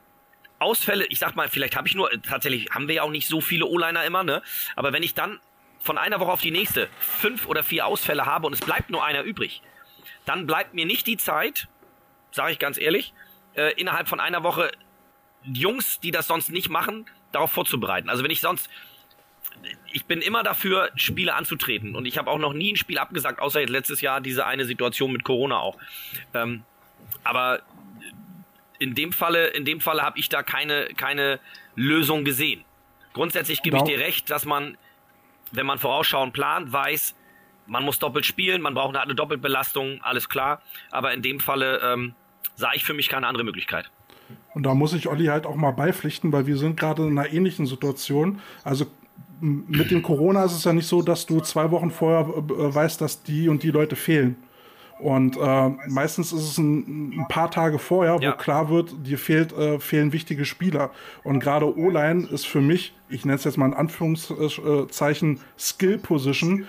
Ausfälle, 0.59 1.05
ich 1.05 1.19
sag 1.19 1.35
mal, 1.35 1.47
vielleicht 1.47 1.77
habe 1.77 1.87
ich 1.87 1.95
nur, 1.95 2.09
tatsächlich 2.21 2.69
haben 2.71 2.87
wir 2.87 2.95
ja 2.95 3.03
auch 3.03 3.11
nicht 3.11 3.27
so 3.27 3.39
viele 3.39 3.65
O-Liner 3.65 4.03
immer, 4.03 4.23
ne? 4.23 4.41
Aber 4.75 4.91
wenn 4.91 5.03
ich 5.03 5.13
dann 5.13 5.39
von 5.79 5.97
einer 5.97 6.19
Woche 6.19 6.31
auf 6.31 6.41
die 6.41 6.51
nächste 6.51 6.89
fünf 6.99 7.45
oder 7.47 7.63
vier 7.63 7.85
Ausfälle 7.85 8.25
habe 8.25 8.47
und 8.47 8.53
es 8.53 8.59
bleibt 8.59 8.89
nur 8.89 9.03
einer 9.03 9.23
übrig, 9.23 9.61
dann 10.25 10.45
bleibt 10.45 10.73
mir 10.73 10.85
nicht 10.85 11.07
die 11.07 11.17
Zeit, 11.17 11.67
sage 12.31 12.51
ich 12.51 12.59
ganz 12.59 12.77
ehrlich, 12.77 13.13
äh, 13.55 13.73
innerhalb 13.79 14.07
von 14.09 14.19
einer 14.19 14.43
Woche 14.43 14.71
Jungs, 15.43 15.99
die 15.99 16.11
das 16.11 16.27
sonst 16.27 16.49
nicht 16.51 16.69
machen, 16.69 17.05
darauf 17.31 17.51
vorzubereiten. 17.51 18.09
Also 18.09 18.23
wenn 18.23 18.31
ich 18.31 18.41
sonst, 18.41 18.69
ich 19.91 20.05
bin 20.05 20.21
immer 20.21 20.43
dafür, 20.43 20.89
Spiele 20.95 21.33
anzutreten 21.33 21.95
und 21.95 22.05
ich 22.05 22.17
habe 22.17 22.29
auch 22.29 22.37
noch 22.39 22.53
nie 22.53 22.73
ein 22.73 22.75
Spiel 22.75 22.97
abgesagt, 22.97 23.39
außer 23.39 23.61
jetzt 23.61 23.69
letztes 23.69 24.01
Jahr 24.01 24.19
diese 24.21 24.45
eine 24.45 24.65
Situation 24.65 25.11
mit 25.11 25.23
Corona 25.23 25.57
auch. 25.59 25.77
Ähm, 26.33 26.63
aber 27.23 27.61
in 28.79 28.95
dem 28.95 29.11
Falle, 29.13 29.47
in 29.47 29.65
dem 29.65 29.81
Falle 29.81 30.03
habe 30.03 30.19
ich 30.19 30.29
da 30.29 30.43
keine, 30.43 30.87
keine 30.95 31.39
Lösung 31.75 32.23
gesehen. 32.25 32.63
Grundsätzlich 33.13 33.61
gebe 33.61 33.77
ich 33.77 33.83
Genau. 33.83 33.97
dir 33.97 34.05
recht, 34.05 34.29
dass 34.29 34.45
man, 34.45 34.77
wenn 35.51 35.65
man 35.65 35.79
vorausschauend 35.79 36.33
plant, 36.33 36.71
weiß, 36.71 37.15
man 37.67 37.83
muss 37.83 37.99
doppelt 37.99 38.25
spielen, 38.25 38.61
man 38.61 38.73
braucht 38.73 38.95
eine, 38.95 39.15
Doppelbelastung, 39.15 40.01
alles 40.01 40.27
klar. 40.29 40.61
Aber 40.91 41.13
in 41.13 41.21
dem 41.21 41.39
Falle 41.39 41.79
ähm, 41.83 42.13
sah 42.55 42.71
ich 42.73 42.83
für 42.83 42.93
mich 42.93 43.09
keine 43.09 43.27
andere 43.27 43.43
Möglichkeit. 43.43 43.91
Und 44.53 44.63
da 44.63 44.73
muss 44.73 44.93
ich 44.93 45.07
Olli 45.07 45.25
halt 45.25 45.45
auch 45.45 45.55
mal 45.55 45.71
beipflichten, 45.71 46.31
weil 46.31 46.47
wir 46.47 46.57
sind 46.57 46.79
gerade 46.79 47.05
in 47.05 47.17
einer 47.17 47.31
ähnlichen 47.31 47.65
Situation. 47.65 48.41
Also 48.63 48.87
mit 49.41 49.91
dem 49.91 50.01
Corona 50.01 50.43
ist 50.43 50.53
es 50.53 50.63
ja 50.63 50.73
nicht 50.73 50.87
so, 50.87 51.01
dass 51.01 51.25
du 51.25 51.39
zwei 51.41 51.71
Wochen 51.71 51.91
vorher 51.91 52.27
äh, 52.35 52.75
weißt, 52.75 52.99
dass 53.01 53.23
die 53.23 53.47
und 53.47 53.63
die 53.63 53.71
Leute 53.71 53.95
fehlen. 53.95 54.35
Und 54.99 55.37
äh, 55.37 55.69
meistens 55.87 56.33
ist 56.33 56.41
es 56.43 56.57
ein, 56.57 57.13
ein 57.21 57.27
paar 57.29 57.49
Tage 57.49 57.79
vorher, 57.79 58.15
wo 58.15 58.19
Ja. 58.21 58.33
klar 58.33 58.69
wird, 58.69 58.93
dir 59.07 59.17
fehlt, 59.17 59.53
äh, 59.53 59.79
fehlen 59.79 60.11
wichtige 60.11 60.43
Spieler. 60.45 60.91
Und 61.23 61.39
gerade 61.39 61.77
O-Line 61.77 62.27
ist 62.27 62.45
für 62.45 62.61
mich, 62.61 62.93
ich 63.09 63.23
nenne 63.25 63.37
es 63.37 63.45
jetzt 63.45 63.57
mal 63.57 63.67
in 63.67 63.73
Anführungszeichen, 63.73 65.39
Skill 65.57 65.97
Position. 65.97 66.65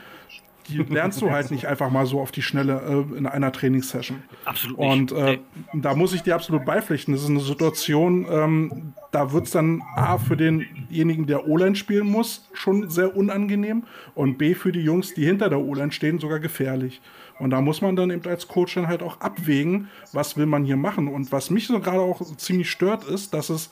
Die 0.69 0.77
lernst 0.79 1.21
du 1.21 1.31
halt 1.33 1.51
nicht 1.51 1.67
einfach 1.67 1.91
mal 1.91 2.07
so 2.07 2.21
auf 2.21 2.31
die 2.31 2.43
Schnelle 2.43 2.81
äh, 3.13 3.19
in 3.19 3.27
einer 3.27 3.51
Trainingssession. 3.51 4.23
Absolut 4.45 4.79
nicht. 4.79 4.89
Und 4.89 5.13
äh, 5.13 5.39
da 5.73 5.97
muss 5.97 6.13
ich 6.13 6.23
dir 6.23 6.37
absolut 6.37 6.65
beipflichten. 6.65 7.13
Das 7.13 7.25
ist 7.25 7.29
eine 7.31 7.41
Situation, 7.41 8.25
ähm, 8.31 8.93
da 9.11 9.33
wird 9.33 9.47
es 9.47 9.51
dann 9.51 9.83
A 9.97 10.19
für 10.19 10.37
denjenigen, 10.37 11.27
der 11.27 11.49
O-Line 11.49 11.75
spielen 11.75 12.07
muss, 12.07 12.49
schon 12.53 12.89
sehr 12.89 13.17
unangenehm 13.17 13.83
und 14.15 14.39
B 14.39 14.55
für 14.55 14.71
die 14.71 14.83
Jungs, 14.83 15.13
die 15.15 15.25
hinter 15.25 15.49
der 15.49 15.59
O-Line 15.59 15.91
stehen, 15.91 16.21
sogar 16.21 16.39
gefährlich. 16.39 17.01
Und 17.41 17.51
da 17.51 17.61
muss 17.61 17.81
man 17.81 17.97
dann 17.97 18.11
eben 18.11 18.29
als 18.29 18.47
Coach 18.47 18.75
dann 18.75 18.87
halt 18.87 19.03
auch 19.03 19.21
abwägen, 19.21 19.89
was 20.13 20.37
will 20.37 20.47
man 20.47 20.65
hier 20.65 20.77
machen. 20.77 21.09
Und 21.09 21.33
was 21.33 21.51
mich 21.51 21.67
so 21.67 21.81
gerade 21.81 22.01
auch 22.01 22.21
ziemlich 22.37 22.71
stört, 22.71 23.05
ist, 23.05 23.35
dass 23.35 23.51
es 23.51 23.71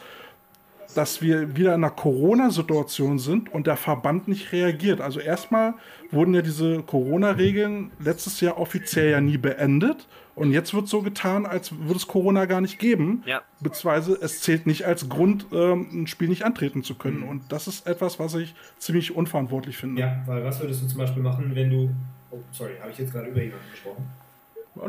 dass 0.94 1.20
wir 1.20 1.54
wieder 1.54 1.74
in 1.74 1.84
einer 1.84 1.92
Corona-Situation 1.92 3.18
sind 3.18 3.52
und 3.52 3.66
der 3.66 3.76
Verband 3.76 4.26
nicht 4.26 4.52
reagiert. 4.52 5.02
Also 5.02 5.20
erstmal 5.20 5.74
wurden 6.10 6.34
ja 6.34 6.40
diese 6.40 6.82
Corona-Regeln 6.82 7.90
letztes 8.00 8.40
Jahr 8.40 8.58
offiziell 8.58 9.10
ja 9.10 9.20
nie 9.20 9.36
beendet 9.36 10.08
und 10.39 10.52
jetzt 10.52 10.73
wird 10.74 10.89
so 10.89 11.02
getan, 11.02 11.47
als 11.47 11.73
würde 11.78 11.97
es 11.97 12.06
Corona 12.06 12.47
gar 12.47 12.60
nicht 12.60 12.78
geben, 12.78 13.23
Ja. 13.27 13.43
beziehungsweise 13.60 14.19
es 14.20 14.40
zählt 14.40 14.66
nicht 14.66 14.85
als 14.86 15.09
Grund, 15.09 15.47
ähm, 15.52 15.89
ein 15.93 16.06
Spiel 16.06 16.28
nicht 16.28 16.44
antreten 16.44 16.82
zu 16.82 16.94
können. 16.94 17.23
Und 17.23 17.51
das 17.52 17.66
ist 17.69 17.86
etwas, 17.86 18.19
was 18.19 18.35
ich 18.35 18.55
ziemlich 18.78 19.15
unverantwortlich 19.15 19.77
finde. 19.77 20.01
Ja, 20.01 20.23
weil 20.27 20.44
was 20.44 20.60
würdest 20.60 20.82
du 20.82 20.86
zum 20.86 20.98
Beispiel 20.98 21.23
machen, 21.23 21.51
wenn 21.55 21.70
du. 21.70 21.90
Oh, 22.31 22.39
sorry, 22.52 22.73
habe 22.81 22.90
ich 22.90 22.98
jetzt 22.98 23.12
gerade 23.12 23.28
über 23.28 23.43
jemanden 23.43 23.70
gesprochen? 23.70 24.05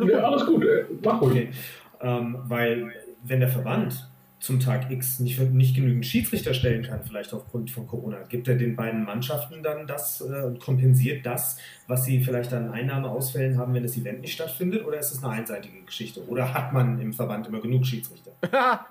Ja, 0.09 0.19
alles 0.19 0.45
gut, 0.45 0.63
äh, 0.63 0.85
mach 1.03 1.21
ruhig. 1.21 1.31
Okay. 1.31 1.49
Ähm, 2.01 2.37
weil, 2.47 2.91
wenn 3.23 3.39
der 3.39 3.49
Verband 3.49 4.08
zum 4.39 4.59
Tag 4.59 4.89
X 4.89 5.19
nicht, 5.19 5.39
nicht 5.51 5.75
genügend 5.75 6.05
Schiedsrichter 6.05 6.53
stellen 6.53 6.83
kann, 6.83 7.03
vielleicht 7.05 7.33
aufgrund 7.33 7.71
von 7.71 7.87
Corona, 7.87 8.23
gibt 8.29 8.47
er 8.47 8.55
den 8.55 8.75
beiden 8.75 9.03
Mannschaften 9.03 9.61
dann 9.61 9.85
das 9.85 10.21
äh, 10.21 10.43
und 10.43 10.59
kompensiert 10.59 11.25
das, 11.25 11.57
was 11.87 12.05
sie 12.05 12.23
vielleicht 12.23 12.53
an 12.53 12.71
Einnahmeausfällen 12.71 13.57
haben, 13.57 13.73
wenn 13.73 13.83
das 13.83 13.97
Event 13.97 14.21
nicht 14.21 14.33
stattfindet? 14.33 14.85
Oder 14.85 14.99
ist 14.99 15.11
es 15.11 15.23
eine 15.23 15.33
einseitige 15.33 15.81
Geschichte? 15.81 16.25
Oder 16.27 16.53
hat 16.53 16.71
man 16.73 16.99
im 17.01 17.13
Verband 17.13 17.47
immer 17.47 17.59
genug 17.59 17.85
Schiedsrichter? 17.85 18.31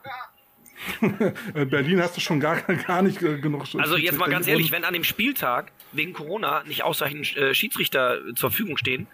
Äh, 1.54 1.64
Berlin 1.64 2.00
hast 2.00 2.16
du 2.16 2.20
schon 2.20 2.38
gar, 2.38 2.62
gar 2.62 3.02
nicht 3.02 3.20
äh, 3.20 3.38
genug. 3.38 3.64
Also 3.76 3.96
jetzt 3.96 4.16
mal 4.16 4.30
ganz 4.30 4.46
ehrlich, 4.46 4.70
wenn 4.70 4.84
an 4.84 4.94
dem 4.94 5.04
Spieltag 5.04 5.72
wegen 5.92 6.12
Corona 6.12 6.62
nicht 6.64 6.84
ausreichend 6.84 7.36
äh, 7.36 7.52
Schiedsrichter 7.52 8.18
zur 8.36 8.50
Verfügung 8.50 8.76
stehen, 8.76 9.08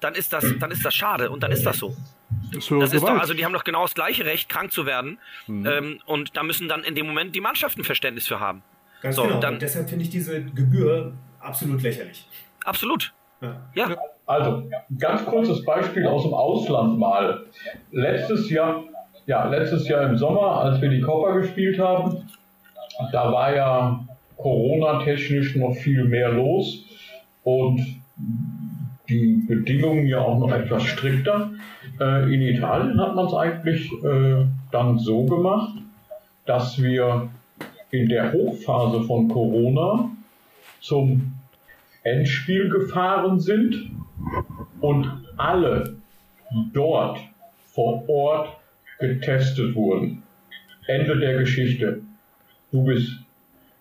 dann 0.00 0.14
ist 0.14 0.32
das, 0.32 0.44
dann 0.60 0.70
ist 0.70 0.84
das 0.84 0.94
schade 0.94 1.30
und 1.30 1.42
dann 1.42 1.52
ist 1.52 1.64
das 1.64 1.78
so. 1.78 1.94
Das, 2.52 2.70
ist 2.92 3.02
doch, 3.02 3.18
also 3.18 3.34
die 3.34 3.44
haben 3.44 3.52
doch 3.52 3.64
genau 3.64 3.82
das 3.82 3.94
gleiche 3.94 4.24
Recht, 4.24 4.48
krank 4.48 4.72
zu 4.72 4.84
werden. 4.86 5.18
Ähm, 5.48 6.00
und 6.06 6.36
da 6.36 6.42
müssen 6.42 6.68
dann 6.68 6.82
in 6.84 6.94
dem 6.94 7.06
Moment 7.06 7.34
die 7.34 7.40
Mannschaften 7.40 7.84
Verständnis 7.84 8.26
für 8.26 8.40
haben. 8.40 8.62
Ganz 9.02 9.16
So, 9.16 9.22
genau. 9.22 9.40
dann- 9.40 9.54
und 9.54 9.62
deshalb 9.62 9.88
finde 9.88 10.04
ich 10.04 10.10
diese 10.10 10.42
Gebühr 10.42 11.12
absolut 11.40 11.82
lächerlich. 11.82 12.26
Absolut. 12.64 13.12
Ja. 13.40 13.56
Ja. 13.74 13.96
Also, 14.26 14.68
ganz 14.98 15.24
kurzes 15.24 15.64
Beispiel 15.64 16.06
aus 16.06 16.22
dem 16.24 16.34
Ausland 16.34 16.98
mal. 16.98 17.44
Letztes 17.92 18.50
Jahr, 18.50 18.82
ja, 19.26 19.46
letztes 19.48 19.86
Jahr 19.86 20.02
im 20.02 20.18
Sommer, 20.18 20.62
als 20.62 20.80
wir 20.80 20.88
die 20.88 21.00
Copper 21.00 21.40
gespielt 21.40 21.78
haben, 21.78 22.28
da 23.12 23.30
war 23.30 23.54
ja 23.54 24.04
Corona-technisch 24.36 25.54
noch 25.56 25.74
viel 25.74 26.04
mehr 26.04 26.30
los 26.30 26.84
und 27.44 27.80
die 29.08 29.44
Bedingungen 29.46 30.06
ja 30.06 30.20
auch 30.20 30.38
noch 30.38 30.52
etwas 30.52 30.82
strikter. 30.84 31.50
Äh, 32.00 32.34
in 32.34 32.42
Italien 32.42 33.00
hat 33.00 33.14
man 33.14 33.26
es 33.26 33.34
eigentlich 33.34 33.92
äh, 34.04 34.46
dann 34.70 34.98
so 34.98 35.24
gemacht, 35.24 35.74
dass 36.44 36.82
wir 36.82 37.28
in 37.90 38.08
der 38.08 38.32
Hochphase 38.32 39.02
von 39.04 39.28
Corona 39.28 40.10
zum 40.80 41.32
Endspiel 42.02 42.68
gefahren 42.68 43.40
sind 43.40 43.90
und 44.80 45.10
alle 45.36 45.96
dort 46.72 47.18
vor 47.66 48.08
Ort 48.08 48.48
getestet 48.98 49.74
wurden. 49.74 50.22
Ende 50.86 51.18
der 51.18 51.38
Geschichte. 51.38 52.00
Du 52.70 52.84
bist 52.84 53.18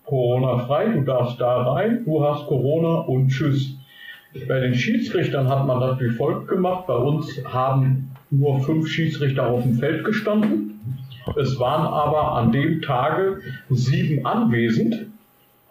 Corona-frei, 0.06 0.90
du 0.90 1.02
darfst 1.02 1.40
da 1.40 1.64
rein, 1.64 2.04
du 2.06 2.24
hast 2.24 2.46
Corona 2.48 3.02
und 3.02 3.30
tschüss. 3.30 3.75
Bei 4.48 4.60
den 4.60 4.76
Schiedsrichtern 4.76 5.48
hat 5.50 5.66
man 5.66 5.80
das 5.80 6.00
wie 6.00 6.10
folgt 6.10 6.50
gemacht. 6.50 6.88
Bei 6.88 6.96
uns 6.96 7.42
haben 7.46 8.12
nur 8.32 8.60
fünf 8.62 8.88
Schiedsrichter 8.88 9.48
auf 9.48 9.64
dem 9.64 9.76
Feld 9.76 10.04
gestanden. 10.04 10.80
Es 11.38 11.58
waren 11.60 11.88
aber 11.88 12.34
an 12.34 12.52
dem 12.52 12.82
Tage 12.82 13.40
sieben 13.70 14.26
anwesend, 14.26 15.08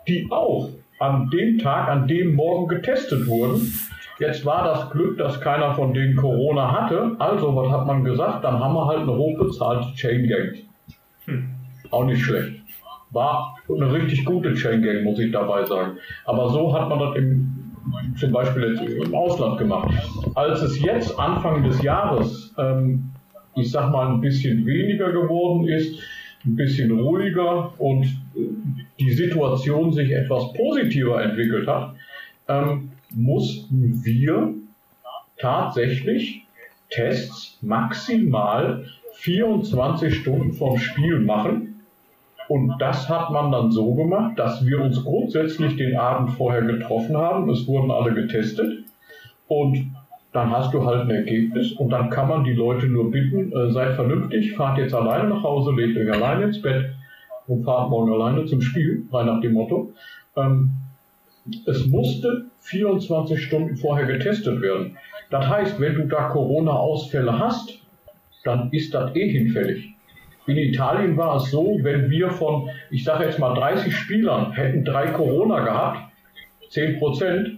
die 0.09 0.27
auch 0.31 0.71
an 0.99 1.29
dem 1.31 1.59
Tag, 1.59 1.89
an 1.89 2.09
dem 2.09 2.35
Morgen 2.35 2.67
getestet 2.69 3.27
wurden. 3.27 3.73
Jetzt 4.19 4.47
war 4.47 4.65
das 4.65 4.91
Glück, 4.91 5.19
dass 5.19 5.41
keiner 5.41 5.75
von 5.75 5.93
denen 5.93 6.17
Corona 6.17 6.73
hatte. 6.73 7.17
Also, 7.19 7.55
was 7.55 7.71
hat 7.71 7.87
man 7.87 8.05
gesagt? 8.05 8.45
Dann 8.45 8.59
haben 8.59 8.75
wir 8.75 8.87
halt 8.87 9.01
eine 9.01 9.15
hochbezahlte 9.15 9.93
Chain 9.95 10.29
Gang. 10.29 11.45
Auch 11.91 12.05
nicht 12.05 12.23
schlecht. 12.23 12.63
War 13.11 13.57
eine 13.69 13.93
richtig 13.93 14.25
gute 14.25 14.55
Chain 14.55 14.83
Gang, 14.83 15.05
muss 15.05 15.19
ich 15.19 15.31
dabei 15.33 15.65
sagen. 15.65 15.99
Aber 16.25 16.49
so 16.51 16.73
hat 16.75 16.89
man 16.89 16.99
das 16.99 17.17
im, 17.17 17.54
zum 18.19 18.33
Beispiel 18.33 18.99
im 19.05 19.15
Ausland 19.15 19.59
gemacht. 19.59 19.93
Als 20.35 20.63
es 20.63 20.81
jetzt 20.81 21.19
Anfang 21.19 21.65
des 21.65 21.83
Jahres, 21.83 22.55
ähm, 22.59 23.11
ich 23.57 23.71
sag 23.71 23.91
mal, 23.91 24.09
ein 24.09 24.21
bisschen 24.21 24.67
weniger 24.67 25.13
geworden 25.13 25.69
ist, 25.69 25.99
ein 26.45 26.57
bisschen 26.57 26.91
ruhiger 26.99 27.73
und 27.79 28.07
die 28.99 29.13
Situation 29.13 29.93
sich 29.93 30.11
etwas 30.11 30.53
positiver 30.53 31.23
entwickelt 31.23 31.67
hat, 31.67 31.95
ähm, 32.49 32.91
mussten 33.15 34.05
wir 34.05 34.55
tatsächlich 35.39 36.43
Tests 36.91 37.59
maximal 37.63 38.85
24 39.15 40.15
Stunden 40.15 40.53
vom 40.53 40.79
Spiel 40.79 41.21
machen. 41.21 41.74
Und 42.49 42.75
das 42.79 43.09
hat 43.09 43.31
man 43.31 43.51
dann 43.53 43.71
so 43.71 43.95
gemacht, 43.95 44.39
dass 44.39 44.67
wir 44.67 44.81
uns 44.81 45.03
grundsätzlich 45.03 45.77
den 45.77 45.97
Abend 45.97 46.33
vorher 46.33 46.63
getroffen 46.63 47.17
haben. 47.17 47.49
Es 47.51 47.67
wurden 47.67 47.91
alle 47.91 48.13
getestet. 48.13 48.85
Und 49.49 49.95
dann 50.33 50.51
hast 50.51 50.75
du 50.75 50.85
halt 50.85 51.03
ein 51.03 51.11
Ergebnis 51.11 51.73
und 51.73 51.91
dann 51.91 52.11
kann 52.11 52.29
man 52.29 52.43
die 52.43 52.53
Leute 52.53 52.87
nur 52.87 53.11
bitten, 53.11 53.53
äh, 53.53 53.71
seid 53.71 53.95
vernünftig, 53.95 54.57
fahrt 54.57 54.79
jetzt 54.79 54.93
alleine 54.93 55.29
nach 55.29 55.45
Hause, 55.45 55.71
legt 55.71 55.97
euch 55.97 56.13
alleine 56.13 56.47
ins 56.47 56.61
Bett 56.61 56.91
und 57.47 57.63
fahrt 57.63 57.89
morgen 57.89 58.13
alleine 58.13 58.45
zum 58.47 58.61
Spiel, 58.61 59.07
rein 59.13 59.27
nach 59.27 59.41
dem 59.41 59.53
Motto. 59.53 59.93
Ähm, 60.37 60.71
es 61.67 61.87
musste 61.87 62.47
24 62.63 63.45
Stunden 63.45 63.77
vorher 63.77 64.07
getestet 64.07 64.61
werden. 64.61 64.97
Das 65.31 65.47
heißt, 65.49 65.79
wenn 65.79 65.95
du 65.95 66.07
da 66.09 66.29
Corona-Ausfälle 66.29 67.39
hast, 67.39 67.79
dann 68.43 68.71
ist 68.73 68.93
das 68.93 69.15
eh 69.15 69.29
hinfällig. 69.29 69.94
In 70.47 70.59
Italien 70.59 71.17
war 71.17 71.37
es 71.37 71.51
so, 71.51 71.79
wenn 71.83 72.11
wir 72.11 72.31
von, 72.31 72.69
ich 72.91 73.05
sage 73.05 73.25
jetzt 73.25 73.39
mal 73.39 73.55
30 73.55 73.97
Spielern 73.97 74.53
hätten 74.53 74.85
drei 74.85 75.09
Corona 75.09 75.61
gehabt, 75.65 76.13
10 76.71 76.99
Prozent, 76.99 77.49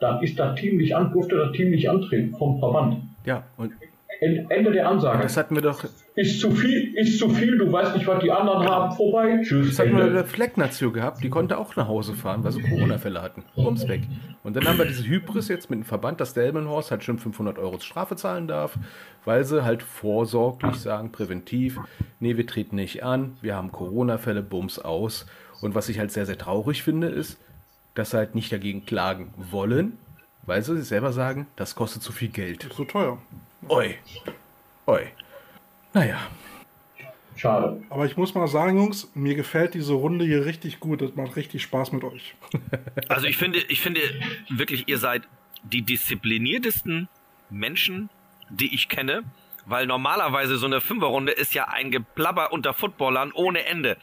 dann 0.00 0.22
ist 0.22 0.38
das 0.38 0.54
Team 0.58 0.78
nicht 0.78 0.94
an, 0.94 1.12
durfte 1.12 1.36
das 1.36 1.52
Team 1.52 1.70
nicht 1.70 1.88
antreten 1.88 2.34
vom 2.36 2.58
Verband. 2.58 2.98
Ja, 3.24 3.42
und 3.56 3.72
Ende 4.20 4.72
der 4.72 4.88
Ansage. 4.88 5.22
Das 5.22 5.36
hatten 5.36 5.54
wir 5.54 5.62
doch. 5.62 5.84
Ist 6.14 6.40
zu 6.40 6.50
viel, 6.50 6.94
ist 6.96 7.18
zu 7.18 7.28
viel, 7.28 7.58
du 7.58 7.70
weißt 7.70 7.94
nicht, 7.94 8.06
was 8.06 8.22
die 8.22 8.30
anderen 8.30 8.66
haben, 8.66 8.96
vorbei. 8.96 9.40
Tschüss. 9.42 9.76
Das 9.76 9.78
hatten 9.80 9.96
wir 9.96 10.08
der 10.10 10.24
Flecknation 10.24 10.92
gehabt, 10.92 11.22
die 11.22 11.28
konnte 11.28 11.58
auch 11.58 11.76
nach 11.76 11.88
Hause 11.88 12.14
fahren, 12.14 12.42
weil 12.42 12.52
sie 12.52 12.62
Corona-Fälle 12.62 13.20
hatten. 13.20 13.44
Ums 13.56 13.86
weg. 13.88 14.02
Und 14.42 14.56
dann 14.56 14.66
haben 14.66 14.78
wir 14.78 14.86
diese 14.86 15.04
Hybris 15.06 15.48
jetzt 15.48 15.68
mit 15.68 15.80
dem 15.80 15.84
Verband, 15.84 16.20
dass 16.20 16.32
Delmenhorst 16.32 16.90
halt 16.90 17.04
schon 17.04 17.18
500 17.18 17.58
Euro 17.58 17.78
Strafe 17.80 18.16
zahlen 18.16 18.48
darf, 18.48 18.78
weil 19.24 19.44
sie 19.44 19.64
halt 19.64 19.82
vorsorglich 19.82 20.76
sagen, 20.76 21.12
präventiv, 21.12 21.78
nee, 22.20 22.36
wir 22.36 22.46
treten 22.46 22.76
nicht 22.76 23.02
an, 23.02 23.36
wir 23.42 23.54
haben 23.54 23.72
Corona-Fälle, 23.72 24.42
bums 24.42 24.78
aus. 24.78 25.26
Und 25.60 25.74
was 25.74 25.88
ich 25.88 25.98
halt 25.98 26.12
sehr, 26.12 26.26
sehr 26.26 26.38
traurig 26.38 26.82
finde, 26.82 27.08
ist, 27.08 27.38
dass 27.94 28.10
sie 28.10 28.16
halt 28.18 28.34
nicht 28.34 28.52
dagegen 28.52 28.86
klagen 28.86 29.34
wollen, 29.36 29.98
weil 30.46 30.62
sie 30.62 30.80
selber 30.82 31.12
sagen, 31.12 31.46
das 31.56 31.74
kostet 31.74 32.02
zu 32.02 32.12
viel 32.12 32.28
Geld. 32.28 32.68
So 32.74 32.84
teuer. 32.84 33.18
Oi. 33.68 33.96
Oi. 34.86 35.06
Naja. 35.92 36.18
Schade. 37.36 37.82
Aber 37.90 38.06
ich 38.06 38.16
muss 38.16 38.34
mal 38.34 38.46
sagen, 38.48 38.78
Jungs, 38.78 39.10
mir 39.14 39.34
gefällt 39.34 39.74
diese 39.74 39.92
Runde 39.92 40.24
hier 40.24 40.44
richtig 40.44 40.80
gut. 40.80 41.02
Das 41.02 41.14
macht 41.16 41.36
richtig 41.36 41.62
Spaß 41.62 41.92
mit 41.92 42.04
euch. 42.04 42.34
Also 43.08 43.26
ich 43.26 43.36
finde, 43.36 43.58
ich 43.58 43.80
finde 43.80 44.00
wirklich, 44.48 44.88
ihr 44.88 44.98
seid 44.98 45.22
die 45.62 45.82
diszipliniertesten 45.82 47.08
Menschen, 47.50 48.10
die 48.50 48.74
ich 48.74 48.88
kenne, 48.88 49.22
weil 49.64 49.86
normalerweise 49.86 50.56
so 50.56 50.66
eine 50.66 50.80
Fünferrunde 50.80 51.32
ist 51.32 51.54
ja 51.54 51.68
ein 51.68 51.90
Geplapper 51.90 52.52
unter 52.52 52.74
Footballern 52.74 53.32
ohne 53.32 53.64
Ende. 53.66 53.96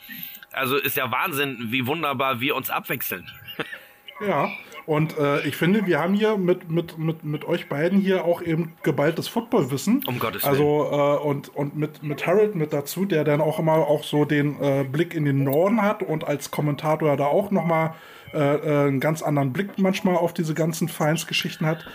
Also 0.52 0.77
ist 0.77 0.95
ja 0.98 1.11
Wahnsinn, 1.11 1.57
wie 1.69 1.88
wunderbar 1.88 2.40
wir 2.40 2.56
uns 2.56 2.69
abwechseln. 2.69 3.30
Ja, 4.22 4.49
und 4.85 5.18
äh, 5.18 5.41
ich 5.48 5.56
finde, 5.56 5.85
wir 5.85 5.99
haben 5.99 6.14
hier 6.14 6.38
mit, 6.38 6.69
mit, 6.69 6.98
mit, 6.98 7.23
mit 7.23 7.45
euch 7.45 7.68
beiden 7.69 7.99
hier 7.99 8.26
auch 8.26 8.41
eben 8.41 8.73
geballtes 8.84 9.27
Footballwissen. 9.27 10.03
Um 10.07 10.19
Gottes 10.19 10.44
Willen. 10.44 10.53
Also, 10.53 10.90
äh, 10.91 11.27
und, 11.27 11.49
und 11.56 11.76
mit, 11.76 12.03
mit 12.03 12.26
Harold 12.27 12.56
mit 12.56 12.73
dazu, 12.73 13.06
der 13.06 13.23
dann 13.23 13.41
auch 13.41 13.60
immer 13.60 13.73
auch 13.73 14.03
so 14.03 14.26
den 14.26 14.61
äh, 14.61 14.84
Blick 14.84 15.14
in 15.14 15.26
den 15.26 15.44
Norden 15.44 15.81
hat 15.81 16.03
und 16.03 16.26
als 16.26 16.52
Kommentator 16.52 17.15
da 17.18 17.26
auch 17.26 17.49
nochmal 17.52 17.95
äh, 18.34 18.38
äh, 18.38 18.88
einen 18.88 18.99
ganz 18.99 19.22
anderen 19.22 19.53
Blick 19.53 19.77
manchmal 19.77 20.15
auf 20.15 20.34
diese 20.34 20.53
ganzen 20.53 20.90
Vereinsgeschichten 20.90 21.65
hat. 21.65 21.85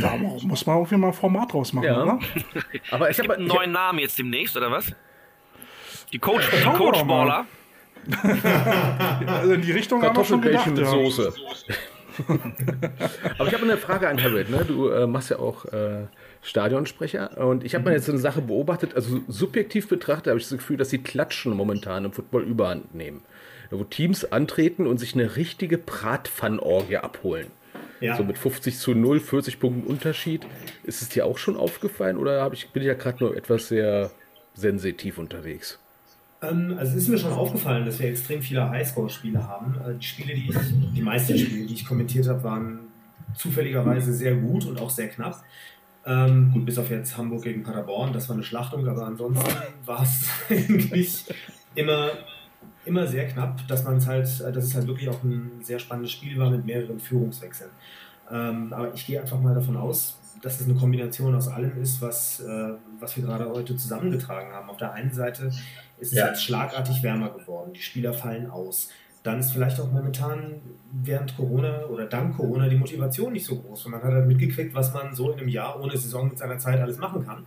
Da 0.00 0.16
muss 0.16 0.66
man 0.66 0.76
irgendwie 0.76 0.96
mal 0.96 1.08
ein 1.08 1.12
Format 1.14 1.52
draus 1.52 1.72
machen, 1.72 1.86
Ja. 1.86 2.02
oder? 2.02 2.18
Aber 2.90 3.08
ich 3.08 3.16
Es 3.18 3.22
gibt 3.22 3.30
habe 3.30 3.38
einen 3.38 3.48
neuen 3.48 3.72
Namen 3.72 3.98
jetzt 3.98 4.18
demnächst, 4.18 4.56
oder 4.56 4.70
was? 4.70 4.92
Die 6.12 6.18
Coach, 6.18 6.48
die 6.50 6.64
mal. 6.64 6.76
Coachballer. 6.76 7.46
Also 9.26 9.52
in 9.52 9.62
die 9.62 9.72
Richtung 9.72 10.02
haben 10.02 10.16
wir 10.16 10.24
schon 10.24 10.40
gedacht. 10.40 10.66
Mit. 10.66 10.86
Soße. 10.86 11.32
Aber 13.38 13.48
ich 13.48 13.54
habe 13.54 13.64
eine 13.64 13.76
Frage 13.76 14.08
an 14.08 14.22
Harold. 14.22 14.50
Ne? 14.50 14.64
Du 14.66 14.88
äh, 14.88 15.06
machst 15.06 15.30
ja 15.30 15.38
auch 15.38 15.64
äh, 15.66 16.06
Stadionsprecher. 16.42 17.38
Und 17.38 17.64
ich 17.64 17.74
habe 17.74 17.84
mal 17.84 17.92
jetzt 17.94 18.06
so 18.06 18.12
eine 18.12 18.20
Sache 18.20 18.40
beobachtet. 18.40 18.94
Also 18.94 19.20
subjektiv 19.28 19.88
betrachtet 19.88 20.28
habe 20.28 20.38
ich 20.38 20.48
das 20.48 20.58
Gefühl, 20.58 20.76
dass 20.76 20.88
die 20.88 21.02
Klatschen 21.02 21.54
momentan 21.54 22.04
im 22.04 22.12
Football 22.12 22.42
überhand 22.44 22.94
nehmen. 22.94 23.22
Wo 23.70 23.84
Teams 23.84 24.24
antreten 24.30 24.86
und 24.86 24.98
sich 24.98 25.14
eine 25.14 25.36
richtige 25.36 25.76
Bratpfannorgie 25.78 26.98
abholen. 26.98 27.48
Ja. 28.00 28.16
So 28.16 28.24
mit 28.24 28.38
50 28.38 28.78
zu 28.78 28.94
0, 28.94 29.20
40 29.20 29.58
Punkten 29.58 29.86
Unterschied. 29.86 30.46
Ist 30.84 31.02
es 31.02 31.08
dir 31.08 31.26
auch 31.26 31.38
schon 31.38 31.56
aufgefallen 31.56 32.16
oder 32.16 32.50
ich, 32.52 32.68
bin 32.70 32.82
ich 32.82 32.88
ja 32.88 32.94
gerade 32.94 33.24
nur 33.24 33.36
etwas 33.36 33.68
sehr 33.68 34.10
sensitiv 34.54 35.18
unterwegs? 35.18 35.78
Ähm, 36.42 36.76
also 36.78 36.92
es 36.92 37.04
ist 37.04 37.08
mir 37.08 37.18
schon 37.18 37.32
aufgefallen, 37.32 37.86
dass 37.86 37.98
wir 37.98 38.08
extrem 38.08 38.42
viele 38.42 38.68
Highscore-Spiele 38.68 39.46
haben. 39.46 39.74
Äh, 39.86 39.94
die 39.98 40.06
Spiele, 40.06 40.34
die 40.34 40.50
ich, 40.50 40.56
die 40.94 41.02
meisten 41.02 41.38
Spiele, 41.38 41.66
die 41.66 41.74
ich 41.74 41.86
kommentiert 41.86 42.28
habe, 42.28 42.42
waren 42.44 42.80
zufälligerweise 43.34 44.12
sehr 44.12 44.34
gut 44.34 44.66
und 44.66 44.80
auch 44.80 44.90
sehr 44.90 45.08
knapp. 45.08 45.42
Ähm, 46.04 46.52
gut, 46.52 46.64
bis 46.64 46.78
auf 46.78 46.90
jetzt 46.90 47.16
Hamburg 47.16 47.42
gegen 47.42 47.64
Paderborn, 47.64 48.12
das 48.12 48.28
war 48.28 48.36
eine 48.36 48.44
Schlachtung, 48.44 48.86
aber 48.86 49.06
ansonsten 49.06 49.44
war 49.84 50.02
es 50.02 50.28
eigentlich 50.48 51.24
immer, 51.74 52.10
immer 52.84 53.06
sehr 53.08 53.26
knapp, 53.26 53.66
dass 53.66 53.82
man 53.84 53.96
es 53.96 54.06
halt, 54.06 54.40
äh, 54.40 54.52
dass 54.52 54.64
es 54.64 54.74
halt 54.74 54.86
wirklich 54.86 55.08
auch 55.08 55.22
ein 55.24 55.50
sehr 55.62 55.78
spannendes 55.78 56.12
Spiel 56.12 56.38
war 56.38 56.50
mit 56.50 56.64
mehreren 56.64 57.00
Führungswechseln. 57.00 57.70
Ähm, 58.30 58.72
aber 58.72 58.94
ich 58.94 59.06
gehe 59.06 59.20
einfach 59.20 59.40
mal 59.40 59.54
davon 59.54 59.76
aus, 59.76 60.20
dass 60.42 60.60
es 60.60 60.68
eine 60.68 60.78
Kombination 60.78 61.34
aus 61.34 61.48
allem 61.48 61.80
ist, 61.80 62.00
was, 62.00 62.40
äh, 62.40 62.74
was 63.00 63.16
wir 63.16 63.24
gerade 63.24 63.48
heute 63.48 63.76
zusammengetragen 63.76 64.52
haben. 64.52 64.68
Auf 64.70 64.76
der 64.76 64.92
einen 64.92 65.12
Seite 65.12 65.50
ist 65.98 66.12
es 66.12 66.18
Ja. 66.18 66.28
jetzt 66.28 66.42
schlagartig 66.44 67.02
wärmer 67.02 67.30
geworden, 67.30 67.72
die 67.74 67.80
Spieler 67.80 68.12
fallen 68.12 68.50
aus. 68.50 68.88
Dann 69.22 69.40
ist 69.40 69.50
vielleicht 69.50 69.80
auch 69.80 69.90
momentan 69.90 70.54
während 71.02 71.36
Corona 71.36 71.84
oder 71.86 72.06
dank 72.06 72.36
Corona 72.36 72.68
die 72.68 72.76
Motivation 72.76 73.32
nicht 73.32 73.44
so 73.44 73.56
groß. 73.56 73.86
Und 73.86 73.92
man 73.92 74.02
hat 74.02 74.12
halt 74.12 74.26
mitgekriegt, 74.28 74.72
was 74.74 74.94
man 74.94 75.14
so 75.14 75.32
in 75.32 75.38
einem 75.40 75.48
Jahr 75.48 75.80
ohne 75.80 75.96
Saison 75.96 76.28
mit 76.28 76.38
seiner 76.38 76.58
Zeit 76.58 76.80
alles 76.80 76.98
machen 76.98 77.24
kann. 77.26 77.44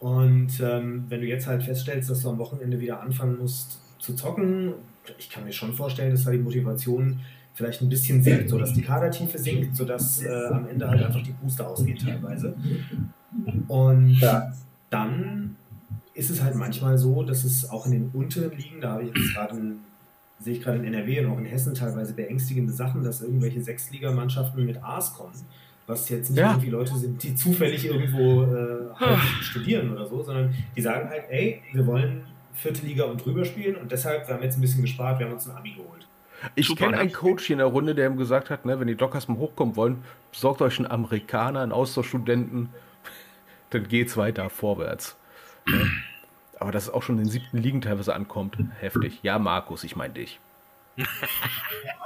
Und 0.00 0.60
ähm, 0.60 1.04
wenn 1.08 1.20
du 1.22 1.26
jetzt 1.26 1.46
halt 1.46 1.62
feststellst, 1.62 2.10
dass 2.10 2.20
du 2.20 2.28
am 2.28 2.38
Wochenende 2.38 2.78
wieder 2.78 3.00
anfangen 3.00 3.38
musst 3.38 3.80
zu 3.98 4.14
zocken, 4.14 4.74
ich 5.18 5.30
kann 5.30 5.44
mir 5.44 5.52
schon 5.52 5.72
vorstellen, 5.72 6.10
dass 6.10 6.24
da 6.24 6.30
die 6.30 6.38
Motivation 6.38 7.20
vielleicht 7.54 7.80
ein 7.80 7.88
bisschen 7.88 8.22
sinkt, 8.22 8.50
sodass 8.50 8.74
die 8.74 8.82
Kadertiefe 8.82 9.38
sinkt, 9.38 9.76
sodass 9.76 10.22
äh, 10.22 10.28
am 10.50 10.66
Ende 10.68 10.88
halt 10.88 11.02
einfach 11.04 11.22
die 11.22 11.32
Puste 11.32 11.66
ausgeht 11.66 12.02
teilweise. 12.04 12.54
Und 13.68 14.10
Ja. 14.20 14.52
dann 14.90 15.43
ist 16.14 16.30
es 16.30 16.42
halt 16.42 16.54
manchmal 16.54 16.96
so, 16.98 17.22
dass 17.22 17.44
es 17.44 17.68
auch 17.70 17.86
in 17.86 17.92
den 17.92 18.10
unteren 18.12 18.56
Ligen, 18.56 18.80
da 18.80 18.92
habe 18.92 19.02
ich 19.04 19.08
jetzt 19.16 19.34
gerade 19.34 19.54
ein- 19.56 19.80
sehe 20.40 20.54
ich 20.54 20.62
gerade 20.62 20.78
in 20.78 20.84
NRW 20.84 21.24
und 21.24 21.32
auch 21.32 21.38
in 21.38 21.44
Hessen 21.44 21.74
teilweise 21.74 22.12
beängstigende 22.12 22.72
Sachen, 22.72 23.02
dass 23.04 23.22
irgendwelche 23.22 23.62
Sechsligamannschaften 23.62 24.64
mit 24.64 24.82
A's 24.82 25.14
kommen. 25.14 25.32
Was 25.86 26.08
jetzt 26.08 26.30
nicht 26.30 26.38
Ja. 26.38 26.52
irgendwie 26.52 26.70
Leute 26.70 26.96
sind, 26.96 27.22
die 27.22 27.34
zufällig 27.34 27.84
irgendwo 27.84 28.42
äh, 28.44 28.94
halt 28.94 29.20
studieren 29.42 29.92
oder 29.92 30.06
so, 30.06 30.22
sondern 30.22 30.54
die 30.76 30.80
sagen 30.82 31.08
halt, 31.08 31.24
ey, 31.28 31.62
wir 31.72 31.86
wollen 31.86 32.22
vierte 32.54 32.86
Liga 32.86 33.04
und 33.04 33.24
drüber 33.24 33.44
spielen 33.44 33.76
und 33.76 33.90
deshalb, 33.92 34.26
wir 34.28 34.34
haben 34.34 34.42
jetzt 34.42 34.56
ein 34.56 34.60
bisschen 34.60 34.82
gespart, 34.82 35.18
wir 35.18 35.26
haben 35.26 35.34
uns 35.34 35.46
ein 35.48 35.56
Abi 35.56 35.72
geholt. 35.72 36.06
Ich 36.54 36.74
kenne 36.76 36.92
ne? 36.92 36.98
einen 36.98 37.12
Coach 37.12 37.44
hier 37.46 37.54
in 37.54 37.58
der 37.58 37.66
Runde, 37.66 37.94
der 37.94 38.08
ihm 38.08 38.16
gesagt 38.16 38.50
hat, 38.50 38.64
ne, 38.64 38.78
wenn 38.78 38.86
die 38.86 38.94
Dockers 38.96 39.28
mal 39.28 39.38
hochkommen 39.38 39.76
wollen, 39.76 40.02
besorgt 40.30 40.62
euch 40.62 40.78
einen 40.78 40.90
Amerikaner, 40.90 41.60
einen 41.60 41.72
Austauschstudenten, 41.72 42.68
dann 43.70 43.88
geht's 43.88 44.16
weiter 44.16 44.50
vorwärts. 44.50 45.16
Aber 46.58 46.72
dass 46.72 46.84
es 46.84 46.90
auch 46.90 47.02
schon 47.02 47.16
in 47.18 47.24
den 47.24 47.30
siebten 47.30 47.58
Ligen 47.58 47.80
teilweise 47.80 48.14
ankommt, 48.14 48.56
heftig. 48.80 49.20
Ja, 49.22 49.38
Markus, 49.38 49.84
ich 49.84 49.96
meine 49.96 50.14
dich. 50.14 50.40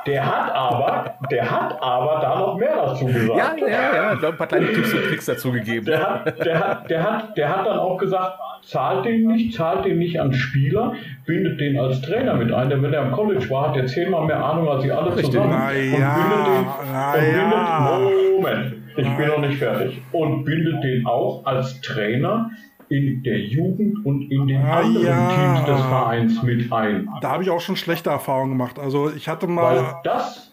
Der 0.07 0.25
hat 0.25 0.55
aber, 0.55 1.19
der 1.31 1.51
hat 1.51 1.83
aber 1.83 2.21
da 2.23 2.39
noch 2.39 2.57
mehr 2.57 2.75
dazu 2.75 3.05
gesagt. 3.05 3.61
Ja, 3.61 3.67
ja, 3.67 3.95
ja, 3.95 4.13
ich 4.15 4.21
glaub, 4.21 4.33
ein 4.33 4.39
paar 4.39 4.47
kleine 4.47 4.73
Tipps 4.73 4.95
und 4.95 5.03
Tricks 5.03 5.27
dazu 5.27 5.53
gegeben. 5.53 5.85
Der 5.85 6.01
hat, 6.01 6.39
der, 6.47 6.59
hat, 6.59 6.91
der, 6.91 7.03
hat, 7.03 7.37
der 7.37 7.49
hat 7.51 7.67
dann 7.67 7.79
auch 7.79 7.99
gesagt, 7.99 8.39
zahlt 8.63 9.05
den 9.05 9.27
nicht, 9.27 9.55
zahlt 9.55 9.85
den 9.85 9.99
nicht 9.99 10.19
an 10.19 10.33
Spieler, 10.33 10.95
bindet 11.27 11.61
den 11.61 11.79
als 11.79 12.01
Trainer 12.01 12.35
mit 12.35 12.53
ein. 12.53 12.71
Denn 12.71 12.83
wenn 12.83 12.95
er 12.95 13.03
am 13.03 13.13
College 13.13 13.51
war, 13.51 13.69
hat 13.69 13.77
er 13.77 13.87
zehnmal 13.87 14.27
mehr 14.27 14.43
Ahnung 14.43 14.69
als 14.69 14.83
sie 14.83 14.93
alle 14.93 15.09
Richtig. 15.09 15.27
zusammen. 15.27 15.51
Na 15.51 15.69
und 15.69 16.01
ja, 16.01 16.15
bindet 16.15 16.47
den, 16.47 16.67
na 16.91 17.13
und 17.13 17.33
ja. 17.33 17.99
bindet, 17.99 18.33
Moment, 18.41 18.75
ich 18.97 19.17
bin 19.17 19.29
noch 19.29 19.41
nicht 19.41 19.59
fertig. 19.59 20.03
Und 20.13 20.45
bindet 20.45 20.83
den 20.83 21.07
auch 21.07 21.45
als 21.45 21.81
Trainer 21.83 22.51
in 22.91 23.23
der 23.23 23.39
Jugend 23.41 24.05
und 24.05 24.23
in 24.31 24.47
den 24.49 24.63
Ah, 24.63 24.81
anderen 24.81 25.05
ja. 25.07 25.29
Teams 25.57 25.67
des 25.67 25.87
Vereins 25.87 26.43
mit 26.43 26.73
ein. 26.73 27.09
Da 27.21 27.31
habe 27.33 27.43
ich 27.43 27.51
auch 27.51 27.61
schon 27.61 27.77
schlechte 27.77 28.11
Erfahrungen 28.11 28.51
gemacht. 28.53 28.79
Also 28.79 29.11
ich 29.11 29.29
hatte 29.29 29.47
Weil 29.47 29.55
mal, 29.55 30.01
das, 30.05 30.48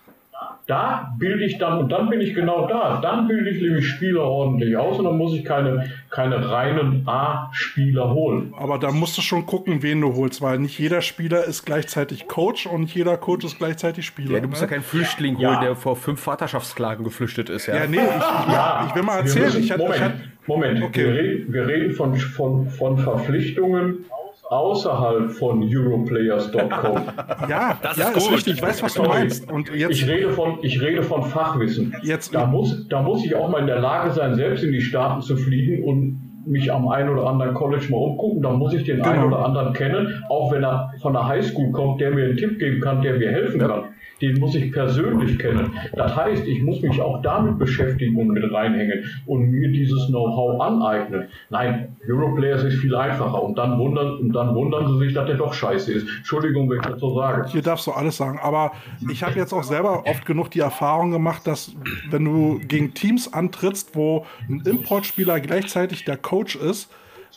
da 0.67 1.13
bilde 1.19 1.45
ich 1.45 1.59
dann, 1.59 1.77
und 1.77 1.91
dann 1.91 2.09
bin 2.09 2.21
ich 2.21 2.33
genau 2.33 2.67
da, 2.67 2.99
dann 3.01 3.27
bilde 3.27 3.49
ich 3.51 3.61
nämlich 3.61 3.87
Spieler 3.87 4.21
ordentlich 4.23 4.75
aus 4.75 4.97
und 4.97 5.05
dann 5.05 5.17
muss 5.17 5.33
ich 5.35 5.45
keine, 5.45 5.91
keine 6.09 6.49
reinen 6.49 7.03
A-Spieler 7.07 8.11
holen. 8.13 8.53
Aber 8.57 8.79
da 8.79 8.91
musst 8.91 9.15
du 9.17 9.21
schon 9.21 9.45
gucken, 9.45 9.83
wen 9.83 10.01
du 10.01 10.15
holst, 10.15 10.41
weil 10.41 10.57
nicht 10.59 10.79
jeder 10.79 11.01
Spieler 11.01 11.43
ist 11.45 11.65
gleichzeitig 11.65 12.27
Coach 12.27 12.65
und 12.65 12.81
nicht 12.81 12.95
jeder 12.95 13.17
Coach 13.17 13.45
ist 13.45 13.57
gleichzeitig 13.59 14.05
Spieler. 14.07 14.31
Ja, 14.31 14.39
du 14.39 14.47
musst 14.47 14.61
ja 14.61 14.67
ne? 14.67 14.73
keinen 14.73 14.83
Flüchtling 14.83 15.37
Ja. 15.37 15.49
holen, 15.51 15.61
der 15.61 15.75
vor 15.75 15.95
fünf 15.95 16.19
Vaterschaftsklagen 16.21 17.03
geflüchtet 17.03 17.49
ist, 17.49 17.67
ja. 17.67 17.75
ja, 17.75 17.87
nee, 17.87 17.97
ich, 17.97 18.03
ich, 18.03 18.11
Ja, 18.53 18.85
ich 18.89 18.95
will 18.95 19.03
mal 19.03 19.19
erzählen. 19.19 19.45
müssen- 19.45 19.63
ich 19.63 19.71
hatte, 19.71 19.83
Moment, 19.83 19.97
ich 19.97 20.03
hatte, 20.03 20.19
Moment. 20.47 20.83
Okay. 20.83 21.03
Wir, 21.05 21.13
reden, 21.13 21.53
wir 21.53 21.67
reden 21.67 21.93
von, 21.93 22.15
von, 22.15 22.69
von 22.69 22.97
Verpflichtungen 22.97 24.05
außerhalb 24.49 25.31
von 25.31 25.63
Europlayers.com. 25.63 27.01
ja, 27.49 27.77
Das 27.81 27.97
ja, 27.97 28.09
ist 28.09 28.17
ist 28.17 28.31
richtig. 28.31 28.53
Ich 28.55 28.61
weiß, 28.61 28.84
was 28.84 28.93
du 28.93 29.03
Sorry. 29.03 29.19
meinst. 29.19 29.51
Und 29.51 29.73
jetzt, 29.73 29.91
Ich 29.91 30.07
rede 30.07 30.30
von, 30.31 30.59
ich 30.61 30.81
rede 30.81 31.03
von 31.03 31.23
Fachwissen. 31.23 31.95
Jetzt- 32.03 32.34
da, 32.34 32.45
muss, 32.45 32.88
da 32.89 33.01
muss 33.01 33.26
ich 33.26 33.35
auch 33.35 33.49
mal 33.49 33.59
in 33.59 33.67
der 33.67 33.80
Lage 33.80 34.11
sein, 34.11 34.35
selbst 34.35 34.63
in 34.63 34.72
die 34.72 34.81
Staaten 34.81 35.22
zu 35.22 35.35
fliegen 35.38 35.84
und 35.84 36.22
mich 36.47 36.72
am 36.72 36.88
einen 36.88 37.09
oder 37.09 37.26
anderen 37.27 37.55
College 37.55 37.85
mal 37.89 37.97
umgucken. 37.97 38.41
Da 38.43 38.51
muss 38.51 38.73
ich 38.73 38.84
den 38.84 39.01
einen 39.01 39.15
Genau. 39.23 39.27
oder 39.35 39.45
anderen 39.45 39.73
kennen, 39.73 40.23
auch 40.30 40.51
wenn 40.51 40.63
er 40.63 40.91
von 41.01 41.13
der 41.13 41.27
Highschool 41.27 41.72
kommt, 41.72 41.99
der 42.01 42.11
mir 42.11 42.26
einen 42.26 42.38
Tipp 42.38 42.59
geben 42.59 42.80
kann, 42.81 43.01
der 43.01 43.15
mir 43.17 43.31
helfen 43.31 43.59
kann. 43.59 43.85
Den 44.21 44.39
muss 44.39 44.55
ich 44.55 44.71
persönlich 44.71 45.37
kennen. 45.39 45.73
Das 45.93 46.15
heißt, 46.15 46.47
ich 46.47 46.61
muss 46.63 46.81
mich 46.81 47.01
auch 47.01 47.21
damit 47.21 47.59
beschäftigen 47.59 48.15
und 48.17 48.29
mit 48.29 48.51
reinhängen 48.51 49.03
und 49.25 49.51
mir 49.51 49.69
dieses 49.71 50.07
Know-how 50.07 50.61
aneignen. 50.61 51.27
Nein, 51.49 51.95
Europlayers 52.07 52.63
ist 52.63 52.79
viel 52.79 52.95
einfacher 52.95 53.43
und 53.43 53.57
dann 53.57 53.77
wundern, 53.77 54.17
und 54.19 54.33
dann 54.33 54.55
wundern 54.55 54.87
sie 54.87 55.05
sich, 55.05 55.13
dass 55.13 55.25
der 55.25 55.35
doch 55.35 55.53
scheiße 55.53 55.91
ist. 55.91 56.07
Entschuldigung, 56.17 56.69
wenn 56.69 56.77
ich 56.77 56.85
das 56.85 56.99
so 56.99 57.15
sage. 57.15 57.45
Hier 57.49 57.61
darfst 57.61 57.87
du 57.87 57.91
alles 57.91 58.17
sagen. 58.17 58.39
Aber 58.41 58.71
ich 59.09 59.23
habe 59.23 59.37
jetzt 59.37 59.53
auch 59.53 59.63
selber 59.63 60.03
oft 60.05 60.25
genug 60.25 60.51
die 60.51 60.59
Erfahrung 60.59 61.11
gemacht, 61.11 61.45
dass 61.45 61.75
wenn 62.09 62.23
du 62.25 62.59
gegen 62.67 62.93
Teams 62.93 63.33
antrittst, 63.33 63.95
wo 63.95 64.25
ein 64.49 64.61
Importspieler 64.65 65.39
gleichzeitig 65.39 66.05
der 66.05 66.17
Coach 66.17 66.55
ist, 66.55 66.89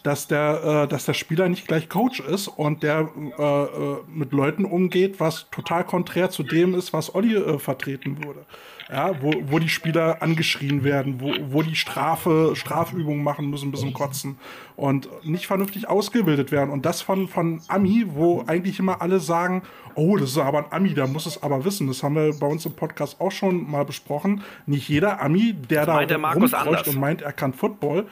dass 0.03 0.29
der, 0.29 0.85
äh, 0.85 0.89
dass 0.89 1.05
der 1.05 1.15
Spieler 1.15 1.49
nicht 1.49 1.67
gleich 1.67 1.89
Coach 1.89 2.21
ist 2.21 2.49
und 2.49 2.83
der 2.83 3.09
äh, 3.39 3.43
äh, 3.43 3.97
mit 4.13 4.33
Leuten 4.33 4.65
umgeht, 4.65 5.21
was 5.21 5.47
total 5.51 5.85
konträr 5.85 6.31
zu 6.31 6.43
dem 6.43 6.75
ist, 6.75 6.93
was 6.93 7.15
Olli 7.15 7.35
äh, 7.35 7.59
vertreten 7.59 8.25
würde. 8.25 8.45
Ja, 8.91 9.21
wo, 9.21 9.35
wo 9.43 9.59
die 9.59 9.69
Spieler 9.69 10.23
angeschrien 10.23 10.83
werden, 10.83 11.21
wo, 11.21 11.31
wo 11.51 11.61
die 11.61 11.77
Strafe, 11.77 12.53
Strafübungen 12.55 13.23
machen 13.23 13.51
müssen 13.51 13.71
bis 13.71 13.81
zum 13.81 13.93
Kotzen 13.93 14.39
und 14.77 15.11
nicht 15.25 15.47
vernünftig 15.47 15.91
ausgebildet 15.91 16.53
werden. 16.53 16.71
Und 16.71 16.87
das 16.87 17.03
von, 17.03 17.29
von 17.29 17.61
Ami, 17.69 18.07
wo 18.09 18.45
eigentlich 18.47 18.79
immer 18.79 19.03
alle 19.03 19.21
sagen, 19.21 19.63
oh, 19.95 20.17
das 20.17 20.31
ist 20.31 20.39
aber 20.39 20.61
ein 20.61 20.73
Ami, 20.73 20.95
der 20.95 21.07
muss 21.07 21.27
es 21.27 21.43
aber 21.43 21.67
wissen. 21.67 21.87
Das 21.87 22.03
haben 22.03 22.15
wir 22.15 22.33
bei 22.39 22.47
uns 22.47 22.65
im 22.65 22.73
Podcast 22.73 23.21
auch 23.21 23.31
schon 23.31 23.71
mal 23.71 23.85
besprochen. 23.85 24.43
Nicht 24.65 24.89
jeder 24.89 25.21
Ami, 25.21 25.53
der 25.53 25.85
da 25.85 25.95
meint 25.97 26.11
der 26.11 26.19
Markus 26.19 26.55
rumkreucht 26.55 26.67
anders. 26.67 26.89
und 26.89 26.99
meint, 26.99 27.21
er 27.21 27.33
kann 27.35 27.53
Football, 27.53 28.07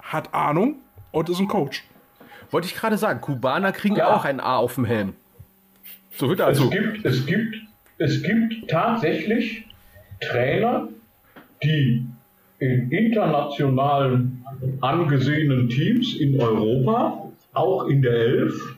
hat 0.00 0.32
Ahnung 0.32 0.76
und 1.16 1.28
ist 1.30 1.40
ein 1.40 1.48
Coach. 1.48 1.82
Wollte 2.50 2.68
ich 2.68 2.74
gerade 2.74 2.98
sagen, 2.98 3.20
Kubaner 3.22 3.72
kriegen 3.72 3.96
Ja. 3.96 4.14
auch 4.14 4.24
ein 4.26 4.38
A 4.38 4.56
auf 4.58 4.74
dem 4.74 4.84
Helm. 4.84 5.14
So 6.12 6.28
wird 6.28 6.40
Es 6.40 6.46
also. 6.46 6.68
gibt, 6.70 7.04
es 7.04 7.24
gibt, 7.26 7.56
es 7.98 8.22
gibt 8.22 8.68
tatsächlich 8.70 9.66
Trainer, 10.20 10.88
die 11.62 12.06
in 12.58 12.90
internationalen 12.90 14.44
angesehenen 14.82 15.68
Teams 15.70 16.14
in 16.16 16.38
Europa, 16.40 17.30
auch 17.54 17.86
in 17.86 18.02
der 18.02 18.12
Elf, 18.12 18.76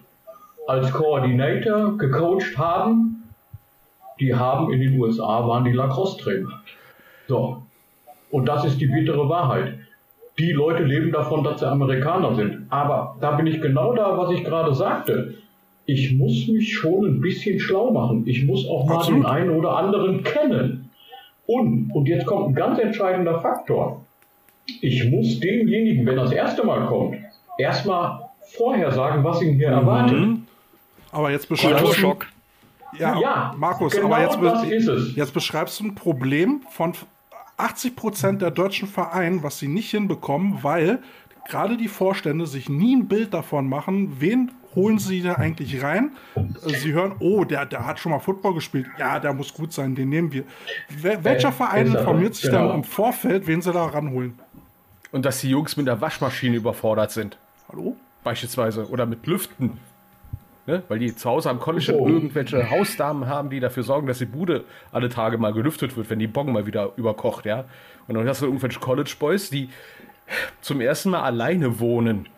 als 0.68 0.92
Koordinator 0.92 1.96
gecoacht 1.98 2.56
haben. 2.56 3.22
Die 4.20 4.34
haben 4.34 4.72
in 4.72 4.80
den 4.80 4.98
USA 5.00 5.46
waren 5.46 5.64
die 5.64 5.72
Lacrosse-Trainer. 5.72 6.62
So. 7.28 7.62
Und 8.30 8.46
das 8.46 8.64
ist 8.64 8.80
die 8.80 8.86
bittere 8.86 9.28
Wahrheit. 9.28 9.74
Die 10.38 10.52
Leute 10.52 10.84
leben 10.84 11.10
davon, 11.12 11.42
dass 11.44 11.60
sie 11.60 11.66
Amerikaner 11.68 12.34
sind. 12.34 12.66
Aber 12.70 13.16
da 13.20 13.32
bin 13.32 13.46
ich 13.46 13.60
genau 13.60 13.94
da, 13.94 14.16
was 14.16 14.30
ich 14.30 14.44
gerade 14.44 14.74
sagte. 14.74 15.34
Ich 15.86 16.12
muss 16.16 16.46
mich 16.48 16.74
schon 16.76 17.06
ein 17.06 17.20
bisschen 17.20 17.58
schlau 17.58 17.90
machen. 17.90 18.22
Ich 18.26 18.44
muss 18.44 18.66
auch 18.68 18.86
mal 18.86 18.96
Absolut. 18.96 19.20
den 19.24 19.26
einen 19.26 19.50
oder 19.50 19.76
anderen 19.76 20.22
kennen. 20.22 20.90
Und, 21.46 21.90
und 21.94 22.06
jetzt 22.06 22.26
kommt 22.26 22.48
ein 22.50 22.54
ganz 22.54 22.78
entscheidender 22.78 23.40
Faktor. 23.40 24.04
Ich 24.82 25.08
muss 25.10 25.40
demjenigen, 25.40 26.04
wenn 26.06 26.18
er 26.18 26.24
das 26.24 26.32
erste 26.32 26.64
Mal 26.64 26.86
kommt, 26.86 27.16
erstmal 27.58 28.20
vorher 28.56 28.92
sagen, 28.92 29.24
was 29.24 29.40
ihn 29.42 29.54
hier 29.54 29.68
erwartet. 29.68 30.18
Aber 31.10 31.30
jetzt 31.30 31.48
beschreibst 31.48 31.80
du, 31.80 31.84
Kulturschock. 31.86 32.26
ja, 32.98 33.18
Ja, 33.18 33.54
Markus, 33.56 33.94
genau 33.94 34.08
aber 34.08 34.20
jetzt, 34.20 34.38
das 34.42 34.62
be- 34.68 34.74
ist 34.74 34.88
es. 34.88 35.16
jetzt 35.16 35.32
beschreibst 35.32 35.80
du 35.80 35.84
ein 35.86 35.94
Problem 35.94 36.60
von 36.70 36.92
80 37.58 37.96
Prozent 37.96 38.42
der 38.42 38.50
deutschen 38.50 38.88
Vereine, 38.88 39.42
was 39.42 39.58
sie 39.58 39.68
nicht 39.68 39.90
hinbekommen, 39.90 40.62
weil 40.62 41.00
gerade 41.48 41.76
die 41.76 41.88
Vorstände 41.88 42.46
sich 42.46 42.68
nie 42.68 42.96
ein 42.96 43.08
Bild 43.08 43.34
davon 43.34 43.68
machen, 43.68 44.20
wen 44.20 44.52
holen 44.74 44.98
sie 44.98 45.22
da 45.22 45.34
eigentlich 45.34 45.82
rein. 45.82 46.12
Äh, 46.36 46.74
Sie 46.76 46.92
hören, 46.92 47.16
oh, 47.20 47.44
der, 47.44 47.66
der 47.66 47.86
hat 47.86 47.98
schon 47.98 48.12
mal 48.12 48.20
Football 48.20 48.54
gespielt. 48.54 48.86
Ja, 48.98 49.18
der 49.18 49.32
muss 49.32 49.52
gut 49.52 49.72
sein, 49.72 49.94
den 49.94 50.08
nehmen 50.08 50.32
wir. 50.32 50.44
Wel 50.88 51.24
welcher 51.24 51.48
Äh, 51.48 51.52
Verein 51.52 51.86
er, 51.92 51.98
informiert 51.98 52.34
sich 52.34 52.44
genau. 52.50 52.68
dann 52.68 52.76
im 52.76 52.84
Vorfeld, 52.84 53.46
wen 53.46 53.60
sie 53.60 53.72
da 53.72 53.86
ranholen? 53.86 54.38
Und 55.10 55.24
dass 55.24 55.40
die 55.40 55.50
Jungs 55.50 55.76
mit 55.76 55.86
der 55.86 56.00
Waschmaschine 56.00 56.56
überfordert 56.56 57.10
sind. 57.10 57.38
Hallo? 57.70 57.96
Beispielsweise. 58.22 58.88
Oder 58.88 59.06
mit 59.06 59.26
Lüften. 59.26 59.78
Ne? 60.68 60.82
Weil 60.88 60.98
die 60.98 61.16
zu 61.16 61.30
Hause 61.30 61.48
am 61.48 61.60
College 61.60 61.94
Oh. 61.98 62.06
irgendwelche 62.06 62.68
Hausdamen 62.70 63.26
haben, 63.26 63.48
die 63.48 63.58
dafür 63.58 63.82
sorgen, 63.84 64.06
dass 64.06 64.18
die 64.18 64.26
Bude 64.26 64.64
alle 64.92 65.08
Tage 65.08 65.38
mal 65.38 65.54
gelüftet 65.54 65.96
wird, 65.96 66.10
wenn 66.10 66.18
die 66.18 66.26
Bon 66.26 66.52
mal 66.52 66.66
wieder 66.66 66.90
überkocht, 66.96 67.46
ja. 67.46 67.64
Und 68.06 68.16
dann 68.16 68.28
hast 68.28 68.42
du 68.42 68.46
irgendwelche 68.46 68.78
College 68.78 69.14
Boys, 69.18 69.48
die 69.48 69.70
zum 70.60 70.82
ersten 70.82 71.08
Mal 71.08 71.22
alleine 71.22 71.80
wohnen. 71.80 72.28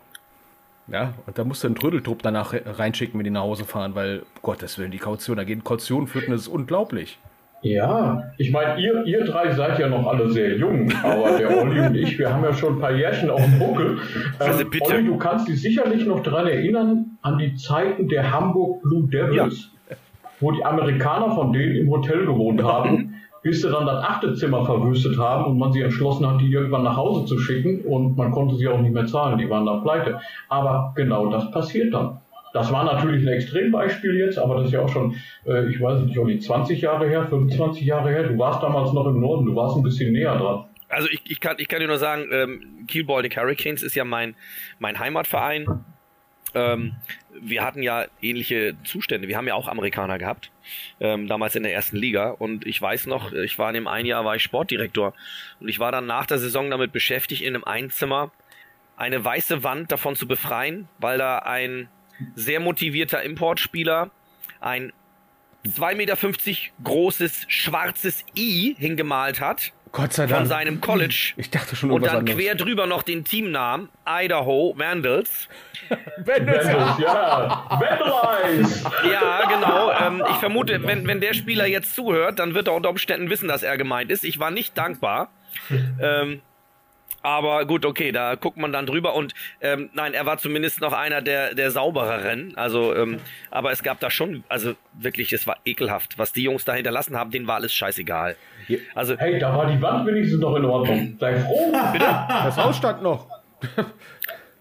Ja, 0.86 1.14
und 1.26 1.38
da 1.38 1.44
musst 1.44 1.64
du 1.64 1.66
einen 1.68 1.74
Trödeltrupp 1.74 2.22
danach 2.22 2.52
re- 2.52 2.62
reinschicken, 2.64 3.18
wenn 3.18 3.24
die 3.24 3.30
nach 3.30 3.42
Hause 3.42 3.64
fahren, 3.64 3.96
weil, 3.96 4.20
um 4.20 4.42
Gottes 4.42 4.78
Willen, 4.78 4.92
die 4.92 4.98
Kaution, 4.98 5.36
da 5.36 5.42
gehen 5.44 5.64
Kautionen 5.64 6.06
flöten, 6.06 6.30
das 6.30 6.42
ist 6.42 6.48
unglaublich. 6.48 7.18
Ja, 7.62 8.32
ich 8.38 8.50
meine, 8.50 8.80
ihr, 8.80 9.04
ihr 9.04 9.24
drei 9.24 9.50
seid 9.52 9.78
ja 9.78 9.88
noch 9.88 10.06
alle 10.06 10.30
sehr 10.30 10.56
jung, 10.56 10.90
aber 11.02 11.36
der 11.36 11.58
Olli 11.60 11.80
und 11.80 11.94
ich, 11.94 12.18
wir 12.18 12.32
haben 12.32 12.42
ja 12.42 12.54
schon 12.54 12.76
ein 12.76 12.80
paar 12.80 12.92
Jährchen 12.92 13.28
auf 13.28 13.42
dem 13.42 13.58
Buckel. 13.58 13.98
Also 14.38 14.62
Ähm, 14.62 14.70
bitte. 14.70 14.94
Olli, 14.94 15.04
du 15.04 15.18
kannst 15.18 15.46
dich 15.46 15.60
sicherlich 15.60 16.06
noch 16.06 16.22
daran 16.22 16.46
erinnern, 16.46 17.18
an 17.20 17.36
die 17.36 17.54
Zeiten 17.56 18.08
der 18.08 18.32
Hamburg 18.32 18.82
Blue 18.82 19.08
Devils, 19.10 19.70
wo 20.40 20.52
die 20.52 20.64
Amerikaner 20.64 21.34
von 21.34 21.52
denen 21.52 21.76
im 21.76 21.90
Hotel 21.90 22.24
gewohnt 22.24 22.62
haben, 22.62 23.14
bis 23.42 23.60
sie 23.60 23.70
dann 23.70 23.84
das 23.86 24.02
achte 24.04 24.34
Zimmer 24.34 24.64
verwüstet 24.64 25.18
haben 25.18 25.44
und 25.44 25.58
man 25.58 25.72
sie 25.72 25.82
entschlossen 25.82 26.26
hat, 26.26 26.40
die 26.40 26.50
irgendwann 26.50 26.84
nach 26.84 26.96
Hause 26.96 27.26
zu 27.26 27.38
schicken 27.38 27.82
und 27.82 28.16
man 28.16 28.30
konnte 28.30 28.56
sie 28.56 28.68
auch 28.68 28.80
nicht 28.80 28.94
mehr 28.94 29.06
zahlen, 29.06 29.36
die 29.38 29.50
waren 29.50 29.66
da 29.66 29.76
pleite. 29.76 30.18
Aber 30.48 30.92
genau 30.96 31.26
das 31.30 31.50
passiert 31.50 31.92
dann. 31.92 32.20
Das 32.52 32.72
war 32.72 32.84
natürlich 32.84 33.26
ein 33.26 33.32
Extrembeispiel 33.32 34.16
jetzt, 34.16 34.38
aber 34.38 34.56
das 34.56 34.66
ist 34.66 34.72
ja 34.72 34.82
auch 34.82 34.88
schon, 34.88 35.14
äh, 35.46 35.68
ich 35.68 35.80
weiß 35.80 36.00
nicht, 36.00 36.18
Olli, 36.18 36.38
20 36.38 36.80
Jahre 36.80 37.08
her, 37.08 37.26
25 37.26 37.84
Jahre 37.84 38.10
her. 38.10 38.24
Du 38.24 38.38
warst 38.38 38.62
damals 38.62 38.92
noch 38.92 39.06
im 39.06 39.20
Norden, 39.20 39.46
du 39.46 39.54
warst 39.54 39.76
ein 39.76 39.82
bisschen 39.82 40.12
näher 40.12 40.36
dran. 40.36 40.64
Also 40.88 41.08
ich, 41.08 41.22
ich, 41.30 41.40
kann, 41.40 41.56
ich 41.58 41.68
kann 41.68 41.80
dir 41.80 41.86
nur 41.86 41.98
sagen, 41.98 42.26
ähm, 42.32 42.84
Kiel 42.88 43.04
Baltic 43.04 43.36
Hurricanes 43.36 43.82
ist 43.82 43.94
ja 43.94 44.04
mein, 44.04 44.34
mein 44.80 44.98
Heimatverein. 44.98 45.84
Ähm, 46.52 46.96
wir 47.40 47.64
hatten 47.64 47.82
ja 47.82 48.06
ähnliche 48.20 48.74
Zustände. 48.82 49.28
Wir 49.28 49.36
haben 49.36 49.46
ja 49.46 49.54
auch 49.54 49.68
Amerikaner 49.68 50.18
gehabt, 50.18 50.50
ähm, 50.98 51.28
damals 51.28 51.54
in 51.54 51.62
der 51.62 51.72
ersten 51.72 51.96
Liga. 51.96 52.30
Und 52.30 52.66
ich 52.66 52.82
weiß 52.82 53.06
noch, 53.06 53.32
ich 53.32 53.56
war 53.58 53.68
in 53.68 53.74
dem 53.74 53.86
einen 53.86 54.06
Jahr 54.06 54.24
war 54.24 54.34
ich 54.34 54.42
Sportdirektor 54.42 55.14
und 55.60 55.68
ich 55.68 55.78
war 55.78 55.92
dann 55.92 56.06
nach 56.06 56.26
der 56.26 56.38
Saison 56.38 56.68
damit 56.70 56.92
beschäftigt, 56.92 57.42
in 57.42 57.54
einem 57.54 57.64
Einzimmer 57.64 58.32
eine 58.96 59.24
weiße 59.24 59.62
Wand 59.62 59.92
davon 59.92 60.16
zu 60.16 60.26
befreien, 60.26 60.88
weil 60.98 61.18
da 61.18 61.38
ein 61.38 61.88
sehr 62.34 62.60
motivierter 62.60 63.22
Importspieler 63.22 64.10
ein 64.60 64.92
2,50 65.66 65.94
Meter 65.96 66.16
großes 66.84 67.44
schwarzes 67.48 68.24
I 68.36 68.74
hingemalt 68.78 69.40
hat 69.40 69.72
Gott 69.92 70.12
sei 70.12 70.28
von 70.28 70.36
Dank. 70.36 70.46
seinem 70.48 70.80
College 70.80 71.32
Ich 71.36 71.50
dachte 71.50 71.74
schon 71.76 71.90
und 71.90 72.06
dann 72.06 72.18
anderes. 72.18 72.38
quer 72.38 72.54
drüber 72.54 72.86
noch 72.86 73.02
den 73.02 73.24
Teamnamen 73.24 73.88
Idaho 74.06 74.72
Vandals. 74.76 75.48
Vendels, 76.18 76.66
ja, 77.00 77.66
Vandalize! 77.68 78.84
Ja, 79.10 79.48
genau. 79.48 79.90
Ähm, 79.90 80.22
ich 80.30 80.36
vermute, 80.36 80.82
wenn, 80.86 81.06
wenn 81.08 81.20
der 81.20 81.34
Spieler 81.34 81.66
jetzt 81.66 81.94
zuhört, 81.96 82.38
dann 82.38 82.54
wird 82.54 82.68
er 82.68 82.74
unter 82.74 82.88
Umständen 82.90 83.28
wissen, 83.30 83.48
dass 83.48 83.64
er 83.64 83.76
gemeint 83.76 84.10
ist. 84.12 84.24
Ich 84.24 84.38
war 84.38 84.52
nicht 84.52 84.78
dankbar. 84.78 85.32
Ähm, 86.00 86.40
aber 87.22 87.66
gut, 87.66 87.84
okay, 87.84 88.12
da 88.12 88.34
guckt 88.34 88.56
man 88.56 88.72
dann 88.72 88.86
drüber 88.86 89.14
und 89.14 89.34
ähm, 89.60 89.90
nein, 89.92 90.14
er 90.14 90.24
war 90.24 90.38
zumindest 90.38 90.80
noch 90.80 90.92
einer 90.92 91.20
der, 91.20 91.54
der 91.54 91.70
saubereren. 91.70 92.54
Also, 92.56 92.94
ähm, 92.94 93.18
aber 93.50 93.72
es 93.72 93.82
gab 93.82 94.00
da 94.00 94.10
schon, 94.10 94.44
also 94.48 94.74
wirklich, 94.94 95.32
es 95.32 95.46
war 95.46 95.58
ekelhaft. 95.64 96.18
Was 96.18 96.32
die 96.32 96.42
Jungs 96.42 96.64
da 96.64 96.74
hinterlassen 96.74 97.16
haben, 97.16 97.30
denen 97.30 97.46
war 97.46 97.56
alles 97.56 97.74
scheißegal. 97.74 98.36
Also, 98.94 99.16
Hey, 99.18 99.38
da 99.38 99.54
war 99.54 99.66
die 99.70 99.80
Wand 99.82 100.06
wenigstens 100.06 100.40
noch 100.40 100.56
in 100.56 100.64
Ordnung. 100.64 101.16
Sei 101.18 101.36
froh. 101.36 101.72
Das 102.00 102.56
Haus 102.56 102.76
stand 102.76 103.02
noch. 103.02 103.28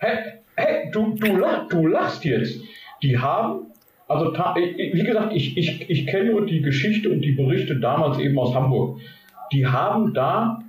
Hey, 0.01 0.17
hey 0.55 0.89
du, 0.93 1.13
du, 1.15 1.35
lach, 1.35 1.67
du 1.67 1.85
lachst 1.85 2.23
jetzt. 2.23 2.61
Die 3.03 3.17
haben 3.17 3.73
Also 4.07 4.31
wie 4.33 5.03
gesagt, 5.03 5.33
ich, 5.33 5.57
ich, 5.57 5.89
ich 5.89 6.07
kenne 6.07 6.31
nur 6.31 6.45
die 6.45 6.61
Geschichte 6.61 7.09
und 7.09 7.19
die 7.19 7.33
Berichte 7.33 7.77
damals 7.81 8.17
eben 8.17 8.39
aus 8.39 8.55
Hamburg. 8.55 9.01
Die 9.51 9.67
haben 9.67 10.13
da 10.13 10.59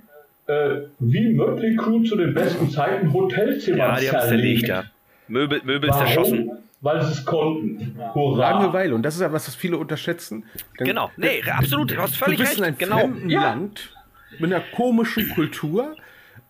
äh, 0.47 0.81
wie 0.99 1.33
Mötley 1.33 1.75
Crew 1.75 2.03
zu 2.03 2.15
den 2.15 2.33
besten 2.33 2.69
Zeiten 2.69 3.11
Hotelzimmer 3.13 3.77
Ja, 3.77 3.99
die 3.99 4.09
haben 4.09 4.17
es 4.17 4.27
zerlegt, 4.27 4.67
ja. 4.67 4.83
Möbel, 5.27 5.61
Möbel 5.63 5.89
Warum? 5.89 6.05
zerschossen. 6.05 6.51
Weil 6.83 7.01
sie 7.03 7.11
es 7.11 7.25
konnten. 7.25 7.95
Hurra. 8.15 8.49
Langeweile. 8.51 8.95
Und 8.95 9.03
das 9.03 9.13
ist 9.15 9.21
ja 9.21 9.31
was, 9.31 9.47
was 9.47 9.53
viele 9.55 9.77
unterschätzen. 9.77 10.43
Denn 10.79 10.87
Genau, 10.87 11.11
nee, 11.15 11.43
absolut, 11.51 11.91
du 11.91 11.97
hast 11.97 12.15
Du 12.15 12.25
völlig 12.25 12.39
bist 12.39 12.53
recht. 12.53 12.59
in 12.59 12.65
einem 12.65 12.77
genau. 12.77 12.97
fremden 12.97 13.29
Ja. 13.29 13.41
Land 13.41 13.93
mit 14.39 14.51
einer 14.51 14.63
komischen 14.75 15.29
Kultur. 15.29 15.95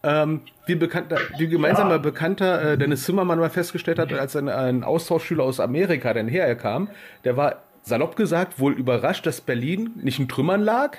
Ähm, 0.04 0.42
wie, 0.66 0.76
bekannter, 0.76 1.18
wie 1.38 1.48
gemeinsamer 1.48 2.00
Bekannter 2.00 2.72
äh, 2.72 2.78
Dennis 2.78 3.04
Zimmermann 3.04 3.38
mal 3.40 3.50
festgestellt 3.52 4.00
hat, 4.00 4.12
als 4.14 4.36
ein, 4.36 4.48
ein 4.50 4.84
Austauschschüler 4.84 5.44
aus 5.44 5.60
Amerika 5.60 6.12
dann 6.14 6.28
herkam, 6.28 6.88
der 7.24 7.36
war 7.38 7.58
salopp 7.84 8.16
gesagt 8.16 8.58
wohl 8.60 8.74
überrascht, 8.74 9.26
dass 9.28 9.42
Berlin 9.42 9.92
nicht 10.02 10.18
in 10.18 10.28
Trümmern 10.30 10.62
lag 10.62 10.98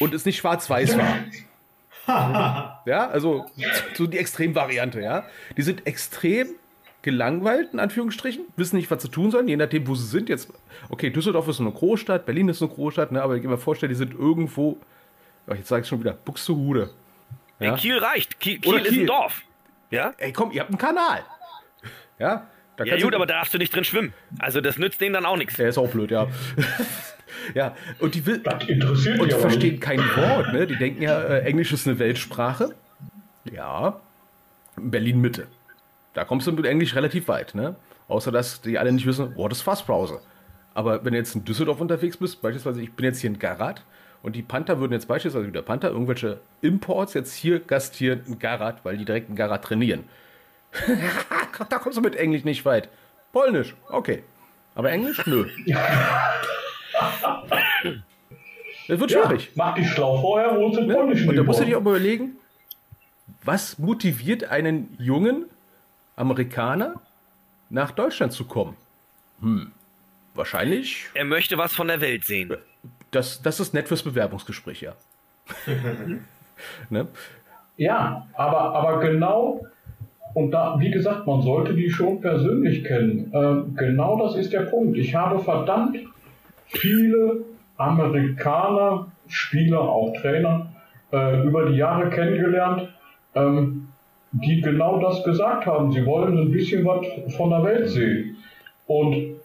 und 0.00 0.12
es 0.14 0.26
nicht 0.26 0.36
schwarz-weiß 0.38 0.98
war. 0.98 1.06
ja, 2.08 3.08
also 3.10 3.46
so 3.94 4.06
die 4.06 4.18
Extremvariante, 4.18 5.00
ja. 5.00 5.24
Die 5.56 5.62
sind 5.62 5.86
extrem 5.86 6.48
gelangweilt, 7.02 7.72
in 7.72 7.80
Anführungsstrichen, 7.80 8.44
wissen 8.56 8.76
nicht, 8.76 8.90
was 8.90 9.02
sie 9.02 9.08
tun 9.10 9.30
sollen, 9.30 9.46
je 9.48 9.56
nachdem, 9.56 9.86
wo 9.86 9.94
sie 9.94 10.06
sind. 10.06 10.28
Jetzt, 10.28 10.52
okay, 10.88 11.10
Düsseldorf 11.10 11.46
ist 11.48 11.60
eine 11.60 11.70
Großstadt, 11.70 12.26
Berlin 12.26 12.48
ist 12.48 12.60
eine 12.60 12.70
Großstadt, 12.70 13.12
ne, 13.12 13.22
aber 13.22 13.36
ich 13.36 13.42
kann 13.42 13.50
mir 13.50 13.58
vorstellen, 13.58 13.90
die 13.90 13.96
sind 13.96 14.14
irgendwo, 14.14 14.78
oh, 15.46 15.54
jetzt 15.54 15.68
sage 15.68 15.82
ich 15.82 15.88
schon 15.88 16.00
wieder, 16.00 16.12
Buxtehude. 16.12 16.90
Ey, 17.60 17.68
Ja? 17.68 17.76
Kiel 17.76 17.98
reicht. 17.98 18.40
Kiel, 18.40 18.58
Kiel 18.58 18.74
Oder 18.74 18.82
ist 18.82 18.90
Kiel. 18.90 19.02
ein 19.02 19.06
Dorf. 19.06 19.42
Ja? 19.90 20.14
Ey, 20.18 20.32
komm, 20.32 20.50
ihr 20.50 20.60
habt 20.60 20.70
einen 20.70 20.78
Kanal. 20.78 21.22
Ja, 22.18 22.46
Ja 22.84 22.96
gut, 23.00 23.14
aber 23.14 23.26
da 23.26 23.34
darfst 23.34 23.54
du 23.54 23.58
nicht 23.58 23.74
drin 23.74 23.84
schwimmen. 23.84 24.12
Also 24.38 24.60
das 24.60 24.78
nützt 24.78 25.00
denen 25.00 25.14
dann 25.14 25.24
auch 25.24 25.36
nichts. 25.36 25.56
Der 25.56 25.68
ist 25.68 25.78
auch 25.78 25.90
blöd, 25.90 26.10
ja. 26.10 26.26
ja, 27.54 27.74
und 27.98 28.14
die 28.14 28.24
will, 28.26 28.38
Das 28.38 28.64
interessiert 28.68 29.20
und 29.20 29.30
die 29.30 29.36
verstehen 29.36 29.80
kein 29.80 29.98
Wort, 29.98 30.52
ne? 30.52 30.66
Die 30.66 30.76
denken 30.76 31.02
ja, 31.02 31.20
äh, 31.20 31.40
Englisch 31.44 31.72
ist 31.72 31.86
eine 31.86 31.98
Weltsprache. 31.98 32.74
Ja, 33.52 34.00
Berlin 34.76 35.20
Mitte. 35.20 35.46
Da 36.14 36.24
kommst 36.24 36.46
du 36.46 36.52
mit 36.52 36.66
Englisch 36.66 36.94
relativ 36.94 37.28
weit, 37.28 37.54
ne? 37.54 37.76
Außer 38.08 38.32
dass 38.32 38.60
die 38.60 38.78
alle 38.78 38.92
nicht 38.92 39.06
wissen, 39.06 39.36
what 39.36 39.52
is 39.52 39.62
Fastbrowser. 39.62 40.20
Aber 40.74 41.04
wenn 41.04 41.12
du 41.12 41.18
jetzt 41.18 41.34
in 41.34 41.44
Düsseldorf 41.44 41.80
unterwegs 41.80 42.16
bist, 42.16 42.40
beispielsweise, 42.40 42.80
ich 42.82 42.92
bin 42.92 43.04
jetzt 43.04 43.20
hier 43.20 43.30
in 43.30 43.38
Garat 43.38 43.82
und 44.22 44.36
die 44.36 44.42
Panther 44.42 44.80
würden 44.80 44.92
jetzt 44.92 45.08
beispielsweise 45.08 45.48
der 45.48 45.62
Panther 45.62 45.90
irgendwelche 45.90 46.40
Imports 46.60 47.14
jetzt 47.14 47.34
hier 47.34 47.60
gastieren 47.60 48.22
in 48.26 48.38
Garat, 48.38 48.84
weil 48.84 48.96
die 48.96 49.04
direkt 49.04 49.28
in 49.28 49.36
Garat 49.36 49.64
trainieren. 49.64 50.04
da 51.68 51.78
kommst 51.78 51.98
du 51.98 52.02
mit 52.02 52.16
Englisch 52.16 52.44
nicht 52.44 52.64
weit. 52.64 52.88
Polnisch, 53.32 53.74
okay. 53.88 54.22
Aber 54.74 54.90
Englisch, 54.90 55.24
nö. 55.26 55.46
Das 58.88 58.98
wird 59.00 59.10
Ja, 59.10 59.26
schwierig. 59.26 59.50
mach 59.54 59.74
dich 59.74 59.88
schlau 59.90 60.20
vorher, 60.20 60.52
holst 60.52 60.78
den 60.78 60.88
polnischen 60.90 61.28
Und 61.28 61.36
da 61.36 61.42
musst 61.42 61.60
du 61.60 61.64
dir 61.64 61.78
auch 61.78 61.82
mal 61.82 61.90
überlegen, 61.96 62.36
was 63.44 63.78
motiviert 63.78 64.44
einen 64.44 64.96
jungen 64.98 65.44
Amerikaner 66.16 66.94
nach 67.70 67.90
Deutschland 67.90 68.32
zu 68.32 68.44
kommen? 68.46 68.76
Hm, 69.40 69.72
wahrscheinlich, 70.34 71.06
Er 71.14 71.24
möchte 71.26 71.58
was 71.58 71.74
von 71.74 71.88
der 71.88 72.00
Welt 72.00 72.24
sehen. 72.24 72.56
das, 73.10 73.42
das 73.42 73.60
ist 73.60 73.74
nett 73.74 73.88
fürs 73.88 74.02
Bewerbungsgespräch, 74.02 74.80
ja. 74.80 74.94
ne? 76.90 77.06
Ja, 77.76 78.26
aber, 78.34 78.60
aber 78.74 79.00
genau, 79.00 79.64
und 80.34 80.50
da, 80.50 80.76
wie 80.78 80.90
gesagt, 80.90 81.26
man 81.26 81.42
sollte 81.42 81.74
die 81.74 81.90
schon 81.90 82.20
persönlich 82.20 82.84
kennen. 82.84 83.30
Ähm, 83.34 83.74
genau 83.76 84.18
das 84.18 84.34
ist 84.36 84.52
der 84.52 84.62
Punkt. 84.62 84.96
Ich 84.98 85.14
habe 85.14 85.38
verdammt 85.38 85.98
viele 86.68 87.44
Amerikaner, 87.76 89.06
Spieler, 89.28 89.80
auch 89.80 90.12
Trainer, 90.20 90.66
äh, 91.12 91.42
über 91.42 91.66
die 91.66 91.76
Jahre 91.76 92.10
kennengelernt, 92.10 92.88
ähm, 93.34 93.88
die 94.32 94.60
genau 94.60 94.98
das 95.00 95.22
gesagt 95.24 95.66
haben. 95.66 95.90
Sie 95.92 96.04
wollen 96.04 96.36
ein 96.38 96.50
bisschen 96.52 96.84
was 96.84 97.06
von 97.36 97.50
der 97.50 97.64
Welt 97.64 97.88
sehen. 97.88 98.36
Und 98.86 99.36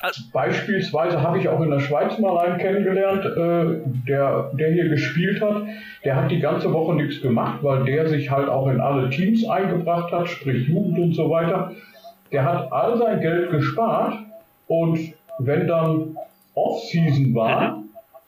Also- 0.00 0.22
Beispielsweise 0.32 1.20
habe 1.22 1.38
ich 1.38 1.48
auch 1.48 1.60
in 1.60 1.70
der 1.70 1.80
Schweiz 1.80 2.20
mal 2.20 2.38
einen 2.38 2.58
kennengelernt, 2.58 3.24
äh, 3.24 3.80
der, 4.06 4.50
der 4.52 4.70
hier 4.70 4.88
gespielt 4.88 5.40
hat. 5.42 5.62
Der 6.04 6.14
hat 6.14 6.30
die 6.30 6.38
ganze 6.38 6.72
Woche 6.72 6.94
nichts 6.94 7.20
gemacht, 7.20 7.58
weil 7.62 7.82
der 7.84 8.08
sich 8.08 8.30
halt 8.30 8.48
auch 8.48 8.68
in 8.68 8.80
alle 8.80 9.10
Teams 9.10 9.44
eingebracht 9.48 10.12
hat, 10.12 10.28
sprich 10.28 10.68
Jugend 10.68 11.00
und 11.00 11.14
so 11.14 11.28
weiter. 11.30 11.72
Der 12.30 12.44
hat 12.44 12.70
all 12.72 12.96
sein 12.96 13.20
Geld 13.20 13.50
gespart 13.50 14.18
und 14.68 15.00
wenn 15.40 15.66
dann 15.66 16.16
Off-Season 16.58 17.34
war, 17.34 17.82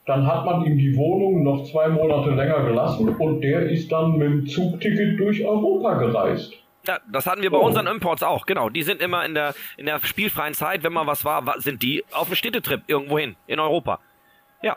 dann 0.05 0.25
hat 0.25 0.45
man 0.45 0.65
ihm 0.65 0.77
die 0.77 0.95
Wohnung 0.95 1.43
noch 1.43 1.63
zwei 1.65 1.87
Monate 1.89 2.31
länger 2.31 2.63
gelassen 2.65 3.09
und 3.09 3.41
der 3.41 3.69
ist 3.69 3.91
dann 3.91 4.13
mit 4.17 4.27
dem 4.27 4.47
Zugticket 4.47 5.19
durch 5.19 5.45
Europa 5.45 5.93
gereist. 5.99 6.53
Ja, 6.87 6.97
das 7.11 7.27
hatten 7.27 7.43
wir 7.43 7.51
bei 7.51 7.57
Oh. 7.59 7.65
unseren 7.67 7.85
Imports 7.85 8.23
auch, 8.23 8.47
genau. 8.47 8.69
Die 8.69 8.81
sind 8.81 9.01
immer 9.01 9.23
in 9.23 9.35
der, 9.35 9.53
in 9.77 9.85
der 9.85 9.99
spielfreien 10.03 10.55
Zeit, 10.55 10.83
wenn 10.83 10.91
mal 10.93 11.05
was 11.05 11.23
war, 11.23 11.45
wa- 11.45 11.55
sind 11.59 11.83
die 11.83 12.03
auf 12.11 12.27
dem 12.29 12.35
Städtetrip 12.35 12.81
irgendwo 12.87 13.19
hin, 13.19 13.35
in 13.47 13.59
Europa. 13.59 13.99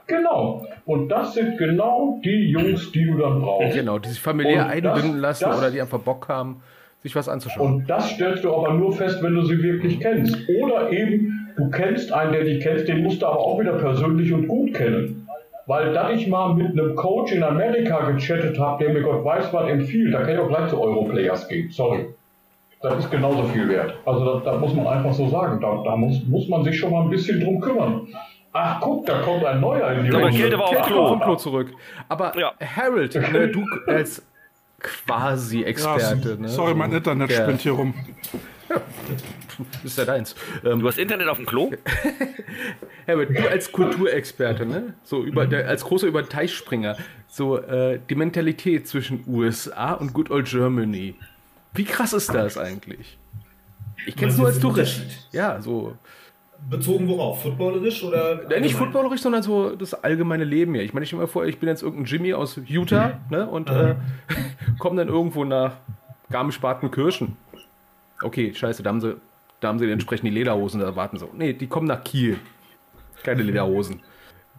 Genau. 0.07 0.67
Und 0.87 1.09
das 1.11 1.35
sind 1.35 1.59
genau 1.59 2.21
die 2.25 2.51
Jungs, 2.51 2.91
die 2.93 3.05
du 3.07 3.19
dann 3.19 3.41
brauchst. 3.43 3.75
Genau, 3.75 3.99
die 3.99 4.09
sich 4.11 4.21
familiär 4.21 4.65
Und 4.65 4.71
einbinden 4.71 5.13
das- 5.13 5.41
lassen 5.41 5.45
das- 5.45 5.59
oder 5.59 5.71
die 5.71 5.81
einfach 5.81 6.01
Bock 6.01 6.29
haben, 6.29 6.63
sich 7.03 7.15
was 7.15 7.29
anzuschauen. 7.29 7.75
Und 7.75 7.87
das 7.91 8.11
stellst 8.11 8.45
du 8.45 8.55
aber 8.55 8.73
nur 8.75 8.93
fest, 8.93 9.23
wenn 9.23 9.35
du 9.35 9.43
sie 9.43 9.63
wirklich 9.63 10.01
kennst. 10.01 10.37
Oder 10.63 10.91
eben, 10.91 11.44
du 11.57 11.71
kennst 11.71 12.13
einen, 12.13 12.33
der 12.33 12.45
dich 12.45 12.63
kennt, 12.63 12.87
den 12.89 13.03
musst 13.03 13.23
du 13.23 13.27
aber 13.27 13.39
auch 13.41 13.59
wieder 13.61 13.75
persönlich 13.75 14.33
und 14.33 14.49
gut 14.49 14.75
kennen. 14.75 15.29
Weil 15.67 15.93
da 15.95 16.11
ich 16.11 16.29
mal 16.29 16.53
mit 16.55 16.73
einem 16.73 16.95
Coach 16.95 17.33
in 17.33 17.43
Amerika 17.43 18.11
gechattet 18.11 18.59
habe, 18.59 18.85
der 18.85 18.93
mir 18.93 19.01
Gott 19.03 19.25
weiß 19.25 19.51
was 19.53 19.69
empfiehlt, 19.71 20.13
da 20.13 20.21
kann 20.23 20.35
ich 20.35 20.39
auch 20.39 20.49
gleich 20.49 20.69
zu 20.69 20.79
Europlayers 20.81 21.49
gehen. 21.49 21.71
Sorry. 21.71 22.07
Das 22.83 22.99
ist 22.99 23.11
genauso 23.11 23.45
viel 23.45 23.67
wert. 23.71 23.95
Also 24.05 24.35
das, 24.35 24.45
das 24.45 24.61
muss 24.61 24.75
man 24.75 24.87
einfach 24.87 25.15
so 25.15 25.27
sagen. 25.29 25.59
Da, 25.63 25.83
da 25.83 25.97
muss, 25.97 26.23
muss 26.27 26.49
man 26.49 26.65
sich 26.65 26.79
schon 26.79 26.91
mal 26.93 27.03
ein 27.05 27.09
bisschen 27.09 27.41
drum 27.41 27.59
kümmern. 27.61 28.07
Ach 28.53 28.79
guck, 28.81 29.07
da 29.07 29.21
kommt 29.23 29.43
ein 29.45 29.59
neuer 29.61 29.91
in 29.93 30.05
die 30.05 30.11
Aber 30.11 30.25
Runde. 30.25 30.37
Kälte 30.39 30.59
war 30.59 30.65
auf 30.67 30.71
Kälte 30.73 30.91
Klo. 30.91 31.09
vom 31.09 31.21
Klo 31.21 31.37
zurück. 31.37 31.73
Aber 32.11 32.39
Ja. 32.39 32.53
Harold, 32.61 33.15
ne, 33.33 33.49
du 33.49 33.65
als 33.87 34.23
quasi 34.81 35.63
Ja, 35.63 35.67
Experte, 35.69 36.37
ne? 36.43 36.49
sorry, 36.49 36.75
mein 36.75 36.93
Internet 36.93 37.33
spinnt 37.33 37.63
hier 37.63 37.73
rum. 37.73 37.95
Ist 39.85 39.99
ja 39.99 40.05
deins. 40.05 40.35
Ähm, 40.65 40.81
Du 40.81 40.89
hast 40.89 40.99
Internet 40.99 41.29
auf 41.29 41.37
dem 41.37 41.47
Klo? 41.47 41.71
Herbert, 43.07 43.31
du 43.31 43.51
als 43.51 43.71
Kulturexperte, 43.71 44.67
ne? 44.67 44.95
So 45.03 45.23
über 45.23 45.47
der, 45.47 45.69
als 45.69 45.85
großer 45.85 46.07
über 46.07 46.23
den 46.23 46.29
Teichspringer, 46.29 46.97
so 47.29 47.59
äh, 47.59 48.01
die 48.09 48.15
Mentalität 48.15 48.89
zwischen 48.89 49.25
USA 49.27 49.93
und 49.93 50.13
Good 50.13 50.31
Old 50.31 50.49
Germany. 50.49 51.15
Wie 51.75 51.85
krass 51.85 52.13
ist 52.13 52.33
das 52.33 52.57
eigentlich? 52.57 53.19
Ich 54.07 54.17
kenne 54.17 54.31
es 54.31 54.39
Meinst 54.39 54.39
nur 54.39 54.47
als 54.47 54.59
Tourist. 54.61 55.29
Ja, 55.33 55.61
so. 55.61 55.97
Bezogen 56.71 57.09
worauf? 57.09 57.43
Footballerisch 57.43 58.03
oder? 58.05 58.37
Nicht 58.37 58.45
allgemein? 58.45 58.71
footballerisch, 58.71 59.21
sondern 59.21 59.43
so 59.43 59.77
das 59.77 59.93
allgemeine 59.93 60.45
Leben 60.45 60.75
hier. 60.75 60.83
Ich 60.83 60.95
meine, 60.95 61.05
ich 61.05 61.11
stelle 61.11 61.23
mir 61.23 61.29
vor, 61.29 61.45
ich 61.45 61.59
bin 61.59 61.69
jetzt 61.69 61.83
irgendein 61.83 62.07
Jimmy 62.07 62.33
aus 62.33 62.59
Utah 62.67 63.21
ne, 63.29 63.47
und 63.47 63.69
äh, 63.69 63.97
komme 64.79 64.97
dann 64.97 65.09
irgendwo 65.09 65.45
nach 65.45 65.75
Garmisch-Partenkirchen. 66.31 67.37
Okay, 68.25 68.53
scheiße, 68.55 68.83
da 68.83 68.91
haben 68.91 69.01
sie, 69.01 69.17
da 69.61 69.69
haben 69.69 69.79
sie 69.79 69.91
entsprechend 69.91 70.27
die 70.27 70.33
Lederhosen, 70.35 70.81
da 70.81 70.95
warten 70.97 71.19
sie. 71.19 71.27
Nee, 71.35 71.53
die 71.53 71.67
kommen 71.67 71.87
nach 71.87 72.03
Kiel. 72.05 72.39
Keine 73.23 73.43
Lederhosen. 73.43 74.03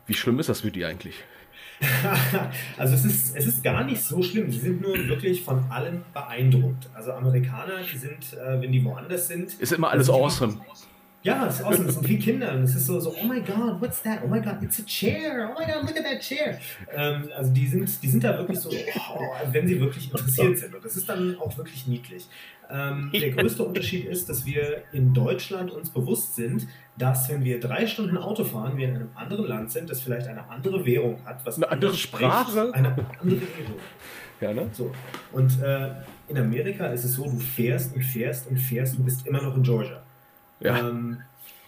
Wie 0.07 0.13
schlimm 0.13 0.39
ist 0.39 0.49
das 0.49 0.61
für 0.61 0.71
die 0.71 0.85
eigentlich? 0.85 1.15
Also 2.77 2.95
es 2.95 3.03
ist, 3.05 3.35
es 3.35 3.45
ist 3.47 3.63
gar 3.63 3.83
nicht 3.83 4.01
so 4.01 4.21
schlimm. 4.23 4.49
Die 4.49 4.57
sind 4.59 4.81
nur 4.81 4.95
wirklich 5.07 5.43
von 5.43 5.63
allem 5.69 6.03
beeindruckt. 6.13 6.89
Also 6.93 7.11
Amerikaner, 7.11 7.79
die 7.91 7.97
sind, 7.97 8.33
äh, 8.33 8.61
wenn 8.61 8.71
die 8.71 8.83
woanders 8.83 9.27
sind. 9.27 9.53
Ist 9.59 9.73
immer 9.73 9.89
alles 9.89 10.07
sind- 10.07 10.15
awesome. 10.15 10.57
Ja, 11.23 11.47
es 11.47 11.55
ist 11.55 11.65
awesome. 11.65 11.85
Das 11.87 11.95
sind 11.95 12.07
wie 12.07 12.19
Kinder. 12.19 12.53
Und 12.53 12.63
es 12.63 12.75
ist 12.75 12.85
so, 12.85 12.99
so, 12.99 13.11
oh 13.19 13.25
my 13.25 13.41
God, 13.41 13.81
what's 13.81 14.01
that? 14.03 14.19
Oh 14.23 14.27
my 14.27 14.39
God, 14.39 14.61
it's 14.61 14.79
a 14.79 14.83
chair. 14.85 15.49
Oh 15.51 15.59
my 15.59 15.65
God, 15.65 15.81
look 15.81 15.97
at 15.97 16.03
that 16.05 16.21
chair. 16.21 16.59
Ähm, 16.93 17.29
also 17.35 17.51
die 17.51 17.65
sind, 17.67 18.01
die 18.03 18.07
sind 18.09 18.23
da 18.23 18.37
wirklich 18.37 18.59
so, 18.59 18.69
oh, 18.69 19.19
wenn 19.51 19.67
sie 19.67 19.79
wirklich 19.79 20.11
interessiert 20.11 20.59
sind. 20.59 20.75
Und 20.75 20.85
das 20.85 20.95
ist 20.95 21.09
dann 21.09 21.35
auch 21.39 21.57
wirklich 21.57 21.87
niedlich. 21.87 22.27
Ähm, 22.69 23.11
der 23.13 23.31
größte 23.31 23.63
Unterschied 23.63 24.05
ist, 24.05 24.29
dass 24.29 24.45
wir 24.45 24.83
in 24.91 25.13
Deutschland 25.13 25.71
uns 25.71 25.89
bewusst 25.89 26.35
sind, 26.35 26.67
dass 26.97 27.29
wenn 27.29 27.43
wir 27.43 27.59
drei 27.59 27.87
Stunden 27.87 28.17
Auto 28.17 28.43
fahren, 28.43 28.77
wir 28.77 28.87
in 28.87 28.95
einem 28.95 29.09
anderen 29.15 29.47
Land 29.47 29.71
sind, 29.71 29.89
das 29.89 30.01
vielleicht 30.01 30.27
eine 30.27 30.49
andere 30.49 30.85
Währung 30.85 31.19
hat. 31.25 31.45
Was 31.45 31.57
Eine 31.57 31.69
andere 31.71 31.93
Sprache? 31.93 32.73
Eine 32.73 32.89
andere 33.21 33.41
Währung. 33.41 33.79
Ja, 34.41 34.53
ne? 34.53 34.67
So. 34.73 34.91
Und 35.31 35.61
äh, 35.61 35.91
in 36.27 36.37
Amerika 36.37 36.87
ist 36.87 37.05
es 37.05 37.13
so, 37.13 37.23
du 37.23 37.39
fährst 37.39 37.95
und 37.95 38.03
fährst 38.03 38.47
und 38.49 38.57
fährst 38.57 38.97
und 38.97 39.05
bist 39.05 39.25
immer 39.25 39.41
noch 39.41 39.55
in 39.55 39.63
Georgia. 39.63 40.03
Ja. 40.59 40.77
Ähm, 40.89 41.19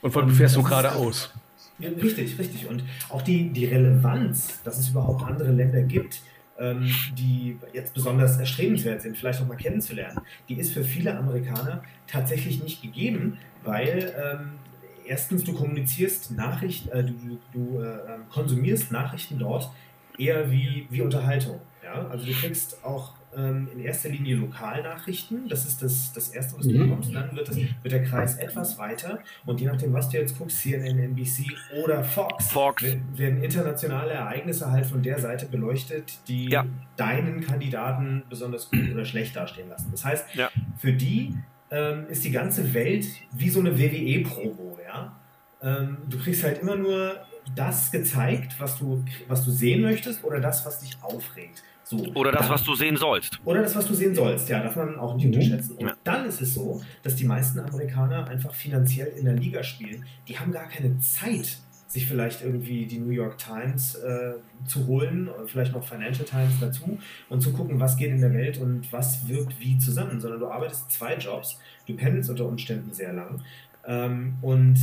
Und 0.02 0.12
vor 0.12 0.22
allem, 0.22 0.32
fährst 0.32 0.58
du 0.58 0.64
geradeaus. 0.64 1.34
ja, 1.80 1.90
richtig, 1.90 2.38
richtig. 2.38 2.68
Und 2.68 2.84
auch 3.08 3.22
die, 3.22 3.50
die 3.52 3.66
Relevanz, 3.66 4.62
dass 4.64 4.78
es 4.80 4.90
überhaupt 4.90 5.24
andere 5.24 5.52
Länder 5.54 5.82
gibt, 5.82 6.20
ähm, 6.60 6.92
die 7.18 7.58
jetzt 7.74 7.94
besonders 7.94 8.38
erstrebenswert 8.38 9.02
sind, 9.02 9.18
vielleicht 9.18 9.42
auch 9.42 9.48
mal 9.48 9.58
kennenzulernen, 9.58 10.20
die 10.50 10.56
ist 10.56 10.74
für 10.74 10.84
viele 10.84 11.18
Amerikaner 11.18 11.84
tatsächlich 12.08 12.64
nicht 12.64 12.82
gegeben, 12.82 13.38
weil 13.64 14.14
ähm, 14.18 14.60
erstens, 15.06 15.44
du 15.44 15.54
kommunizierst 15.54 16.32
Nachrichten, 16.32 16.90
äh, 16.90 17.04
du, 17.04 17.40
du, 17.54 17.82
äh, 17.82 18.20
konsumierst 18.30 18.92
Nachrichten 18.92 19.40
dort 19.40 19.72
eher 20.18 20.52
wie, 20.52 20.88
wie 20.90 21.02
Unterhaltung. 21.02 21.60
Ja? 21.84 22.08
Also 22.08 22.26
du 22.26 22.34
kriegst 22.34 22.84
auch 22.84 23.14
ähm, 23.38 23.68
in 23.72 23.80
erster 23.80 24.10
Linie 24.10 24.36
Lokalnachrichten, 24.38 25.48
das 25.48 25.66
ist 25.66 25.82
das, 25.82 26.12
das 26.14 26.30
Erste, 26.30 26.58
was 26.58 26.68
du 26.68 26.74
Mhm. 26.74 26.90
bekommst. 26.90 27.14
Dann 27.14 27.36
wird, 27.36 27.48
das, 27.48 27.56
wird 27.58 27.92
der 27.92 28.04
Kreis 28.04 28.36
etwas 28.38 28.78
weiter 28.78 29.20
und 29.46 29.62
je 29.62 29.68
nachdem, 29.68 29.94
was 29.94 30.10
du 30.10 30.18
jetzt 30.18 30.38
guckst, 30.38 30.60
CNN, 30.62 30.98
NBC 31.00 31.46
oder 31.84 32.04
Fox, 32.04 32.48
Fox. 32.52 32.84
wer- 32.84 32.98
werden 33.18 33.44
internationale 33.44 34.12
Ereignisse 34.14 34.72
halt 34.72 34.86
von 34.86 35.04
der 35.04 35.20
Seite 35.20 35.46
beleuchtet, 35.46 36.18
die 36.28 36.50
Ja. 36.50 36.66
deinen 36.96 37.42
Kandidaten 37.42 38.24
besonders 38.30 38.70
gut 38.72 38.92
oder 38.92 39.06
schlecht 39.06 39.36
dastehen 39.36 39.70
lassen. 39.70 39.90
Das 39.92 40.04
heißt, 40.04 40.26
Ja. 40.36 40.50
für 40.78 40.94
die 40.94 41.34
ähm, 41.70 42.06
ist 42.08 42.24
die 42.24 42.32
ganze 42.32 42.74
Welt 42.74 43.06
wie 43.34 43.50
so 43.50 43.60
eine 43.60 43.78
WWE-Promo, 43.78 44.80
ja. 44.86 45.14
Ähm, 45.62 45.98
du 46.10 46.18
kriegst 46.18 46.44
halt 46.44 46.60
immer 46.60 46.78
nur 46.78 47.18
das 47.56 47.92
gezeigt, 47.92 48.56
was 48.60 48.78
du, 48.80 49.04
was 49.28 49.44
du 49.44 49.52
sehen 49.52 49.82
möchtest 49.82 50.24
oder 50.24 50.40
das, 50.40 50.66
was 50.66 50.80
dich 50.80 50.98
aufregt. 51.02 51.64
So. 51.90 51.98
Oder 52.16 52.32
das, 52.34 52.42
Dann- 52.42 52.50
was 52.52 52.64
du 52.64 52.76
sehen 52.76 52.98
sollst. 52.98 53.40
oder 53.46 53.62
das, 53.62 53.74
was 53.76 53.88
du 53.88 53.94
sehen 53.94 54.14
sollst, 54.14 54.50
ja, 54.50 54.62
darf 54.62 54.76
man 54.76 54.98
auch 55.00 55.16
nicht 55.16 55.26
Mhm. 55.26 55.34
unterschätzen. 55.34 55.78
Und 55.78 55.88
Ja. 55.88 55.94
dann 56.04 56.26
ist 56.26 56.42
es 56.42 56.54
so, 56.54 56.82
dass 57.04 57.16
die 57.16 57.24
meisten 57.24 57.60
Amerikaner 57.60 58.28
einfach 58.28 58.54
finanziell 58.54 59.08
in 59.18 59.24
der 59.26 59.36
Liga 59.36 59.64
spielen. 59.64 60.06
Die 60.28 60.38
haben 60.38 60.52
gar 60.52 60.68
keine 60.68 61.00
Zeit, 61.00 61.60
sich 61.88 62.06
vielleicht 62.06 62.44
irgendwie 62.44 62.86
die 62.86 63.00
New 63.00 63.12
York 63.12 63.38
Times 63.38 63.96
äh, 63.96 64.34
zu 64.66 64.86
holen, 64.88 65.30
oder 65.30 65.48
vielleicht 65.48 65.72
noch 65.72 65.88
Financial 65.88 66.26
Times 66.26 66.60
dazu 66.60 67.00
und 67.30 67.40
zu 67.42 67.54
gucken, 67.54 67.80
was 67.80 67.96
geht 67.96 68.10
in 68.12 68.20
der 68.20 68.34
Welt 68.34 68.58
und 68.58 68.92
was 68.92 69.26
wirkt 69.30 69.58
wie 69.62 69.78
zusammen, 69.78 70.20
sondern 70.20 70.42
du 70.42 70.48
arbeitest 70.48 70.92
zwei 70.92 71.16
Jobs, 71.16 71.58
du 71.86 71.96
pendelst 71.96 72.30
unter 72.30 72.46
Umständen 72.46 72.92
sehr 72.92 73.14
lang. 73.14 73.42
Ähm, 73.86 74.34
und 74.42 74.76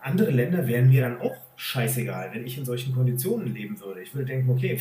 andere 0.00 0.30
Länder 0.30 0.68
wären 0.68 0.88
mir 0.90 1.00
dann 1.00 1.20
auch 1.20 1.34
scheißegal, 1.56 2.30
wenn 2.32 2.46
ich 2.46 2.56
in 2.56 2.64
solchen 2.64 2.94
Konditionen 2.94 3.52
leben 3.52 3.80
würde. 3.80 4.02
Ich 4.02 4.14
würde 4.14 4.26
denken, 4.26 4.48
okay, 4.50 4.78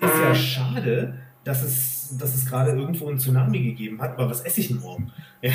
ist 0.00 0.20
ja 0.22 0.34
schade, 0.34 1.14
dass 1.44 1.62
es, 1.62 2.16
dass 2.18 2.34
es 2.34 2.46
gerade 2.46 2.72
irgendwo 2.72 3.08
einen 3.08 3.18
Tsunami 3.18 3.60
gegeben 3.62 4.00
hat, 4.00 4.12
aber 4.18 4.30
was 4.30 4.40
esse 4.42 4.60
ich 4.60 4.68
denn 4.68 4.80
morgen? 4.80 5.10
Ja. 5.42 5.52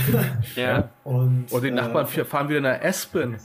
Ja. 0.56 0.90
Und, 1.06 1.45
Und 1.52 1.64
die 1.64 1.69
äh, 1.69 1.72
Nachbarn 1.72 2.06
fahren 2.07 2.49
wieder 2.49 2.60
nach 2.61 2.82
Aspen, 2.82 3.38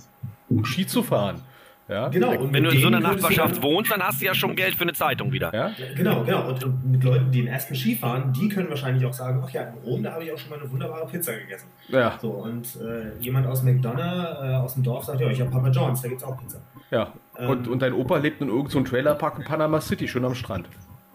um 0.49 0.65
Ski 0.65 0.85
zu 0.87 1.03
fahren. 1.03 1.41
Ja, 1.89 2.09
Genau, 2.09 2.33
und 2.37 2.53
Wenn 2.53 2.65
du 2.65 2.71
in 2.71 2.81
so 2.81 2.87
einer 2.89 3.01
Nachbarschaft 3.01 3.57
dann- 3.57 3.63
wohnst, 3.63 3.91
dann 3.93 4.01
hast 4.03 4.21
du 4.21 4.25
ja 4.27 4.35
schon 4.35 4.57
Geld 4.57 4.75
für 4.77 4.83
eine 4.83 4.93
Zeitung 4.93 5.31
wieder. 5.33 5.53
ja? 5.55 5.71
Genau, 5.95 6.25
genau. 6.25 6.49
Und, 6.49 6.65
und 6.65 6.91
mit 6.91 7.05
Leuten, 7.05 7.31
die 7.31 7.41
in 7.41 7.49
Aspen 7.53 7.77
Ski 7.77 7.95
fahren, 7.97 8.33
die 8.33 8.49
können 8.49 8.69
wahrscheinlich 8.71 9.05
auch 9.05 9.13
sagen, 9.13 9.43
ach 9.45 9.51
ja, 9.51 9.63
in 9.65 9.75
Rom, 9.85 10.03
da 10.03 10.13
habe 10.13 10.25
ich 10.25 10.33
auch 10.33 10.39
schon 10.39 10.51
mal 10.51 10.59
eine 10.61 10.71
wunderbare 10.71 11.07
Pizza 11.07 11.33
gegessen. 11.37 11.67
ja, 11.89 12.19
So, 12.21 12.31
und 12.31 12.67
äh, 12.81 13.13
jemand 13.21 13.47
aus 13.47 13.63
McDonough, 13.63 13.99
äh, 14.01 14.55
aus 14.55 14.75
dem 14.75 14.83
Dorf, 14.85 15.05
sagt, 15.05 15.21
ja, 15.21 15.29
ich 15.29 15.41
habe 15.41 15.51
Papa 15.51 15.69
John's, 15.69 16.01
da 16.03 16.09
gibt 16.09 16.21
es 16.23 16.27
auch 16.27 16.37
Pizza. 16.41 16.61
ja. 16.91 17.13
Und, 17.39 17.67
Ähm, 17.67 17.73
und 17.73 17.83
dein 17.83 17.93
Opa 17.95 18.19
lebt 18.19 18.41
in 18.41 18.49
irgendeinem 18.49 18.71
so 18.71 18.79
einem 18.79 18.87
Trailerpark 18.87 19.39
in 19.39 19.45
Panama 19.45 19.81
City, 19.81 20.07
schön 20.07 20.25
am 20.25 20.35
Strand. 20.35 20.69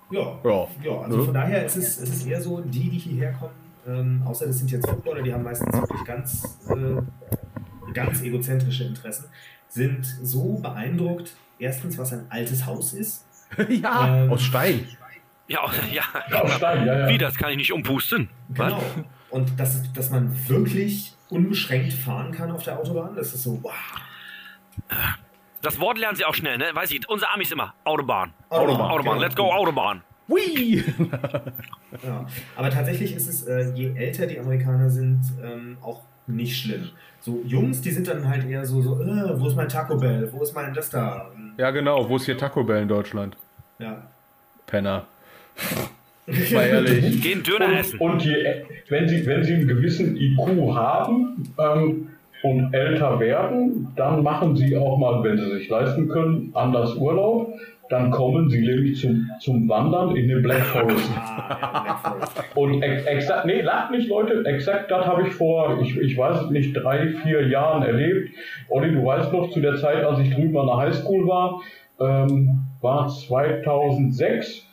Ja, 0.10 0.40
Ja. 0.44 0.68
ja 0.84 1.02
also 1.02 1.18
Ne? 1.18 1.24
von 1.24 1.34
daher 1.34 1.66
ist 1.66 1.76
es, 1.76 2.00
es 2.00 2.10
ist 2.10 2.26
eher 2.28 2.42
so, 2.42 2.62
die, 2.62 2.90
die 2.90 2.98
hierher 2.98 3.34
kommen, 3.34 3.54
ähm, 3.88 4.22
außer 4.26 4.48
das 4.48 4.58
sind 4.60 4.72
jetzt 4.72 4.88
Footballer, 4.90 5.22
die 5.22 5.34
haben 5.34 5.44
meistens 5.44 5.74
wirklich 5.74 6.04
ganz, 6.06 6.58
äh, 6.70 7.92
ganz 7.94 8.22
egozentrische 8.22 8.86
Interessen, 8.86 9.26
sind 9.68 10.06
so 10.06 10.56
beeindruckt, 10.60 11.36
erstens, 11.60 11.98
was 11.98 12.14
ein 12.14 12.26
altes 12.30 12.66
Haus 12.66 12.94
ist. 12.94 13.26
ja, 13.70 14.24
Ähm, 14.24 14.32
aus 14.32 14.42
Stein. 14.44 14.88
Ja, 15.48 15.62
ja. 15.92 16.42
Auf 16.42 16.54
Stein, 16.54 16.86
ja, 16.86 17.00
ja. 17.00 17.10
Wie, 17.10 17.18
das 17.18 17.36
kann 17.36 17.52
ich 17.52 17.58
nicht 17.58 17.72
umpusten? 17.72 18.30
Was? 18.50 18.74
Genau. 18.74 18.84
Und 19.30 19.60
dass, 19.60 19.92
dass 19.94 20.10
man 20.10 20.32
wirklich 20.50 21.14
unbeschränkt 21.30 21.94
fahren 21.94 22.32
kann 22.32 22.52
auf 22.52 22.64
der 22.64 22.80
Autobahn, 22.80 23.16
das 23.16 23.34
ist 23.34 23.44
so, 23.44 23.60
wow. 23.62 23.74
Das 25.62 25.80
Wort 25.80 25.98
lernen 25.98 26.16
sie 26.16 26.26
auch 26.26 26.36
schnell, 26.36 26.58
ne? 26.58 26.66
Weiß 26.74 26.92
ich, 26.92 27.08
unser 27.10 27.34
Amis 27.34 27.52
immer. 27.52 27.74
Autobahn. 27.84 28.34
Autobahn, 28.50 28.92
Autobahn, 28.92 29.14
genau. 29.14 29.22
let's 29.24 29.36
go, 29.36 29.52
Autobahn. 29.52 30.02
Hui! 30.30 30.84
Ja. 32.04 32.28
Aber 32.56 32.70
tatsächlich 32.70 33.16
ist 33.16 33.28
es, 33.28 33.44
äh, 33.48 33.72
je 33.74 33.94
älter 33.96 34.28
die 34.28 34.40
Amerikaner 34.40 34.90
sind, 34.90 35.22
ähm, 35.42 35.78
auch 35.82 36.02
nicht 36.28 36.58
schlimm. 36.62 36.90
So 37.22 37.42
Jungs, 37.46 37.82
die 37.82 37.92
sind 37.92 38.08
dann 38.08 38.28
halt 38.28 38.46
eher 38.48 38.66
so, 38.66 38.82
so 38.82 39.02
äh, 39.02 39.40
wo 39.40 39.48
ist 39.48 39.56
mein 39.56 39.70
Taco 39.70 39.98
Bell, 39.98 40.30
wo 40.32 40.44
ist 40.44 40.54
mein 40.54 40.74
das 40.74 40.90
da? 40.90 41.32
Ja, 41.58 41.72
genau. 41.72 42.08
Wo 42.10 42.18
ist 42.18 42.26
hier 42.26 42.38
Taco 42.38 42.64
Bell 42.64 42.82
in 42.84 42.88
Deutschland? 42.88 43.38
Ja. 43.80 44.04
Penner. 44.66 45.06
Mal 46.28 46.68
ehrlich. 46.68 47.22
Gehen 47.22 47.42
Döner 47.42 47.68
Und, 47.68 47.74
essen. 47.74 48.00
und 48.00 48.24
je, 48.24 48.66
wenn, 48.90 49.08
sie, 49.08 49.26
wenn 49.26 49.44
Sie 49.46 49.54
einen 49.54 49.68
gewissen 49.68 50.18
IQ 50.18 50.76
haben 50.76 51.54
ähm, 51.58 52.10
und 52.50 52.74
älter 52.74 53.20
werden, 53.20 53.88
dann 53.96 54.24
machen 54.24 54.56
Sie 54.56 54.78
auch 54.78 54.98
mal, 54.98 55.24
wenn 55.24 55.38
Sie 55.38 55.52
sich 55.52 55.70
leisten 55.70 56.08
können, 56.08 56.52
anders 56.54 56.96
Urlaub. 56.96 57.54
Dann 57.90 58.12
kommen 58.12 58.50
Sie 58.50 58.62
nämlich 58.62 59.00
zum, 59.00 59.30
zum 59.40 59.70
Wandern 59.70 60.16
in 60.16 60.28
den 60.28 60.42
Black 60.42 60.64
Forest. 60.66 61.10
Ah. 61.16 62.16
Und 62.56 62.82
ex 62.82 63.06
exakt, 63.06 63.46
nee, 63.46 63.62
lacht 63.62 63.92
nicht, 63.92 64.10
Leute, 64.10 64.44
exakt 64.46 64.92
das 64.92 65.06
habe 65.06 65.28
ich 65.28 65.34
vor, 65.34 65.80
ich, 65.82 65.98
ich 65.98 66.18
weiß 66.18 66.50
nicht, 66.50 66.74
drei, 66.74 67.08
vier 67.24 67.48
Jahren 67.48 67.84
erlebt. 67.84 68.30
Olli, 68.70 68.92
du 68.92 69.06
weißt 69.06 69.32
noch, 69.32 69.50
zu 69.52 69.62
der 69.62 69.76
Zeit, 69.76 70.04
als 70.04 70.20
ich 70.20 70.34
drüben 70.34 70.58
an 70.58 70.68
der 70.68 70.78
Highschool 70.78 71.28
war, 71.28 71.62
ähm, 72.00 72.60
war 72.82 73.08
2006 73.08 74.67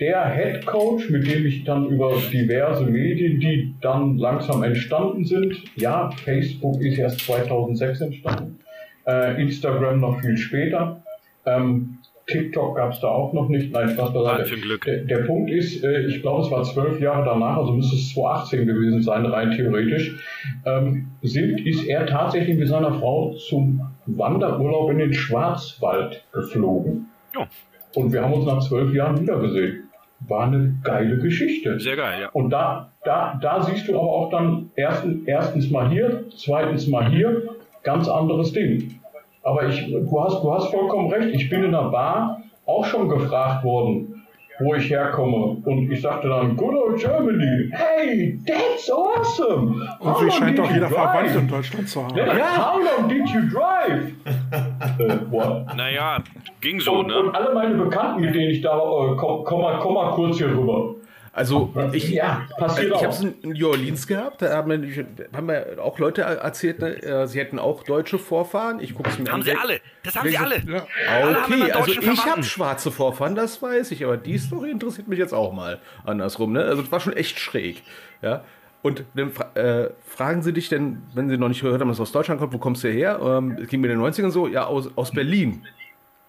der 0.00 0.28
Head 0.34 0.66
Coach, 0.66 1.08
mit 1.10 1.26
dem 1.26 1.46
ich 1.46 1.64
dann 1.64 1.86
über 1.86 2.12
diverse 2.32 2.84
Medien, 2.84 3.40
die 3.40 3.74
dann 3.80 4.18
langsam 4.18 4.62
entstanden 4.62 5.24
sind, 5.24 5.56
ja, 5.76 6.10
Facebook 6.10 6.80
ist 6.82 6.98
erst 6.98 7.20
2006 7.20 8.00
entstanden, 8.02 8.58
äh, 9.06 9.40
Instagram 9.40 10.00
noch 10.00 10.20
viel 10.20 10.36
später, 10.36 11.02
ähm, 11.46 11.98
TikTok 12.26 12.76
gab 12.76 12.92
es 12.92 13.00
da 13.00 13.08
auch 13.08 13.32
noch 13.32 13.48
nicht, 13.48 13.72
nein, 13.72 13.88
Spaß 13.90 14.12
beiseite. 14.12 14.42
Was 14.42 14.48
für 14.48 14.56
ein 14.56 14.60
Glück. 14.60 14.84
Der, 14.84 15.04
der 15.04 15.18
Punkt 15.18 15.50
ist, 15.50 15.82
äh, 15.84 16.06
ich 16.06 16.22
glaube, 16.22 16.42
es 16.42 16.50
war 16.50 16.64
zwölf 16.64 17.00
Jahre 17.00 17.24
danach, 17.24 17.56
also 17.56 17.72
müsste 17.72 17.94
es 17.94 18.12
2018 18.14 18.66
gewesen 18.66 19.02
sein, 19.02 19.24
rein 19.26 19.52
theoretisch, 19.52 20.18
ähm, 20.64 21.06
sind, 21.22 21.64
ist 21.64 21.86
er 21.86 22.04
tatsächlich 22.06 22.58
mit 22.58 22.66
seiner 22.68 22.92
Frau 22.94 23.34
zum 23.34 23.80
Wanderurlaub 24.06 24.90
in 24.90 24.98
den 24.98 25.14
Schwarzwald 25.14 26.24
geflogen. 26.32 27.06
Ja. 27.34 27.46
Und 27.94 28.12
wir 28.12 28.22
haben 28.22 28.32
uns 28.32 28.46
nach 28.46 28.60
zwölf 28.60 28.92
Jahren 28.92 29.20
wiedergesehen. 29.20 29.85
War 30.20 30.46
eine 30.46 30.74
geile 30.82 31.18
Geschichte. 31.18 31.78
Sehr 31.78 31.96
geil, 31.96 32.22
ja. 32.22 32.28
Und 32.30 32.50
da, 32.50 32.90
da, 33.04 33.38
da 33.40 33.62
siehst 33.62 33.86
du 33.86 33.98
aber 33.98 34.10
auch 34.10 34.30
dann 34.30 34.70
erstens, 34.74 35.26
erstens 35.26 35.70
mal 35.70 35.90
hier, 35.90 36.24
zweitens 36.36 36.86
mal 36.88 37.10
hier, 37.10 37.42
ganz 37.82 38.08
anderes 38.08 38.52
Ding. 38.52 38.98
Aber 39.42 39.68
ich, 39.68 39.86
du 39.86 40.24
hast, 40.24 40.42
du 40.42 40.52
hast 40.52 40.70
vollkommen 40.70 41.12
recht. 41.12 41.34
Ich 41.34 41.48
bin 41.50 41.62
in 41.62 41.72
der 41.72 41.90
Bar 41.90 42.42
auch 42.64 42.84
schon 42.84 43.08
gefragt 43.08 43.62
worden, 43.62 44.15
wo 44.60 44.74
ich 44.74 44.90
herkomme. 44.90 45.58
Und 45.64 45.90
ich 45.90 46.00
sagte 46.00 46.28
dann, 46.28 46.56
good 46.56 46.74
old 46.74 46.98
Germany. 46.98 47.70
Hey, 47.72 48.38
that's 48.46 48.90
awesome. 48.90 49.86
Irgendwie 50.00 50.24
long 50.24 50.30
scheint 50.30 50.58
doch 50.58 50.70
jeder? 50.70 50.88
Verwandte 50.88 51.38
in 51.38 51.48
Deutschland 51.48 51.88
zu 51.88 52.04
haben. 52.04 52.16
Ja. 52.16 52.74
How 52.74 52.80
long 52.80 53.08
did 53.08 53.28
you 53.28 53.40
drive? 53.48 54.12
äh, 54.98 55.18
what? 55.30 55.76
Naja, 55.76 56.22
ging 56.60 56.80
so, 56.80 56.92
Und, 56.98 57.12
und 57.12 57.26
ne? 57.26 57.34
alle 57.34 57.54
meine 57.54 57.74
Bekannten, 57.74 58.20
mit 58.20 58.34
denen 58.34 58.50
ich 58.50 58.60
da, 58.62 58.76
äh, 58.76 59.16
komm, 59.16 59.44
komm, 59.44 59.60
mal, 59.60 59.78
komm 59.78 59.94
mal 59.94 60.12
kurz 60.12 60.38
hier 60.38 60.48
rüber. 60.48 60.94
Also, 61.36 61.70
ich, 61.92 62.08
ja, 62.08 62.46
ich 62.80 62.92
auch. 62.92 63.02
habe 63.02 63.12
es 63.12 63.20
in 63.20 63.34
New 63.42 63.68
Orleans 63.68 64.06
gehabt, 64.06 64.40
da 64.40 64.56
haben 64.56 64.68
mir, 64.68 65.06
haben 65.34 65.44
mir 65.44 65.76
auch 65.82 65.98
Leute 65.98 66.22
erzählt, 66.22 66.78
ne, 66.80 67.02
äh, 67.02 67.26
sie 67.26 67.38
hätten 67.38 67.58
auch 67.58 67.82
deutsche 67.82 68.18
Vorfahren. 68.18 68.80
Ich 68.80 68.94
gucke 68.94 69.10
es 69.10 69.18
mir 69.18 69.26
Haben 69.30 69.40
an. 69.40 69.42
sie 69.42 69.54
alle. 69.54 69.80
Das 70.02 70.16
haben 70.16 70.30
sie 70.30 70.38
alle. 70.38 70.62
Ja. 70.66 70.86
Alle 71.06 71.38
Okay, 71.40 71.72
also 71.72 71.92
deutschen 71.92 72.12
ich 72.14 72.24
habe 72.24 72.42
schwarze 72.42 72.90
Vorfahren, 72.90 73.34
das 73.34 73.60
weiß 73.60 73.90
ich, 73.90 74.02
aber 74.02 74.16
die 74.16 74.38
Story 74.38 74.70
interessiert 74.70 75.08
mich 75.08 75.18
jetzt 75.18 75.34
auch 75.34 75.52
mal 75.52 75.78
andersrum. 76.06 76.52
Ne? 76.52 76.64
Also 76.64 76.80
es 76.80 76.90
war 76.90 77.00
schon 77.00 77.12
echt 77.12 77.38
schräg. 77.38 77.82
Ja? 78.22 78.42
Und 78.80 79.04
dann 79.12 79.30
äh, 79.56 79.90
fragen 80.06 80.40
sie 80.40 80.54
dich 80.54 80.70
denn, 80.70 81.02
wenn 81.12 81.28
sie 81.28 81.36
noch 81.36 81.48
nicht 81.48 81.60
gehört 81.60 81.82
haben, 81.82 81.88
dass 81.88 81.98
du 81.98 82.04
aus 82.04 82.12
Deutschland 82.12 82.40
kommt, 82.40 82.54
wo 82.54 82.58
kommst 82.58 82.82
du 82.82 82.88
her? 82.88 83.20
Ähm, 83.22 83.58
es 83.60 83.68
ging 83.68 83.82
mir 83.82 83.92
in 83.92 83.98
den 83.98 84.08
90ern 84.10 84.30
so, 84.30 84.48
ja, 84.48 84.64
aus, 84.64 84.88
aus 84.96 85.10
Berlin. 85.10 85.66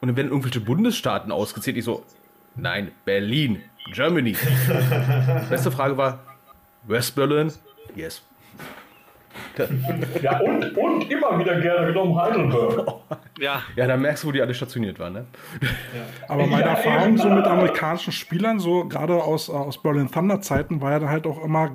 Und 0.01 0.09
dann 0.09 0.17
werden 0.17 0.31
irgendwelche 0.31 0.59
Bundesstaaten 0.59 1.31
ausgezählt. 1.31 1.77
Ich 1.77 1.85
so, 1.85 2.03
nein, 2.57 2.91
Berlin, 3.05 3.61
Germany. 3.93 4.35
Beste 5.49 5.71
Frage 5.71 5.97
war, 5.97 6.19
West 6.83 7.15
Berlin? 7.15 7.51
Yes. 7.95 8.21
Ja, 10.21 10.39
und, 10.39 10.75
und 10.77 11.11
immer 11.11 11.37
wieder 11.39 11.59
gerne 11.61 11.87
genommen 11.87 12.15
Heidelberg. 12.19 12.87
Ja, 13.39 13.61
Ja, 13.75 13.87
da 13.87 13.97
merkst 13.97 14.23
du, 14.23 14.27
wo 14.27 14.31
die 14.31 14.41
alle 14.41 14.53
stationiert 14.53 14.97
waren. 14.99 15.13
Ne? 15.13 15.25
Aber 16.27 16.45
meine 16.47 16.63
Ja, 16.63 16.69
Erfahrung 16.69 17.09
eben. 17.09 17.17
so 17.17 17.29
mit 17.29 17.45
amerikanischen 17.45 18.11
Spielern, 18.13 18.59
so 18.59 18.87
gerade 18.87 19.13
aus, 19.15 19.49
äh, 19.49 19.51
aus 19.51 19.81
Berlin 19.81 20.09
Thunder 20.11 20.41
Zeiten, 20.41 20.81
war 20.81 20.91
ja 20.91 20.99
dann 20.99 21.09
halt 21.09 21.27
auch 21.27 21.43
immer, 21.43 21.71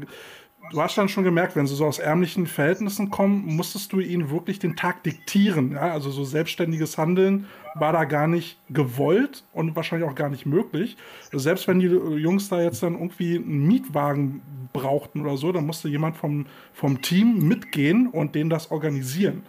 du 0.73 0.82
hast 0.82 0.97
dann 0.97 1.09
schon 1.09 1.23
gemerkt, 1.23 1.55
wenn 1.55 1.66
sie 1.66 1.74
so 1.74 1.86
aus 1.86 1.99
ärmlichen 1.99 2.47
Verhältnissen 2.47 3.11
kommen, 3.11 3.44
musstest 3.44 3.93
du 3.93 4.01
ihnen 4.01 4.31
wirklich 4.31 4.59
den 4.59 4.74
Tag 4.74 5.03
diktieren. 5.03 5.73
Ja? 5.73 5.93
Also 5.93 6.11
so 6.11 6.24
selbstständiges 6.24 6.99
Handeln 6.99 7.47
war 7.74 7.93
da 7.93 8.05
gar 8.05 8.27
nicht 8.27 8.59
gewollt 8.70 9.44
und 9.53 9.77
wahrscheinlich 9.77 10.09
auch 10.09 10.15
gar 10.15 10.31
nicht 10.31 10.47
möglich. 10.47 10.97
Selbst 11.32 11.69
wenn 11.69 11.78
die 11.78 11.86
Jungs 11.86 12.49
da 12.49 12.61
jetzt 12.61 12.82
dann 12.82 12.94
irgendwie 12.94 13.36
einen 13.36 13.66
Mietwagen 13.66 14.43
brauchten 14.73 15.20
oder 15.20 15.36
so, 15.36 15.53
dann 15.53 15.66
musste 15.66 15.89
jemand 15.89 16.16
vom, 16.16 16.47
vom 16.73 17.01
Team 17.03 17.47
mitgehen 17.47 18.09
und 18.09 18.35
denen 18.35 18.51
das 18.51 18.70
organisieren. 18.70 19.43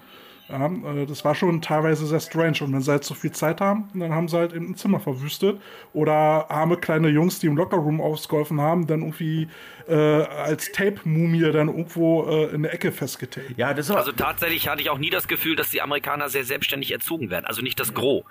Ja, 0.50 0.68
äh, 0.68 1.06
das 1.06 1.24
war 1.24 1.36
schon 1.36 1.62
teilweise 1.62 2.06
sehr 2.06 2.20
strange. 2.20 2.58
Und 2.62 2.74
wenn 2.74 2.82
sie 2.82 2.92
halt 2.92 3.04
so 3.04 3.14
viel 3.14 3.32
Zeit 3.32 3.62
haben, 3.62 3.90
dann 3.94 4.14
haben 4.14 4.28
sie 4.28 4.38
halt 4.38 4.54
eben 4.54 4.72
ein 4.72 4.76
Zimmer 4.76 5.00
verwüstet. 5.00 5.62
Oder 5.94 6.50
arme 6.52 6.78
kleine 6.78 7.08
Jungs, 7.10 7.40
die 7.40 7.48
im 7.48 7.56
Lockerroom 7.56 8.02
ausgeholfen 8.02 8.60
haben, 8.62 8.86
dann 8.88 9.02
irgendwie 9.02 9.48
äh, 9.88 9.94
als 9.96 10.72
Tape-Mumie 10.72 11.52
dann 11.52 11.70
irgendwo 11.70 12.26
äh, 12.30 12.54
in 12.54 12.64
der 12.64 12.74
Ecke 12.74 12.92
festgetaped. 12.92 13.58
Ja, 13.58 13.74
das 13.74 13.90
Also 13.90 14.12
tatsächlich 14.12 14.68
hatte 14.68 14.82
ich 14.82 14.90
auch 14.90 14.98
nie 14.98 15.10
das 15.10 15.28
Gefühl, 15.28 15.56
dass 15.56 15.70
die 15.70 15.82
Amerikaner 15.82 16.30
sehr 16.30 16.44
selbstständig 16.44 16.92
erzogen 16.92 17.30
werden. 17.30 17.46
Also 17.46 17.62
nicht 17.62 17.80
das 17.80 17.94
Gros. 17.94 18.24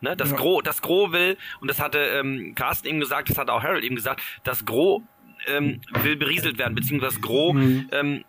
Ne? 0.00 0.16
Das, 0.16 0.30
Ja. 0.30 0.36
Gros 0.36 0.62
das 0.64 0.82
Gros 0.82 1.12
will, 1.12 1.36
und 1.60 1.68
das 1.68 1.80
hatte 1.80 1.98
ähm, 1.98 2.54
Carsten 2.54 2.86
eben 2.88 3.00
gesagt, 3.00 3.28
das 3.30 3.38
hat 3.38 3.50
auch 3.50 3.62
Harold 3.62 3.84
eben 3.84 3.96
gesagt, 3.96 4.22
das 4.44 4.64
Gros 4.64 5.02
ähm, 5.48 5.80
will 6.02 6.16
berieselt 6.16 6.58
werden, 6.58 6.74
beziehungsweise 6.74 7.16
das 7.16 7.22
Gros 7.22 7.54
Mhm. 7.54 7.88
ähm, 7.92 8.24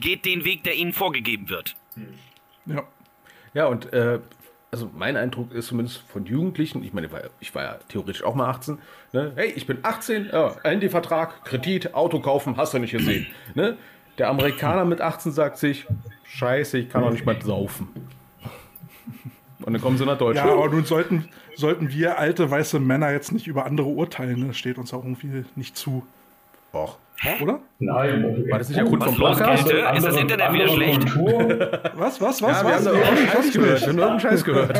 geht 0.00 0.24
den 0.24 0.44
Weg, 0.44 0.64
der 0.64 0.74
ihnen 0.76 0.92
vorgegeben 0.92 1.48
wird. 1.48 1.74
Ja. 2.66 2.82
Ja, 3.52 3.66
und 3.66 3.92
äh, 3.92 4.18
also 4.70 4.90
mein 4.92 5.16
Eindruck 5.16 5.52
ist 5.52 5.68
zumindest 5.68 5.98
von 6.08 6.26
Jugendlichen, 6.26 6.82
ich 6.82 6.92
meine, 6.92 7.08
ich 7.38 7.54
war, 7.54 7.62
ja 7.62 7.78
theoretisch 7.88 8.24
auch 8.24 8.34
mal 8.34 8.48
18, 8.48 8.78
ne? 9.12 9.32
hey, 9.36 9.52
ich 9.54 9.66
bin 9.66 9.78
18, 9.82 10.30
ja, 10.32 10.56
Handyvertrag, 10.64 11.44
Kredit, 11.44 11.94
Auto 11.94 12.18
kaufen, 12.20 12.56
hast 12.56 12.74
du 12.74 12.78
nicht 12.78 12.90
gesehen. 12.92 13.26
Ne? 13.54 13.76
Der 14.18 14.28
Amerikaner 14.28 14.84
mit 14.84 15.00
18 15.00 15.32
sagt 15.32 15.58
sich, 15.58 15.86
scheiße, 16.24 16.78
ich 16.78 16.88
kann 16.88 17.02
doch 17.02 17.10
nicht 17.10 17.24
mal 17.26 17.40
saufen. 17.42 17.88
Und 19.60 19.72
dann 19.72 19.80
kommen 19.80 19.96
sie 19.98 20.04
nach 20.04 20.12
Ja, 20.12 20.18
Deutschland. 20.18 20.50
aber 20.50 20.68
nun 20.68 20.84
sollten, 20.84 21.28
sollten 21.56 21.90
wir 21.90 22.18
alte 22.18 22.50
weiße 22.50 22.80
Männer 22.80 23.10
jetzt 23.12 23.32
nicht 23.32 23.46
über 23.46 23.64
andere 23.66 23.88
urteilen. 23.88 24.40
ne? 24.40 24.46
Das 24.48 24.56
steht 24.56 24.78
uns 24.78 24.92
auch 24.92 25.02
irgendwie 25.04 25.44
nicht 25.56 25.76
zu, 25.76 26.04
Och. 26.72 26.98
Hä? 27.20 27.42
oder? 27.42 27.60
Nein. 27.78 28.44
War 28.50 28.58
das 28.58 28.68
nicht 28.68 28.78
der 28.80 28.86
Grund 28.86 29.04
vom 29.04 29.14
Podcast? 29.16 29.70
Ist 29.70 30.04
das 30.06 30.16
Internet 30.16 30.52
wieder 30.52 30.68
schlecht? 30.68 31.04
Was, 31.96 32.20
was, 32.20 32.42
was, 32.42 32.62
Ja, 32.62 32.66
wir 32.66 32.74
was? 32.74 32.86
haben 32.86 32.94
Nee, 32.96 33.00
doch 33.00 33.08
irgendeinen 33.08 33.28
Scheiß 33.30 33.52
gehört. 33.52 33.80
Wir 33.80 33.88
haben 33.88 33.98
irgendeinen 33.98 34.20
Scheiß 34.20 34.44
gehört. 34.44 34.76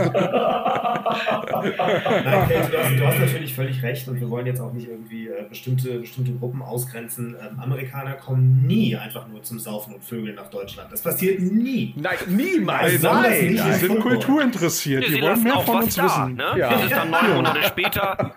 Nein, 1.54 2.48
Kate, 2.48 2.68
du, 2.70 2.78
hast, 2.78 2.98
du 2.98 3.06
hast 3.06 3.18
natürlich 3.20 3.54
völlig 3.54 3.82
recht 3.82 4.08
und 4.08 4.20
wir 4.20 4.28
wollen 4.30 4.46
jetzt 4.46 4.60
auch 4.60 4.72
nicht 4.72 4.88
irgendwie 4.88 5.28
äh, 5.28 5.44
bestimmte, 5.48 5.98
bestimmte 6.00 6.32
Gruppen 6.34 6.62
ausgrenzen. 6.62 7.36
Ähm, 7.40 7.58
Amerikaner 7.60 8.14
kommen 8.14 8.64
nie 8.66 8.96
einfach 8.96 9.26
nur 9.28 9.42
zum 9.42 9.58
Saufen 9.58 9.94
und 9.94 10.04
Vögeln 10.04 10.34
nach 10.34 10.50
Deutschland. 10.50 10.90
Das 10.92 11.02
passiert 11.02 11.40
nie. 11.40 11.94
Nein, 11.96 12.16
niemals. 12.26 13.00
Nein. 13.02 13.46
nicht 13.52 13.64
Die 13.64 13.68
im 13.70 13.74
sind 13.74 14.00
kulturinteressiert. 14.00 15.04
Sie 15.06 15.14
Die 15.14 15.22
wollen 15.22 15.42
mehr 15.42 15.56
auch 15.56 15.64
von 15.64 15.82
uns 15.84 15.94
da. 15.94 16.04
wissen. 16.04 16.34
Ne? 16.36 16.44
Ja. 16.56 16.70
Das 16.70 16.84
ist 16.84 16.92
dann 16.92 17.10
neun 17.10 17.34
Monate 17.34 17.62
später 17.62 18.32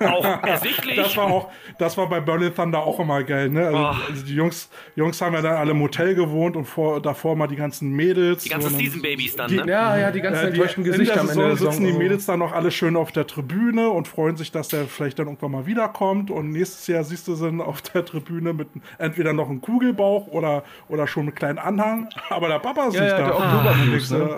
auch 0.00 0.42
ersichtlich. 0.46 0.96
Das 0.96 1.16
war 1.16 1.24
auch, 1.26 1.50
das 1.78 1.96
war 1.96 2.08
bei 2.08 2.20
Berlin 2.20 2.54
Thunder 2.54 2.78
auch 2.80 2.98
immer 3.00 3.22
geil, 3.34 3.48
ne? 3.50 3.66
Also, 3.66 3.78
Oh. 3.78 4.10
also 4.10 4.24
die 4.26 4.34
Jungs, 4.34 4.68
Jungs 4.96 5.20
haben 5.20 5.34
ja 5.34 5.42
dann 5.42 5.56
alle 5.56 5.70
im 5.72 5.80
Hotel 5.80 6.14
gewohnt 6.14 6.56
und 6.56 6.64
vor, 6.64 7.00
davor 7.00 7.36
mal 7.36 7.46
die 7.46 7.56
ganzen 7.56 7.90
Mädels. 7.92 8.42
die 8.44 8.48
ganzen 8.50 8.66
und 8.68 8.72
dann- 8.74 8.80
Season 8.80 9.02
Babys 9.02 9.36
dann, 9.36 9.48
die- 9.50 9.56
ne? 9.56 9.64
Ja, 9.68 9.96
ja, 9.98 10.10
die 10.10 10.20
ganzen 10.20 10.40
Äh, 10.40 10.50
die, 10.52 10.56
enttäuschten 10.58 10.84
in 10.84 10.90
Gesichter 10.92 11.14
der 11.14 11.22
am 11.22 11.28
Ende 11.30 11.42
der 11.44 11.56
Saison. 11.56 11.72
sitzen 11.72 11.86
die 11.86 11.92
Mädels 11.92 12.26
dann 12.26 12.38
noch 12.38 12.52
alle 12.52 12.70
schön 12.70 12.96
auf 12.96 13.12
der 13.12 13.26
Tribüne 13.26 13.90
und 13.90 14.08
freuen 14.08 14.36
sich, 14.36 14.52
dass 14.52 14.68
der 14.68 14.84
vielleicht 14.86 15.18
dann 15.18 15.26
irgendwann 15.26 15.50
mal 15.52 15.66
wiederkommt. 15.66 16.30
Und 16.30 16.50
nächstes 16.52 16.86
Jahr 16.86 17.04
siehst 17.04 17.28
du 17.28 17.34
sie 17.34 17.44
dann 17.46 17.60
auf 17.60 17.82
der 17.82 18.04
Tribüne 18.04 18.52
mit 18.52 18.68
entweder 18.98 19.32
noch 19.32 19.48
einem 19.50 19.60
Kugelbauch 19.60 20.26
oder, 20.28 20.64
oder 20.88 21.06
schon 21.06 21.26
mit 21.26 21.36
kleinen 21.36 21.58
Anhang. 21.58 22.08
Aber 22.30 22.48
der 22.48 22.58
Papa 22.58 22.86
ist 22.88 22.94
Ja, 22.94 23.00
nicht 23.02 23.10
ja, 23.10 23.18
da. 23.18 23.24
der 23.26 23.36
Oktoberfuchs, 23.36 24.12
Ah, 24.12 24.18
ne? 24.18 24.36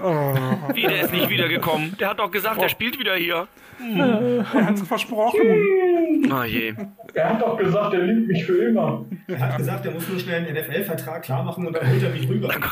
oh, 0.71 0.75
Wie, 0.75 0.83
der 0.83 1.03
ist 1.03 1.13
nicht 1.13 1.29
wiedergekommen. 1.29 1.97
Der 2.01 2.11
hat 2.11 2.19
doch 2.19 2.31
gesagt, 2.31 2.61
der 2.61 2.69
spielt 2.69 2.99
wieder 2.99 3.15
hier. 3.17 3.47
Er 3.79 4.67
hat's 4.67 4.83
versprochen. 4.83 5.41
Oh 6.31 6.43
je. 6.45 6.75
Er 7.15 7.31
hat 7.31 7.43
doch 7.43 7.57
gesagt, 7.57 7.95
er 7.95 8.03
liebt 8.03 8.29
mich 8.29 8.45
für 8.45 8.69
immer. 8.69 9.05
Er 9.27 9.39
hat 9.39 9.57
gesagt, 9.57 9.87
er 9.87 9.93
muss 9.93 10.09
nur 10.09 10.19
schnell 10.19 10.47
einen 10.47 10.57
NFL-Vertrag 10.57 11.23
klar 11.23 11.43
machen 11.43 11.67
und 11.67 11.73
dann 11.73 11.89
holt 11.89 12.03
er 12.03 12.11
mich 12.11 12.29
rüber. 12.29 12.55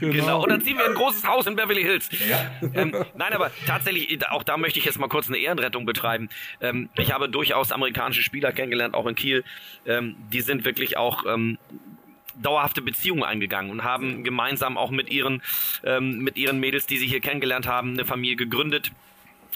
Genau. 0.00 0.42
Und 0.42 0.50
dann 0.50 0.60
ziehen 0.60 0.76
wir 0.76 0.84
ein 0.84 0.94
großes 0.94 1.26
Haus 1.26 1.46
in 1.46 1.56
Beverly 1.56 1.82
Hills. 1.82 2.10
Ja. 2.28 2.50
Ähm, 2.74 2.94
nein, 3.16 3.32
aber 3.32 3.50
tatsächlich, 3.66 4.20
auch 4.30 4.42
da 4.42 4.56
möchte 4.56 4.78
ich 4.78 4.84
jetzt 4.84 4.98
mal 4.98 5.08
kurz 5.08 5.28
eine 5.28 5.38
Ehrenrettung 5.38 5.86
betreiben. 5.86 6.28
Ähm, 6.60 6.90
ich 6.98 7.12
habe 7.12 7.28
durchaus 7.28 7.72
amerikanische 7.72 8.22
Spieler 8.22 8.52
kennengelernt, 8.52 8.94
auch 8.94 9.06
in 9.06 9.14
Kiel. 9.14 9.44
Ähm, 9.86 10.16
die 10.30 10.40
sind 10.40 10.64
wirklich 10.64 10.98
auch 10.98 11.24
ähm, 11.26 11.56
dauerhafte 12.40 12.82
Beziehungen 12.82 13.22
eingegangen 13.22 13.70
und 13.70 13.84
haben 13.84 14.24
gemeinsam 14.24 14.76
auch 14.76 14.90
mit 14.90 15.10
ihren, 15.10 15.42
ähm, 15.84 16.18
mit 16.18 16.36
ihren 16.36 16.60
Mädels, 16.60 16.86
die 16.86 16.98
sie 16.98 17.06
hier 17.06 17.20
kennengelernt 17.20 17.66
haben, 17.66 17.92
eine 17.92 18.04
Familie 18.04 18.36
gegründet 18.36 18.92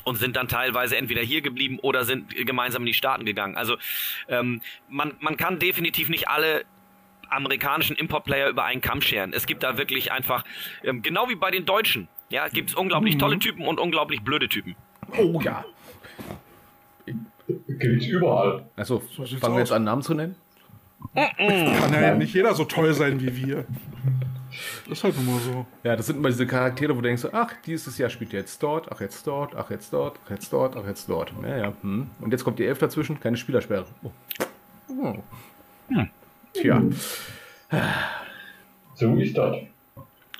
und 0.06 0.16
sind 0.16 0.36
dann 0.36 0.46
teilweise 0.48 0.96
entweder 0.96 1.20
hier 1.20 1.42
geblieben 1.42 1.78
oder 1.80 2.04
sind 2.04 2.34
gemeinsam 2.34 2.82
in 2.82 2.86
die 2.86 2.94
Staaten 2.94 3.24
gegangen. 3.24 3.56
Also 3.56 3.76
ähm, 4.28 4.62
man, 4.88 5.14
man 5.18 5.36
kann 5.36 5.58
definitiv 5.58 6.08
nicht 6.08 6.28
alle 6.28 6.64
amerikanischen 7.28 7.96
Import-Player 7.96 8.48
über 8.48 8.64
einen 8.64 8.80
Kamm 8.80 9.02
scheren. 9.02 9.32
Es 9.32 9.46
gibt 9.46 9.64
da 9.64 9.76
wirklich 9.78 10.12
einfach, 10.12 10.44
ähm, 10.84 11.02
genau 11.02 11.28
wie 11.28 11.34
bei 11.34 11.50
den 11.50 11.66
Deutschen, 11.66 12.06
ja, 12.30 12.46
gibt 12.48 12.70
es 12.70 12.76
unglaublich 12.76 13.18
tolle 13.18 13.40
Typen 13.40 13.66
und 13.66 13.80
unglaublich 13.80 14.22
blöde 14.22 14.48
Typen. 14.48 14.76
Oh 15.18 15.40
ja. 15.40 15.64
Gibt's 17.68 18.06
überall. 18.06 18.64
Also, 18.76 19.00
fangen 19.40 19.54
wir 19.54 19.60
jetzt 19.60 19.72
an, 19.72 19.82
Namen 19.84 20.02
zu 20.02 20.14
nennen? 20.14 20.36
Kann 21.14 21.92
ja 21.92 22.14
nicht 22.14 22.32
jeder 22.32 22.54
so 22.54 22.64
toll 22.64 22.94
sein 22.94 23.20
wie 23.20 23.36
wir. 23.36 23.66
Das 24.88 24.98
ist 24.98 25.04
halt 25.04 25.16
nun 25.16 25.26
mal 25.26 25.40
so. 25.40 25.66
Ja, 25.82 25.96
das 25.96 26.06
sind 26.06 26.16
immer 26.16 26.28
diese 26.28 26.46
Charaktere, 26.46 26.92
wo 26.96 27.00
du 27.00 27.08
denkst, 27.08 27.26
ach, 27.32 27.52
dieses 27.64 27.98
Jahr 27.98 28.10
spielt 28.10 28.32
er 28.32 28.40
jetzt 28.40 28.62
dort, 28.62 28.90
ach, 28.90 29.00
jetzt 29.00 29.26
dort, 29.26 29.54
ach, 29.54 29.70
jetzt 29.70 29.92
dort, 29.92 30.18
ach, 30.24 30.30
jetzt 30.30 30.52
dort, 30.52 30.76
ach, 30.76 30.86
jetzt 30.86 31.08
dort. 31.08 31.32
Ja, 31.42 31.56
ja. 31.56 31.72
Hm. 31.82 32.10
Und 32.20 32.32
jetzt 32.32 32.44
kommt 32.44 32.58
die 32.58 32.64
Elf 32.64 32.78
dazwischen, 32.78 33.18
keine 33.20 33.36
Spielersperre. 33.36 33.86
Oh. 34.02 34.10
Oh. 34.88 35.14
Tja. 36.52 36.82
So 38.94 39.14
ist 39.16 39.36
das. 39.36 39.56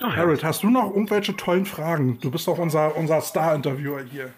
Harold, 0.01 0.45
hast 0.45 0.63
du 0.63 0.71
noch 0.71 0.91
irgendwelche 0.91 1.37
tollen 1.37 1.65
Fragen? 1.65 2.19
Du 2.21 2.31
bist 2.31 2.47
doch 2.47 2.59
unser, 2.59 2.97
unser 2.97 3.21
Star-Interviewer 3.21 4.03
hier. 4.03 4.31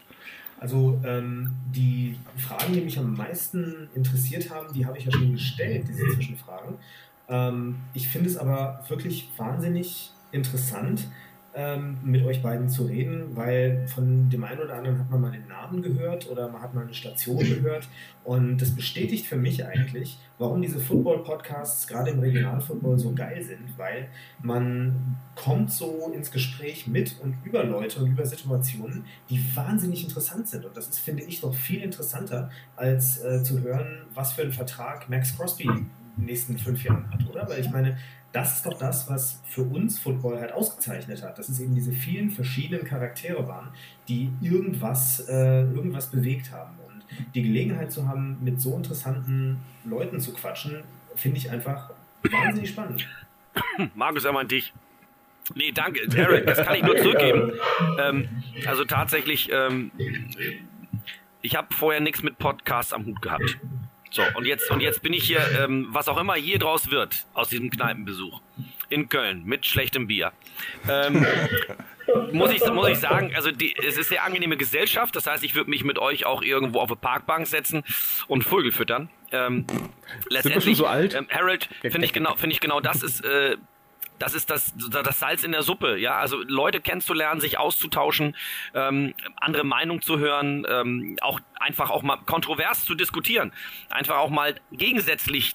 Also 0.60 1.00
ähm, 1.04 1.50
die 1.72 2.16
Fragen, 2.36 2.72
die 2.72 2.80
mich 2.80 2.98
am 2.98 3.14
meisten 3.16 3.88
interessiert 3.94 4.50
haben, 4.50 4.72
die 4.72 4.84
habe 4.86 4.98
ich 4.98 5.04
ja 5.04 5.12
schon 5.12 5.32
gestellt, 5.32 5.86
diese 5.88 6.08
Zwischenfragen. 6.08 6.76
Ähm, 7.28 7.76
ich 7.94 8.08
finde 8.08 8.28
es 8.28 8.36
aber 8.36 8.84
wirklich 8.88 9.30
wahnsinnig 9.36 10.10
interessant, 10.32 11.08
ähm, 11.54 11.96
mit 12.04 12.24
euch 12.24 12.40
beiden 12.40 12.68
zu 12.68 12.84
reden, 12.84 13.34
weil 13.34 13.88
von 13.88 14.30
dem 14.30 14.44
einen 14.44 14.60
oder 14.60 14.74
anderen 14.74 14.98
hat 14.98 15.10
man 15.10 15.20
mal 15.20 15.32
den 15.32 15.48
Namen 15.48 15.82
gehört 15.82 16.30
oder 16.30 16.48
man 16.48 16.62
hat 16.62 16.72
mal 16.72 16.82
eine 16.82 16.94
Station 16.94 17.38
gehört 17.38 17.88
und 18.22 18.58
das 18.58 18.70
bestätigt 18.76 19.26
für 19.26 19.36
mich 19.36 19.64
eigentlich, 19.66 20.18
warum 20.38 20.62
diese 20.62 20.78
Football-Podcasts 20.78 21.88
gerade 21.88 22.10
im 22.10 22.20
Regionalfootball 22.20 22.98
so 22.98 23.12
geil 23.12 23.42
sind, 23.42 23.76
weil 23.76 24.08
man 24.40 25.16
kommt 25.34 25.72
so 25.72 26.12
ins 26.14 26.30
Gespräch 26.30 26.86
mit 26.86 27.16
und 27.22 27.34
über 27.44 27.64
Leute 27.64 28.00
und 28.00 28.10
über 28.12 28.24
Situationen, 28.24 29.04
die 29.28 29.42
wahnsinnig 29.56 30.04
interessant 30.04 30.46
sind. 30.46 30.64
Und 30.64 30.76
das 30.76 30.88
ist, 30.88 31.00
finde 31.00 31.24
ich, 31.24 31.42
noch 31.42 31.54
viel 31.54 31.82
interessanter, 31.82 32.50
als 32.76 33.20
äh, 33.24 33.42
zu 33.42 33.62
hören, 33.62 34.02
was 34.14 34.32
für 34.32 34.42
einen 34.42 34.52
Vertrag 34.52 35.08
Max 35.08 35.36
Crosby 35.36 35.68
in 36.18 36.24
den 36.24 36.26
nächsten 36.26 36.58
fünf 36.58 36.82
Jahren 36.84 37.10
hat, 37.12 37.26
oder? 37.28 37.48
Weil 37.48 37.60
ich 37.60 37.70
meine, 37.70 37.96
das 38.32 38.56
ist 38.56 38.66
doch 38.66 38.78
das, 38.78 39.08
was 39.08 39.40
für 39.46 39.62
uns 39.62 39.98
Football 39.98 40.38
halt 40.40 40.52
ausgezeichnet 40.52 41.22
hat, 41.22 41.38
dass 41.38 41.48
es 41.48 41.60
eben 41.60 41.74
diese 41.74 41.92
vielen 41.92 42.30
verschiedenen 42.30 42.84
Charaktere 42.84 43.46
waren, 43.48 43.68
die 44.08 44.30
irgendwas, 44.42 45.26
äh, 45.28 45.62
irgendwas 45.62 46.10
bewegt 46.10 46.52
haben. 46.52 46.74
Und 46.86 47.04
die 47.34 47.42
Gelegenheit 47.42 47.90
zu 47.90 48.06
haben, 48.06 48.36
mit 48.42 48.60
so 48.60 48.76
interessanten 48.76 49.58
Leuten 49.84 50.20
zu 50.20 50.34
quatschen, 50.34 50.82
finde 51.14 51.38
ich 51.38 51.50
einfach 51.50 51.90
wahnsinnig 52.22 52.70
spannend. 52.70 53.08
Markus, 53.94 54.24
er 54.24 54.32
meint 54.32 54.50
dich. 54.50 54.72
Nee, 55.54 55.72
danke, 55.72 56.00
Eric, 56.14 56.46
das 56.46 56.58
kann 56.58 56.74
ich 56.74 56.82
nur 56.82 56.96
zurückgeben. 56.98 57.52
Ähm, 57.98 58.28
also 58.66 58.84
tatsächlich, 58.84 59.48
ähm, 59.50 59.90
ich 61.40 61.56
habe 61.56 61.74
vorher 61.74 62.02
nichts 62.02 62.22
mit 62.22 62.38
Podcasts 62.38 62.92
am 62.92 63.06
Hut 63.06 63.22
gehabt. 63.22 63.58
So, 64.10 64.22
und 64.34 64.46
jetzt, 64.46 64.70
und 64.70 64.80
jetzt 64.80 65.02
bin 65.02 65.12
ich 65.12 65.24
hier, 65.24 65.40
ähm, 65.58 65.88
was 65.90 66.08
auch 66.08 66.18
immer 66.18 66.34
hier 66.34 66.58
draus 66.58 66.90
wird, 66.90 67.26
aus 67.34 67.48
diesem 67.48 67.70
Kneipenbesuch 67.70 68.40
in 68.88 69.08
Köln 69.08 69.44
mit 69.44 69.66
schlechtem 69.66 70.06
Bier. 70.06 70.32
Ähm, 70.88 71.26
muss 72.32 72.50
ich, 72.52 72.64
muss 72.72 72.88
ich 72.88 72.98
sagen, 72.98 73.32
also 73.34 73.50
die, 73.50 73.74
es 73.76 73.98
ist 73.98 74.08
sehr 74.08 74.24
angenehme 74.24 74.56
Gesellschaft. 74.56 75.14
Das 75.14 75.26
heißt, 75.26 75.44
ich 75.44 75.54
würde 75.54 75.70
mich 75.70 75.84
mit 75.84 75.98
euch 75.98 76.24
auch 76.24 76.42
irgendwo 76.42 76.80
auf 76.80 76.90
eine 76.90 76.96
Parkbank 76.96 77.46
setzen 77.46 77.84
und 78.28 78.44
Vögel 78.44 78.72
füttern. 78.72 79.10
Ähm, 79.30 79.66
letztendlich, 80.30 80.64
schon 80.64 80.74
so 80.74 80.86
alt? 80.86 81.14
Ähm, 81.14 81.26
Harold, 81.30 81.68
finde 81.82 82.06
ich 82.06 82.12
genau, 82.12 82.34
finde 82.36 82.54
ich 82.54 82.60
genau, 82.60 82.80
das 82.80 83.02
ist, 83.02 83.24
äh, 83.24 83.56
das 84.18 84.34
ist 84.34 84.50
das, 84.50 84.72
das 84.76 85.18
Salz 85.18 85.44
in 85.44 85.52
der 85.52 85.62
Suppe, 85.62 85.96
ja. 85.98 86.16
Also 86.16 86.42
Leute 86.42 86.80
kennenzulernen, 86.80 87.40
sich 87.40 87.58
auszutauschen, 87.58 88.36
ähm, 88.74 89.14
andere 89.36 89.64
Meinung 89.64 90.02
zu 90.02 90.18
hören, 90.18 90.66
ähm, 90.68 91.16
auch 91.20 91.40
einfach 91.58 91.90
auch 91.90 92.02
mal 92.02 92.16
kontrovers 92.16 92.84
zu 92.84 92.94
diskutieren, 92.94 93.52
einfach 93.88 94.16
auch 94.16 94.30
mal 94.30 94.54
gegensätzlich 94.72 95.54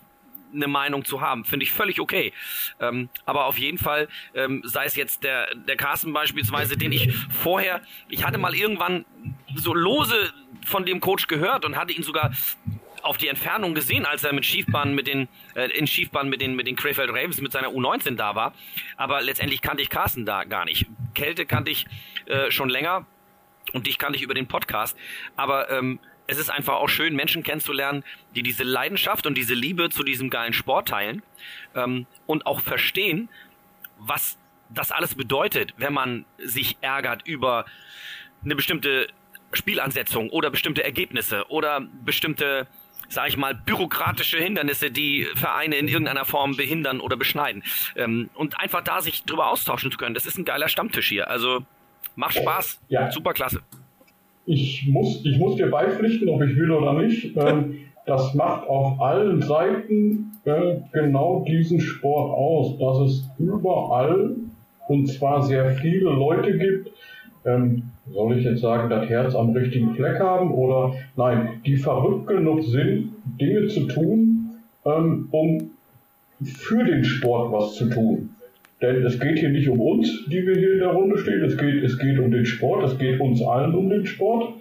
eine 0.54 0.68
Meinung 0.68 1.04
zu 1.04 1.22
haben, 1.22 1.46
finde 1.46 1.64
ich 1.64 1.72
völlig 1.72 2.00
okay. 2.00 2.34
Ähm, 2.80 3.10
aber 3.26 3.46
auf 3.46 3.58
jeden 3.58 3.78
Fall, 3.78 4.08
ähm, 4.34 4.62
sei 4.64 4.86
es 4.86 4.96
jetzt 4.96 5.24
der, 5.24 5.54
der 5.56 5.76
Carsten 5.76 6.14
beispielsweise, 6.14 6.78
den 6.78 6.92
ich 6.92 7.12
vorher, 7.30 7.82
ich 8.10 8.24
hatte 8.26 8.38
mal 8.38 8.56
irgendwann 8.56 9.06
so 9.56 9.74
lose 9.74 10.32
von 10.66 10.86
dem 10.86 11.00
Coach 11.00 11.28
gehört 11.28 11.66
und 11.66 11.76
hatte 11.76 11.94
ihn 11.94 12.04
sogar 12.04 12.32
auf 13.04 13.18
die 13.18 13.28
Entfernung 13.28 13.74
gesehen, 13.76 14.06
als 14.06 14.24
er 14.24 14.34
mit 14.34 14.46
Schiefbahn 14.46 14.96
mit 14.96 15.08
den 15.08 15.28
äh, 15.56 15.70
in 15.78 15.88
Schiefbahn 15.88 16.30
mit 16.30 16.42
den 16.42 16.56
mit 16.56 16.68
den 16.68 16.76
Krefeld 16.76 17.10
Ravens 17.10 17.42
mit 17.42 17.52
seiner 17.52 17.70
U19 17.70 18.16
da 18.16 18.36
war. 18.36 18.54
Aber 18.98 19.22
letztendlich 19.22 19.62
kannte 19.62 19.84
ich 19.84 19.90
Carsten 19.90 20.26
da 20.26 20.44
gar 20.44 20.66
nicht. 20.66 20.86
Kälte 21.14 21.46
kannte 21.46 21.72
ich 21.72 21.86
äh, 22.26 22.50
schon 22.52 22.70
länger 22.70 23.06
und 23.74 23.88
dich 23.88 23.98
kannte 23.98 24.18
ich 24.18 24.24
über 24.24 24.34
den 24.34 24.48
Podcast. 24.48 24.98
Aber 25.36 25.70
ähm, 25.70 26.00
es 26.28 26.38
ist 26.38 26.50
einfach 26.50 26.76
auch 26.76 26.90
schön, 26.90 27.16
Menschen 27.16 27.44
kennenzulernen, 27.44 28.04
die 28.36 28.44
diese 28.44 28.64
Leidenschaft 28.64 29.26
und 29.26 29.38
diese 29.38 29.54
Liebe 29.54 29.90
zu 29.90 30.04
diesem 30.04 30.30
geilen 30.30 30.54
Sport 30.54 30.88
teilen 30.90 31.22
ähm, 31.76 32.06
und 32.26 32.46
auch 32.46 32.62
verstehen, 32.62 33.30
was 33.98 34.38
das 34.70 34.92
alles 34.92 35.16
bedeutet, 35.16 35.74
wenn 35.78 35.94
man 35.94 36.26
sich 36.38 36.78
ärgert 36.82 37.28
über 37.28 37.66
eine 38.44 38.56
bestimmte 38.56 39.08
Spielansetzung 39.52 40.30
oder 40.30 40.50
bestimmte 40.50 40.84
Ergebnisse 40.84 41.46
oder 41.50 41.82
bestimmte, 41.82 42.68
sag 43.10 43.28
ich 43.30 43.38
mal, 43.38 43.54
bürokratische 43.54 44.38
Hindernisse, 44.38 44.92
die 44.92 45.26
Vereine 45.36 45.76
in 45.76 45.88
irgendeiner 45.88 46.26
Form 46.26 46.56
behindern 46.56 47.00
oder 47.00 47.16
beschneiden. 47.18 47.64
Ähm, 47.96 48.30
und 48.36 48.60
einfach 48.60 48.82
da 48.82 49.02
sich 49.02 49.24
drüber 49.24 49.50
austauschen 49.52 49.92
zu 49.92 49.98
können, 49.98 50.16
das 50.16 50.26
ist 50.26 50.38
ein 50.38 50.46
geiler 50.46 50.68
Stammtisch 50.68 51.10
hier. 51.10 51.30
Also 51.30 51.60
macht 52.16 52.36
Spaß, 52.36 52.80
Ja. 52.90 53.12
super 53.12 53.34
klasse. 53.34 53.62
ich 54.46 54.86
muss, 54.88 55.24
ich 55.26 55.38
muss 55.38 55.56
dir 55.56 55.70
beipflichten, 55.72 56.28
ob 56.30 56.42
ich 56.44 56.56
will 56.58 56.72
oder 56.72 56.94
nicht. 56.94 57.36
Ähm, 57.38 57.80
das 58.06 58.34
macht 58.34 58.68
auf 58.68 59.00
allen 59.00 59.42
Seiten 59.42 60.34
äh, 60.44 60.76
genau 60.92 61.46
diesen 61.48 61.80
Sport 61.80 62.36
aus, 62.38 62.78
dass 62.78 63.10
es 63.10 63.30
überall 63.40 64.36
und 64.90 65.08
zwar 65.08 65.44
sehr 65.44 65.72
viele 65.76 66.10
Leute 66.10 66.58
gibt. 66.58 66.92
Ähm, 67.46 67.84
soll 68.12 68.38
ich 68.38 68.46
jetzt 68.46 68.62
sagen, 68.62 68.90
das 68.90 69.08
Herz 69.10 69.36
am 69.36 69.52
richtigen 69.52 69.96
Fleck 69.96 70.20
haben 70.20 70.52
oder 70.52 70.94
nein, 71.16 71.62
die 71.66 71.78
verrückt 71.78 72.28
genug 72.28 72.64
sind, 72.64 73.14
Dinge 73.40 73.68
zu 73.68 73.88
tun, 73.88 74.58
ähm, 74.86 75.28
um 75.32 75.72
für 76.44 76.84
den 76.84 77.04
Sport 77.04 77.52
was 77.54 77.76
zu 77.76 77.90
tun. 77.90 78.30
Denn 78.82 79.06
es 79.06 79.18
geht 79.18 79.40
hier 79.40 79.50
nicht 79.50 79.70
um 79.70 79.80
uns, 79.80 80.26
die 80.28 80.46
wir 80.46 80.56
hier 80.56 80.74
in 80.74 80.80
der 80.80 80.90
Runde 80.90 81.18
stehen, 81.18 81.42
es 81.44 81.58
geht, 81.58 81.82
es 81.84 81.98
geht 81.98 82.20
um 82.20 82.32
den 82.32 82.46
Sport, 82.46 82.84
es 82.84 82.98
geht 82.98 83.20
uns 83.22 83.42
allen 83.42 83.74
um 83.74 83.90
den 83.90 84.06
Sport. 84.06 84.56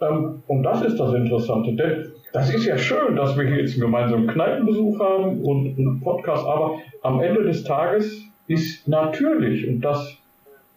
Ähm, 0.00 0.42
und 0.46 0.62
das 0.62 0.82
ist 0.82 0.98
das 0.98 1.12
Interessante. 1.12 1.74
Denn 1.74 2.06
das 2.32 2.54
ist 2.54 2.64
ja 2.64 2.78
schön, 2.78 3.16
dass 3.16 3.36
wir 3.36 3.46
hier 3.46 3.58
jetzt 3.58 3.74
einen 3.74 3.82
gemeinsamen 3.82 4.26
Kneipenbesuch 4.26 4.98
haben 4.98 5.42
und 5.42 5.78
einen 5.78 6.00
Podcast, 6.00 6.46
aber 6.46 6.78
am 7.02 7.20
Ende 7.20 7.42
des 7.44 7.64
Tages 7.64 8.24
ist 8.46 8.88
natürlich, 8.88 9.68
und 9.68 9.80
das 9.80 10.18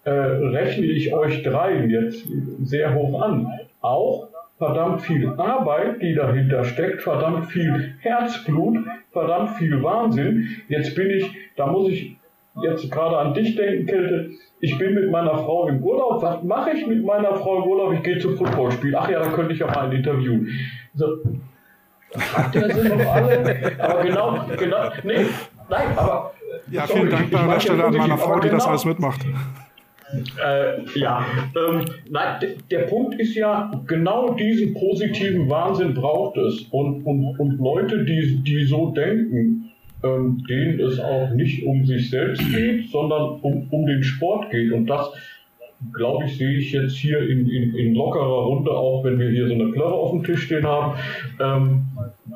äh, 0.03 0.11
rechne 0.11 0.85
ich 0.85 1.13
euch 1.13 1.43
dreien 1.43 1.89
jetzt 1.89 2.25
sehr 2.63 2.93
hoch 2.93 3.21
an, 3.21 3.47
auch 3.81 4.27
verdammt 4.57 5.01
viel 5.01 5.29
Arbeit, 5.37 6.01
die 6.01 6.13
dahinter 6.13 6.63
steckt, 6.65 7.01
verdammt 7.01 7.47
viel 7.47 7.95
Herzblut, 7.99 8.77
verdammt 9.11 9.51
viel 9.51 9.81
Wahnsinn. 9.81 10.49
Jetzt 10.67 10.95
bin 10.95 11.09
ich, 11.09 11.31
da 11.55 11.67
muss 11.67 11.89
ich 11.89 12.15
jetzt 12.61 12.91
gerade 12.91 13.17
an 13.17 13.33
dich 13.33 13.55
denken, 13.55 13.85
Kälte. 13.87 14.31
Ich 14.61 14.77
bin 14.77 14.93
mit 14.93 15.09
meiner 15.09 15.37
Frau 15.37 15.67
im 15.69 15.81
Urlaub. 15.81 16.21
Was 16.21 16.43
mache 16.43 16.71
ich 16.71 16.85
mit 16.85 17.05
meiner 17.05 17.33
Frau 17.35 17.63
im 17.63 17.69
Urlaub? 17.69 17.93
Ich 17.93 18.03
gehe 18.03 18.19
zum 18.19 18.35
Footballspiel. 18.35 18.93
Ach 18.95 19.09
ja, 19.09 19.19
da 19.19 19.29
könnte 19.29 19.53
ich 19.53 19.59
ja 19.59 19.67
mal 19.67 19.85
ein 19.85 19.93
Interview. 19.93 20.45
So. 20.95 21.05
Ihr 22.53 22.61
das 22.61 22.83
noch 22.83 23.13
alle? 23.13 23.75
Aber 23.79 24.03
genau, 24.03 24.45
genau, 24.57 24.89
nee, 25.03 25.25
nein, 25.69 25.87
aber. 25.95 26.33
Ja, 26.71 26.85
sorry, 26.87 26.99
vielen 26.99 27.11
Dank 27.11 27.25
ich 27.25 27.31
da 27.31 27.39
an 27.39 27.49
der 27.49 27.59
Stelle 27.59 27.83
an 27.85 27.93
meiner 27.95 28.17
Frau, 28.17 28.39
die 28.39 28.49
das 28.49 28.57
genau- 28.57 28.69
alles 28.69 28.85
mitmacht. 28.85 29.21
Äh, 30.43 30.99
ja, 30.99 31.25
ähm, 31.55 31.85
nein, 32.09 32.39
der 32.71 32.79
Punkt 32.79 33.19
ist 33.19 33.35
ja, 33.35 33.71
genau 33.87 34.33
diesen 34.33 34.73
positiven 34.73 35.49
Wahnsinn 35.49 35.93
braucht 35.93 36.37
es. 36.37 36.61
Und, 36.71 37.03
und, 37.03 37.39
und 37.39 37.59
Leute, 37.59 38.05
die, 38.05 38.41
die 38.43 38.65
so 38.65 38.91
denken, 38.91 39.71
ähm, 40.03 40.43
denen 40.49 40.79
es 40.79 40.99
auch 40.99 41.29
nicht 41.31 41.63
um 41.65 41.85
sich 41.85 42.09
selbst 42.09 42.41
geht, 42.51 42.89
sondern 42.89 43.39
um, 43.41 43.67
um 43.69 43.85
den 43.85 44.03
Sport 44.03 44.49
geht. 44.49 44.71
Und 44.71 44.87
das, 44.87 45.11
glaube 45.93 46.25
ich, 46.25 46.37
sehe 46.37 46.57
ich 46.57 46.71
jetzt 46.71 46.95
hier 46.95 47.21
in, 47.21 47.49
in, 47.49 47.75
in 47.75 47.95
lockerer 47.95 48.45
Runde, 48.45 48.71
auch 48.71 49.03
wenn 49.03 49.17
wir 49.17 49.29
hier 49.29 49.47
so 49.47 49.53
eine 49.53 49.71
Plörre 49.71 49.93
auf 49.93 50.11
dem 50.11 50.23
Tisch 50.23 50.43
stehen 50.43 50.67
haben, 50.67 50.95
ähm, 51.39 51.87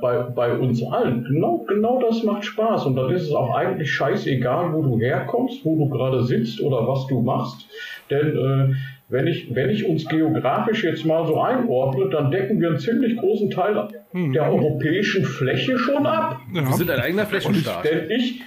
bei, 0.02 0.18
bei 0.20 0.58
uns 0.58 0.84
allen. 0.84 1.26
Genau, 1.26 1.66
genau 1.68 2.00
das 2.02 2.24
macht 2.24 2.46
Spaß. 2.46 2.86
Und 2.86 2.96
dann 2.96 3.12
ist 3.12 3.24
es 3.24 3.34
auch 3.34 3.54
eigentlich 3.54 3.92
scheißegal, 3.92 4.74
wo 4.74 4.82
du 4.82 5.00
herkommst, 5.00 5.64
wo 5.66 5.76
du 5.78 5.90
gerade 5.90 6.24
sitzt 6.24 6.62
oder 6.62 6.88
was 6.88 7.06
du 7.08 7.22
machst. 7.22 7.68
Denn 8.10 8.38
äh, 8.38 8.74
wenn, 9.10 9.28
ich, 9.28 9.54
wenn 9.54 9.70
ich 9.70 9.86
uns 9.86 10.08
geografisch 10.08 10.84
jetzt 10.84 11.06
mal 11.06 11.26
so 11.28 11.40
einordne, 11.42 12.10
dann 12.10 12.32
decken 12.32 12.60
wir 12.60 12.70
einen 12.70 12.80
ziemlich 12.80 13.18
großen 13.18 13.50
Teil 13.52 13.88
der 14.14 14.52
europäischen 14.52 15.26
Fläche 15.26 15.78
schon 15.78 16.06
ab. 16.06 16.40
Wir 16.52 16.62
Ja. 16.64 16.72
sind 16.74 16.90
ein 16.90 17.00
eigener 17.00 17.26
Flächenstaat. 17.26 17.84
Denn 17.86 18.10
ich, 18.10 18.42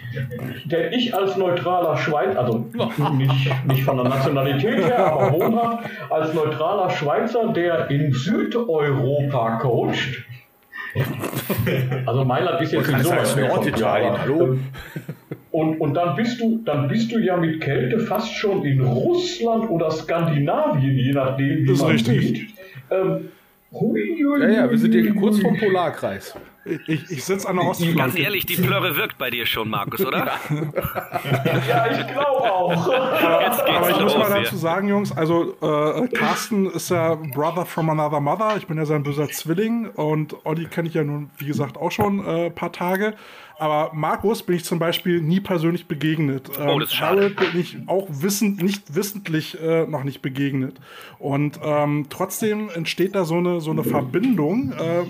denn 0.65 0.93
ich 0.93 1.15
als 1.15 1.37
neutraler 1.37 1.97
Schweizer, 1.97 2.39
also 2.39 2.67
nicht, 3.17 3.67
nicht 3.67 3.83
von 3.85 3.97
der 3.97 4.09
Nationalität 4.09 4.79
her, 4.85 5.07
aber 5.13 5.33
wohnhaft, 5.33 5.89
als 6.11 6.33
neutraler 6.35 6.91
Schweizer, 6.91 7.53
der 7.53 7.91
in 7.91 8.13
Südeuropa 8.13 9.59
coacht. 9.59 10.25
Also 12.07 12.25
Mailand 12.25 12.61
ist 12.63 12.73
jetzt 12.73 12.87
nicht 12.87 12.91
kann 12.93 13.03
so 13.05 13.11
weit 13.11 13.37
weg 13.37 13.51
von 13.51 13.63
aber, 13.85 14.19
hallo? 14.23 14.57
Und, 15.53 15.81
und 15.81 15.95
dann 15.95 16.17
bist 16.17 16.41
du, 16.41 16.61
dann 16.65 16.89
bist 16.89 17.13
du 17.13 17.19
ja 17.19 17.37
mit 17.37 17.61
Kälte 17.61 18.01
fast 18.01 18.33
schon 18.35 18.65
in 18.65 18.81
Russland 18.83 19.71
oder 19.71 19.91
Skandinavien, 19.91 20.97
je 20.97 21.13
nachdem, 21.13 21.63
wie 21.63 21.67
Das 21.67 21.81
man 21.81 21.93
richtig. 21.93 22.21
sieht. 22.21 22.49
Ähm, 22.91 23.29
hui, 23.73 24.23
hui, 24.23 24.41
Ja, 24.43 24.49
ja, 24.49 24.71
wir 24.71 24.79
sind 24.79 24.93
hier 24.93 25.15
kurz 25.15 25.39
vom 25.39 25.57
Polarkreis. 25.57 26.35
Ich, 26.87 27.11
ich 27.11 27.25
sitze 27.25 27.49
an 27.49 27.57
der 27.57 27.65
Ganz 27.65 27.81
Ostflanke. 27.81 28.19
ehrlich, 28.21 28.45
die 28.47 28.57
Plörre 28.57 28.97
wirkt 28.97 29.19
bei 29.19 29.31
dir 29.31 29.47
schon, 29.47 29.69
Markus, 29.69 30.05
oder? 30.05 30.27
Ja, 31.69 31.87
ich 31.91 32.07
glaube 32.09 32.53
auch. 32.53 32.89
Jetzt 33.41 33.65
geht's 33.65 33.77
Aber 33.79 33.91
ich 33.91 34.01
muss 34.01 34.17
mal 34.17 34.27
hier. 34.33 34.43
dazu 34.43 34.57
sagen, 34.57 34.89
Jungs, 34.89 35.13
also 35.13 35.55
äh, 35.61 36.09
Carsten 36.09 36.67
ist 36.67 36.91
ja 36.91 37.15
Brother 37.15 37.67
from 37.67 37.91
another 37.91 38.21
mother. 38.21 38.57
Ich 38.57 38.67
bin 38.67 38.77
ja 38.79 38.85
sein 38.87 39.03
böser 39.03 39.29
Zwilling 39.29 39.87
und 39.91 40.35
Olli 40.45 40.67
kenne 40.67 40.89
ich 40.89 40.95
ja 40.95 41.05
nun, 41.05 41.31
wie 41.39 41.47
gesagt, 41.47 41.77
auch 41.77 41.91
schon 41.93 42.21
ein 42.21 42.47
äh, 42.47 42.51
paar 42.51 42.73
Tage. 42.73 43.15
Aber 43.59 43.91
Markus 43.95 44.43
bin 44.43 44.57
ich 44.57 44.65
zum 44.65 44.79
Beispiel 44.79 45.23
nie 45.23 45.41
persönlich 45.41 45.87
begegnet. 45.87 46.51
Ähm, 46.59 46.69
Oh, 46.69 46.79
das 46.79 46.91
ist 46.91 46.97
schade. 46.97 47.21
Harold 47.21 47.37
bin 47.37 47.61
ich 47.61 47.79
auch 47.87 48.07
wissend, 48.11 48.63
nicht 48.63 48.95
wissentlich 48.95 49.59
äh, 49.63 49.87
noch 49.87 50.05
nicht 50.05 50.21
begegnet. 50.21 50.79
Und 51.19 51.59
ähm, 51.63 52.07
trotzdem 52.11 52.69
entsteht 52.75 53.15
da 53.15 53.25
so 53.25 53.37
eine, 53.37 53.61
so 53.63 53.71
eine 53.71 53.83
Verbindung. 53.85 54.73
Äh, 54.73 55.05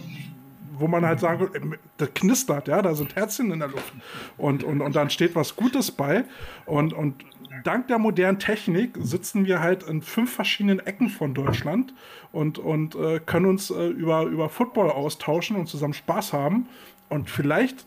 wo 0.78 0.88
man 0.88 1.04
halt 1.04 1.20
sagen 1.20 1.40
würde, 1.40 1.58
äh, 1.58 1.78
das 1.96 2.14
knistert, 2.14 2.68
ja, 2.68 2.82
da 2.82 2.94
sind 2.94 3.16
Herzchen 3.16 3.50
in 3.52 3.60
der 3.60 3.68
Luft. 3.68 3.92
Und, 4.36 4.64
und, 4.64 4.80
und 4.80 4.96
dann 4.96 5.10
steht 5.10 5.34
was 5.34 5.56
Gutes 5.56 5.90
bei. 5.90 6.24
Und, 6.64 6.92
und 6.92 7.24
dank 7.64 7.88
der 7.88 7.98
modernen 7.98 8.38
Technik 8.38 8.96
sitzen 9.00 9.46
wir 9.46 9.60
halt 9.60 9.82
in 9.84 10.02
fünf 10.02 10.32
verschiedenen 10.32 10.80
Ecken 10.80 11.08
von 11.08 11.34
Deutschland 11.34 11.94
und, 12.32 12.58
und 12.58 12.94
äh, 12.94 13.20
können 13.20 13.46
uns 13.46 13.70
äh, 13.70 13.86
über, 13.88 14.22
über 14.22 14.48
Football 14.48 14.90
austauschen 14.90 15.56
und 15.56 15.66
zusammen 15.66 15.94
Spaß 15.94 16.32
haben. 16.32 16.68
Und 17.08 17.30
vielleicht 17.30 17.86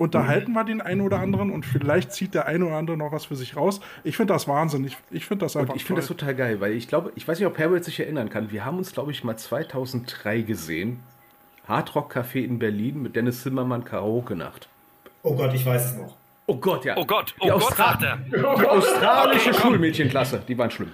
unterhalten 0.00 0.52
wir 0.52 0.64
den 0.64 0.80
einen 0.80 1.02
oder 1.02 1.18
anderen 1.18 1.50
und 1.50 1.66
vielleicht 1.66 2.12
zieht 2.12 2.32
der 2.34 2.46
eine 2.46 2.64
oder 2.64 2.76
andere 2.76 2.96
noch 2.96 3.12
was 3.12 3.26
für 3.26 3.36
sich 3.36 3.54
raus. 3.54 3.80
Ich 4.02 4.16
finde 4.16 4.32
das 4.32 4.48
Wahnsinn. 4.48 4.84
Ich, 4.84 4.96
ich 5.10 5.26
finde 5.26 5.44
das 5.44 5.56
einfach 5.56 5.74
Und 5.74 5.76
ich 5.76 5.84
finde 5.84 6.00
das 6.00 6.08
total 6.08 6.34
geil, 6.34 6.60
weil 6.60 6.72
ich 6.72 6.88
glaube, 6.88 7.12
ich 7.16 7.28
weiß 7.28 7.38
nicht, 7.38 7.46
ob 7.46 7.58
Herbert 7.58 7.84
sich 7.84 8.00
erinnern 8.00 8.30
kann. 8.30 8.50
Wir 8.50 8.64
haben 8.64 8.78
uns, 8.78 8.92
glaube 8.92 9.10
ich, 9.10 9.24
mal 9.24 9.36
2003 9.36 10.40
gesehen. 10.40 11.00
Hardrock 11.70 12.12
Café 12.14 12.44
in 12.44 12.58
Berlin 12.58 13.00
mit 13.00 13.14
Dennis 13.16 13.42
Zimmermann 13.42 13.84
Karaoke-Nacht. 13.84 14.68
Oh 15.22 15.34
Gott, 15.36 15.54
ich 15.54 15.64
weiß 15.64 15.92
es 15.92 15.96
noch. 15.96 16.16
Oh 16.46 16.56
Gott, 16.56 16.84
ja. 16.84 16.94
Oh 16.96 17.04
Gott, 17.06 17.32
oh 17.38 17.44
Die 17.44 17.48
Gott, 17.50 17.62
Austra- 17.62 18.02
er. 18.04 18.16
Die 18.60 18.66
australische 18.66 19.54
Schulmädchenklasse, 19.54 20.42
die 20.48 20.58
waren 20.58 20.70
schlimm. 20.70 20.90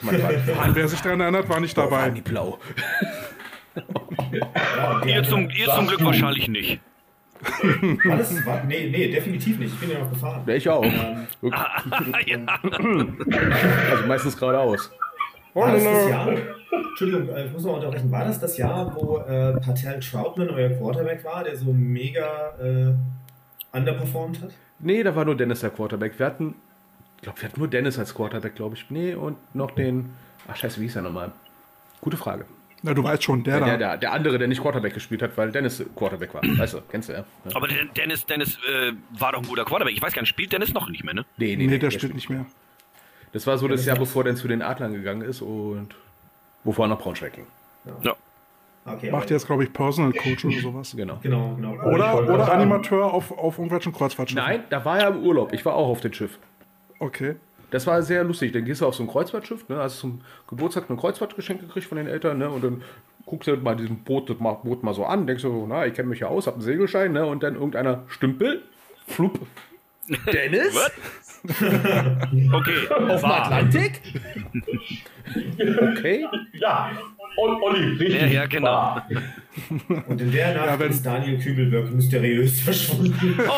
Nein, 0.00 0.20
wer 0.74 0.88
sich 0.88 1.00
daran 1.02 1.20
erinnert, 1.20 1.48
war 1.50 1.60
nicht 1.60 1.76
waren 1.76 1.90
dabei. 1.90 2.10
die 2.10 2.22
blau. 2.22 2.58
Ja, 4.32 5.04
Ihr 5.04 5.22
zum, 5.22 5.50
ihr 5.50 5.66
zum 5.68 5.86
Glück 5.86 6.02
wahrscheinlich 6.02 6.48
nicht. 6.48 6.80
War, 8.46 8.64
nee, 8.64 8.88
nee, 8.90 9.08
definitiv 9.10 9.58
nicht. 9.58 9.74
Ich 9.74 9.78
bin 9.80 9.90
ja 9.90 9.98
noch 9.98 10.10
gefahren. 10.10 10.42
Ja, 10.46 10.54
ich 10.54 10.66
auch. 10.70 10.82
Ähm. 10.82 11.26
Also 13.90 14.06
meistens 14.06 14.36
geradeaus. 14.38 14.90
War 15.56 15.72
das 15.72 15.84
das 15.84 16.08
Jahr? 16.08 16.28
Entschuldigung, 16.90 17.28
äh, 17.34 17.46
ich 17.46 17.52
muss 17.52 17.64
noch 17.64 17.74
unterbrechen. 17.76 18.10
War 18.12 18.24
das 18.24 18.38
das 18.38 18.56
Jahr, 18.58 18.94
wo 18.94 19.18
äh, 19.18 19.58
Patel 19.60 20.00
Troutman 20.00 20.50
euer 20.50 20.70
Quarterback 20.70 21.24
war, 21.24 21.44
der 21.44 21.56
so 21.56 21.72
mega 21.72 22.54
äh, 22.60 22.92
underperformed 23.76 24.42
hat? 24.42 24.50
Nee, 24.78 25.02
da 25.02 25.16
war 25.16 25.24
nur 25.24 25.36
Dennis 25.36 25.60
der 25.60 25.70
Quarterback. 25.70 26.18
Wir 26.18 26.26
hatten, 26.26 26.54
ich 27.16 27.22
glaube, 27.22 27.40
wir 27.40 27.48
hatten 27.48 27.60
nur 27.60 27.68
Dennis 27.68 27.98
als 27.98 28.14
Quarterback, 28.14 28.54
glaube 28.54 28.76
ich. 28.76 28.90
Nee, 28.90 29.14
und 29.14 29.36
noch 29.54 29.70
den, 29.70 30.10
ach 30.46 30.56
scheiße, 30.56 30.78
wie 30.78 30.84
hieß 30.84 30.96
er 30.96 31.02
nochmal? 31.02 31.32
Gute 32.02 32.16
Frage. 32.18 32.44
Na, 32.82 32.92
du 32.92 33.02
weißt 33.02 33.22
schon, 33.22 33.42
der, 33.42 33.58
Der, 33.58 33.66
da. 33.66 33.76
der, 33.78 33.96
der 33.96 34.12
andere, 34.12 34.38
der 34.38 34.48
nicht 34.48 34.60
Quarterback 34.60 34.92
gespielt 34.92 35.22
hat, 35.22 35.36
weil 35.36 35.50
Dennis 35.50 35.82
Quarterback 35.96 36.34
war. 36.34 36.42
Weißt 36.42 36.74
du, 36.74 36.82
kennst 36.90 37.08
du 37.08 37.14
ja? 37.14 37.24
ja. 37.44 37.56
Aber 37.56 37.66
der 37.66 37.86
Dennis, 37.96 38.26
Dennis 38.26 38.58
äh, 38.70 38.92
war 39.18 39.32
doch 39.32 39.40
ein 39.40 39.48
guter 39.48 39.64
Quarterback. 39.64 39.94
Ich 39.94 40.02
weiß 40.02 40.12
gar 40.12 40.20
nicht, 40.20 40.28
spielt 40.28 40.52
Dennis 40.52 40.74
noch 40.74 40.90
nicht 40.90 41.02
mehr, 41.02 41.14
ne? 41.14 41.24
Nee, 41.38 41.56
Nee, 41.56 41.78
der 41.78 41.90
spielt 41.90 42.14
nicht 42.14 42.28
mehr. 42.28 42.44
Das 43.36 43.46
war 43.46 43.58
so 43.58 43.68
das 43.68 43.84
Jahr, 43.84 43.98
bevor 43.98 44.22
er 44.22 44.28
dann 44.28 44.36
zu 44.36 44.48
den 44.48 44.62
Adlern 44.62 44.94
gegangen 44.94 45.20
ist 45.20 45.42
und 45.42 45.88
bevor 46.64 46.86
er 46.86 46.88
nach 46.88 46.98
Braunschweig 46.98 47.34
ging. 47.34 47.46
Ja. 48.02 48.16
Okay, 48.86 49.10
Macht 49.10 49.28
jetzt, 49.30 49.44
glaube 49.44 49.64
ich, 49.64 49.72
Personal 49.74 50.14
Coach 50.14 50.46
oder 50.46 50.58
sowas. 50.58 50.94
Genau. 50.96 51.18
Genau, 51.22 51.54
genau. 51.54 51.74
Oder, 51.82 52.32
oder. 52.32 52.50
Animateur 52.50 53.12
auf, 53.12 53.30
auf 53.36 53.58
irgendwelchen 53.58 53.92
Kreuzfahrtschiffen. 53.92 54.42
Nein, 54.42 54.64
da 54.70 54.82
war 54.86 55.00
er 55.00 55.08
im 55.08 55.22
Urlaub. 55.22 55.52
Ich 55.52 55.66
war 55.66 55.74
auch 55.74 55.88
auf 55.88 56.00
dem 56.00 56.14
Schiff. 56.14 56.38
Okay. 56.98 57.36
Das 57.70 57.86
war 57.86 58.00
sehr 58.00 58.24
lustig. 58.24 58.52
Dann 58.52 58.64
gehst 58.64 58.80
du 58.80 58.86
auf 58.86 58.94
so 58.94 59.02
ein 59.02 59.08
Kreuzfahrtschiff, 59.08 59.68
ne? 59.68 59.76
hast 59.76 59.98
zum 59.98 60.22
Geburtstag 60.48 60.88
ein 60.88 60.96
Kreuzfahrtgeschenk 60.96 61.60
gekriegt 61.60 61.88
von 61.88 61.98
den 61.98 62.06
Eltern, 62.06 62.38
ne? 62.38 62.48
Und 62.48 62.64
dann 62.64 62.82
guckst 63.26 63.48
du 63.48 63.56
mal 63.58 63.76
diesen 63.76 63.98
Boot, 63.98 64.30
das 64.30 64.38
Boot, 64.38 64.62
Boot 64.62 64.82
mal 64.82 64.94
so 64.94 65.04
an, 65.04 65.26
denkst 65.26 65.42
du, 65.42 65.66
na, 65.68 65.84
ich 65.84 65.92
kenne 65.92 66.08
mich 66.08 66.20
ja 66.20 66.28
aus, 66.28 66.46
hab 66.46 66.54
einen 66.54 66.62
Segelschein, 66.62 67.12
ne? 67.12 67.26
Und 67.26 67.42
dann 67.42 67.54
irgendeiner 67.54 68.04
Stümpel, 68.08 68.62
flup. 69.06 69.40
Dennis? 70.32 70.74
Okay. 72.52 72.88
Auf 73.08 73.20
dem 73.20 73.30
Atlantik? 73.30 74.00
Okay. 75.92 76.26
Ja, 76.54 76.90
O- 77.38 77.58
Olli, 77.66 77.96
richtig. 77.98 78.20
Ja, 78.20 78.26
ja, 78.26 78.46
genau. 78.46 79.00
Und 80.08 80.20
in 80.20 80.32
der 80.32 80.54
Nacht 80.54 80.78
wenn- 80.78 80.90
ist 80.90 81.04
Daniel 81.04 81.38
Kübelberg 81.38 81.90
mysteriös 81.92 82.60
verschwunden. 82.64 83.38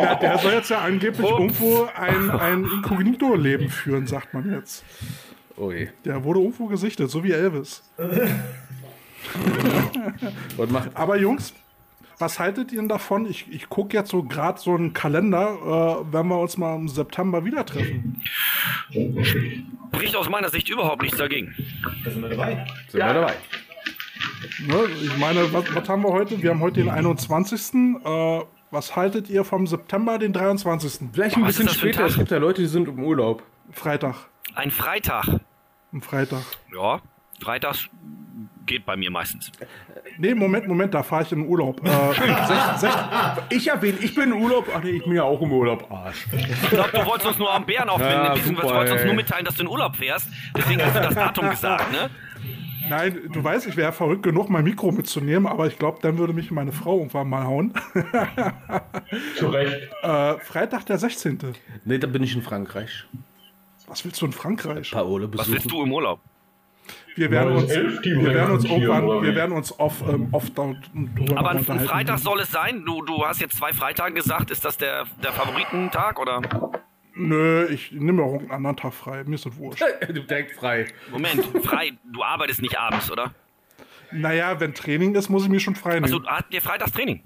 Ja, 0.00 0.14
der 0.16 0.38
soll 0.38 0.52
jetzt 0.52 0.70
ja 0.70 0.80
angeblich 0.80 1.28
irgendwo 1.28 1.88
ein, 1.96 2.30
ein 2.30 2.64
Inkognito-Leben 2.64 3.68
führen, 3.70 4.06
sagt 4.06 4.32
man 4.34 4.50
jetzt. 4.52 4.84
Oh 5.56 5.70
je. 5.72 5.88
Der 6.04 6.22
wurde 6.24 6.40
irgendwo 6.40 6.66
gesichtet, 6.66 7.10
so 7.10 7.22
wie 7.24 7.32
Elvis. 7.32 7.82
Und 10.56 10.72
macht. 10.72 10.90
Aber 10.94 11.16
Jungs, 11.18 11.52
was 12.20 12.38
haltet 12.38 12.72
ihr 12.72 12.78
denn 12.78 12.88
davon? 12.88 13.26
Ich, 13.26 13.46
ich 13.50 13.68
gucke 13.68 13.96
jetzt 13.96 14.10
so 14.10 14.22
gerade 14.22 14.60
so 14.60 14.74
einen 14.74 14.92
Kalender, 14.92 16.04
äh, 16.08 16.12
wenn 16.12 16.26
wir 16.28 16.38
uns 16.38 16.56
mal 16.56 16.76
im 16.76 16.88
September 16.88 17.44
wieder 17.44 17.64
treffen. 17.64 18.22
Bricht 19.90 20.14
aus 20.16 20.28
meiner 20.28 20.50
Sicht 20.50 20.68
überhaupt 20.68 21.02
nichts 21.02 21.16
dagegen. 21.16 21.54
Da 22.04 22.10
sind 22.10 22.22
wir 22.22 22.28
dabei. 22.28 22.66
Sind 22.88 23.00
wir 23.00 23.14
dabei. 23.14 23.34
Ne? 24.66 24.88
Ich 25.02 25.16
meine, 25.16 25.52
was, 25.52 25.74
was 25.74 25.88
haben 25.88 26.02
wir 26.02 26.12
heute? 26.12 26.42
Wir 26.42 26.50
haben 26.50 26.60
heute 26.60 26.80
den 26.80 26.90
21. 26.90 27.74
Äh, 28.04 28.40
was 28.70 28.94
haltet 28.94 29.28
ihr 29.28 29.44
vom 29.44 29.66
September, 29.66 30.18
den 30.18 30.32
23.? 30.32 31.08
Vielleicht 31.12 31.36
ein 31.36 31.42
Was 31.42 31.56
bisschen 31.56 31.66
ist 31.66 31.74
das 31.74 31.80
für 31.80 31.86
ein 31.88 31.92
später. 31.92 32.06
Es 32.06 32.16
gibt 32.16 32.30
ja 32.30 32.38
Leute, 32.38 32.62
die 32.62 32.68
sind 32.68 32.86
im 32.86 33.02
Urlaub. 33.02 33.42
Freitag. 33.72 34.28
Ein 34.54 34.70
Freitag. 34.70 35.40
Am 35.92 36.02
Freitag. 36.02 36.42
Ja, 36.72 37.00
freitags 37.40 37.88
geht 38.70 38.86
bei 38.86 38.96
mir 38.96 39.10
meistens. 39.10 39.50
Nee, 40.16 40.34
Moment, 40.34 40.66
Moment, 40.68 40.94
da 40.94 41.02
fahre 41.02 41.24
ich 41.24 41.32
in 41.32 41.40
den 41.40 41.48
Urlaub. 41.48 41.84
Äh, 41.84 41.90
sech, 42.14 42.62
sech, 42.78 42.94
Ich 43.50 43.66
erwähne, 43.68 43.98
ich 44.00 44.14
bin 44.14 44.30
im 44.30 44.40
Urlaub. 44.42 44.66
Ach 44.74 44.82
nee, 44.82 44.90
ich 44.90 45.04
bin 45.04 45.14
ja 45.14 45.24
auch 45.24 45.40
im 45.42 45.52
Urlaub. 45.52 45.90
Arsch. 45.90 46.26
Ich 46.32 46.70
glaube, 46.70 46.90
du 46.92 47.04
wolltest 47.04 47.26
uns 47.26 47.38
nur 47.38 47.52
am 47.52 47.66
Bären 47.66 47.88
aufwinden, 47.88 48.24
Ja, 48.24 48.34
beziehungsweise 48.34 48.68
super, 48.68 48.78
wolltest 48.78 48.94
uns 48.96 49.04
nur 49.04 49.14
mitteilen, 49.14 49.44
dass 49.44 49.56
du 49.56 49.62
in 49.62 49.68
Urlaub 49.68 49.96
fährst. 49.96 50.28
Deswegen 50.56 50.82
hast 50.82 50.94
du 50.96 51.00
das 51.00 51.14
Datum 51.14 51.50
gesagt, 51.50 51.92
ne? 51.92 52.10
nein, 52.88 53.18
du 53.32 53.42
weißt, 53.42 53.66
ich 53.66 53.76
wäre 53.76 53.92
verrückt 53.92 54.22
genug, 54.22 54.48
mein 54.50 54.64
Mikro 54.64 54.92
mitzunehmen, 54.92 55.46
aber 55.46 55.66
ich 55.66 55.78
glaube, 55.78 55.98
dann 56.02 56.18
würde 56.18 56.32
mich 56.32 56.50
meine 56.50 56.72
Frau 56.72 56.98
irgendwann 56.98 57.28
mal 57.28 57.44
hauen. 57.44 57.72
Zu 59.36 59.48
Recht. 59.48 59.88
Äh, 60.02 60.38
Freitag, 60.38 60.86
der 60.86 60.98
16. 60.98 61.38
Nee, 61.84 61.98
da 61.98 62.06
bin 62.06 62.22
ich 62.22 62.34
in 62.34 62.42
Frankreich. 62.42 63.04
Was 63.88 64.04
willst 64.04 64.20
du 64.22 64.26
in 64.26 64.32
Frankreich? 64.32 64.92
Paole 64.92 65.24
Was 65.24 65.30
besuchen. 65.32 65.52
willst 65.54 65.70
du 65.70 65.82
im 65.82 65.92
Urlaub? 65.92 66.20
Wir 67.16 67.30
werden 67.30 67.52
uns, 67.52 67.68
wir 67.70 68.34
werden 68.34 68.52
uns 68.52 68.64
irgendwann, 68.64 69.22
wir 69.22 69.34
werden 69.34 69.52
uns 69.52 69.78
off, 69.78 70.02
ähm, 70.08 70.28
off 70.32 70.50
da, 70.50 70.74
Aber 71.34 71.50
ein. 71.50 71.64
Freitag 71.64 72.18
soll 72.18 72.40
es 72.40 72.50
sein? 72.50 72.84
Du, 72.84 73.02
du 73.02 73.24
hast 73.26 73.40
jetzt 73.40 73.56
zwei 73.56 73.72
Freitage 73.72 74.14
gesagt. 74.14 74.50
Ist 74.50 74.64
das 74.64 74.78
der, 74.78 75.04
der 75.22 75.32
Favoritentag 75.32 76.18
oder? 76.18 76.40
Nö, 77.14 77.66
ich 77.68 77.92
nehme 77.92 78.12
mir 78.12 78.22
auch 78.22 78.32
irgendeinen 78.32 78.66
anderen 78.66 78.76
Tag 78.76 78.94
frei. 78.94 79.24
Mir 79.24 79.34
ist 79.34 79.44
das 79.44 79.56
wurscht. 79.56 79.82
Du 80.08 80.22
direkt 80.22 80.52
frei. 80.52 80.86
Moment, 81.10 81.44
frei. 81.64 81.92
Du 82.04 82.22
arbeitest 82.22 82.62
nicht 82.62 82.78
abends, 82.78 83.10
oder? 83.10 83.34
Naja, 84.12 84.58
wenn 84.58 84.74
Training 84.74 85.14
ist, 85.14 85.28
muss 85.28 85.44
ich 85.44 85.50
mir 85.50 85.60
schon 85.60 85.76
frei 85.76 85.94
nehmen. 85.94 86.04
Also 86.04 86.24
habt 86.24 86.52
ihr 86.54 86.62
Freitagstraining? 86.62 87.22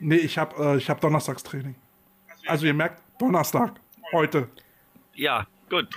Nee, 0.00 0.16
ich 0.16 0.36
habe 0.36 0.74
äh, 0.74 0.76
ich 0.76 0.90
hab 0.90 1.00
Donnerstagstraining. 1.00 1.74
Also 2.46 2.66
ihr 2.66 2.74
merkt, 2.74 3.02
Donnerstag, 3.18 3.74
heute. 4.12 4.48
Ja, 5.14 5.46
gut. 5.70 5.88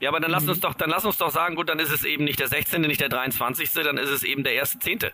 Ja, 0.00 0.10
aber 0.10 0.20
dann 0.20 0.30
lass 0.30 0.46
uns 0.46 0.60
doch, 0.60 0.74
dann 0.74 0.90
lass 0.90 1.04
uns 1.04 1.18
doch 1.18 1.30
sagen, 1.30 1.56
gut, 1.56 1.68
dann 1.68 1.78
ist 1.80 1.90
es 1.92 2.04
eben 2.04 2.24
nicht 2.24 2.38
der 2.38 2.48
16., 2.48 2.80
nicht 2.82 3.00
der 3.00 3.08
23., 3.08 3.72
dann 3.72 3.98
ist 3.98 4.10
es 4.10 4.22
eben 4.22 4.44
der 4.44 4.52
1.10. 4.62 5.10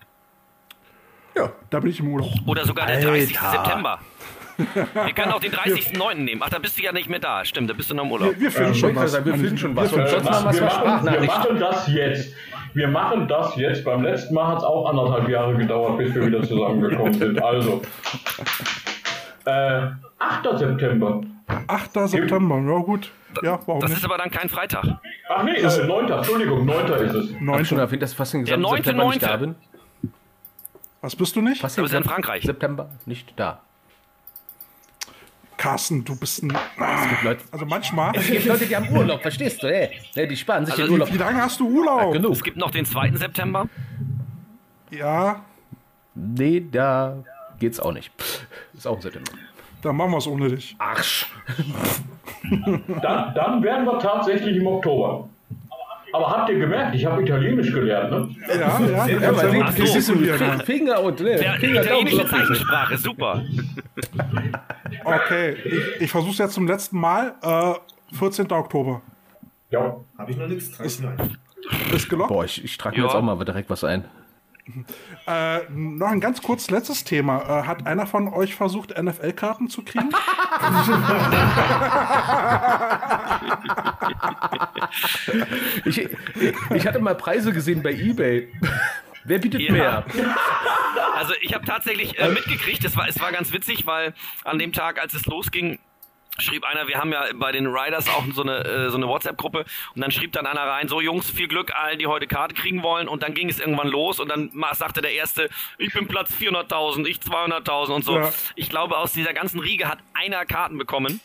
Ja, 1.37 1.53
da 1.71 1.81
bin 1.81 1.91
ich 1.91 2.01
im 2.01 2.13
Urlaub. 2.13 2.31
Oder 2.47 2.65
sogar 2.65 2.87
der 2.87 2.97
Alter. 2.97 3.09
30. 3.11 3.39
September. 3.39 3.99
Wir 4.57 5.13
können 5.15 5.33
auch 5.33 5.41
den 5.41 5.53
30.09. 5.53 6.15
nehmen. 6.15 6.41
Ach, 6.45 6.49
da 6.49 6.61
bist 6.61 6.79
du 6.79 6.83
ja 6.83 6.93
nicht 6.93 7.09
mehr 7.09 7.19
da. 7.19 7.45
Stimmt, 7.45 7.71
da 7.71 7.75
bist 7.75 7.91
du 7.91 7.95
noch 7.95 8.05
im 8.05 8.13
Urlaub. 8.13 8.35
Wir, 8.35 8.43
wir 8.43 8.51
finden 8.53 8.73
Ich 8.73 8.79
schon 8.79 8.91
wollte 8.91 9.05
was. 9.05 9.13
sagen, 9.13 9.25
wir 9.27 9.35
finden 9.35 9.59
schon 9.59 9.75
was. 9.75 9.93
Wir 9.93 10.05
es 10.05 10.13
wir, 10.13 10.21
per 10.21 10.31
machen, 10.31 11.13
wir 11.13 11.21
machen 11.23 11.59
das 11.59 11.89
jetzt. 11.89 12.35
Wir 12.75 12.89
machen 12.89 13.27
das 13.29 13.57
jetzt. 13.57 13.85
Beim 13.85 14.05
letzten 14.05 14.35
Mal 14.35 14.47
hat 14.47 14.59
es 14.59 14.65
auch 14.65 14.89
anderthalb 14.89 15.29
Jahre 15.29 15.57
gedauert, 15.57 15.99
bis 15.99 16.15
wir 16.15 16.27
wieder 16.27 16.43
zusammengekommen 16.43 17.15
sind. 17.15 17.43
Also, 17.43 17.83
äh, 19.47 19.89
8. 20.19 20.59
September. 20.59 21.23
8. 21.67 21.91
September, 22.09 22.57
ja 22.59 22.79
gut. 22.79 23.11
Ja, 23.43 23.59
warum 23.67 23.81
Das 23.81 23.91
nicht? 23.91 23.99
ist 23.99 24.05
aber 24.05 24.17
dann 24.19 24.31
kein 24.31 24.49
Freitag. 24.49 24.85
Ach 25.29 25.43
nee, 25.43 25.53
äh, 25.57 25.87
9. 25.87 26.11
Entschuldigung, 26.11 26.65
9. 26.65 26.87
ist 26.87 27.15
es. 27.15 27.31
Hab 27.47 27.67
schon 27.67 27.79
9. 27.79 27.87
erwähnt, 27.87 28.03
dass 28.03 28.15
fast 28.15 28.33
den 28.35 28.45
Der 28.45 28.57
gesamten 28.57 28.77
September 28.77 29.05
nicht 29.09 29.23
9.9.. 29.23 29.27
da 29.29 29.37
bin. 29.37 29.55
Was 31.01 31.17
bist 31.17 31.37
du 31.37 31.43
nicht? 31.43 31.61
Fast 31.61 31.77
Du 31.77 31.83
bist 31.83 31.95
in 31.95 32.05
Frankreich. 32.05 32.45
September 32.45 32.89
nicht 33.05 33.35
da. 33.37 33.61
Carsten, 35.57 36.05
du 36.05 36.17
bist 36.19 36.43
ein... 36.43 36.51
Es 36.51 37.09
gibt 37.09 37.23
Leute, 37.23 37.45
Also 37.53 37.67
manchmal... 37.67 38.17
es 38.17 38.27
gibt 38.27 38.45
Leute, 38.47 38.67
die 38.67 38.75
haben 38.77 38.89
Urlaub, 38.91 39.23
verstehst 39.23 39.63
du? 39.63 39.67
Ey, 39.69 40.29
die 40.29 40.37
sparen 40.37 40.67
sich 40.67 40.75
Also 40.75 40.87
den 40.87 40.93
Urlaub. 40.95 41.13
Wie 41.13 41.19
lange 41.19 41.41
hast 41.41 41.61
du 41.61 41.69
Urlaub? 41.69 42.13
Genug. 42.13 42.33
Es 42.33 42.43
gibt 42.43 42.57
noch 42.57 42.71
den 42.71 42.85
2. 42.85 43.13
September. 43.17 43.69
Ja, 44.91 45.43
Nee, 46.17 46.65
da 46.71 47.17
geht's 47.65 47.81
auch 47.81 47.93
nicht. 47.93 48.11
Ist 48.77 48.87
auch 48.87 48.97
im 48.97 49.03
September. 49.03 49.31
dann 49.83 49.97
machen 49.97 50.11
wir 50.13 50.19
es 50.19 50.27
ohne 50.27 50.49
dich. 50.49 50.77
Arsch. 50.79 51.27
Dann, 53.03 53.33
dann 53.35 53.63
werden 53.63 53.87
wir 53.87 53.99
tatsächlich 53.99 54.57
im 54.57 54.67
Oktober. 54.67 55.29
Aber 56.13 56.31
habt 56.31 56.49
ihr 56.51 56.59
gemerkt, 56.59 56.95
ich 56.95 57.05
habe 57.07 57.23
Italienisch 57.23 57.73
gelernt, 57.73 58.11
ne? 58.11 58.29
Ja, 58.49 58.55
ja, 58.55 58.79
du 58.79 58.85
Ja, 58.93 59.07
ja 59.07 59.51
die- 59.51 59.57
gut 59.57 59.65
Ach 59.67 59.73
so. 59.77 59.83
gestikulieren. 59.95 60.61
Finger 60.61 61.01
und 61.03 61.19
ne, 61.21 61.39
Finger, 61.39 61.83
Daumen, 61.83 62.07
italienische. 62.07 62.27
Zeichensprache, 62.29 62.99
super. 62.99 63.43
Okay, 65.05 65.57
ich, 65.65 66.03
ich 66.03 66.11
versuche 66.11 66.33
es 66.33 66.39
jetzt 66.39 66.55
zum 66.55 66.69
letzten 66.69 67.01
Mal. 67.01 67.35
Äh, 67.43 67.75
14. 68.17 68.51
Oktober. 68.53 69.01
Ja. 69.71 69.97
Habe 70.19 70.31
ich 70.31 70.37
noch 70.37 70.47
nichts? 70.47 70.79
Ein. 70.79 71.37
Ist 71.93 72.09
gelockt. 72.09 72.29
Boah, 72.29 72.45
ich, 72.45 72.63
ich 72.63 72.77
trage 72.79 72.97
mir 72.97 73.03
Ja. 73.03 73.09
jetzt 73.09 73.17
auch 73.17 73.23
mal 73.23 73.43
direkt 73.45 73.69
was 73.71 73.83
ein. 73.83 74.05
Äh, 75.27 75.61
noch 75.71 76.09
ein 76.09 76.21
ganz 76.21 76.43
kurz 76.43 76.71
letztes 76.71 77.05
Thema. 77.05 77.41
Äh, 77.43 77.67
hat 77.67 77.87
einer 77.87 78.07
von 78.07 78.29
euch 78.29 78.55
versucht, 78.55 78.91
NFL-Karten 78.99 79.69
zu 79.69 79.83
kriegen? 79.83 80.11
Ich, 85.85 86.09
ich 86.75 86.87
hatte 86.87 86.99
mal 87.01 87.15
Preise 87.15 87.53
gesehen 87.53 87.83
bei 87.83 87.93
Ebay. 87.93 88.49
Wer 89.25 89.39
bietet 89.39 89.61
Ja. 89.63 89.73
mehr? 89.73 90.05
Also 91.15 91.33
ich 91.41 91.55
habe 91.55 91.65
tatsächlich 91.65 92.19
äh, 92.19 92.29
mitgekriegt, 92.29 92.85
es 92.85 92.97
war, 92.97 93.09
es 93.09 93.19
war 93.21 93.33
ganz 93.33 93.53
witzig, 93.53 93.87
weil 93.87 94.13
an 94.45 94.59
dem 94.59 94.73
Tag, 94.73 95.01
als 95.01 95.15
es 95.15 95.25
losging, 95.27 95.79
schrieb 96.39 96.65
einer, 96.65 96.89
wir 96.89 96.99
haben 96.99 97.13
ja 97.13 97.25
bei 97.35 97.53
den 97.53 97.67
Riders 97.67 98.09
auch 98.09 98.25
so 98.33 98.43
eine, 98.43 98.65
äh, 98.65 98.91
so 98.91 98.97
eine 98.97 99.07
WhatsApp-Gruppe 99.07 99.65
und 99.95 100.01
dann 100.01 100.11
schrieb 100.11 100.33
dann 100.33 100.47
einer 100.47 100.63
rein, 100.63 100.89
so 100.89 101.01
Jungs, 101.01 101.31
viel 101.31 101.49
Glück 101.49 101.75
allen, 101.75 101.99
die 101.99 102.07
heute 102.07 102.27
Karte 102.27 102.55
kriegen 102.55 102.83
wollen 102.83 103.09
und 103.09 103.23
dann 103.23 103.35
ging 103.35 103.49
es 103.49 103.61
irgendwann 103.61 103.89
los 103.89 104.21
und 104.21 104.29
dann 104.29 104.51
sagte 104.73 105.01
der 105.01 105.13
Erste, 105.13 105.49
ich 105.79 105.93
bin 105.93 106.09
Platz 106.09 106.33
400.000, 106.33 107.07
ich 107.07 107.19
200.000 107.19 107.91
und 107.93 108.05
so. 108.05 108.19
Ja. 108.19 108.33
Ich 108.57 108.69
glaube, 108.69 108.97
aus 108.99 109.13
dieser 109.13 109.33
ganzen 109.33 109.61
Riege 109.61 109.89
hat 109.89 109.99
einer 110.15 110.45
Karten 110.45 110.79
bekommen 110.79 111.21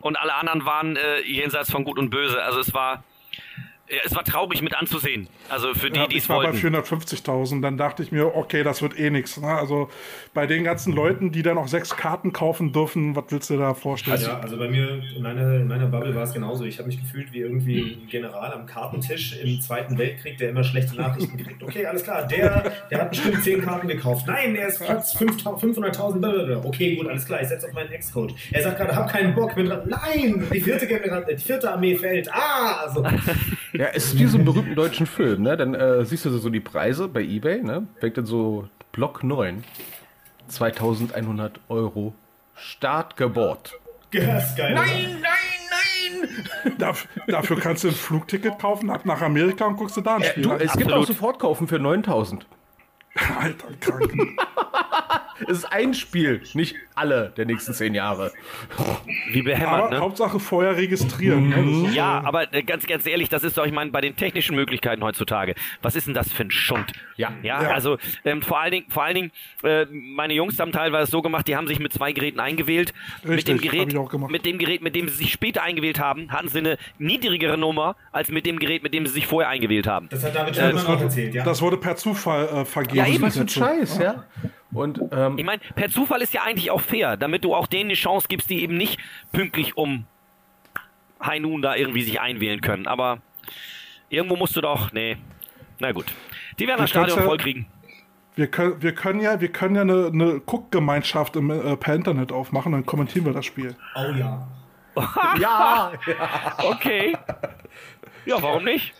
und 0.00 0.16
alle 0.18 0.34
anderen 0.34 0.64
waren 0.64 0.96
äh, 0.96 1.20
jenseits 1.20 1.70
von 1.70 1.84
Gut 1.84 1.98
und 1.98 2.10
Böse. 2.10 2.42
Also 2.42 2.60
es 2.60 2.72
war, 2.72 3.04
ja, 3.88 3.98
es 4.04 4.14
war 4.14 4.24
traurig 4.24 4.62
mit 4.62 4.74
anzusehen. 4.74 5.28
Also 5.48 5.74
für 5.74 5.90
die, 5.90 6.00
Ja, 6.00 6.06
die 6.06 6.16
es 6.16 6.24
ich 6.24 6.28
war 6.28 6.38
bei 6.38 6.52
wollten. 6.52 6.74
450.000. 6.74 7.60
Dann 7.62 7.76
dachte 7.76 8.02
ich 8.02 8.10
mir, 8.10 8.34
okay, 8.34 8.62
das 8.62 8.82
wird 8.82 8.98
eh 8.98 9.10
nichts. 9.10 9.36
Ne? 9.36 9.46
Also 9.48 9.90
bei 10.36 10.46
den 10.46 10.64
ganzen 10.64 10.92
Leuten, 10.92 11.32
die 11.32 11.42
dann 11.42 11.58
auch 11.58 11.66
sechs 11.66 11.96
Karten 11.96 12.32
kaufen 12.32 12.72
dürfen, 12.72 13.16
was 13.16 13.24
willst 13.30 13.50
du 13.50 13.56
da 13.56 13.74
vorstellen? 13.74 14.20
Ja, 14.20 14.38
also 14.38 14.56
bei 14.56 14.68
mir 14.68 15.02
in 15.16 15.22
meiner, 15.22 15.54
in 15.56 15.66
meiner 15.66 15.86
Bubble 15.86 16.14
war 16.14 16.22
es 16.22 16.32
genauso. 16.32 16.64
Ich 16.64 16.78
habe 16.78 16.86
mich 16.86 17.00
gefühlt 17.00 17.32
wie 17.32 17.40
irgendwie 17.40 17.98
ein 18.02 18.08
General 18.08 18.52
am 18.52 18.66
Kartentisch 18.66 19.40
im 19.42 19.60
Zweiten 19.60 19.98
Weltkrieg, 19.98 20.38
der 20.38 20.50
immer 20.50 20.62
schlechte 20.62 20.94
Nachrichten 20.94 21.38
kriegt. 21.38 21.62
Okay, 21.62 21.86
alles 21.86 22.04
klar, 22.04 22.26
der, 22.26 22.70
der 22.90 23.00
hat 23.00 23.10
bestimmt 23.10 23.42
10 23.42 23.62
Karten 23.62 23.88
gekauft. 23.88 24.26
Nein, 24.26 24.54
er 24.54 24.68
ist 24.68 24.80
Platz 24.80 25.14
5000 25.14 25.56
500.000. 25.76 26.20
blablabla. 26.20 26.64
Okay, 26.64 26.96
gut, 26.96 27.08
alles 27.08 27.24
klar, 27.24 27.40
ich 27.40 27.48
setze 27.48 27.66
auf 27.66 27.72
meinen 27.72 27.90
Ex-Coach. 27.90 28.34
Er 28.52 28.62
sagt 28.62 28.78
gerade, 28.78 28.94
hab 28.94 29.10
keinen 29.10 29.34
Bock, 29.34 29.54
bin 29.54 29.66
dran. 29.66 29.88
Nein, 29.88 30.46
die 30.52 30.60
vierte, 30.60 30.86
General, 30.86 31.24
die 31.24 31.42
vierte 31.42 31.72
Armee 31.72 31.96
fällt. 31.96 32.32
Ah, 32.32 32.84
also. 32.84 33.04
Ja, 33.72 33.86
es 33.94 34.06
ist 34.06 34.18
wie 34.18 34.26
so 34.26 34.38
ein 34.38 34.44
berühmten 34.44 34.74
deutschen 34.74 35.06
Film, 35.06 35.42
ne? 35.42 35.56
Dann 35.56 35.74
äh, 35.74 36.04
siehst 36.04 36.24
du 36.24 36.30
so 36.30 36.50
die 36.50 36.60
Preise 36.60 37.08
bei 37.08 37.22
Ebay, 37.22 37.62
ne? 37.62 37.86
Fängt 38.00 38.16
dann 38.16 38.26
so 38.26 38.68
Block 38.92 39.22
9. 39.22 39.64
2100 40.48 41.60
Euro 41.68 42.14
Startgebot. 42.54 43.72
Das 44.12 44.50
ist 44.50 44.56
geil. 44.56 44.72
oder? 44.72 44.82
nein, 44.86 45.18
nein! 45.20 46.76
Daf- 46.78 47.06
dafür 47.26 47.58
kannst 47.60 47.84
du 47.84 47.88
ein 47.88 47.94
Flugticket 47.94 48.58
kaufen, 48.58 48.90
ab 48.90 49.04
nach 49.04 49.20
Amerika 49.20 49.66
und 49.66 49.76
guckst 49.76 49.96
du 49.96 50.00
da 50.00 50.16
ein 50.16 50.24
Spiel. 50.24 50.44
Du, 50.44 50.52
es 50.52 50.72
gibt 50.72 50.84
Absolut. 50.84 50.94
auch 50.94 51.06
sofort 51.06 51.38
kaufen 51.38 51.68
für 51.68 51.78
9000. 51.78 52.46
Alter, 53.40 53.66
krank. 53.80 54.12
Es 55.40 55.58
ist 55.58 55.64
ein 55.72 55.94
Spiel, 55.94 56.42
nicht 56.54 56.76
alle 56.94 57.32
der 57.36 57.44
nächsten 57.46 57.74
zehn 57.74 57.94
Jahre. 57.94 58.32
Wie 59.32 59.42
behämmert, 59.42 59.82
Aber 59.82 59.90
ne? 59.90 59.98
Hauptsache 60.00 60.40
vorher 60.40 60.76
registrieren. 60.76 61.48
ne? 61.50 61.56
Das 61.82 61.88
ist, 61.90 61.94
Ja, 61.94 62.20
äh, 62.20 62.26
aber 62.26 62.54
äh, 62.54 62.62
ganz, 62.62 62.86
ganz 62.86 63.06
ehrlich, 63.06 63.28
das 63.28 63.44
ist 63.44 63.58
doch, 63.58 63.66
ich 63.66 63.72
meine, 63.72 63.90
bei 63.90 64.00
den 64.00 64.16
technischen 64.16 64.56
Möglichkeiten 64.56 65.02
heutzutage, 65.02 65.54
was 65.82 65.94
ist 65.96 66.06
denn 66.06 66.14
das 66.14 66.32
für 66.32 66.44
ein 66.44 66.50
Schund? 66.50 66.92
Ja. 67.16 67.32
Ja, 67.42 67.62
Ja. 67.62 67.70
also 67.72 67.98
ähm, 68.24 68.40
vor 68.42 68.60
allen 68.60 68.72
Dingen, 68.72 68.86
vor 68.88 69.02
allen 69.04 69.14
Dingen, 69.14 69.32
äh, 69.62 69.84
meine 69.90 70.32
Jungs 70.34 70.58
haben 70.58 70.72
teilweise 70.72 71.10
so 71.10 71.22
gemacht, 71.22 71.46
die 71.48 71.56
haben 71.56 71.66
sich 71.66 71.78
mit 71.80 71.92
zwei 71.92 72.12
Geräten 72.12 72.40
eingewählt. 72.40 72.94
mit 73.22 73.32
Richtig, 73.38 73.60
dem 73.60 73.64
hab 73.66 73.72
Gerät, 73.72 73.92
ich 73.92 73.98
auch 73.98 74.10
gemacht. 74.10 74.30
mit 74.30 74.46
dem 74.46 74.58
Gerät, 74.58 74.82
mit 74.82 74.94
dem 74.94 75.08
sie 75.08 75.14
sich 75.16 75.32
später 75.32 75.62
eingewählt 75.62 76.00
haben, 76.00 76.30
hatten 76.32 76.48
sie 76.48 76.58
eine 76.58 76.78
niedrigere 76.98 77.58
Nummer 77.58 77.96
als 78.12 78.30
mit 78.30 78.46
dem 78.46 78.58
Gerät, 78.58 78.82
mit 78.82 78.94
dem 78.94 79.06
sie 79.06 79.12
sich 79.12 79.26
vorher 79.26 79.50
eingewählt 79.50 79.86
haben. 79.86 80.08
Das 80.10 80.24
hat 80.24 80.34
David 80.34 80.56
das, 80.56 80.64
Schulman 80.64 80.84
auch 80.84 80.88
wurde, 80.88 81.04
erzählt, 81.04 81.34
ja. 81.34 81.44
das 81.44 81.60
wurde 81.62 81.76
per 81.76 81.96
Zufall 81.96 82.48
äh, 82.48 82.64
vergeben. 82.64 82.96
Ja, 82.96 83.06
eben. 83.06 83.22
Was 83.22 83.34
für 83.34 83.42
ein. 83.42 83.48
Scheiß, 83.48 83.98
ja. 83.98 84.24
Und 84.76 85.00
ähm, 85.12 85.38
Ich 85.38 85.44
meine, 85.44 85.60
per 85.74 85.88
Zufall 85.90 86.20
ist 86.22 86.34
ja 86.34 86.42
eigentlich 86.42 86.70
auch 86.70 86.80
fair, 86.80 87.16
damit 87.16 87.44
du 87.44 87.54
auch 87.54 87.66
denen 87.66 87.90
eine 87.90 87.94
Chance 87.94 88.26
gibst, 88.28 88.50
die 88.50 88.62
eben 88.62 88.76
nicht 88.76 88.98
pünktlich 89.32 89.76
um 89.76 90.04
High 91.22 91.40
Noon 91.40 91.62
da 91.62 91.74
irgendwie 91.74 92.02
sich 92.02 92.20
einwählen 92.20 92.60
können. 92.60 92.86
Aber 92.86 93.18
irgendwo 94.10 94.36
musst 94.36 94.54
du 94.56 94.60
doch, 94.60 94.92
nee. 94.92 95.16
Na 95.78 95.92
gut. 95.92 96.06
Die 96.58 96.66
werden 96.66 96.80
das 96.80 96.90
Stadion 96.90 97.18
ja- 97.18 97.24
voll 97.24 97.38
kriegen. 97.38 97.66
Wir 98.34 98.48
können, 98.48 98.82
wir 98.82 98.94
können 98.94 99.20
ja, 99.20 99.40
wir 99.40 99.48
können 99.48 99.74
ja 99.76 99.80
eine, 99.80 100.10
eine 100.12 100.40
Guckgemeinschaft 100.40 101.36
im, 101.36 101.50
äh, 101.50 101.74
per 101.78 101.94
Internet 101.94 102.32
aufmachen, 102.32 102.72
dann 102.72 102.84
kommentieren 102.84 103.24
wir 103.24 103.32
das 103.32 103.46
Spiel. 103.46 103.74
Oh 103.94 104.10
ja. 104.14 104.46
ja, 105.40 105.92
Okay. 106.58 107.16
Ja, 108.26 108.42
warum 108.42 108.64
nicht? 108.64 108.92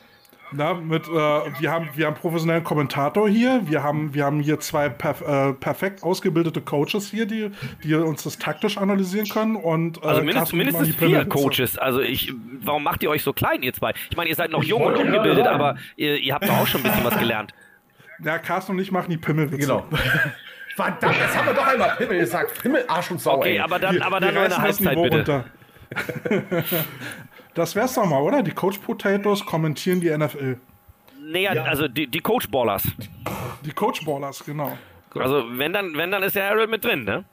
Na, 0.56 0.74
mit, 0.74 1.06
äh, 1.06 1.10
wir 1.10 1.70
haben, 1.70 1.88
wir 1.94 2.06
haben 2.06 2.14
einen 2.14 2.20
professionellen 2.20 2.64
Kommentator 2.64 3.28
hier, 3.28 3.60
wir 3.66 3.82
haben, 3.82 4.14
wir 4.14 4.24
haben 4.24 4.40
hier 4.40 4.58
zwei 4.58 4.88
perf 4.88 5.20
äh, 5.20 5.52
perfekt 5.52 6.02
ausgebildete 6.02 6.62
Coaches 6.62 7.10
hier, 7.10 7.26
die, 7.26 7.50
die 7.84 7.94
uns 7.94 8.22
das 8.22 8.38
taktisch 8.38 8.78
analysieren 8.78 9.28
können 9.28 9.56
und 9.56 10.02
äh, 10.02 10.06
Also 10.06 10.22
mach 10.22 10.52
mindestens 10.52 10.94
vier 10.96 11.26
Coaches. 11.26 11.76
Also 11.76 12.00
ich, 12.00 12.32
warum 12.62 12.84
macht 12.84 13.02
ihr 13.02 13.10
euch 13.10 13.22
so 13.22 13.32
klein, 13.32 13.62
ihr 13.62 13.74
zwei? 13.74 13.92
Ich 14.10 14.16
meine, 14.16 14.30
ihr 14.30 14.36
seid 14.36 14.50
noch 14.50 14.64
jung 14.64 14.82
und 14.82 14.96
ungebildet, 14.96 15.46
aber 15.46 15.76
ihr, 15.96 16.16
ihr 16.18 16.34
habt 16.34 16.48
doch 16.48 16.56
auch 16.56 16.66
schon 16.66 16.80
ein 16.80 16.90
bisschen 16.90 17.04
was 17.04 17.18
gelernt. 17.18 17.52
Ja, 18.24 18.38
Carsten 18.38 18.72
und 18.72 18.78
ich 18.78 18.90
machen 18.90 19.10
die 19.10 19.18
Pimmelwitze. 19.18 19.58
genau. 19.58 19.84
Verdammt, 20.76 21.16
das 21.18 21.36
haben 21.36 21.46
wir 21.46 21.54
doch 21.54 21.66
einmal 21.66 21.96
Pimmel 21.96 22.18
gesagt. 22.18 22.62
Pimmel, 22.62 22.84
Arsch 22.86 23.10
und 23.10 23.20
Sau. 23.20 23.38
Okay, 23.38 23.54
ey. 23.54 23.60
aber 23.60 23.78
dann, 23.78 23.94
Wir, 23.94 24.04
aber 24.04 24.16
wir 24.16 24.26
dann 24.26 24.34
nur 24.34 24.44
in 24.44 24.50
der 24.50 24.58
Halbzeit 24.58 25.02
bitte. 25.10 25.44
das 27.56 27.74
wär's 27.74 27.94
doch 27.94 28.06
mal, 28.06 28.20
oder? 28.22 28.42
Die 28.42 28.52
Coach 28.52 28.78
Potatoes 28.78 29.44
kommentieren 29.44 30.00
die 30.00 30.16
NFL. 30.16 30.58
Nee, 31.20 31.44
ja, 31.44 31.64
also 31.64 31.88
die, 31.88 32.06
die 32.06 32.20
Coach-Ballers. 32.20 32.84
Die 33.64 33.72
Coach 33.72 34.04
Ballers, 34.04 34.44
genau. 34.44 34.78
Also 35.14 35.44
wenn 35.52 35.72
dann, 35.72 35.96
wenn 35.96 36.10
dann 36.10 36.22
ist 36.22 36.36
der 36.36 36.48
Harold 36.50 36.70
mit 36.70 36.84
drin, 36.84 37.04
ne? 37.04 37.24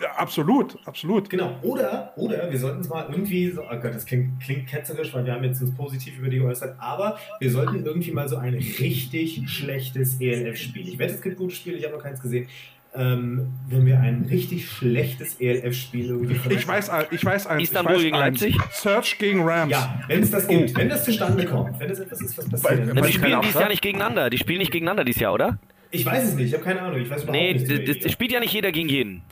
Ja, 0.00 0.12
absolut, 0.12 0.78
absolut. 0.86 1.28
Genau. 1.28 1.56
Oder, 1.62 2.12
oder 2.16 2.50
wir 2.50 2.58
sollten 2.58 2.80
es 2.80 2.88
mal 2.88 3.06
irgendwie 3.10 3.50
so, 3.50 3.62
oh 3.62 3.76
Gott, 3.80 3.94
das 3.94 4.06
klingt, 4.06 4.40
klingt 4.40 4.68
ketzerisch, 4.68 5.12
weil 5.12 5.26
wir 5.26 5.34
haben 5.34 5.44
jetzt 5.44 5.60
uns 5.60 5.74
positiv 5.76 6.18
über 6.18 6.28
die 6.28 6.38
geäußert, 6.38 6.76
aber 6.78 7.18
wir 7.40 7.50
sollten 7.50 7.84
irgendwie 7.84 8.12
mal 8.12 8.28
so 8.28 8.36
ein 8.36 8.54
richtig 8.54 9.42
schlechtes 9.50 10.20
ELF-Spiel. 10.20 10.88
Ich 10.88 10.98
wette, 10.98 11.14
es 11.14 11.22
gibt 11.22 11.36
gute 11.36 11.54
Spiele, 11.54 11.76
ich 11.76 11.84
habe 11.84 11.94
noch 11.94 12.02
keins 12.02 12.22
gesehen. 12.22 12.48
Ähm, 12.98 13.52
wenn 13.68 13.86
wir 13.86 14.00
ein 14.00 14.26
richtig 14.28 14.68
schlechtes 14.68 15.36
ELF-Spiel 15.40 16.06
irgendwie 16.06 16.52
Ich 16.52 16.66
weiß, 16.66 16.90
ein- 16.90 17.06
ich 17.12 17.24
weiß 17.24 17.46
eins. 17.46 17.62
Istanbul 17.62 17.92
ich 17.92 17.98
weiß 17.98 18.02
gegen 18.04 18.16
eins. 18.16 18.40
Leipzig? 18.40 18.60
Search 18.72 19.18
gegen 19.18 19.42
Rams. 19.48 19.70
Ja, 19.70 20.00
wenn 20.08 20.20
es 20.22 20.30
das 20.32 20.48
gibt, 20.48 20.76
wenn 20.76 20.88
das 20.88 21.04
zustande 21.04 21.44
kommt, 21.44 21.78
wenn 21.78 21.88
das 21.88 22.00
etwas 22.00 22.20
ist, 22.22 22.36
was 22.36 22.48
passiert. 22.48 22.94
Weil- 22.96 23.02
Die 23.06 23.12
spielen 23.12 23.40
dieses? 23.42 23.60
Jahr 23.60 23.68
nicht 23.68 23.82
gegeneinander. 23.82 24.30
Die 24.30 24.38
spielen 24.38 24.58
nicht 24.58 24.72
gegeneinander 24.72 25.04
dieses 25.04 25.20
Jahr, 25.20 25.32
oder? 25.32 25.58
ich 25.90 26.04
weiß 26.04 26.24
es 26.24 26.34
nicht, 26.34 26.48
ich 26.48 26.52
habe 26.54 26.64
keine 26.64 26.82
Ahnung, 26.82 27.00
ich 27.00 27.08
weiß 27.08 27.22
überhaupt 27.22 27.38
Nee, 27.40 27.54
die 27.54 27.98
das 28.00 28.12
spielt 28.12 28.30
ja 28.32 28.40
nicht 28.40 28.52
jeder 28.52 28.72
gegen 28.72 28.88
jeden. 28.90 29.22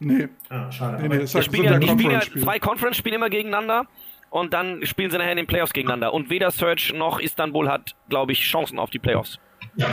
Nee, 0.00 0.28
Ah, 0.48 0.70
schade. 0.70 1.02
nee, 1.02 1.08
nee. 1.08 1.18
Das 1.18 1.32
Die 1.32 1.32
sind 1.32 1.44
spielen 1.44 1.64
ja 1.64 1.72
ja, 1.72 1.78
die 1.80 1.88
spielen 1.88 2.10
ja 2.12 2.20
zwei 2.20 2.58
Conference-Spiele 2.60 3.16
immer 3.16 3.28
gegeneinander 3.30 3.86
und 4.30 4.54
dann 4.54 4.86
spielen 4.86 5.10
sie 5.10 5.18
nachher 5.18 5.32
in 5.32 5.36
den 5.38 5.46
Playoffs 5.48 5.72
gegeneinander. 5.72 6.14
Und 6.14 6.30
weder 6.30 6.50
Search 6.52 6.94
noch 6.94 7.18
Istanbul 7.18 7.68
hat, 7.68 7.94
glaube 8.08 8.30
ich, 8.32 8.40
Chancen 8.42 8.78
auf 8.78 8.90
die 8.90 9.00
Playoffs. 9.00 9.38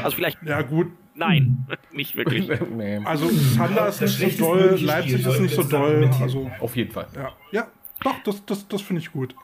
Also 0.04 0.16
vielleicht, 0.16 0.38
Ja, 0.44 0.62
gut. 0.62 0.88
Nein, 1.16 1.66
nicht 1.92 2.16
wirklich. 2.16 2.48
nee, 2.76 3.00
Also, 3.06 3.28
Thunder 3.58 3.88
ist 3.88 4.02
Das 4.02 4.20
nicht 4.20 4.38
so 4.38 4.46
doll, 4.54 4.62
mögliche 4.62 4.86
Leipzig 4.86 5.26
ist 5.26 5.40
nicht 5.40 5.56
so 5.56 5.64
doll. 5.64 6.10
zusammen 6.10 6.22
Also, 6.22 6.52
auf 6.60 6.76
jeden 6.76 6.92
Fall. 6.92 7.08
ja. 7.16 7.32
Ja, 7.52 7.68
doch, 8.04 8.16
das, 8.24 8.46
das, 8.46 8.68
das 8.68 8.82
finde 8.82 9.02
ich 9.02 9.12
gut. 9.12 9.36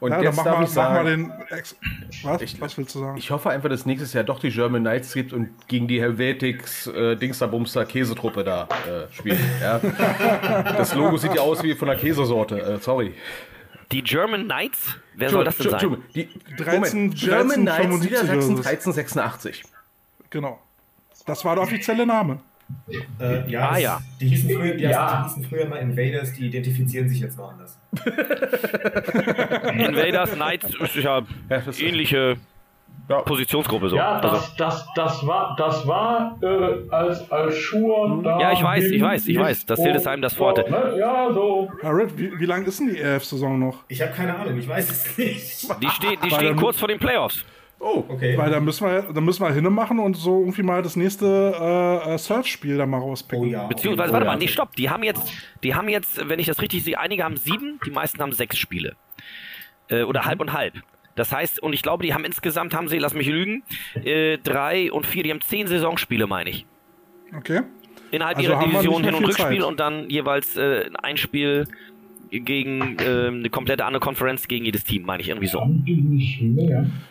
Und 0.00 0.10
Ja, 0.10 0.16
dann 0.16 0.24
jetzt 0.24 0.36
mach 0.36 0.44
darf 0.44 0.58
mal, 0.58 0.64
ich 0.64 0.74
mach 0.74 0.88
mal 0.90 0.94
sagen, 1.04 1.06
den. 1.48 1.56
Ex 1.56 1.76
was? 2.24 2.42
Ich- 2.42 2.60
was 2.60 2.76
willst 2.76 2.92
du 2.96 2.98
sagen? 2.98 3.16
ich 3.18 3.30
hoffe 3.30 3.50
einfach, 3.50 3.68
dass 3.68 3.86
nächstes 3.86 4.12
Jahr 4.14 4.24
doch 4.24 4.40
die 4.40 4.50
German 4.50 4.82
Knights 4.82 5.14
gibt 5.14 5.32
und 5.32 5.50
gegen 5.68 5.86
die 5.86 6.00
Helvetics 6.00 6.88
äh, 6.88 7.14
Dingsterbumster 7.14 7.84
Käsetruppe 7.84 8.42
da 8.42 8.64
äh, 8.88 9.12
spielen. 9.14 9.38
Ja? 9.60 9.78
Das 10.76 10.92
Logo 10.94 11.16
sieht 11.18 11.34
ja 11.36 11.42
aus 11.42 11.62
wie 11.62 11.74
von 11.76 11.88
einer 11.88 11.98
Käsesorte. 12.00 12.60
Äh, 12.60 12.78
sorry. 12.80 13.14
Die 13.92 14.02
German 14.02 14.44
Knights? 14.46 14.96
Wer 15.14 15.28
soll 15.30 15.44
das 15.44 15.56
denn 15.58 15.70
sein? 15.70 15.80
Entschuldigung, 15.80 16.04
Die, 16.16 16.28
13, 16.56 16.74
Moment, 16.80 17.20
German 17.20 17.46
13, 17.48 17.62
Knights 17.64 17.76
75 17.76 18.10
Niedersachsen 18.10 18.54
oder 18.54 18.62
so. 18.62 18.68
1386. 18.70 19.62
Genau. 20.30 20.60
Das 21.26 21.44
war 21.44 21.54
der 21.54 21.64
offizielle 21.64 22.06
Name. 22.06 22.38
Äh, 23.20 23.50
ja, 23.50 23.68
Ah, 23.70 23.76
es- 23.76 23.82
ja. 23.82 24.00
Die 24.20 24.28
hießen, 24.28 24.50
früher, 24.50 24.74
die, 24.74 24.84
Ja. 24.84 25.18
die 25.22 25.28
hießen 25.28 25.44
früher 25.44 25.66
mal 25.68 25.76
Invaders, 25.76 26.32
die 26.32 26.46
identifizieren 26.46 27.08
sich 27.08 27.20
jetzt 27.20 27.36
noch 27.36 27.50
anders. 27.52 27.78
Invaders 29.74 30.32
Knights 30.32 30.74
ist 30.80 30.94
ja 30.96 31.20
das- 31.48 31.80
ähnliche 31.80 32.36
Ja. 33.08 33.20
Positionsgruppe 33.22 33.88
so. 33.88 33.96
Ja, 33.96 34.20
Also, 34.20 34.36
das, 34.36 34.54
das, 34.56 34.86
das 34.94 35.26
war, 35.26 35.56
das 35.58 35.86
war 35.86 36.38
äh, 36.42 36.88
als, 36.90 37.30
als 37.32 37.56
Schur 37.56 38.20
da. 38.22 38.38
Ja, 38.38 38.52
ich 38.52 38.62
weiß, 38.62 38.84
ich 38.84 39.02
weiß, 39.02 39.26
ich 39.28 39.38
weiß, 39.38 39.66
dass 39.66 39.80
Hildesheim 39.82 40.22
das 40.22 40.34
vorhatte. 40.34 40.70
Ne? 40.70 40.96
Ja, 40.98 41.28
so. 41.32 41.70
Harold, 41.82 42.16
wie, 42.16 42.38
wie 42.38 42.44
lang 42.46 42.64
ist 42.64 42.78
denn 42.80 42.88
die 42.90 42.98
ELF-Saison 43.00 43.58
noch? 43.58 43.78
Ich 43.88 44.00
habe 44.00 44.12
keine 44.12 44.36
Ahnung, 44.38 44.56
ich 44.58 44.68
weiß 44.68 44.88
es 44.90 45.18
nicht. 45.18 45.82
die, 45.82 45.88
ste 45.88 46.16
die 46.22 46.30
stehen 46.30 46.56
kurz 46.56 46.78
vor 46.78 46.88
den 46.88 46.98
Playoffs. 46.98 47.44
Oh, 47.84 48.04
Okay. 48.08 48.38
Weil 48.38 48.50
da 48.50 48.60
müssen 48.60 48.86
wir, 48.86 49.02
da 49.12 49.20
müssen 49.20 49.42
wir 49.44 49.52
hinmachen 49.52 49.98
und 49.98 50.14
so 50.16 50.40
irgendwie 50.40 50.62
mal 50.62 50.82
das 50.82 50.94
nächste 50.94 51.26
äh, 52.06 52.14
äh, 52.14 52.18
Search-Spiel 52.18 52.76
da 52.78 52.86
mal 52.86 52.98
rauspicken. 52.98 53.44
Oh 53.44 53.48
ja. 53.48 53.66
Beziehungsweise, 53.66 54.10
Oh 54.10 54.14
warte 54.14 54.26
mal, 54.26 54.36
nee, 54.36 54.46
stopp. 54.46 54.76
Die 54.76 54.88
haben 54.88 55.02
jetzt, 55.02 55.32
die 55.64 55.74
haben 55.74 55.88
jetzt, 55.88 56.28
wenn 56.28 56.38
ich 56.38 56.46
das 56.46 56.60
richtig 56.62 56.84
sehe, 56.84 56.98
einige 56.98 57.24
haben 57.24 57.36
sieben, 57.36 57.80
die 57.84 57.90
meisten 57.90 58.20
haben 58.20 58.32
sechs 58.32 58.56
Spiele. 58.56 58.94
Äh, 59.88 60.02
oder 60.04 60.24
halb 60.24 60.40
und 60.40 60.52
halb. 60.52 60.74
Das 61.16 61.32
heißt, 61.32 61.60
und 61.62 61.72
ich 61.72 61.82
glaube, 61.82 62.04
die 62.04 62.14
haben 62.14 62.24
insgesamt, 62.24 62.72
haben 62.72 62.88
sie, 62.88 62.98
lass 62.98 63.14
mich 63.14 63.26
lügen, 63.26 63.64
äh, 64.02 64.38
drei 64.38 64.90
und 64.92 65.04
vier, 65.06 65.24
die 65.24 65.30
haben 65.30 65.40
zehn 65.42 65.66
Saisonspiele, 65.66 66.26
meine 66.26 66.50
ich. 66.50 66.66
Okay. 67.36 67.62
Innerhalb 68.12 68.36
Also 68.38 68.50
ihrer 68.50 68.60
Division 68.64 69.04
Hin- 69.04 69.14
und 69.14 69.24
Rückspiel 69.24 69.60
Zeit. 69.60 69.62
und 69.68 69.80
dann 69.80 70.08
jeweils 70.08 70.56
äh, 70.56 70.88
ein 71.02 71.16
Spiel 71.16 71.66
gegen 72.40 72.96
äh, 72.98 73.28
eine 73.28 73.50
komplette 73.50 73.84
andere 73.84 74.00
Konferenz 74.00 74.48
gegen 74.48 74.64
jedes 74.64 74.84
Team, 74.84 75.02
meine 75.02 75.22
ich 75.22 75.28
irgendwie 75.28 75.48
so. 75.48 75.60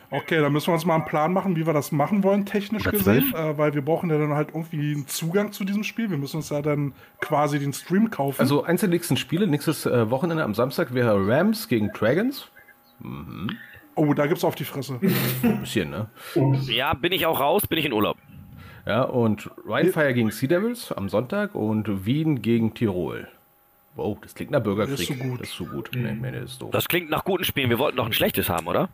Okay, 0.09 0.41
dann 0.41 0.51
müssen 0.51 0.67
wir 0.67 0.73
uns 0.73 0.85
mal 0.85 0.95
einen 0.95 1.05
Plan 1.05 1.31
machen, 1.31 1.55
wie 1.55 1.65
wir 1.65 1.73
das 1.73 1.91
machen 1.91 2.23
wollen, 2.23 2.45
technisch 2.45 2.87
Oder 2.87 2.97
gesehen, 2.97 3.33
äh, 3.35 3.57
weil 3.57 3.73
wir 3.73 3.83
brauchen 3.83 4.09
ja 4.09 4.17
dann 4.17 4.33
halt 4.33 4.49
irgendwie 4.49 4.93
einen 4.93 5.07
Zugang 5.07 5.51
zu 5.51 5.63
diesem 5.63 5.83
Spiel. 5.83 6.09
Wir 6.09 6.17
müssen 6.17 6.37
uns 6.37 6.49
ja 6.49 6.61
dann 6.61 6.93
quasi 7.19 7.59
den 7.59 7.71
Stream 7.71 8.09
kaufen. 8.09 8.41
Also 8.41 8.63
eins 8.63 8.81
der 8.81 8.89
nächsten 8.89 9.15
Spiele, 9.15 9.47
nächstes 9.47 9.85
äh, 9.85 10.09
Wochenende 10.09 10.43
am 10.43 10.55
Samstag 10.55 10.93
wäre 10.93 11.15
Rams 11.15 11.67
gegen 11.67 11.91
Dragons. 11.93 12.49
oh, 13.95 14.13
da 14.13 14.25
gibt's 14.25 14.43
auf 14.43 14.55
die 14.55 14.65
Fresse. 14.65 14.99
Bisschen, 15.61 15.91
ne? 15.91 16.07
Ja, 16.67 16.93
bin 16.93 17.11
ich 17.11 17.25
auch 17.27 17.39
raus, 17.39 17.67
bin 17.67 17.77
ich 17.77 17.85
in 17.85 17.93
Urlaub. 17.93 18.17
Ja, 18.87 19.03
und 19.03 19.51
Rheinfire 19.67 20.15
gegen 20.15 20.31
Sea 20.31 20.49
Devils 20.49 20.91
am 20.91 21.07
Sonntag 21.07 21.53
und 21.53 22.05
Wien 22.05 22.41
gegen 22.41 22.73
Tirol. 22.73 23.27
Wow, 23.95 24.17
das 24.21 24.33
klingt 24.33 24.51
nach 24.51 24.61
Bürgerkrieg. 24.61 24.97
Das 24.97 25.09
ist 25.09 25.17
so 25.17 25.23
gut. 25.23 25.41
Das 25.41 25.47
ist 25.49 25.55
so 25.55 25.65
gut. 25.65 25.89
Nee, 25.93 26.01
nee, 26.01 26.31
nee, 26.31 26.39
das 26.39 26.51
ist 26.51 26.61
doof. 26.61 26.71
Das 26.71 26.87
klingt 26.87 27.09
nach 27.09 27.23
guten 27.23 27.43
Spielen. 27.43 27.69
Wir 27.69 27.79
wollten 27.79 27.97
doch 27.97 28.05
ein 28.05 28.13
schlechtes 28.13 28.49
haben, 28.49 28.67
oder? 28.67 28.89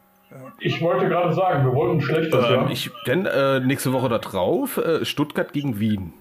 Ich 0.59 0.81
wollte 0.81 1.07
gerade 1.07 1.33
sagen, 1.33 1.65
wir 1.65 1.73
wollten 1.73 2.01
schlechtes, 2.01 2.45
ähm, 2.45 2.51
ja. 2.51 2.69
ich, 2.69 2.89
denn 3.05 3.25
äh, 3.25 3.61
nächste 3.61 3.93
Woche 3.93 4.09
da 4.09 4.17
drauf 4.17 4.77
äh, 4.77 5.05
Stuttgart 5.05 5.53
gegen 5.53 5.79
Wien. 5.79 6.13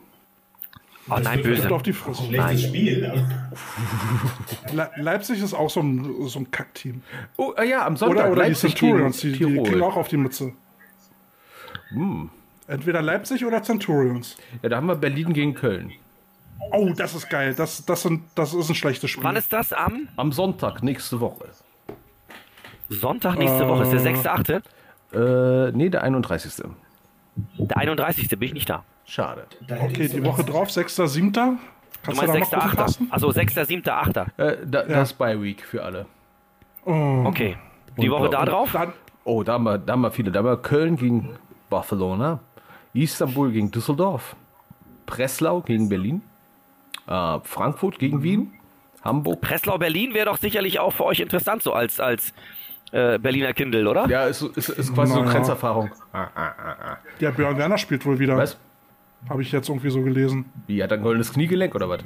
Oh 1.08 1.18
nein, 1.22 1.42
böse. 1.42 1.70
auf 1.70 1.82
die 1.82 1.92
Fresse. 1.92 2.24
Schlechtes 2.24 2.64
Spiel. 2.64 3.26
Le 4.72 4.90
Leipzig 4.96 5.42
ist 5.42 5.54
auch 5.54 5.70
so 5.70 5.80
ein, 5.80 6.28
so 6.28 6.40
ein 6.40 6.50
Kackteam. 6.50 7.02
Oh, 7.36 7.52
äh, 7.56 7.68
ja, 7.68 7.86
am 7.86 7.96
Sonntag 7.96 8.26
Oder, 8.26 8.32
oder 8.32 8.42
die 8.44 8.48
Leipzig 8.50 8.76
Centurions, 8.76 9.20
die, 9.20 9.32
gegen 9.32 9.54
die 9.54 9.70
kriegen 9.70 9.82
auch 9.82 9.96
auf 9.96 10.08
die 10.08 10.16
Mütze. 10.16 10.52
Entweder 12.66 13.02
Leipzig 13.02 13.44
oder 13.44 13.62
Centurions. 13.62 14.36
Ja, 14.62 14.68
da 14.68 14.76
haben 14.76 14.86
wir 14.86 14.96
Berlin 14.96 15.32
gegen 15.32 15.54
Köln. 15.54 15.92
Oh, 16.72 16.88
das 16.96 17.14
ist 17.14 17.28
geil. 17.30 17.54
Das, 17.54 17.84
das, 17.84 18.02
sind, 18.02 18.22
das 18.34 18.52
ist 18.54 18.68
ein 18.68 18.74
schlechtes 18.74 19.10
Spiel. 19.10 19.24
Wann 19.24 19.36
ist 19.36 19.52
das? 19.52 19.72
Am 19.72 20.08
Am 20.16 20.32
Sonntag, 20.32 20.82
nächste 20.82 21.20
Woche. 21.20 21.48
Sonntag 22.88 23.38
nächste 23.38 23.66
Woche. 23.68 23.82
Ist 23.84 23.92
der 23.92 24.14
6.8.? 24.14 25.68
Äh, 25.68 25.72
nee, 25.72 25.88
der 25.88 26.02
31. 26.02 26.62
Der 27.58 27.76
31. 27.76 28.28
bin 28.30 28.42
ich 28.42 28.54
nicht 28.54 28.70
da. 28.70 28.84
Schade. 29.04 29.46
Okay, 29.68 30.08
die 30.08 30.24
Woche 30.24 30.44
drauf, 30.44 30.68
6.7. 30.68 31.30
Du 31.32 31.58
Kannst 32.02 32.22
du, 32.22 32.26
meinst 32.26 32.52
da 32.52 32.58
6.8.? 32.60 32.76
lassen? 32.76 33.06
Also 33.10 33.30
6., 33.30 33.54
7., 33.54 33.88
8. 33.88 34.16
Äh, 34.36 34.56
da, 34.64 34.82
Das 34.84 35.12
Bye 35.12 35.40
Week 35.42 35.62
für 35.64 35.82
alle. 35.84 36.06
Oh. 36.84 37.24
Okay. 37.26 37.56
Die 37.98 38.08
Und- 38.08 38.14
Woche 38.18 38.30
da 38.30 38.44
drauf? 38.44 38.70
Dann, 38.72 38.92
Oh, 39.24 39.42
da 39.42 39.54
haben 39.54 39.64
wir, 39.64 39.78
da 39.78 39.94
haben 39.94 40.02
wir 40.02 40.12
viele. 40.12 40.30
Da 40.30 40.38
haben 40.38 40.46
wir 40.46 40.56
Köln 40.56 40.94
gegen 40.96 41.36
Barcelona, 41.68 42.38
Istanbul 42.94 43.50
gegen 43.50 43.72
Düsseldorf, 43.72 44.36
Breslau 45.04 45.62
gegen 45.62 45.88
Berlin, 45.88 46.22
äh, 47.06 47.38
Frankfurt 47.44 47.98
gegen 47.98 48.22
Wien, 48.22 48.52
Hamburg. 49.02 49.40
Breslau 49.40 49.78
Berlin 49.78 50.14
wäre 50.14 50.26
doch 50.26 50.38
sicherlich 50.38 50.78
auch 50.80 50.92
für 50.92 51.04
euch 51.04 51.20
interessant, 51.20 51.62
so 51.62 51.72
als, 51.72 52.00
als 52.00 52.32
äh, 52.92 53.18
Berliner 53.18 53.52
Kindle, 53.52 53.88
oder? 53.88 54.06
Ja, 54.08 54.24
ist, 54.26 54.42
ist, 54.42 54.68
ist 54.68 54.94
quasi 54.94 55.12
so 55.12 55.18
eine 55.18 55.26
Naja. 55.26 55.38
Grenzerfahrung. 55.38 55.90
der 57.20 57.30
Björn 57.32 57.56
Werner 57.58 57.78
spielt 57.78 58.04
wohl 58.06 58.18
wieder. 58.18 58.36
Was? 58.36 58.58
Habe 59.28 59.42
ich 59.42 59.50
jetzt 59.52 59.68
irgendwie 59.68 59.90
so 59.90 60.02
gelesen. 60.02 60.46
Wie, 60.66 60.82
hat 60.82 60.90
er 60.92 60.98
ein 60.98 61.02
goldenes 61.02 61.32
Kniegelenk 61.32 61.74
oder 61.74 61.88
was? 61.88 62.00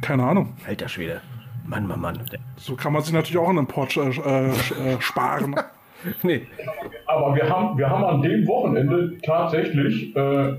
Keine 0.00 0.24
Ahnung. 0.24 0.54
Alter 0.66 0.88
Schwede. 0.88 1.20
Mann, 1.66 1.86
Mann, 1.86 2.00
Mann. 2.00 2.20
So 2.56 2.76
kann 2.76 2.92
man 2.92 3.02
sich 3.02 3.12
natürlich 3.12 3.38
auch 3.38 3.48
einen 3.48 3.58
Import 3.58 3.96
äh, 3.96 4.08
äh, 4.10 4.48
äh, 4.48 5.00
sparen. 5.00 5.56
Nee, 6.22 6.46
Aber 7.06 7.34
wir 7.34 7.48
haben, 7.48 7.78
wir 7.78 7.88
haben 7.88 8.04
an 8.04 8.20
dem 8.20 8.46
Wochenende 8.46 9.16
tatsächlich 9.24 10.14
äh, 10.14 10.54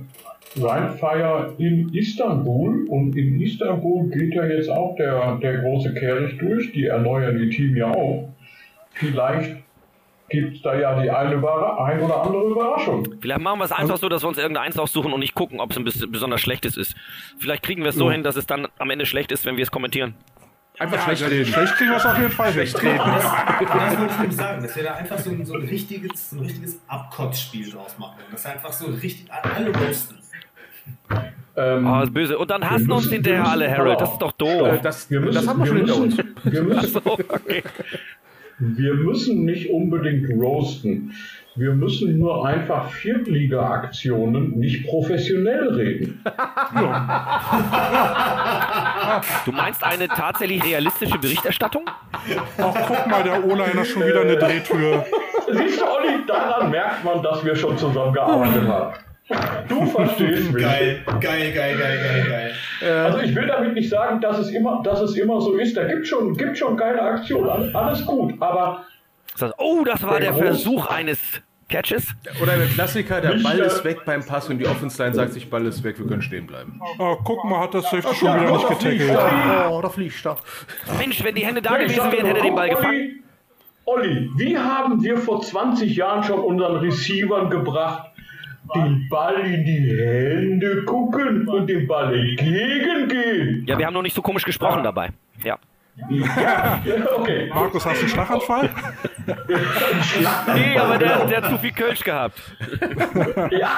Rheinfeier 0.61 1.53
in 1.57 1.94
Istanbul 1.94 2.86
und 2.88 3.15
in 3.15 3.40
Istanbul 3.41 4.10
geht 4.10 4.34
ja 4.34 4.45
jetzt 4.45 4.69
auch 4.69 4.95
der, 4.95 5.38
der 5.38 5.57
große 5.60 5.94
Kehricht 5.94 6.41
durch, 6.41 6.72
die 6.72 6.86
erneuern 6.86 7.40
ihr 7.40 7.49
Team 7.49 7.76
ja 7.76 7.91
auch. 7.91 8.30
Vielleicht 8.94 9.57
gibt 10.30 10.56
es 10.56 10.61
da 10.61 10.76
ja 10.77 10.99
die 11.02 11.10
eine 11.10 11.36
ein 11.36 11.99
oder 11.99 12.23
andere 12.23 12.49
Überraschung. 12.49 13.07
Vielleicht 13.22 13.41
machen 13.41 13.60
wir 13.60 13.65
es 13.65 13.72
einfach 13.72 13.98
so, 13.98 14.10
dass 14.10 14.23
wir 14.23 14.27
uns 14.27 14.38
irgendeins 14.38 14.77
aussuchen 14.77 15.14
und 15.14 15.19
nicht 15.19 15.36
gucken, 15.36 15.60
ob 15.60 15.72
es 15.72 15.77
ein 15.77 15.84
bisschen 15.84 16.11
besonders 16.11 16.41
schlechtes 16.41 16.77
ist. 16.77 16.95
Vielleicht 17.38 17.64
kriegen 17.64 17.84
wir 17.84 17.90
es 17.90 17.95
so 17.95 18.11
hin, 18.11 18.23
dass 18.23 18.36
es 18.36 18.48
dann 18.48 18.68
am 18.80 18.90
Ende 18.90 19.06
schlecht 19.06 19.32
ist, 19.32 19.45
wenn 19.45 19.57
wir 19.57 19.64
es 19.64 19.72
kommentieren. 19.72 20.15
einfach 20.80 20.98
Ja, 20.98 21.15
schlecht 21.15 21.32
reden. 21.32 21.45
Schlecht 21.45 21.76
kriegen 21.76 21.91
wir 21.91 21.98
es 21.98 22.06
auf 22.06 22.18
jeden 22.18 22.32
Fall 22.32 22.52
hin. 22.52 22.64
Das, 22.64 22.73
das 22.73 23.99
wollte 23.99 24.14
ich 24.14 24.19
nämlich 24.19 24.36
sagen, 24.36 24.64
dass 24.64 24.76
wir 24.76 24.84
da 24.84 24.95
einfach 24.95 25.19
so 25.19 25.30
ein, 25.30 25.45
so 25.45 25.53
ein 25.53 25.61
richtiges, 25.61 26.30
so 26.32 26.38
ein 26.38 26.44
richtiges 26.44 26.82
Abkotzspiel 26.88 27.69
draus 27.69 27.98
machen. 27.98 28.18
Dass 28.32 28.44
wir 28.45 28.52
einfach 28.52 28.73
so 28.73 28.88
richtig 28.88 29.32
alle 29.32 29.69
roasten. 29.69 30.24
Ähm, 31.57 31.87
Oh, 31.87 31.99
das 31.99 32.03
ist 32.09 32.13
böse. 32.13 32.37
Und 32.37 32.51
dann 32.51 32.69
hassen 32.69 32.87
Wir 32.87 32.95
uns 32.95 33.05
müssen- 33.05 33.13
hinterher 33.13 33.47
alle, 33.47 33.65
müssen- 33.69 33.77
Harold. 33.79 34.01
Das 34.01 34.11
ist 34.11 34.21
doch 34.21 34.31
Äh, 34.31 34.37
doof. 34.37 34.79
das, 34.83 35.09
wir 35.09 35.19
müssen, 35.21 35.35
das 35.35 35.47
haben 35.47 35.59
wir 35.59 35.65
schon 35.67 35.75
wir 35.77 35.85
hinter 35.85 36.01
uns. 36.01 36.17
müssen, 36.17 36.35
wir 36.43 36.63
müssen, 36.63 36.87
So, 36.91 36.99
okay. 37.05 37.63
Wir 38.57 38.93
müssen 38.93 39.43
nicht 39.45 39.69
unbedingt 39.69 40.29
roasten. 40.29 41.13
Wir 41.57 41.73
müssen 41.73 42.17
nur 42.19 42.45
einfach 42.45 42.89
Viertliga-Aktionen 42.89 44.57
nicht 44.59 44.85
professionell 44.87 45.69
reden. 45.75 46.21
Du 49.45 49.51
meinst 49.51 49.83
eine 49.83 50.07
tatsächlich 50.07 50.63
realistische 50.63 51.17
Berichterstattung? 51.17 51.83
Ach, 52.57 52.73
guck 52.87 53.07
mal, 53.07 53.23
der 53.23 53.43
O-Liner 53.45 53.85
schon 53.85 54.05
wieder 54.05 54.21
eine 54.21 54.35
Drehtür. 54.37 55.05
Siehst 55.51 55.79
du, 55.79 55.85
Olli, 55.85 56.25
daran 56.27 56.71
merkt 56.71 57.03
man, 57.05 57.21
dass 57.21 57.43
wir 57.45 57.55
schon 57.55 57.77
zusammengearbeitet 57.77 58.67
haben. 58.67 58.93
Du 59.68 59.85
verstehst 59.91 60.52
mich. 60.52 60.64
Geil, 60.64 61.03
geil, 61.19 61.52
geil, 61.52 61.77
geil, 61.77 61.77
geil, 61.77 62.53
geil. 62.81 63.06
Also 63.06 63.19
ich 63.19 63.35
will 63.35 63.47
damit 63.47 63.73
nicht 63.73 63.89
sagen, 63.89 64.22
dass 64.22 64.38
es 64.38 64.49
immer, 64.49 64.81
dass 64.84 65.02
es 65.02 65.15
immer 65.15 65.41
so 65.41 65.56
ist. 65.56 65.76
Da 65.76 65.85
gibt 65.85 66.06
schon, 66.06 66.35
gibt 66.35 66.57
schon 66.57 66.77
geile 66.77 67.02
Aktionen, 67.02 67.76
alles 67.76 68.06
gut. 68.06 68.34
Aber 68.39 68.85
oh, 69.57 69.84
das 69.84 70.03
war 70.03 70.19
der 70.19 70.34
Versuch 70.34 70.85
eines 70.88 71.19
Catches. 71.68 72.14
Oder 72.41 72.57
der 72.57 72.68
Klassiker, 72.68 73.22
der 73.22 73.39
Ball 73.41 73.57
ist 73.60 73.84
weg 73.84 74.06
beim 74.06 74.23
Pass 74.23 74.47
und 74.49 74.60
die 74.60 74.68
Offense-Line 74.68 75.15
sagt 75.15 75.34
sich, 75.34 75.49
Ball 75.49 75.65
ist 75.65 75.84
weg, 75.84 75.97
wir 75.97 76.06
können 76.06 76.22
stehen 76.22 76.45
bleiben. 76.45 76.80
Oh, 76.99 77.18
guck 77.23 77.43
mal, 77.45 77.61
hat 77.61 77.73
das 77.73 77.89
Safety 77.89 78.14
schon 78.14 78.27
ja, 78.27 78.41
wieder 78.41 78.52
nicht 78.52 78.69
getackelt. 78.69 79.72
Oh, 79.72 79.81
da 79.81 79.89
fliegt 79.89 80.23
er. 80.26 80.38
Mensch, 80.99 81.23
wenn 81.23 81.34
die 81.34 81.45
Hände 81.45 81.64
da 81.64 81.77
gewesen 81.77 82.11
wären, 82.11 82.26
hätte 82.27 82.39
er 82.39 82.43
den 82.43 82.56
Ball 82.56 82.69
gefangen. 82.69 83.23
Olli, 83.85 84.30
wie 84.35 84.57
haben 84.57 85.03
wir 85.03 85.18
vor 85.18 85.41
20 85.41 85.95
Jahren 85.95 86.23
schon 86.23 86.39
unseren 86.39 86.77
Receivern 86.77 87.49
gebracht, 87.52 88.11
den 88.73 89.07
Ball 89.09 89.35
in 89.41 89.63
die 89.65 89.97
Hände 89.97 90.83
gucken 90.85 91.47
und 91.47 91.67
dem 91.67 91.87
Ball 91.87 92.13
entgegengehen? 92.15 93.65
Ja, 93.67 93.77
wir 93.77 93.85
haben 93.85 93.93
noch 93.93 94.01
nicht 94.01 94.15
so 94.15 94.21
komisch 94.21 94.43
gesprochen 94.43 94.83
dabei. 94.83 95.09
Ja. 95.43 95.57
Okay. 97.17 97.49
Markus, 97.53 97.85
hast 97.85 97.97
du 97.97 98.01
einen 98.01 98.09
Schlaganfall? 98.09 98.69
Nee, 100.53 100.77
aber 100.77 100.97
der, 100.97 101.25
der 101.25 101.41
hat 101.41 101.49
zu 101.49 101.57
viel 101.57 101.71
Kölsch 101.71 102.03
gehabt. 102.03 102.41
Ja, 103.51 103.71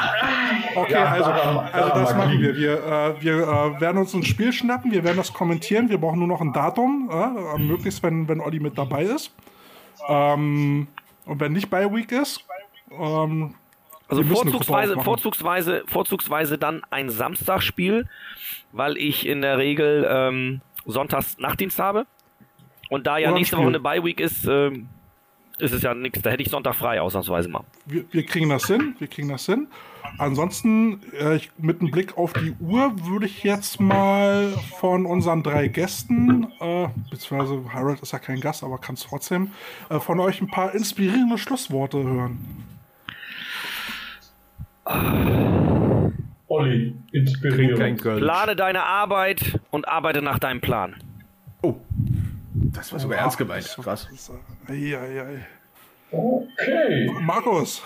Okay, 0.75 0.93
Ja, 0.93 1.05
also, 1.05 1.31
also 1.31 1.89
das 1.89 2.15
machen 2.15 2.39
wir. 2.39 2.55
Wir, 2.55 2.73
äh, 2.73 3.21
wir 3.21 3.33
äh, 3.39 3.81
werden 3.81 3.97
uns 3.97 4.13
ein 4.13 4.23
Spiel 4.23 4.53
schnappen, 4.53 4.91
wir 4.91 5.03
werden 5.03 5.17
das 5.17 5.33
kommentieren. 5.33 5.89
Wir 5.89 5.97
brauchen 5.97 6.19
nur 6.19 6.27
noch 6.27 6.41
ein 6.41 6.53
Datum, 6.53 7.09
äh, 7.11 7.59
möglichst, 7.59 8.03
wenn, 8.03 8.27
wenn 8.27 8.39
Olli 8.41 8.59
mit 8.59 8.77
dabei 8.77 9.03
ist. 9.03 9.31
Ähm, 10.07 10.87
und 11.25 11.39
wenn 11.39 11.53
nicht 11.53 11.69
bei 11.69 11.91
Week 11.91 12.11
ist, 12.11 12.45
ähm, 12.91 13.55
Also 14.07 14.23
vorzugsweise, 14.23 14.99
vorzugsweise, 15.01 15.83
vorzugsweise 15.85 16.57
dann 16.57 16.81
ein 16.89 17.09
Samstagsspiel, 17.09 18.07
weil 18.71 18.97
ich 18.97 19.27
in 19.27 19.41
der 19.41 19.57
Regel 19.57 20.07
ähm, 20.09 20.61
sonntags 20.85 21.37
Nachtdienst 21.37 21.79
habe. 21.79 22.05
Und 22.89 23.05
da 23.05 23.17
ja 23.17 23.29
Oder 23.29 23.37
nächste. 23.37 23.57
Woche 23.57 23.67
eine 23.67 23.79
Bye-Week 23.81 24.19
ist, 24.19 24.45
ähm, 24.45 24.87
ist 25.59 25.73
es 25.73 25.81
ja 25.81 25.93
nichts. 25.93 26.21
Da 26.21 26.29
hätte 26.29 26.43
ich 26.43 26.49
Sonntag 26.49 26.75
frei, 26.75 27.01
ausnahmsweise 27.01 27.49
mal. 27.49 27.63
wir, 27.85 28.05
wir 28.11 28.25
kriegen 28.25 28.49
das 28.49 28.67
hin. 28.67 28.95
Wir 28.99 29.07
kriegen 29.07 29.27
das 29.27 29.45
hin. 29.45 29.67
Ansonsten, 30.17 31.01
äh, 31.19 31.35
ich, 31.35 31.51
mit 31.57 31.81
einem 31.81 31.91
Blick 31.91 32.17
auf 32.17 32.31
die 32.33 32.55
Uhr, 32.61 32.93
würde 33.05 33.25
ich 33.25 33.43
jetzt 33.43 33.79
mal 33.81 34.53
von 34.79 35.05
unseren 35.05 35.43
drei 35.43 35.67
Gästen, 35.67 36.47
äh, 36.61 36.87
beziehungsweise 37.11 37.61
Harold 37.73 37.99
ist 37.99 38.13
ja 38.13 38.19
kein 38.19 38.39
Gast, 38.39 38.63
aber 38.63 38.77
kann 38.77 38.95
es 38.95 39.01
trotzdem, 39.01 39.51
äh, 39.89 39.99
von 39.99 40.19
euch 40.19 40.41
ein 40.41 40.47
paar 40.47 40.73
inspirierende 40.73 41.37
Schlussworte 41.37 42.01
hören. 42.01 42.63
Olli. 46.47 46.95
Köln. 47.97 48.19
Plane 48.19 48.55
deine 48.55 48.83
Arbeit 48.83 49.59
und 49.71 49.87
arbeite 49.87 50.21
nach 50.21 50.39
deinem 50.39 50.61
Plan. 50.61 50.95
Oh, 51.61 51.75
das 52.53 52.91
war 52.91 52.99
sogar 52.99 53.19
ernst 53.19 53.37
gemeint. 53.37 53.77
Krass. 53.81 54.07
Das, 54.09 54.31
ei, 54.69 54.97
ei, 54.97 55.21
ei. 55.21 55.45
Okay. 56.11 57.11
Markus, 57.21 57.83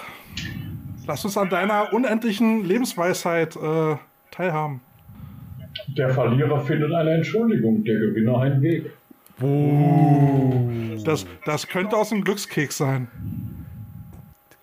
lass 1.07 1.26
uns 1.26 1.38
an 1.38 1.49
deiner 1.49 1.91
unendlichen 1.94 2.64
Lebensweisheit 2.65 3.56
äh, 3.56 3.95
teilhaben. 4.30 4.82
Der 5.98 6.10
Verlierer 6.10 6.60
findet 6.61 6.94
eine 6.94 7.15
Entschuldigung, 7.15 7.84
der 7.84 7.99
Gewinner 7.99 8.40
einen 8.40 8.61
Weg. 8.61 8.91
Das, 11.03 11.26
das 11.45 11.68
könnte 11.68 11.98
aus 11.98 12.10
dem 12.10 12.23
Glückskeks 12.23 12.78
sein. 12.78 13.07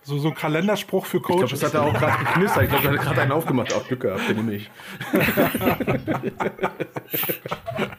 So, 0.09 0.17
so 0.17 0.29
ein 0.29 0.33
Kalenderspruch 0.33 1.05
für 1.05 1.17
Ich 1.17 1.23
glaube, 1.23 1.41
Coaches. 1.43 1.59
das 1.59 1.71
hat 1.71 1.79
er 1.81 1.87
auch 1.87 1.93
gerade 1.93 2.25
geknistert. 2.25 2.63
Ich 2.63 2.69
glaube, 2.69 2.87
er 2.87 2.93
hat 2.93 3.01
gerade 3.01 3.21
einen 3.21 3.31
aufgemacht. 3.31 3.73
Auch 3.75 3.87
Glück 3.87 3.99
gehabt, 3.99 4.27
den 4.27 4.37
nehme 4.37 4.53
ich. 4.55 4.71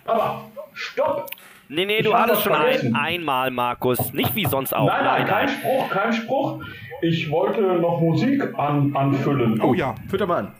Aber 0.04 0.50
stopp! 0.74 1.30
Nee, 1.68 1.86
nee, 1.86 1.98
Ich 1.98 2.04
du 2.04 2.14
hattest 2.14 2.42
schon 2.42 2.52
ein, 2.52 2.96
einmal, 2.96 3.52
Markus. 3.52 4.12
Nicht 4.12 4.34
wie 4.34 4.44
sonst 4.46 4.74
auch. 4.74 4.88
Nein, 4.88 5.04
nein, 5.04 5.26
kein 5.26 5.48
Spruch, 5.48 5.88
kein 5.90 6.12
Spruch. 6.12 6.64
Ich 7.00 7.30
wollte 7.30 7.60
noch 7.62 8.00
Musik 8.00 8.42
an, 8.58 8.94
anfüllen. 8.96 9.60
oh 9.60 9.72
ja, 9.74 9.94
Fütter 10.08 10.26
mal 10.26 10.38
an. 10.38 10.54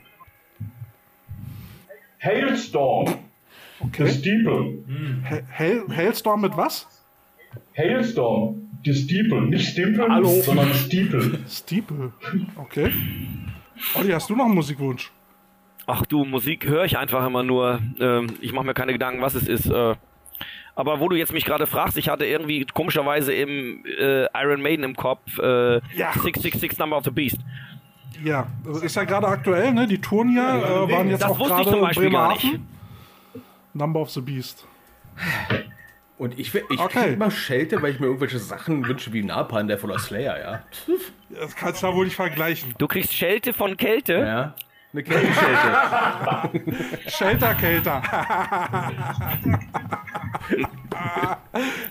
Hailstorm, 2.23 3.07
The 3.07 3.85
okay. 3.87 4.09
Steeple. 4.09 4.79
Ha- 5.29 5.43
Hail, 5.59 5.83
Hailstorm 5.97 6.43
mit 6.43 6.57
was? 6.57 6.87
Hailstorm, 7.77 8.69
The 8.85 8.95
Steeple. 8.95 9.43
Nicht 9.43 9.69
Stimple, 9.71 10.09
Hallo. 10.09 10.29
sondern 10.43 10.73
Steeple. 10.75 11.39
Steeple. 11.49 12.13
Okay. 12.57 12.91
Olli, 13.95 14.11
hast 14.11 14.29
du 14.31 14.37
noch 14.37 14.45
einen 14.47 14.55
Musikwunsch? 14.55 15.11
Ach 15.87 16.05
du, 16.07 16.25
Musik 16.25 16.67
höre 16.67 16.85
ich 16.85 16.97
einfach 16.99 17.27
immer 17.27 17.43
nur. 17.43 17.81
Ähm, 17.99 18.29
ich 18.41 18.53
mache 18.53 18.67
mir 18.67 18.75
keine 18.75 18.93
Gedanken, 18.93 19.23
was 19.23 19.35
es 19.35 19.49
ist. 19.49 19.67
Äh, 19.67 19.95
aber 20.77 21.01
wo 21.01 21.09
du 21.09 21.17
jetzt 21.17 21.33
mich 21.33 21.45
gerade 21.45 21.67
fragst, 21.67 21.97
ich 21.97 22.09
hatte 22.09 22.25
irgendwie 22.25 22.65
komischerweise 22.65 23.33
im 23.33 23.85
äh, 23.99 24.27
Iron 24.35 24.63
Maiden 24.63 24.85
im 24.85 24.95
Kopf 24.97 25.39
äh, 25.39 25.75
Ja. 25.97 26.13
666 26.13 26.79
Number 26.79 26.97
of 26.99 27.05
the 27.05 27.11
Beast. 27.11 27.39
Ja, 28.23 28.47
das 28.65 28.83
ist 28.83 28.95
ja 28.97 29.05
gerade 29.05 29.27
aktuell, 29.27 29.73
ne? 29.73 29.87
Die 29.87 29.99
Touren 29.99 30.35
ja, 30.37 30.59
äh, 30.85 30.91
waren 30.93 31.09
jetzt 31.09 31.23
Das 31.23 31.31
auch 31.31 31.39
wusste 31.39 31.55
ich 31.55 31.57
gerade 31.65 31.71
zum 31.71 31.79
in 31.79 31.85
Beispiel 31.85 32.11
gar 32.11 32.29
Bremerhaven. 32.29 32.51
nicht. 32.51 33.45
Number 33.75 34.01
of 34.01 34.11
the 34.11 34.21
Beast. 34.21 34.67
Und 36.21 36.39
ich, 36.39 36.53
will- 36.53 36.65
ich 36.69 36.79
Okay. 36.79 37.09
krieg 37.09 37.19
mal 37.19 37.31
Schelte, 37.31 37.81
weil 37.81 37.93
ich 37.95 37.99
mir 37.99 38.05
irgendwelche 38.05 38.39
Sachen 38.39 38.87
wünsche 38.87 39.11
wie 39.15 39.23
Napalm, 39.23 39.69
der 39.69 39.79
voller 39.79 39.99
Slayer, 39.99 40.39
ja. 40.39 40.63
Das 41.31 41.57
kannst 41.57 41.83
du 41.83 41.87
ja 41.87 41.95
wohl 41.95 42.05
nicht 42.05 42.15
vergleichen. 42.17 42.75
Du 42.77 42.87
kriegst 42.87 43.15
Schelte 43.15 43.55
von 43.55 43.75
Kälte. 43.79 44.13
Ja. 44.19 44.55
Eine 44.93 45.03
Kälteschelte. 45.03 46.89
Shelter, 47.11 47.55
Kälter. 47.55 48.03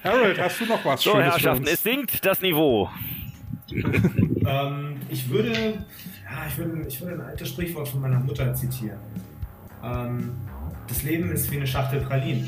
Harold, 0.04 0.40
hast 0.40 0.60
du 0.62 0.66
noch 0.66 0.84
was 0.86 1.02
So, 1.02 1.12
Schönes 1.12 1.26
für 1.26 1.32
Herrschaften, 1.32 1.62
uns? 1.64 1.72
es 1.72 1.84
sinkt 1.84 2.26
das 2.26 2.42
Niveau. 2.42 2.90
Ähm, 3.72 4.98
ich 5.10 5.30
würde, 5.30 5.52
ja, 5.54 6.46
ich 6.48 6.58
würde, 6.58 6.86
ich 6.88 7.02
würde 7.02 7.16
ein 7.16 7.22
altes 7.22 7.50
Sprichwort 7.50 7.88
von 7.88 8.02
meiner 8.02 8.20
Mutter 8.20 8.54
zitieren. 8.54 9.00
Ähm, 9.84 10.36
das 10.88 11.04
Leben 11.04 11.32
ist 11.32 11.52
wie 11.52 11.58
eine 11.58 11.68
Schachtel 11.68 12.02
Pralinen. 12.02 12.48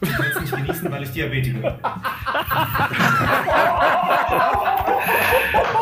Ich 0.00 0.12
kann 0.12 0.26
es 0.26 0.40
nicht 0.40 0.56
genießen, 0.56 0.92
weil 0.92 1.02
ich 1.02 1.10
Diabetiker 1.12 1.58
bin. 1.58 1.74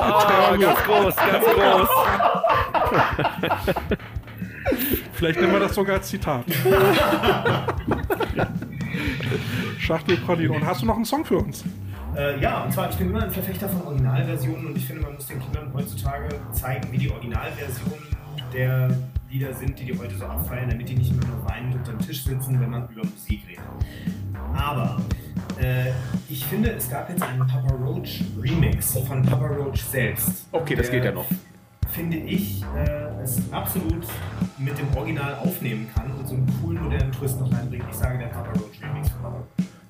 Oh, 0.01 0.59
ganz 0.59 0.83
groß, 0.85 1.17
ganz 1.17 1.45
groß. 1.45 1.89
Vielleicht 5.13 5.41
nehmen 5.41 5.53
wir 5.53 5.61
das 5.61 5.75
sogar 5.75 5.97
als 5.97 6.09
Zitat. 6.09 6.45
Schachtel 9.79 10.17
Pralinen. 10.19 10.57
Und 10.57 10.67
hast 10.67 10.83
du 10.83 10.87
noch 10.87 10.97
einen 10.97 11.05
Song 11.05 11.25
für 11.25 11.39
uns? 11.39 11.65
Äh, 12.17 12.41
ja, 12.41 12.65
und 12.65 12.73
zwar, 12.73 12.89
ich 12.91 12.97
bin 12.97 13.11
immer 13.11 13.23
ein 13.23 13.31
Verfechter 13.31 13.69
von 13.69 13.83
Originalversionen 13.83 14.67
und 14.67 14.77
ich 14.77 14.87
finde, 14.87 15.03
man 15.03 15.15
muss 15.15 15.27
den 15.27 15.41
Kindern 15.41 15.71
heutzutage 15.75 16.29
zeigen, 16.53 16.91
wie 16.91 16.99
die 16.99 17.11
Originalversionen 17.11 18.07
der 18.53 18.89
Lieder 19.37 19.53
sind, 19.53 19.79
die 19.79 19.85
die 19.85 19.99
heute 19.99 20.15
so 20.15 20.25
abfeiern, 20.25 20.71
damit 20.71 20.89
die 20.89 20.95
nicht 20.95 21.11
immer 21.11 21.27
nur 21.27 21.45
weinend 21.47 21.75
unterm 21.75 21.99
Tisch 21.99 22.25
sitzen, 22.25 22.59
wenn 22.59 22.71
man 22.71 22.89
über 22.89 23.03
Musik 23.05 23.43
redet. 23.47 23.63
Aber 24.55 24.97
äh, 25.61 25.91
ich 26.27 26.43
finde, 26.47 26.71
es 26.71 26.89
gab 26.89 27.11
jetzt 27.11 27.23
einen 27.23 27.47
Papa 27.47 27.71
Roach 27.75 28.25
Remix 28.41 28.97
von 28.99 29.23
Papa 29.23 29.47
Roach 29.47 29.83
selbst. 29.83 30.47
Okay, 30.53 30.75
das 30.75 30.87
Der, 30.87 30.95
geht 30.95 31.05
ja 31.05 31.13
noch. 31.13 31.27
Finde 31.89 32.17
ich, 32.17 32.63
äh, 32.63 33.23
es 33.23 33.53
absolut 33.53 34.07
mit 34.57 34.79
dem 34.79 34.97
Original 34.97 35.35
aufnehmen 35.35 35.87
kann 35.95 36.11
und 36.13 36.27
so 36.27 36.35
einen 36.35 36.51
coolen 36.63 36.83
modernen 36.85 37.13
Twist 37.13 37.39
noch 37.39 37.53
reinbringt. 37.53 37.85
Ich 37.91 37.97
sage 37.97 38.19
der 38.19 38.29
Papa 38.29 38.53
Roach 38.53 38.83
Remix 38.83 39.11
von 39.11 39.21
Papa 39.21 39.45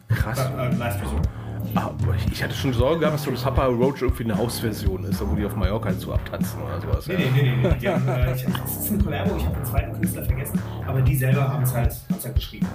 Krass. 0.08 0.40
äh, 0.40 0.74
Last 0.74 1.02
Resort. 1.02 1.28
Ah, 1.74 1.90
ich, 2.32 2.42
hatte 2.42 2.54
schon 2.54 2.72
Sorge 2.72 3.00
gehabt, 3.00 3.14
dass 3.14 3.24
so 3.24 3.30
das 3.30 3.42
Papa 3.42 3.66
Roach 3.66 4.02
irgendwie 4.02 4.24
eine 4.24 4.36
Hausversion 4.36 5.04
ist, 5.04 5.20
wo 5.20 5.34
die 5.34 5.44
auf 5.44 5.56
Mallorca 5.56 5.88
halt 5.88 6.00
so 6.00 6.12
abtanzen 6.12 6.60
oder 6.62 6.80
sowas. 6.80 7.06
Nee, 7.06 7.14
ja. 7.14 7.20
nee, 7.34 7.42
nee, 7.42 7.76
nee. 7.80 7.88
haben, 7.88 8.08
äh, 8.08 8.34
ich, 8.34 8.44
das 8.44 8.76
ist 8.76 8.90
ein 8.92 9.02
Collabo, 9.02 9.36
ich 9.36 9.44
habe 9.44 9.56
den 9.56 9.64
zweiten 9.64 9.92
Künstler 9.92 10.24
vergessen, 10.24 10.62
aber 10.86 11.02
die 11.02 11.16
selber 11.16 11.48
haben 11.48 11.62
es 11.62 11.74
halt, 11.74 11.94
halt 12.22 12.34
geschrieben. 12.34 12.66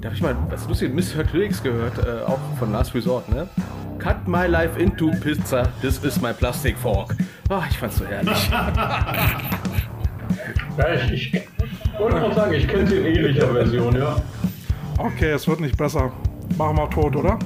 Da 0.00 0.06
habe 0.06 0.16
ich 0.16 0.22
mal 0.22 0.36
was 0.48 0.68
lustig 0.68 0.94
Misheard 0.94 1.32
Lyrics 1.32 1.62
gehört, 1.62 1.98
äh, 1.98 2.22
auch 2.26 2.38
von 2.58 2.72
Last 2.72 2.94
Resort, 2.94 3.28
ne? 3.28 3.48
Cut 3.98 4.26
my 4.26 4.46
life 4.46 4.80
into 4.80 5.10
pizza, 5.20 5.68
this 5.80 6.02
is 6.04 6.20
my 6.20 6.32
plastic 6.32 6.76
fork. 6.78 7.16
Ah, 7.50 7.64
ich 7.68 7.78
fand's 7.78 7.98
so 7.98 8.04
herrlich. 8.04 8.50
Ja, 10.78 10.94
ich, 10.94 11.34
ich 11.34 11.42
wollte 11.98 12.20
mal 12.20 12.32
sagen, 12.32 12.54
ich 12.54 12.68
kenne 12.68 12.86
sie 12.86 12.98
in 12.98 13.06
ähnlicher 13.06 13.48
Version, 13.48 13.96
ja. 13.96 14.16
Okay, 14.96 15.30
es 15.32 15.48
wird 15.48 15.60
nicht 15.60 15.76
besser. 15.76 16.12
Machen 16.56 16.76
wir 16.76 16.88
tot, 16.90 17.16
oder? 17.16 17.38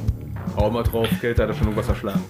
Hau 0.57 0.71
mal 0.71 0.83
drauf, 0.83 1.09
Kälte 1.21 1.43
hat 1.43 1.49
er 1.49 1.55
schon 1.55 1.69
irgendwas 1.69 1.89
erschlagen. 1.89 2.23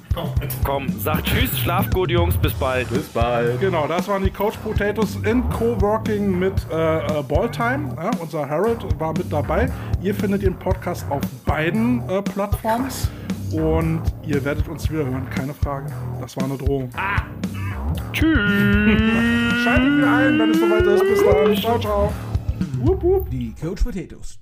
Komm, 0.65 0.87
sag 0.99 1.25
Tschüss, 1.25 1.59
schlaf 1.59 1.91
gut, 1.91 2.11
Jungs, 2.11 2.37
bis 2.37 2.53
bald. 2.53 2.89
Bis 2.91 3.09
bald. 3.09 3.61
Genau, 3.61 3.87
das 3.87 4.07
waren 4.09 4.23
die 4.23 4.31
Coach 4.31 4.57
Potatoes 4.59 5.17
in 5.25 5.49
Coworking 5.51 6.39
mit 6.39 6.55
äh, 6.71 6.99
äh, 6.99 7.23
Balltime. 7.23 7.95
Ja, 7.97 8.11
unser 8.21 8.49
Harold 8.49 8.79
war 8.99 9.13
mit 9.13 9.33
dabei. 9.33 9.71
Ihr 10.03 10.15
findet 10.15 10.43
den 10.43 10.55
Podcast 10.55 11.05
auf 11.11 11.23
beiden 11.45 12.09
äh, 12.09 12.23
Plattformen. 12.23 12.89
Und 13.53 14.03
ihr 14.27 14.43
werdet 14.45 14.67
uns 14.69 14.91
wieder 14.91 15.05
hören, 15.05 15.29
keine 15.29 15.53
Frage. 15.53 15.93
Das 16.21 16.37
war 16.37 16.45
eine 16.45 16.57
Drohung. 16.57 16.89
Tschüss. 18.13 18.39
Schaltet 19.63 19.93
mir 19.93 20.07
ein, 20.07 20.39
wenn 20.39 20.51
es 20.51 20.61
soweit 20.61 20.87
ist. 20.87 21.03
Bis 21.03 21.23
dann. 21.25 21.57
Ciao, 21.57 21.79
ciao. 21.79 22.13
Wupp, 22.81 23.03
wupp. 23.03 23.31
Die 23.31 23.55
Coach 23.61 23.83
Potatoes. 23.83 24.39